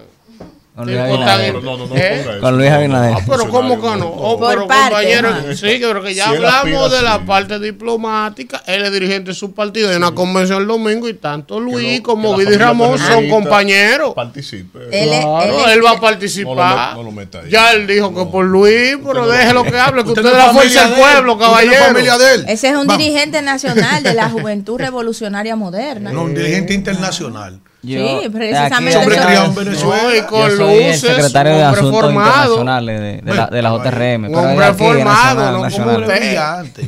[0.75, 1.53] Con Sí, Luis Abinader.
[1.53, 2.39] tan- No, no, no ¿Eh?
[2.41, 3.15] Con Luis Abinader.
[3.19, 4.07] Ah, pero ¿cómo que no?
[4.09, 7.17] Oh, Por pero parte, compañero, sí, que creo que ya Si él hablamos de la
[7.19, 7.23] sí.
[7.27, 8.63] parte diplomática.
[8.67, 9.91] Él es dirigente de su partido.
[9.91, 14.15] Hay una convención el domingo y tanto Luis lo- como Vidi Ramón son compañeros.
[14.15, 14.79] Participe.
[14.91, 16.97] Él Claro, él es- él va a No participar.
[16.97, 17.51] lo lo meta ahí.
[17.51, 20.53] Ya él dijo que por Luis, pero no- déjelo que hable, que Usted es la
[20.55, 20.99] fuerza del él.
[21.01, 21.85] pueblo, caballero.
[21.85, 22.45] familia de él.
[22.49, 22.97] Ese es un Vamos.
[22.97, 26.13] dirigente nacional de la Juventud Revolucionaria Moderna.
[26.13, 27.61] No, un dirigente internacional.
[27.83, 30.03] Yo- Sí, precisamente Hombre criado en Venezuela.
[30.05, 32.55] No, y con Yo soy el luces, secretario de Asuntos formado.
[32.55, 34.29] Internacionales de, de la, de la JRM.
[34.29, 36.81] Un hombre aquí, formado, nacional, no como usted.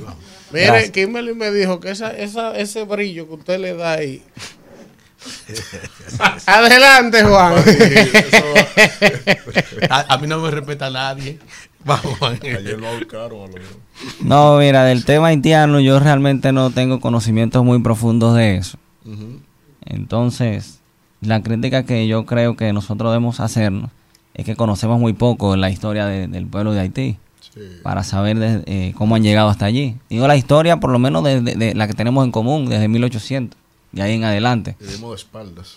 [0.52, 0.90] Mire, Gracias.
[0.92, 4.22] Kimberly me dijo que esa, esa, ese brillo que usted le da ahí.
[6.46, 7.54] Adelante, Juan.
[9.90, 11.38] A, a mí no me respeta nadie.
[11.84, 12.38] Vamos, Juan.
[12.42, 13.02] Ayer lo dos.
[14.20, 18.78] No, mira, del tema haitiano yo realmente no tengo conocimientos muy profundos de eso.
[19.84, 20.80] Entonces,
[21.26, 23.90] la crítica que yo creo que nosotros debemos hacernos
[24.34, 27.16] es que conocemos muy poco la historia de- del pueblo de Haití
[27.82, 29.96] para saber de- eh, cómo han llegado hasta allí.
[30.10, 32.88] Digo la historia por lo menos de, de- de la que tenemos en común desde
[32.88, 33.58] 1800
[33.92, 34.76] y ahí en adelante.
[34.80, 35.76] Le dimos de espaldas.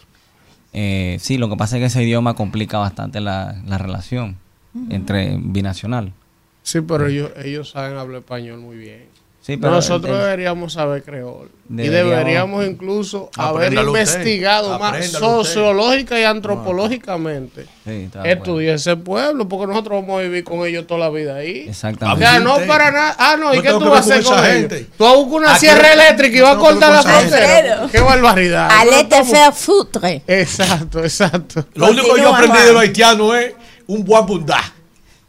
[0.73, 4.37] Eh, sí, lo que pasa es que ese idioma complica bastante la, la relación
[4.89, 6.13] entre binacional.
[6.63, 9.05] Sí, pero ellos, ellos saben hablar español muy bien.
[9.47, 11.49] Sí, pero Nosotros el- deberíamos saber creol.
[11.69, 13.81] y Deberíamos- incluso haber usted.
[13.87, 15.19] investigado más usted.
[15.19, 17.65] sociológica y antropológicamente.
[17.85, 18.09] Sí.
[18.25, 21.65] Estudiar ese pueblo, porque nosotros vamos a vivir con ellos toda la vida ahí.
[21.69, 22.21] Exactamente.
[22.23, 22.67] Ya, no Usted.
[22.67, 23.15] para nada.
[23.17, 24.69] Ah, no, ¿y No qué tú vas a hacer con con esa ellos?
[24.73, 24.87] gente.
[24.97, 27.03] Tú vas a buscar una Aquí sierra no- eléctrica y vas a no cortar la
[27.03, 27.47] frontera.
[27.77, 27.91] gente.
[27.97, 28.69] Qué barbaridad.
[28.69, 30.21] Allez No te estamos- faire foutre.
[30.27, 31.65] Exacto, exacto.
[31.75, 33.53] Lo único que yo aprendí de lo haitiano es
[33.87, 34.73] un guapundá.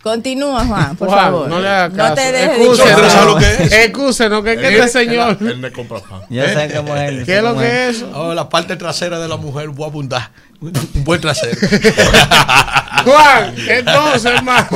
[0.02, 1.49] Continúa, Juan, por Juan, favor.
[1.49, 2.09] no le hagas caso.
[2.10, 2.97] No te dejes Excúsenos.
[2.97, 3.73] ¿Usted sabe lo que es?
[3.73, 5.36] Excúsenos, que es que este señor.
[5.41, 6.20] Él le compra pan.
[6.31, 8.10] Yo sé cómo es él, ¿Qué es lo que es eso?
[8.15, 10.31] Oh, la parte trasera de la mujer, un guapundá.
[10.60, 10.73] Un
[11.05, 11.57] buen trasero.
[13.05, 14.67] Juan, entonces, hermano.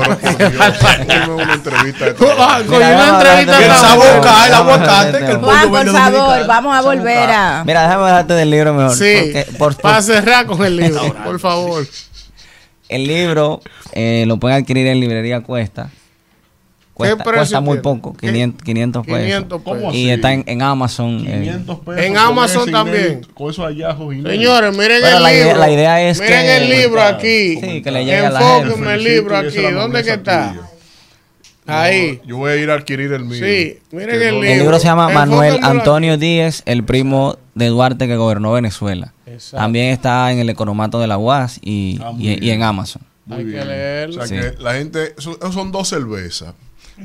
[1.08, 5.18] Dime una entrevista de Juan, con una vamos a entrevista Que el Vamos a aguacate,
[5.18, 7.64] que el Juan, por favor, vamos a volver a...
[7.64, 8.96] Mira, déjame hablarte del libro mejor.
[8.96, 11.86] Sí, por- por- para cerrar con el libro, por favor.
[12.94, 13.60] El libro
[13.92, 15.90] eh, lo pueden adquirir en librería Cuesta.
[16.94, 17.82] Cuesta, cuesta muy tiene?
[17.82, 18.26] poco, ¿Qué?
[18.28, 19.20] 500, 500 pesos.
[19.20, 19.78] 500 pesos.
[19.80, 21.24] ¿Cómo Y está en, en Amazon.
[21.26, 21.38] eh.
[21.40, 22.00] 500 pesos.
[22.04, 23.04] En Amazon también.
[23.06, 24.32] inédito, Con esos hallazgos inéditos.
[24.32, 25.58] Señores, miren Bueno, el la idea- libro.
[25.60, 27.56] la idea es miren que- el libro aquí.
[27.60, 28.94] Sí, que le llegue a la Enfóquenme gente.
[28.94, 29.56] el libro aquí.
[29.72, 30.54] ¿Dónde que está?
[31.66, 32.20] Ahí.
[32.26, 33.38] Yo voy a ir a adquirir el mío.
[33.44, 37.68] Sí, miren Que el no- El libro se llama Manuel Antonio Díez, el primo de
[37.68, 39.11] Duarte que gobernó Venezuela.
[39.32, 39.56] Exacto.
[39.58, 43.02] También está en el economato de la UAS y, Ah, y- en Amazon.
[43.26, 44.22] Muy Hay que leerlo.
[44.22, 44.48] O sea Sí.
[44.56, 46.54] que la gente, son dos cervezas.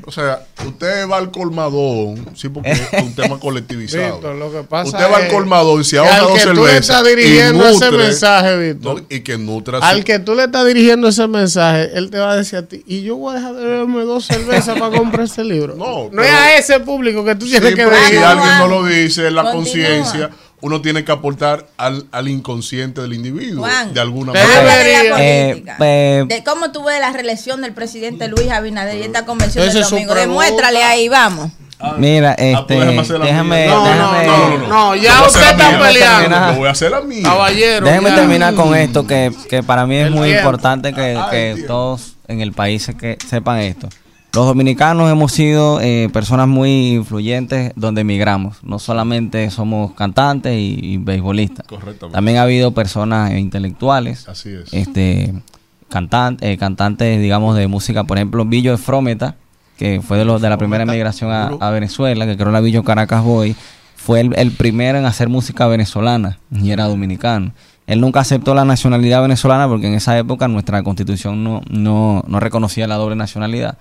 [0.04, 4.16] O sea, usted va al colmadón, sí, porque es un tema colectivizado.
[4.16, 6.48] Víctor, lo que pasa usted va al colmadón, se que ahorra al dos que tú
[6.50, 6.80] le cervezas.
[6.98, 9.00] estás y dirigiendo ese mensaje, Víctor.
[9.00, 12.18] no, y que nutra Al su- que tú le estás dirigiendo ese mensaje, él te
[12.18, 14.96] va a decir a ti, y yo voy a dejar de beberme dos cervezas para
[14.96, 15.74] comprar ese libro.
[15.74, 18.58] No, no pero- es a ese público que tú Sí, tienes que pero si alguien
[18.58, 20.30] no lo dice, la conciencia,
[20.60, 23.94] uno tiene que aportar al, al inconsciente del individuo, Juan.
[23.94, 24.58] de alguna manera.
[24.58, 25.76] Habla de la Eh, política.
[25.80, 29.72] eh, de cómo tú ves la reelección del presidente Luis Abinader y esta convención del
[29.82, 30.12] domingo.
[30.12, 30.20] pregunta.
[30.20, 31.50] Demuéstrale ahí, vamos.
[31.96, 33.66] Mira, pues este, déjame déjame.
[33.68, 35.78] No, no, déjame, no, no, no, ya usted está mía.
[35.80, 36.54] peleando.
[36.58, 37.22] Voy a hacer la mía.
[37.22, 37.86] Caballero.
[37.86, 38.14] déjeme ya.
[38.16, 40.40] terminar con esto que, que para mí es El muy tiempo.
[40.48, 41.66] importante que, Ay, que Dios.
[41.68, 43.88] todos en el país se- que sepan esto.
[44.34, 48.58] Los dominicanos hemos sido eh, personas muy influyentes donde emigramos.
[48.62, 51.66] No solamente somos cantantes y, y beisbolistas.
[51.66, 52.14] Correctamente.
[52.14, 54.28] También ha habido personas eh, intelectuales.
[54.28, 54.72] Así es.
[54.72, 55.32] Este,
[55.90, 58.04] cantan- eh, cantantes, digamos, de música.
[58.04, 59.36] Por ejemplo, Billo Frometa,
[59.78, 62.84] que fue de, los de la primera emigración a, a Venezuela, que creó la Billo
[62.84, 63.56] Caracas Boy.
[63.96, 67.52] Fue el, el primero en hacer música venezolana y era dominicano.
[67.86, 72.38] Él nunca aceptó la nacionalidad venezolana porque en esa época nuestra constitución no, no, no
[72.40, 73.78] reconocía la doble nacionalidad,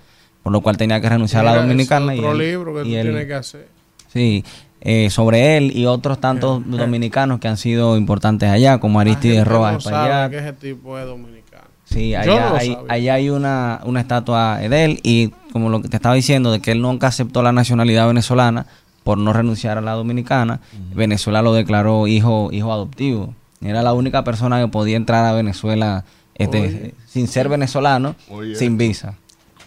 [0.47, 2.15] por lo cual tenía que renunciar a la dominicana.
[2.15, 3.67] y otro él- libro que y tú él- tienes que hacer.
[4.13, 4.45] Sí,
[4.79, 9.73] eh, sobre él y otros tantos dominicanos que han sido importantes allá, como Aristide Rojas
[9.73, 10.31] no Espaillat.
[10.31, 11.65] que ese tipo es dominicano.
[11.83, 15.81] Sí, Yo allá, no hay, allá hay una, una estatua de él y como lo
[15.81, 18.67] que te estaba diciendo, de que él nunca aceptó la nacionalidad venezolana
[19.03, 20.61] por no renunciar a la dominicana,
[20.95, 23.33] Venezuela lo declaró hijo, hijo adoptivo.
[23.61, 28.55] Era la única persona que podía entrar a Venezuela este, sin ser venezolano, Oye.
[28.55, 29.15] sin visa.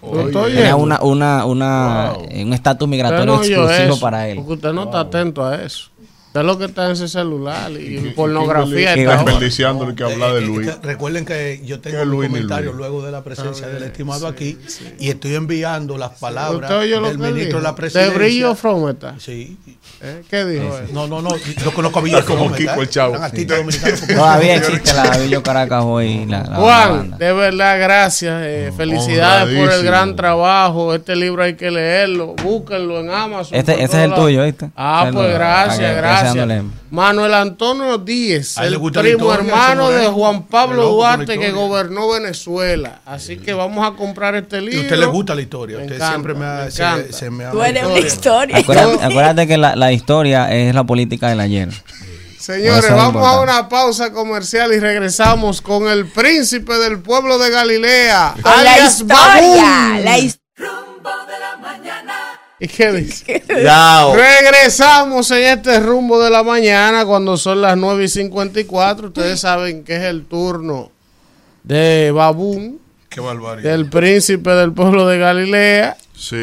[0.02, 0.76] Oyendo.
[0.78, 4.36] una, una, una, un estatus migratorio no exclusivo para él.
[4.36, 5.90] Porque usted no está atento a eso.
[6.30, 8.96] Usted lo que está en ese celular y, en pornografía.
[8.96, 9.24] Y está ahora.
[9.32, 10.68] desperdiciándole que habla de Eh, Luis.
[10.68, 12.76] eh, que recuerden que yo tengo ¿Qué un Luis comentario Luis?
[12.78, 14.58] luego de la presencia Ah, del estimado sí, aquí
[15.00, 18.14] y estoy enviando las palabras ¿Usted oyó lo del ministro de la ¿De presidencia.
[18.16, 19.16] brillo Frometa?
[19.18, 19.58] Sí.
[20.02, 20.22] ¿Eh?
[20.30, 20.84] ¿Qué dijo él?
[20.92, 21.30] No, no, no.
[21.36, 22.88] Yo conozco a Está como Kiko el.
[22.88, 23.16] Chavo.
[24.14, 26.26] Todavía existe la Billo Caracas hoy.
[26.26, 27.16] La, la Juan, banda.
[27.18, 28.40] de verdad, gracias.
[28.44, 30.94] eh, felicidades por el gran trabajo.
[30.94, 32.34] Este libro hay que leerlo.
[32.42, 33.58] Búsquenlo en Amazon.
[33.58, 34.24] Este, por este es el lados.
[34.24, 34.70] tuyo, ¿viste?
[34.76, 36.64] Ah, pues gracias, que- gracias.
[36.90, 40.06] Manuel Antonio Díez, el primo historia, hermano de.
[40.06, 41.50] Juan Pablo Duarte que historia.
[41.52, 43.00] gobernó Venezuela.
[43.06, 44.80] Así que vamos a comprar este Y libro.
[44.80, 45.76] a usted le gusta la historia.
[45.78, 48.56] Me Usted encanta, siempre me, ha, me se, me ha Tú eres una historia.
[48.58, 51.68] Acuérdate, acuérdate que la, la historia es la política del ayer.
[52.38, 57.50] Señores, es vamos a una pausa comercial y regresamos con el príncipe del pueblo de
[57.50, 60.00] Galilea, Con la alias historia.
[60.02, 60.40] La his-
[62.60, 63.42] ¿Y qué dice?
[63.64, 64.14] Yao.
[64.14, 69.08] Regresamos en este rumbo de la mañana cuando son las 9 y 54.
[69.08, 70.90] Ustedes saben que es el turno
[71.62, 73.70] de Babún, Qué barbaridad.
[73.70, 75.96] del príncipe del pueblo de Galilea.
[76.20, 76.36] Sí.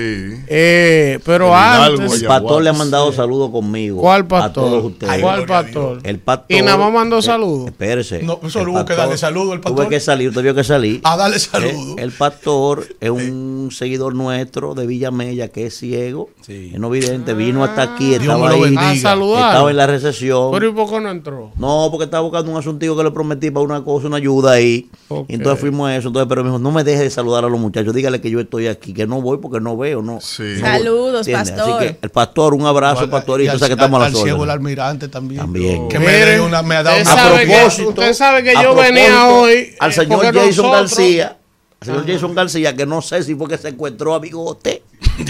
[0.48, 4.02] Eh, pero Hidalgo, antes, El pastor le ha mandado saludos conmigo.
[4.02, 4.86] ¿Cuál A todos pastor?
[4.86, 5.22] ustedes.
[5.22, 6.00] ¿Cuál pastor?
[6.04, 6.46] El pastor.
[6.50, 7.68] Y nada más mandó eh, saludos.
[7.68, 8.24] Espérese.
[8.24, 9.86] No, El hubo que pastor- darle saludo al pastor.
[9.86, 11.02] Tuve que salir, tuve que salir.
[11.04, 11.96] A darle Eh, saludo.
[12.00, 16.72] El, pastor es un seguidor nuestro de Villamella que es ciego, Sí.
[16.74, 18.90] es no vidente, vino hasta aquí, estaba ahí, bendiga.
[18.90, 19.52] A saludar.
[19.52, 20.50] estaba en la recesión.
[20.54, 21.52] Pero ¿y por qué no entró?
[21.56, 24.90] No, porque estaba buscando un asuntico que le prometí para una cosa, una ayuda ahí.
[25.28, 26.08] Entonces fuimos a eso.
[26.08, 27.94] Entonces, pero me dijo, no me deje de saludar a los muchachos.
[27.94, 30.22] Dígale que yo estoy aquí, que no voy porque no veo, no.
[30.22, 30.44] Sí.
[30.60, 30.66] No.
[30.68, 31.82] Saludos, pastor.
[31.82, 34.06] Así que el pastor, un abrazo, Igual, pastorito, y al- o sea que estamos a
[34.06, 35.42] al las ciego, el almirante también.
[35.42, 35.90] También.
[35.90, 38.44] Que me, Mire, dio una, me ha dado usted una sabe que- propósito, usted sabe
[38.44, 41.38] que a yo venía hoy, Al eh, señor porque Jason nosotros- García.
[41.80, 44.82] Al señor Jason García, que no sé si fue que se encontró a Bigote.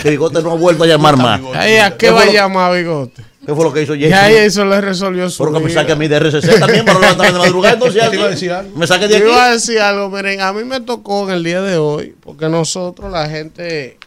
[0.02, 1.42] Que Bigote no ha vuelto a llamar más.
[1.54, 3.22] Ay, ¿A qué ¿Qué va a llamar Bigote?
[3.46, 4.34] ¿Qué fue lo que hizo Ya Jason?
[4.38, 7.00] eso le resolvió su Pero que me saque a mí de RCC también para no
[7.02, 7.74] levantarme de madrugada.
[7.76, 8.78] Entonces, Te iba a decir algo.
[8.78, 9.54] me saque de Yo iba a aquí.
[9.54, 13.30] decir algo, miren, a mí me tocó en el día de hoy, porque nosotros, la
[13.30, 13.98] gente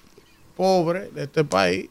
[0.60, 1.88] pobre de este país,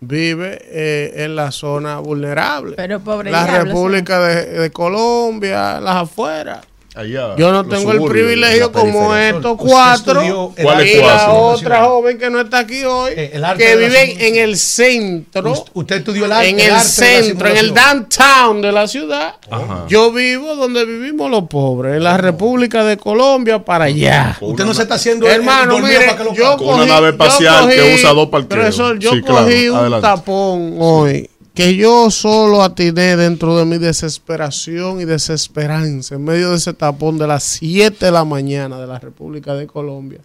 [0.00, 2.74] vive eh, en la zona vulnerable.
[2.74, 6.66] Pero pobre la diablo, República de, de Colombia, las afueras.
[6.94, 7.34] Allá.
[7.36, 11.84] Yo no tengo el privilegio como estos cuatro estudió el ¿Cuál es y la otra
[11.86, 15.96] joven que no está aquí hoy, Eh, el que viven en el centro, Usted- Usted
[15.96, 19.34] estudió el arte, en el el arte centro, en el downtown de la ciudad.
[19.50, 19.86] Ajá.
[19.88, 24.36] Yo vivo donde vivimos los pobres, en la República de Colombia para allá.
[24.40, 26.68] Usted no se está haciendo el- el Hermano, dormido mire, para que lo yo Con
[26.68, 28.48] una cogí- nave yo espacial que cogí- usa dos parqueos.
[28.60, 30.06] Profesor, yo Sí, claro, cogí un adelante.
[30.06, 36.56] tapón hoy que yo solo atiné dentro de mi desesperación y desesperanza en medio de
[36.56, 40.20] ese tapón de las 7 de la mañana de la República de Colombia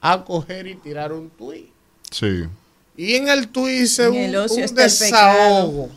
[0.00, 1.70] a coger y tirar un tuit.
[2.10, 2.44] Sí.
[2.96, 5.88] Y en el tuit hice un, un desahogo.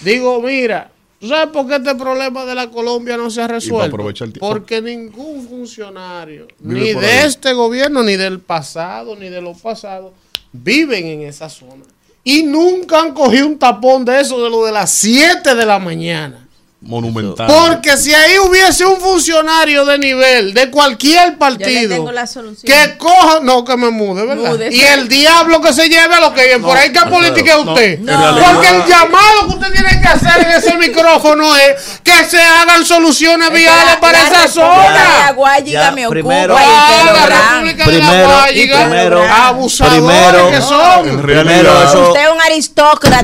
[0.00, 3.94] Digo, mira, ¿tú sabes por qué este problema de la Colombia no se ha resuelto?
[3.94, 4.48] aprovechar el tiempo.
[4.48, 7.26] Porque ningún funcionario, Vive ni de ahí.
[7.26, 10.12] este gobierno, ni del pasado, ni de los pasados,
[10.52, 11.84] viven en esa zona.
[12.28, 15.78] Y nunca han cogido un tapón de eso de lo de las 7 de la
[15.78, 16.45] mañana.
[16.86, 17.46] Monumental.
[17.46, 22.26] Porque si ahí hubiese un funcionario de nivel de cualquier Yo le partido tengo la
[22.26, 22.64] solución.
[22.72, 24.70] que coja, no que me mude, ¿verdad?
[24.70, 27.64] Y el diablo que se lleve a lo que por ahí que no, política es
[27.64, 27.98] no, usted.
[27.98, 32.84] Porque el llamado que usted tiene que hacer en ese micrófono es que se hagan
[32.84, 35.34] soluciones viales para la esa zona.
[35.94, 37.28] Me primero- ocupa Ah, la de
[37.74, 41.22] la Primero- Guayiga, primero- abusadores primero- que son.
[41.22, 43.22] Primero eso- Usted es un aristócrata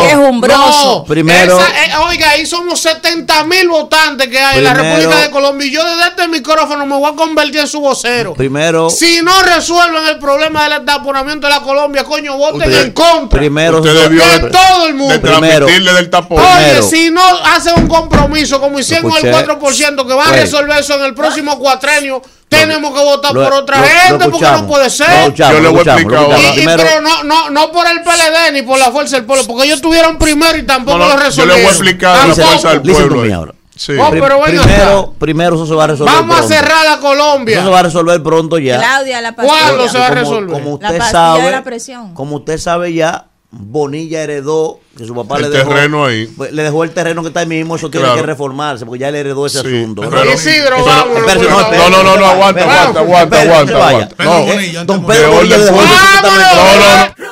[0.00, 1.04] que es umbroso.
[1.06, 2.97] Primero- esa- eh, oiga, ahí somos 70
[3.46, 6.86] mil votantes que hay en la Primero- República de Colombia y yo desde este micrófono
[6.86, 8.34] me voy a convertir en su vocero.
[8.34, 12.92] Primero, Si no resuelven el problema del entaponamiento de la Colombia, coño, voten Usted- en
[12.92, 13.38] contra.
[13.38, 15.12] primero, Usted debió de de- todo el mundo.
[15.14, 16.38] de transmitirle del tapón.
[16.42, 16.82] Oye, Primero.
[16.88, 19.30] si no hacen un compromiso como hicieron el Escuché.
[19.32, 20.40] 4%, que van a Oye.
[20.42, 24.28] resolver eso en el próximo cuatrenio, tenemos que votar lo- por otra lo- lo gente
[24.30, 25.34] porque no puede Lo ser.
[25.34, 26.38] Yo le lo voy a explicar lo ahora.
[26.56, 29.64] Y- pero no, no, no por el PLD ni por la fuerza del pueblo, porque
[29.66, 31.60] ellos tuvieron primero y tampoco No, no, lo yo le resolvieron.
[31.62, 33.54] voy a explicar la fuerza del pueblo.
[33.76, 33.92] Sí.
[33.96, 36.52] Oh, pero primero, primero eso se va a resolver Vamos a pronto.
[36.52, 37.54] cerrar la Colombia.
[37.58, 38.78] Eso se va a resolver pronto ya.
[38.78, 39.56] Claudia, la pastilla.
[39.56, 40.52] ¿Cuándo se va a Como- resolver?
[40.52, 42.14] Como La usted pastilla sabe, de la presión.
[42.14, 46.26] como usted sabe ya, Bonilla heredó que su papá El le dejó terreno ahí.
[46.36, 48.20] pues, le dejó el terreno que está ahí mismo, eso tiene Claro.
[48.20, 50.02] que reformarse porque ya le heredó ese Sí, asunto.
[50.02, 50.34] pero- ¿verdad?
[50.34, 51.16] Isidro, Pero- vámonos.
[51.18, 54.24] Espérese, por no, espérese, No, no, no, no, aguanta, espérese, aguanta, aguanta, aguanta, aguanta.
[54.24, 57.28] No, Bonilla, Don Pedro Bonilla dejó no, no.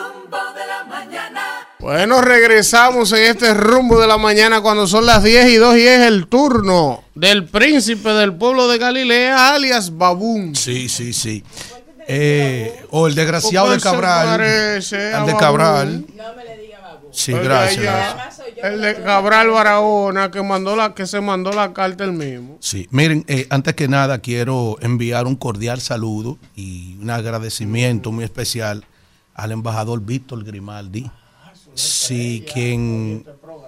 [1.78, 5.86] Bueno, regresamos en este rumbo de la mañana cuando son las 10 y 2 y
[5.86, 10.56] es el turno del príncipe del pueblo de Galilea, alias Babún.
[10.56, 11.44] Sí, sí, sí.
[12.08, 14.40] Eh, o el desgraciado de ¿Por qué se Cabral.
[14.40, 15.36] El de?
[15.36, 16.06] Cabral.
[17.12, 17.82] Sí, Oiga, gracias.
[17.84, 18.46] ya, gracias.
[18.62, 22.58] El de Cabral Barahona que mandó la que se mandó la carta el mismo.
[22.60, 28.24] Sí, miren, eh, antes que nada quiero enviar un cordial saludo y un agradecimiento muy
[28.24, 28.84] especial
[29.34, 31.10] al embajador Víctor Grimaldi.
[31.74, 33.24] Sí, quien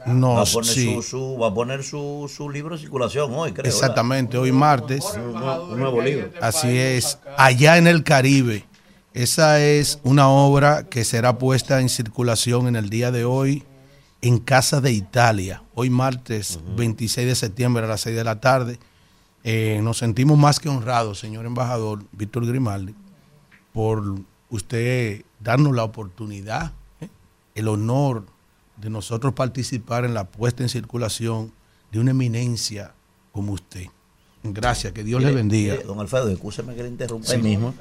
[0.08, 0.52] Va a nos...
[0.54, 3.64] poner, sí, su, su- va a poner su, su libro en circulación hoy, creo.
[3.64, 3.72] ¿verdad?
[3.72, 5.04] exactamente, hoy martes.
[5.16, 6.30] Un, nuevo- un nuevo libro.
[6.40, 8.64] Así es, allá en el Caribe.
[9.14, 13.64] Esa es una obra que será puesta en circulación en el día de hoy
[14.20, 18.78] en Casa de Italia, hoy martes 26 de septiembre a las 6 de la tarde.
[19.44, 22.94] Eh, nos sentimos más que honrados, señor embajador Víctor Grimaldi,
[23.72, 24.02] por
[24.50, 27.08] usted darnos la oportunidad, ¿eh?
[27.54, 28.24] el honor
[28.80, 31.52] de nosotros participar en la puesta en circulación
[31.92, 32.92] de una eminencia
[33.32, 33.86] como usted.
[34.44, 35.72] Gracias, que Dios le Mire, bendiga.
[35.74, 37.34] mire, don Alfredo, escúcheme que le interrumpa Sí.
[37.34, 37.74] ahí mismo.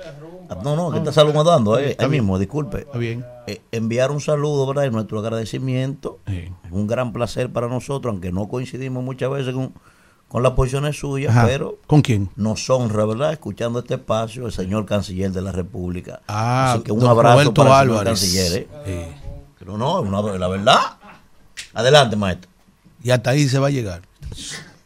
[0.50, 2.11] Ah, No, no, que está saludando, eh, ahí bien.
[2.24, 2.80] mismo, disculpe.
[2.80, 3.24] Está bien.
[3.45, 4.85] Eh, enviar un saludo, ¿verdad?
[4.85, 6.19] Y nuestro agradecimiento.
[6.27, 6.51] Sí.
[6.66, 9.72] Es un gran placer para nosotros, aunque no coincidimos muchas veces con,
[10.27, 11.45] con las posiciones suyas, Ajá.
[11.45, 12.30] pero ¿Con quién?
[12.35, 13.34] nos honra, ¿verdad?
[13.34, 16.22] Escuchando este espacio, el señor canciller de la República.
[16.27, 18.19] Ah, Así que un abrazo Roberto para el señor Álvarez.
[18.19, 18.67] canciller, ¿eh?
[18.85, 19.27] Sí.
[19.68, 20.80] Pero no, una- la verdad.
[21.74, 22.50] Adelante, maestro.
[23.04, 24.02] Y hasta ahí se va a llegar.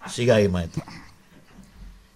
[0.09, 0.81] Siga ahí, maestro.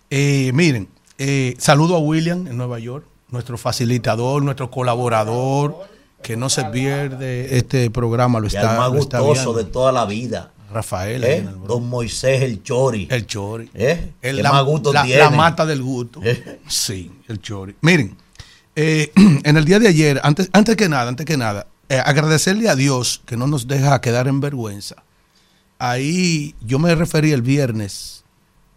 [0.10, 5.88] Eh, miren, eh, saludo a William en Nueva York, nuestro facilitador, nuestro colaborador,
[6.24, 10.52] que no se pierde este programa, lo está, el más gustoso de toda la vida.
[10.74, 11.48] Rafael, ¿eh?
[11.68, 13.08] Don Moisés el Chori.
[13.12, 13.70] el Chori.
[13.76, 14.12] ¿Eh?
[14.24, 15.20] El ¿Qué la, más gusto la- tiene?
[15.20, 16.20] la mata del gusto.
[16.24, 16.62] ¿Eh?
[16.68, 17.76] Sí, el Chori.
[17.82, 18.18] Miren,
[18.76, 22.76] en el día de ayer, antes, antes que nada, antes que nada, eh, agradecerle a
[22.76, 25.04] Dios que no nos deja quedar en vergüenza.
[25.78, 28.24] Ahí yo me referí el viernes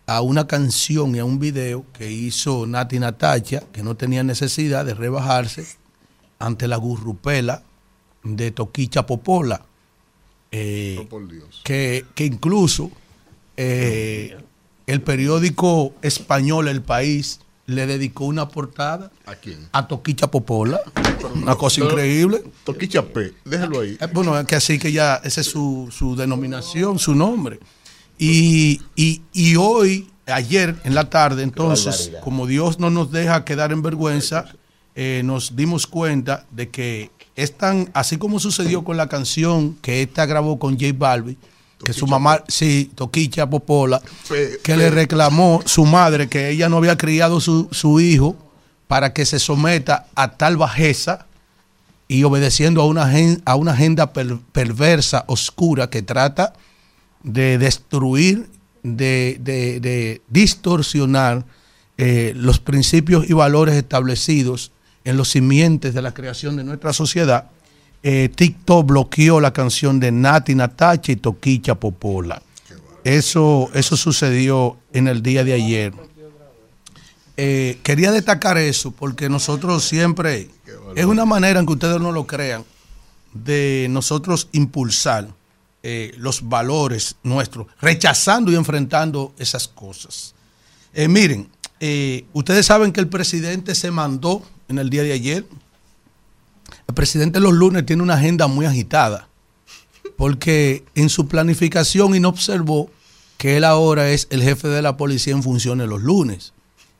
[0.06, 4.84] a una canción y a un video que hizo Nati Natacha, que no tenía necesidad
[4.84, 5.66] de rebajarse
[6.38, 7.62] ante la gurrupela
[8.24, 9.62] de Toquicha Popola.
[10.50, 11.20] Eh, Oh,
[11.62, 12.90] que, que incluso
[13.58, 14.38] eh,
[14.86, 19.68] el periódico español El País le dedicó una portada ¿A quién?
[19.72, 20.80] a Toquicha Popola.
[21.34, 22.42] Una cosa increíble.
[22.64, 23.98] Toquicha P, déjalo ahí.
[24.00, 27.60] Eh, Bueno, es que así que ya, esa es su, su denominación, su nombre.
[28.18, 33.70] Y, y, y hoy, ayer en la tarde, entonces, como Dios no nos deja quedar
[33.70, 34.47] en vergüenza,
[34.94, 40.00] eh, nos dimos cuenta de que es tan, así como sucedió con la canción que
[40.00, 41.36] esta grabó con J Balbi,
[41.84, 44.00] que su mamá, sí, Toquicha Popola,
[44.62, 48.36] que le reclamó su madre que ella no había criado su, su hijo
[48.89, 51.26] para que se someta a tal bajeza
[52.08, 53.12] y obedeciendo a una,
[53.44, 56.55] a una agenda per- perversa, oscura, que trata
[57.23, 58.48] de destruir,
[58.82, 61.44] de, de- de distorsionar
[61.98, 64.73] eh, los principios y valores establecidos
[65.05, 67.50] en los simientes de la creación de nuestra sociedad,
[68.02, 72.41] eh, TikTok bloqueó la canción de Nati Natacha y Toquicha Popola.
[73.05, 75.93] Eso, eso sucedió en el día de ayer.
[77.36, 80.51] Eh, quería destacar eso porque nosotros siempre,
[80.97, 82.65] es una manera en que ustedes no lo crean,
[83.33, 85.28] de nosotros impulsar
[85.83, 90.35] eh, los valores nuestros, rechazando y enfrentando esas cosas.
[91.09, 91.49] Miren,
[92.33, 95.44] ustedes saben que el presidente se mandó en el día de ayer.
[96.86, 99.28] El presidente los lunes tiene una agenda muy agitada
[100.16, 102.90] porque en su planificación y no observó
[103.36, 106.52] que él ahora es el jefe de la policía en funciones los lunes.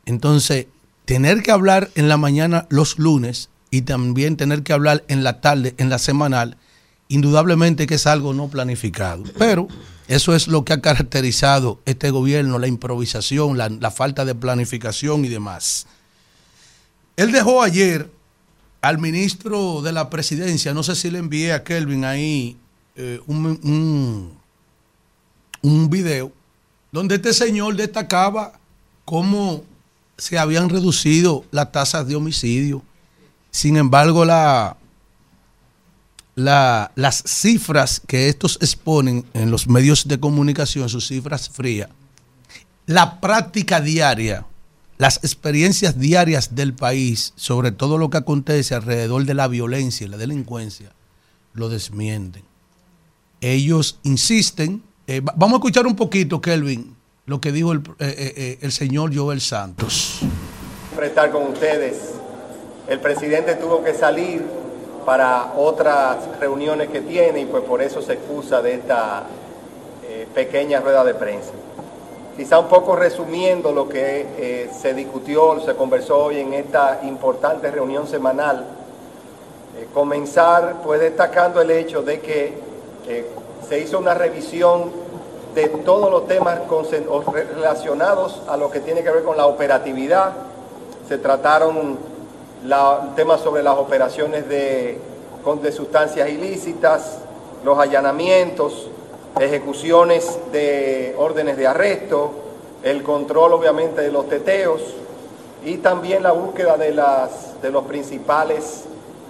[0.07, 0.67] Entonces,
[1.05, 5.41] tener que hablar en la mañana los lunes y también tener que hablar en la
[5.41, 6.57] tarde, en la semanal,
[7.09, 9.25] indudablemente que es algo no planificado.
[9.37, 9.67] Pero
[10.07, 15.29] eso es lo que ha caracterizado este gobierno, la improvisación, la, falta de planificación y
[15.29, 15.87] demás.
[17.17, 18.11] Él dejó ayer
[18.81, 22.57] al ministro de la presidencia, no sé si le envié a Kelvin ahí
[22.97, 24.33] eh, un,
[25.63, 26.33] un, video,
[26.93, 28.53] donde este señor destacaba
[29.05, 29.65] cómo
[30.17, 32.83] se habían reducido las tasas de homicidio.
[33.51, 34.77] Sin embargo, la,
[36.35, 41.89] la- las cifras que estos exponen en los medios de comunicación, sus cifras frías,
[42.87, 44.47] la práctica diaria,
[44.99, 50.11] las experiencias diarias del país sobre todo lo que acontece alrededor de la violencia y
[50.11, 50.91] la delincuencia,
[51.55, 52.43] lo desmienten.
[53.41, 54.83] Ellos insisten.
[55.07, 56.95] eh, va- vamos a escuchar un poquito, Kelvin,
[57.27, 60.21] lo que dijo el, eh, eh, eh, el señor Joel Santos.
[61.03, 61.97] estar con ustedes.
[62.89, 64.43] El presidente tuvo que salir
[65.07, 69.27] para otras reuniones que tiene y pues por eso se excusa de esta
[70.35, 71.53] pequeña rueda de prensa.
[72.39, 77.69] Quizá un poco resumiendo lo que eh, se discutió, se conversó hoy en esta importante
[77.69, 78.65] reunión semanal,
[79.77, 82.55] eh, comenzar pues destacando el hecho de que
[83.09, 83.29] eh,
[83.69, 84.93] se hizo una revisión
[85.57, 86.61] de todos los temas
[87.57, 90.31] relacionados a lo que tiene que ver con la operatividad.
[91.09, 91.99] Se trataron
[93.17, 95.01] temas sobre las operaciones de,
[95.61, 97.19] de sustancias ilícitas,
[97.65, 98.91] los allanamientos,
[99.41, 102.33] ejecuciones de órdenes de arresto,
[102.83, 104.81] el control obviamente de los teteos
[105.65, 108.85] y también la búsqueda de, las, de los principales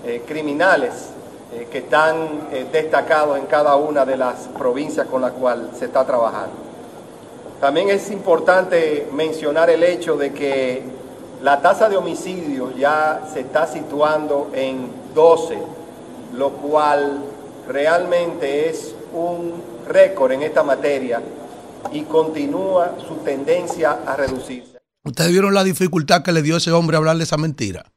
[0.05, 0.93] eh, criminales
[1.55, 5.87] eh, que están eh, destacados en cada una de las provincias con las cuales se
[5.87, 6.69] está trabajando.
[7.61, 10.83] También es importante mencionar el hecho de que
[11.43, 15.59] la tasa de homicidios ya se está situando en 12,
[16.35, 17.21] lo cual
[17.67, 21.23] realmente es un récord en esta materia
[21.93, 24.79] y continúa su tendencia a reducirse.
[25.05, 27.91] ¿Ustedes vieron la dificultad que le dio ese hombre a hablarle esa mentira?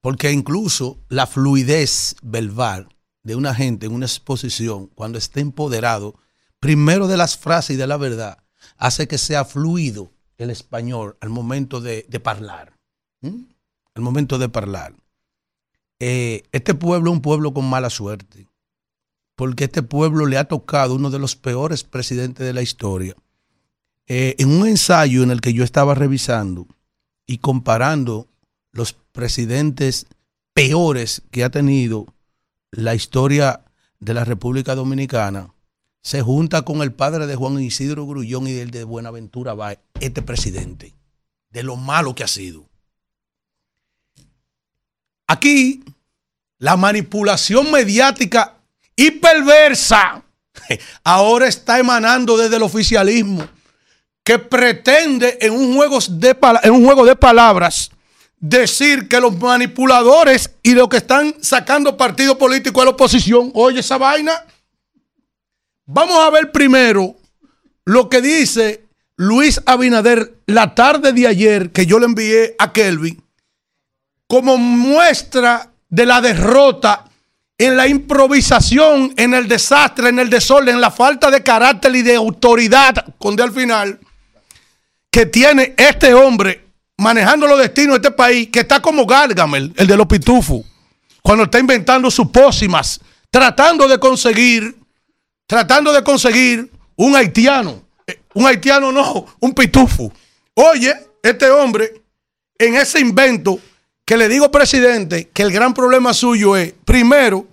[0.00, 2.88] Porque incluso la fluidez verbal
[3.22, 6.14] de una gente en una exposición, cuando está empoderado,
[6.60, 8.38] primero de las frases y de la verdad,
[8.76, 12.72] hace que sea fluido el español al momento de, hablar.
[13.22, 14.94] Al momento de hablar.
[16.00, 18.47] Eh, este pueblo es un pueblo con mala suerte,
[19.38, 23.14] porque este pueblo le ha tocado uno de los peores presidentes de la historia.
[24.08, 26.66] Eh, en un ensayo en el que yo estaba revisando
[27.24, 28.26] y comparando
[28.72, 30.06] los presidentes
[30.54, 32.06] peores que ha tenido
[32.72, 33.60] la historia
[34.00, 35.54] de la República Dominicana,
[36.02, 40.20] se junta con el padre de Juan Isidro Grullón y el de Buenaventura Báez, este
[40.20, 40.96] presidente,
[41.50, 42.68] de lo malo que ha sido.
[45.28, 45.84] Aquí,
[46.58, 48.57] la manipulación mediática
[48.98, 50.20] y perversa
[51.04, 53.48] ahora está emanando desde el oficialismo
[54.24, 57.90] que pretende en un juego de, en un juego de palabras
[58.40, 63.80] decir que los manipuladores y los que están sacando partido político a la oposición, oye
[63.80, 64.32] esa vaina.
[65.86, 67.16] Vamos a ver primero
[67.84, 68.84] lo que dice
[69.16, 73.22] Luis Abinader la tarde de ayer que yo le envié a Kelvin
[74.26, 77.07] como muestra de la derrota
[77.58, 82.02] en la improvisación, en el desastre, en el desorden, en la falta de carácter y
[82.02, 83.98] de autoridad, con D al final,
[85.10, 86.64] que tiene este hombre
[86.96, 90.64] manejando los destinos de este país, que está como Gargamel, el de los pitufos,
[91.20, 94.76] cuando está inventando sus pócimas, tratando de conseguir,
[95.46, 100.10] tratando de conseguir un haitiano, Eh, un haitiano no, un pitufo.
[100.54, 102.02] Oye, este hombre,
[102.58, 103.60] en ese invento,
[104.08, 107.46] que le digo, presidente, que el gran problema suyo es, primero,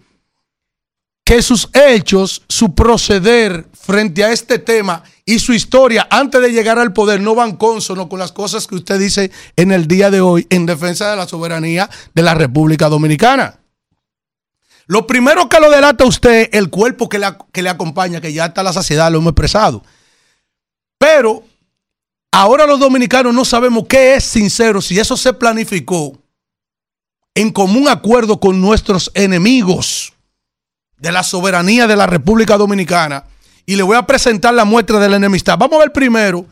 [1.26, 6.80] que sus hechos, su proceder frente a este tema y su historia antes de llegar
[6.80, 10.22] al poder no van consono con las cosas que usted dice en el día de
[10.22, 13.60] hoy en defensa de la soberanía de la República Dominicana.
[14.86, 18.46] Lo primero que lo delata usted, el cuerpo que le, que le acompaña, que ya
[18.46, 19.84] está la saciedad, lo hemos expresado.
[20.98, 21.44] Pero
[22.32, 26.18] ahora los dominicanos no sabemos qué es sincero, si eso se planificó
[27.36, 30.14] en común acuerdo con nuestros enemigos
[30.98, 33.26] de la soberanía de la República Dominicana.
[33.66, 35.58] Y le voy a presentar la muestra de la enemistad.
[35.58, 36.46] Vamos a ver primero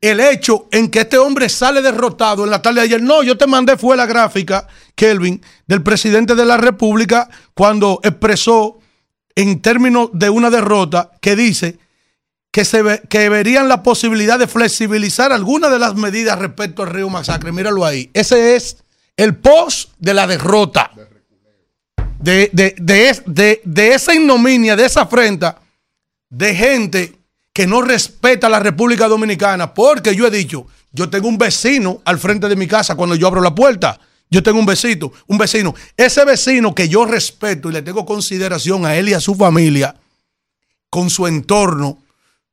[0.00, 3.02] el hecho en que este hombre sale derrotado en la tarde de ayer.
[3.02, 8.78] No, yo te mandé fue la gráfica, Kelvin, del presidente de la República cuando expresó
[9.34, 11.78] en términos de una derrota que dice
[12.50, 17.08] que, se que verían la posibilidad de flexibilizar algunas de las medidas respecto al río
[17.08, 17.52] Masacre.
[17.52, 18.10] Míralo ahí.
[18.12, 18.78] Ese es
[19.22, 20.90] el post de la derrota.
[22.20, 22.74] de, de,
[23.26, 25.60] de, de esa ignominia, de esa afrenta
[26.28, 27.16] de gente
[27.52, 29.74] que no respeta a la República Dominicana.
[29.74, 33.26] Porque yo he dicho, yo tengo un vecino al frente de mi casa cuando yo
[33.26, 34.00] abro la puerta.
[34.30, 35.74] Yo tengo un vecino, un vecino.
[35.96, 39.96] Ese vecino que yo respeto y le tengo consideración a él y a su familia,
[40.88, 41.98] con su entorno,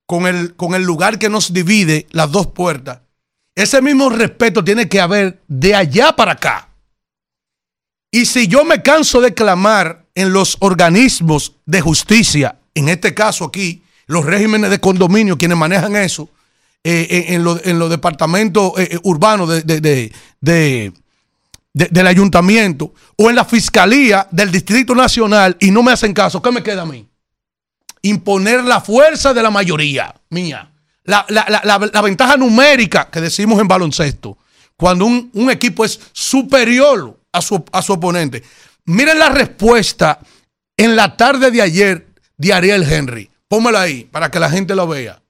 [0.05, 2.99] con el, con el lugar que nos divide, las dos puertas.
[3.57, 6.69] Ese mismo respeto tiene que haber de allá para acá.
[8.11, 13.45] Y si yo me canso de clamar en los organismos de justicia, en este caso
[13.45, 16.29] aquí, los regímenes de condominio, quienes manejan eso,
[16.83, 20.93] eh, en, los en los departamentos eh, eh, urbanos de, de-
[21.73, 26.51] del ayuntamiento o en la fiscalía del Distrito Nacional y no me hacen caso, ¿qué
[26.51, 27.07] me queda a mí?
[28.03, 30.71] Imponer la fuerza de la mayoría mía.
[31.07, 34.37] La, la- la- la- ventaja numérica que decimos en baloncesto,
[34.75, 38.43] cuando un, un equipo es superior a su, a su oponente.
[38.85, 40.19] Miren la respuesta
[40.77, 43.29] en la tarde de ayer de Ariel Henry.
[43.47, 45.21] Pónmela ahí para que la gente lo vea.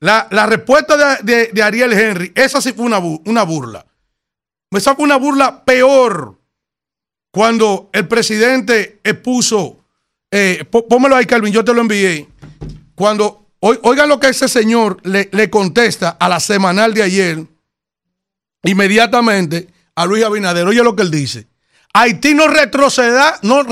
[0.00, 3.86] La, la respuesta de, de- de Ariel Henry, esa sí fue una, una burla.
[4.72, 6.36] Esa fue una burla peor
[7.32, 9.78] cuando el presidente expuso,
[10.30, 12.28] eh, pó- pónmelo ahí, Calvin, yo te lo envié.
[12.94, 13.45] Cuando,
[13.82, 17.44] oigan lo que ese señor le, contesta a la semanal de ayer,
[18.62, 20.66] inmediatamente a Luis Abinader.
[20.66, 21.46] Oye lo que él dice.
[21.92, 23.62] Haití no retrocederá, no,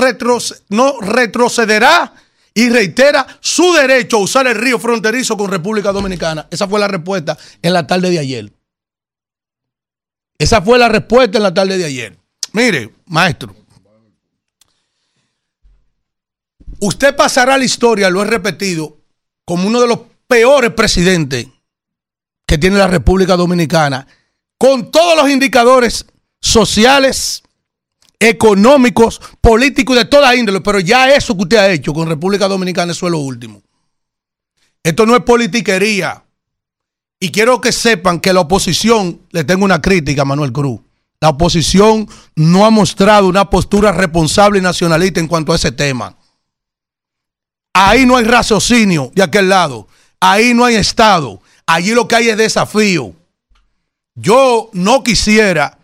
[0.69, 2.13] no retrocederá
[2.53, 6.47] y reitera su derecho a usar el río fronterizo con República Dominicana.
[6.49, 8.51] Esa fue la respuesta en la tarde de ayer.
[10.37, 12.17] Esa fue la respuesta en la tarde de ayer.
[12.53, 13.55] Mire, maestro.
[16.79, 18.97] Usted pasará a la historia, lo he repetido,
[19.45, 21.47] como uno de los peores presidentes
[22.47, 24.07] que tiene la República Dominicana,
[24.57, 26.05] con todos los indicadores
[26.41, 27.43] sociales,
[28.19, 32.91] económicos, políticos de toda índole, pero ya eso que usted ha hecho con República Dominicana,
[32.91, 33.61] eso es lo último.
[34.83, 36.23] Esto no es politiquería.
[37.19, 40.81] Y quiero que sepan que la oposición, le tengo una crítica a Manuel Cruz.
[41.19, 46.15] La oposición no ha mostrado una postura responsable y nacionalista en cuanto a ese tema.
[47.77, 49.87] Ahí no hay raciocinio de aquel lado.
[50.21, 51.41] Ahí no hay Estado.
[51.67, 53.13] Allí lo que hay es desafío.
[54.13, 55.77] Yo no quisiera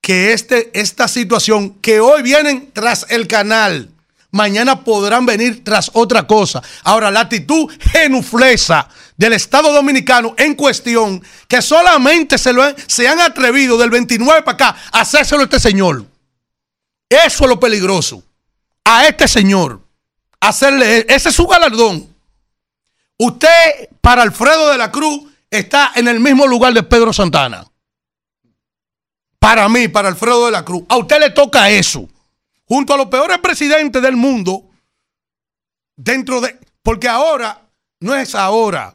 [0.00, 3.90] que este, esta situación, que hoy vienen tras el canal,
[4.30, 6.62] mañana podrán venir tras otra cosa.
[6.82, 13.06] Ahora, la actitud genuflesa del Estado Dominicano en cuestión, que solamente se, lo han- se
[13.06, 16.06] han atrevido del 29 para acá a hacérselo a este señor.
[17.08, 18.22] Eso es lo peligroso.
[18.84, 19.83] A este señor.
[20.44, 22.06] Hacerle, ese es su galardón.
[23.16, 27.66] Usted, para Alfredo de la Cruz, está en el mismo lugar de Pedro Santana.
[29.38, 30.84] Para mí, para Alfredo de la Cruz.
[30.90, 32.06] A usted le toca eso.
[32.66, 34.68] Junto a los peores presidentes del mundo,
[35.96, 36.58] dentro de...
[36.82, 37.62] Porque ahora,
[38.00, 38.94] no es ahora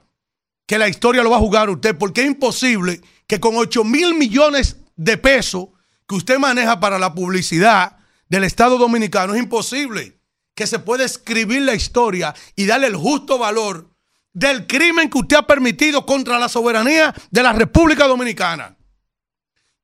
[0.68, 4.14] que la historia lo va a jugar usted, porque es imposible que con 8 mil
[4.14, 5.70] millones de pesos
[6.08, 7.98] que usted maneja para la publicidad
[8.28, 10.19] del Estado Dominicano, es imposible
[10.60, 13.90] que se pueda escribir la historia y darle el justo valor
[14.34, 18.76] del crimen que usted ha permitido contra la soberanía de la República Dominicana.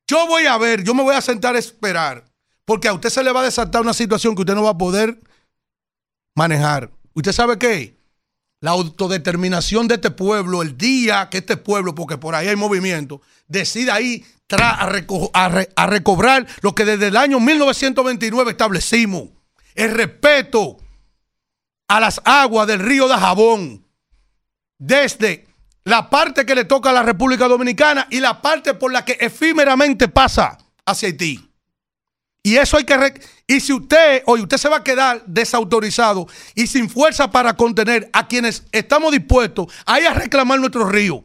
[0.06, 2.30] Yo voy a ver, yo me voy a sentar a esperar,
[2.66, 4.76] porque a usted se le va a desatar una situación que usted no va a
[4.78, 5.18] poder
[6.34, 6.90] manejar.
[7.14, 7.96] ¿Usted sabe qué?
[8.60, 13.22] La autodeterminación de este pueblo, el día que este pueblo, porque por ahí hay movimiento,
[13.48, 13.98] decida
[14.46, 14.76] tra-
[15.32, 19.30] a, a recobrar lo que desde el año 1929 establecimos.
[19.76, 20.78] El respeto
[21.86, 23.86] a las aguas del río de Jabón,
[24.78, 25.46] desde
[25.84, 29.16] la parte que le toca a la República Dominicana y la parte por la que
[29.20, 31.48] efímeramente pasa hacia Haití.
[32.42, 33.20] Y eso hay que...
[33.46, 38.08] y si usted, hoy usted se va a quedar desautorizado y sin fuerza para contener
[38.12, 41.22] a quienes estamos dispuestos a ir a reclamar nuestro río.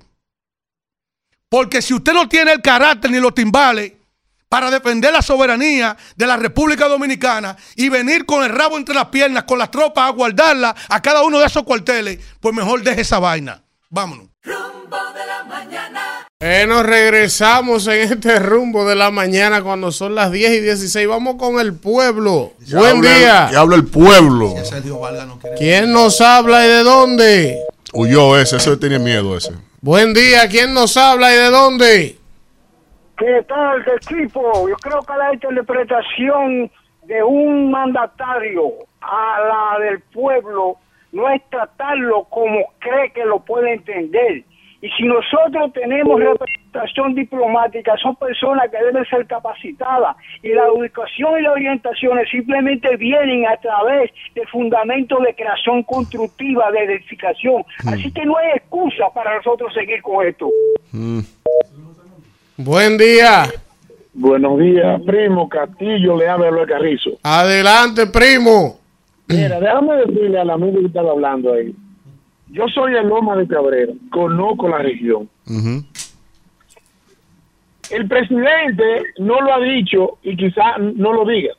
[1.47, 3.93] Porque si usted no tiene el carácter ni los timbales
[4.51, 9.05] para defender la soberanía de la República Dominicana y venir con el rabo entre las
[9.05, 12.99] piernas, con las tropas a guardarla a cada uno de esos cuarteles, pues mejor deje
[12.99, 13.63] esa vaina.
[13.89, 14.27] Vámonos.
[16.41, 21.07] Eh, nos regresamos en este rumbo de la mañana cuando son las 10 y 16.
[21.07, 22.51] Vamos con el pueblo.
[22.71, 23.47] Buen habla el- día.
[23.51, 24.53] que habla el pueblo.
[25.57, 27.57] ¿Quién nos habla y de dónde?
[27.93, 29.53] Huyó ese, ese tiene miedo ese.
[29.79, 30.49] Buen día.
[30.49, 32.17] ¿Quién nos habla y de dónde?
[33.21, 34.67] ¿Qué tal, equipo?
[34.67, 36.71] Yo creo que la interpretación
[37.03, 40.77] de un mandatario a la del pueblo
[41.11, 44.43] no es tratarlo como cree que lo puede entender.
[44.81, 51.37] Y si nosotros tenemos representación diplomática son personas que deben ser capacitadas y la educación
[51.37, 57.63] y las orientaciones simplemente vienen a través de fundamentos de creación constructiva, de edificación.
[57.85, 60.49] Así que no hay excusa para nosotros seguir con esto.
[62.57, 63.49] Buen día.
[64.13, 67.11] Buenos días, primo Castillo, le habla Luis Carrizo.
[67.23, 68.77] Adelante, primo.
[69.27, 71.73] Mira, déjame decirle al amigo que estaba hablando ahí.
[72.49, 75.29] Yo soy el Loma de Cabrera, conozco la región.
[77.89, 81.53] El presidente no lo ha dicho y quizá no lo diga.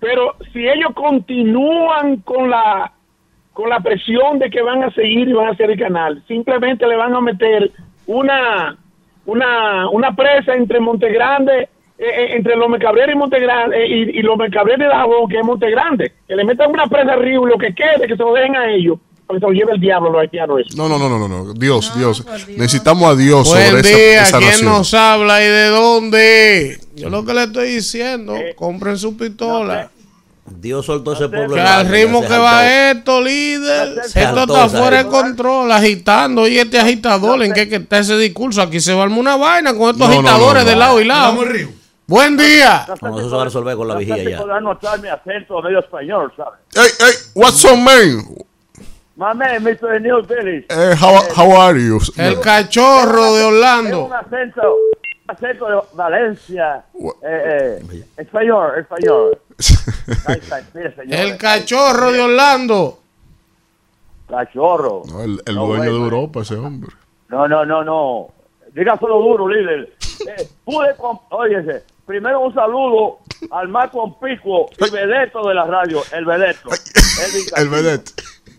[0.00, 2.92] Pero si ellos continúan con la
[3.52, 6.86] con la presión de que van a seguir y van a hacer el canal, simplemente
[6.86, 7.70] le van a meter
[8.06, 8.76] una
[9.26, 11.68] una una presa entre Montegrande,
[11.98, 15.38] eh, eh, entre Lome Cabrera y Montegrande, eh, y, y Lome Cabrera y Dajabón, que
[15.38, 16.12] es Montegrande.
[16.26, 18.70] Que le metan una presa arriba y lo que quede, que se lo dejen a
[18.72, 20.60] ellos, para que se lo lleve el diablo los haitianos.
[20.60, 20.76] eso.
[20.76, 21.52] No, no, no, no, no, no.
[21.54, 22.26] Dios, Dios.
[22.56, 24.22] Necesitamos a Dios Buen sobre día.
[24.22, 24.68] esa, esa ¿Quién nación.
[24.72, 26.78] nos habla y de dónde?
[26.96, 29.90] Yo lo que le estoy diciendo, compren su pistola.
[30.44, 31.54] Dios soltó ese pueblo.
[31.54, 36.48] Que al ritmo que va esto, líder, Se esto saltó, está fuera de control, agitando.
[36.48, 38.60] Y este agitador, ¿en qué que está ese discurso?
[38.62, 40.78] Aquí se va a armar una vaina con estos No, no, agitadores no, de no.
[40.80, 41.26] lado y lado.
[41.28, 41.68] Vamos al río.
[42.06, 42.84] Buen día.
[43.00, 44.38] No, eso se va a resolver con la vigilia ya.
[44.38, 46.58] Podrán notar mi acento medio español, ¿sabes?
[46.74, 48.24] Hey, hey, what's up, man?
[49.14, 50.00] My man, Mr.
[50.00, 50.66] Neil Billy.
[50.68, 52.00] Eh, how, how are you?
[52.16, 54.04] El cachorro de Es Orlando.
[54.06, 54.62] un acento,
[55.26, 56.84] acento de Valencia.
[57.22, 59.38] Eh, eh, español, español.
[60.74, 61.22] Mire.
[61.22, 62.98] El cachorro de Orlando.
[64.28, 65.02] Cachorro.
[65.06, 66.04] No, el el No, dueño de bueno.
[66.04, 66.90] Europa, ese hombre.
[67.28, 68.28] No, no, no, no.
[68.74, 69.92] Dígaselo duro, líder.
[70.22, 70.94] Eh, pude.
[71.30, 73.18] Óyese, primero un saludo
[73.50, 76.68] al más conspicuo y vedeto de la radio, el vedeto.
[76.68, 77.68] Elvin El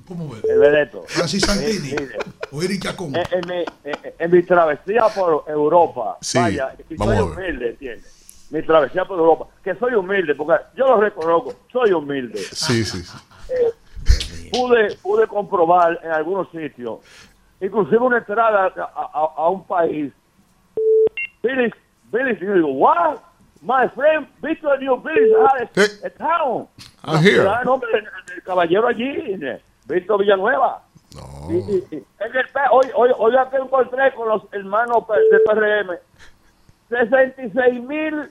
[0.07, 0.29] Castillo.
[0.29, 0.51] vedette.
[0.51, 1.03] El vedeto.
[1.07, 1.89] Francis Santini.
[1.89, 1.97] Sí.
[2.51, 2.85] O Eric.
[2.85, 8.47] En, en mi, en- en mi travesía por Europa, Sí, vaya, soy humilde, ¿entiendes?
[8.51, 12.37] Mi travesía por Europa, que soy humilde, porque yo lo reconozco, soy humilde.
[12.37, 13.17] Sí, sí, sí.
[14.51, 16.99] pude, pude comprobar en algunos sitios,
[17.59, 20.11] inclusive una entrada a, a- a un país.
[21.41, 21.73] Billy,
[22.11, 23.17] Billy, yo digo, what?
[23.61, 25.69] My friend, Victor New Billy had
[26.03, 26.67] a, town.
[27.05, 27.47] I hear.
[27.47, 29.37] Ah, el caballero allí,
[29.87, 30.81] Víctor Villanueva.
[31.49, 35.03] Y- y- y en el P- hoy, hoy, hoy ya que encontré con los hermanos
[35.31, 35.97] de PRM,
[36.89, 38.29] 66 mil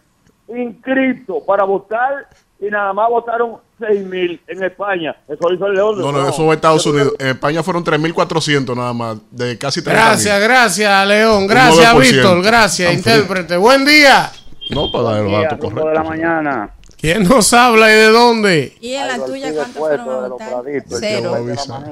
[0.49, 2.29] inscritos para votar
[2.61, 5.17] y nada más votaron 6 mil en España.
[5.29, 5.99] Eso hizo el León.
[6.01, 7.13] No, no, eso fue Estados Unidos.
[7.19, 9.85] En España fueron 3.400 nada más, de casi 30.000.
[9.93, 11.47] Gracias, gracias, León.
[11.47, 12.01] Gracias, 9%.
[12.01, 12.43] Víctor.
[12.43, 13.57] Gracias, intérprete.
[13.57, 14.31] Buen día.
[14.71, 15.89] No, para dar el dato correcto.
[15.89, 16.71] de la mañana.
[17.03, 18.77] ¿Quién nos habla y de dónde?
[18.81, 20.09] ¿Y en la tuya cuántos fueron
[20.41, 21.35] a Cero.
[21.35, 21.85] avisar.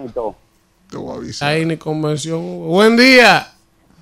[0.89, 1.49] Te voy a avisar.
[1.51, 2.69] Ahí ni convención.
[2.69, 3.49] Buen día.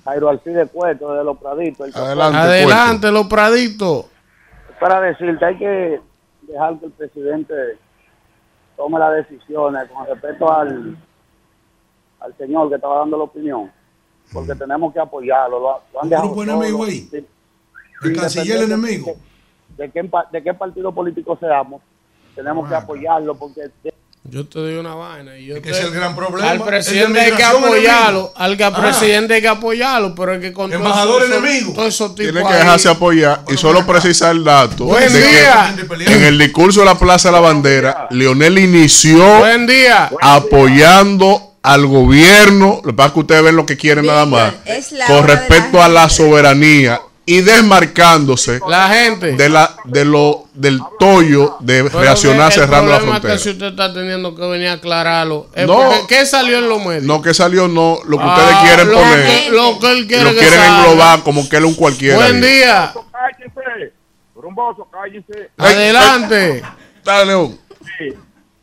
[0.05, 1.87] Jairo Alcides Cueto de los Praditos.
[1.87, 4.05] el Adelante, Adelante, los praditos.
[4.79, 5.99] para decirte, hay que
[6.43, 7.53] dejar que el presidente
[8.77, 10.95] tome las decisiones con respecto al,
[12.19, 13.71] al señor que estaba dando la opinión,
[14.31, 15.59] porque tenemos que apoyarlo.
[15.59, 16.99] Lo, lo han Un dejado grupo enemigo ahí.
[17.09, 17.27] sin-
[18.03, 19.07] El sin canciller enemigo.
[19.07, 19.17] De,
[19.79, 21.81] de qué, de qué partido político seamos,
[22.35, 23.61] tenemos que apoyarlo, porque
[24.25, 25.37] Yo te digo una vaina.
[25.37, 26.51] y yo Es que te- es el gran problema.
[26.51, 28.33] Al El presidente de hay que apoyarlo.
[28.35, 28.75] Al que- Ah.
[28.75, 31.73] presidente hay que apoyarlo, pero hay que con todo Embajador eso- enemigo.
[31.73, 34.85] Todos esos tipos Tiene que ahí- dejarse apoyar y solo precisar el dato.
[34.85, 35.75] Buen de que día.
[36.15, 40.09] En el discurso de la Plaza de la Bandera, Leonel inició Buen día.
[40.21, 42.81] apoyando al gobierno.
[42.83, 44.53] Lo que pasa es que ustedes ven lo que quieren nada más.
[45.07, 46.99] Con la respecto a la soberanía
[47.31, 49.33] y desmarcándose La gente.
[49.33, 53.33] de la de lo del tollo de Pero reaccionar que el cerrando la es frontera.
[53.33, 55.47] que si usted está teniendo que venir a aclararlo.
[55.53, 56.07] Es No.
[56.07, 57.03] ¿Qué salió en los medios?
[57.03, 57.99] No que salió, no.
[58.05, 59.25] Lo que Ah, ustedes quieren lo poner.
[59.25, 60.79] que- lo que él quiere lo que quieren salga.
[60.79, 62.15] englobar como que él es un cualquiera.
[62.17, 62.51] Buen ahí.
[62.51, 62.93] día.
[63.11, 63.93] cállese,
[64.35, 65.49] rumboso, cállese.
[65.57, 66.63] Adelante.
[67.03, 67.59] Dale, León.
[67.97, 68.09] Sí,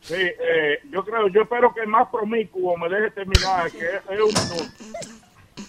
[0.02, 3.94] sí eh, yo creo, yo espero que el más promiscuo me deje terminar, que es,
[4.10, 4.72] es un minuto.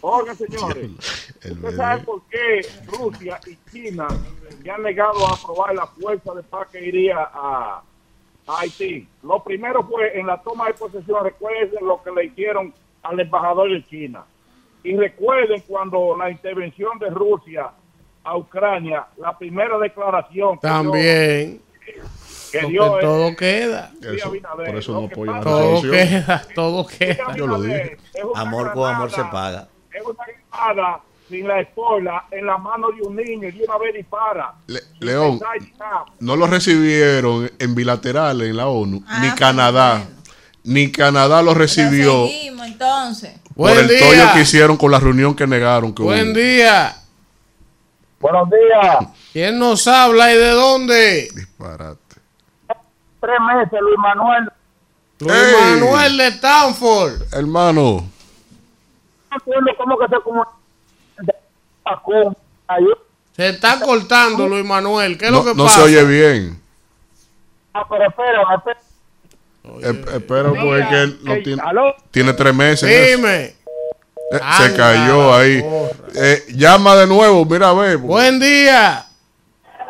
[0.02, 0.90] Oigan, señores,
[1.52, 4.08] ¿usted sabe por qué Rusia y China
[4.64, 7.82] se han negado a aprobar la fuerza de paz que iría a,
[8.48, 9.08] a Haití?
[9.24, 13.72] Lo primero fue en la toma de posesión, recuerden lo que le hicieron al embajador
[13.72, 14.24] de China.
[14.84, 17.72] Y recuerden cuando la intervención de Rusia
[18.24, 21.62] a Ucrania, la primera declaración que dio- También.
[22.52, 23.92] que dio todo queda.
[24.56, 26.44] Por eso no apoyan la Todo queda.
[26.56, 27.36] Todo queda.
[27.36, 27.98] Yo lo dije.
[28.36, 29.68] Amor con amor se paga.
[30.00, 33.78] Es una granada sin la espola en la mano de un niño y de una
[33.78, 34.54] vez dispara.
[34.68, 35.40] Le- León,
[36.20, 40.04] no lo recibieron en bilateral en la ONU, Ah, ni pues Canadá.
[40.64, 43.32] Ni Canadá lo recibió Seguimos entonces.
[43.56, 44.00] por Buen el día.
[44.00, 46.38] tollo que hicieron con la reunión que negaron que Buen hubo.
[46.38, 46.96] día.
[48.20, 48.98] Buenos días.
[49.32, 51.30] ¿Quién nos habla y de dónde?
[51.36, 51.98] Disparate.
[53.22, 54.50] Tres meses, Luis Manuel.
[55.20, 55.82] Luis.
[55.82, 57.22] Manuel de Stanford.
[57.34, 58.08] Hermano,
[59.46, 60.52] No entiendo cómo que se comunica.
[63.36, 65.18] Se está cortando, Luis Manuel.
[65.18, 65.78] ¿Qué es no, lo que no pasa?
[65.80, 66.62] se oye bien.
[67.74, 68.80] Ah, pero espera, espera.
[69.84, 71.96] Eh, espera, porque es que él no Ey, tiene, ¿aló?
[72.12, 73.18] tiene tres meses.
[73.18, 73.56] Dime.
[74.32, 75.64] Eh, se cayó ahí.
[76.16, 77.98] Eh, llama de nuevo, mira a ver.
[77.98, 79.06] Buen día.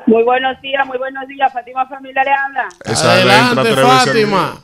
[0.05, 1.51] Muy buenos días, muy buenos días.
[1.51, 2.69] Fátima Familia le habla.
[2.83, 4.61] Esa Adelante, Fátima.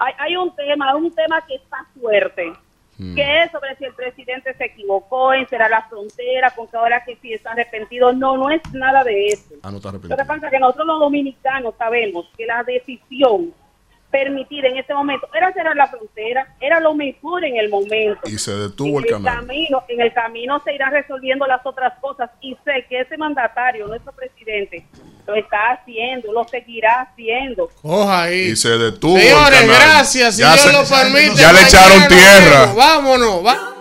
[0.00, 2.52] Hay, hay un tema, un tema que está fuerte,
[2.98, 3.14] Mm.
[3.14, 7.04] que es sobre si el presidente se equivocó en cerrar la frontera, con que ahora
[7.04, 8.12] que sí está arrepentido.
[8.12, 9.54] No, no es nada de eso.
[9.62, 13.54] Ah, no está Lo que pasa es que nosotros los dominicanos sabemos que la decisión
[14.10, 18.20] permitida en este momento era cerrar la frontera, era lo mejor en el momento.
[18.26, 19.34] Y se detuvo en el el canal.
[19.40, 23.86] camino, en el camino se irán resolviendo las otras cosas y sé que ese mandatario,
[23.86, 24.86] nuestro presidente,
[25.26, 27.68] lo está haciendo, lo seguirá haciendo.
[27.82, 28.48] Coja ahí.
[28.52, 29.16] Y se detuvo.
[29.18, 29.76] el Señores, canal.
[29.76, 30.34] gracias.
[30.36, 31.34] Si Ya Dios se- lo permite.
[31.40, 32.72] Ya le echaron tierra.
[32.74, 33.44] Vámonos.
[33.44, 33.74] va-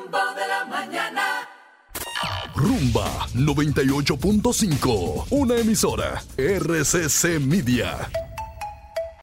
[2.56, 8.09] Rumba 98.5, una emisora RCC Media.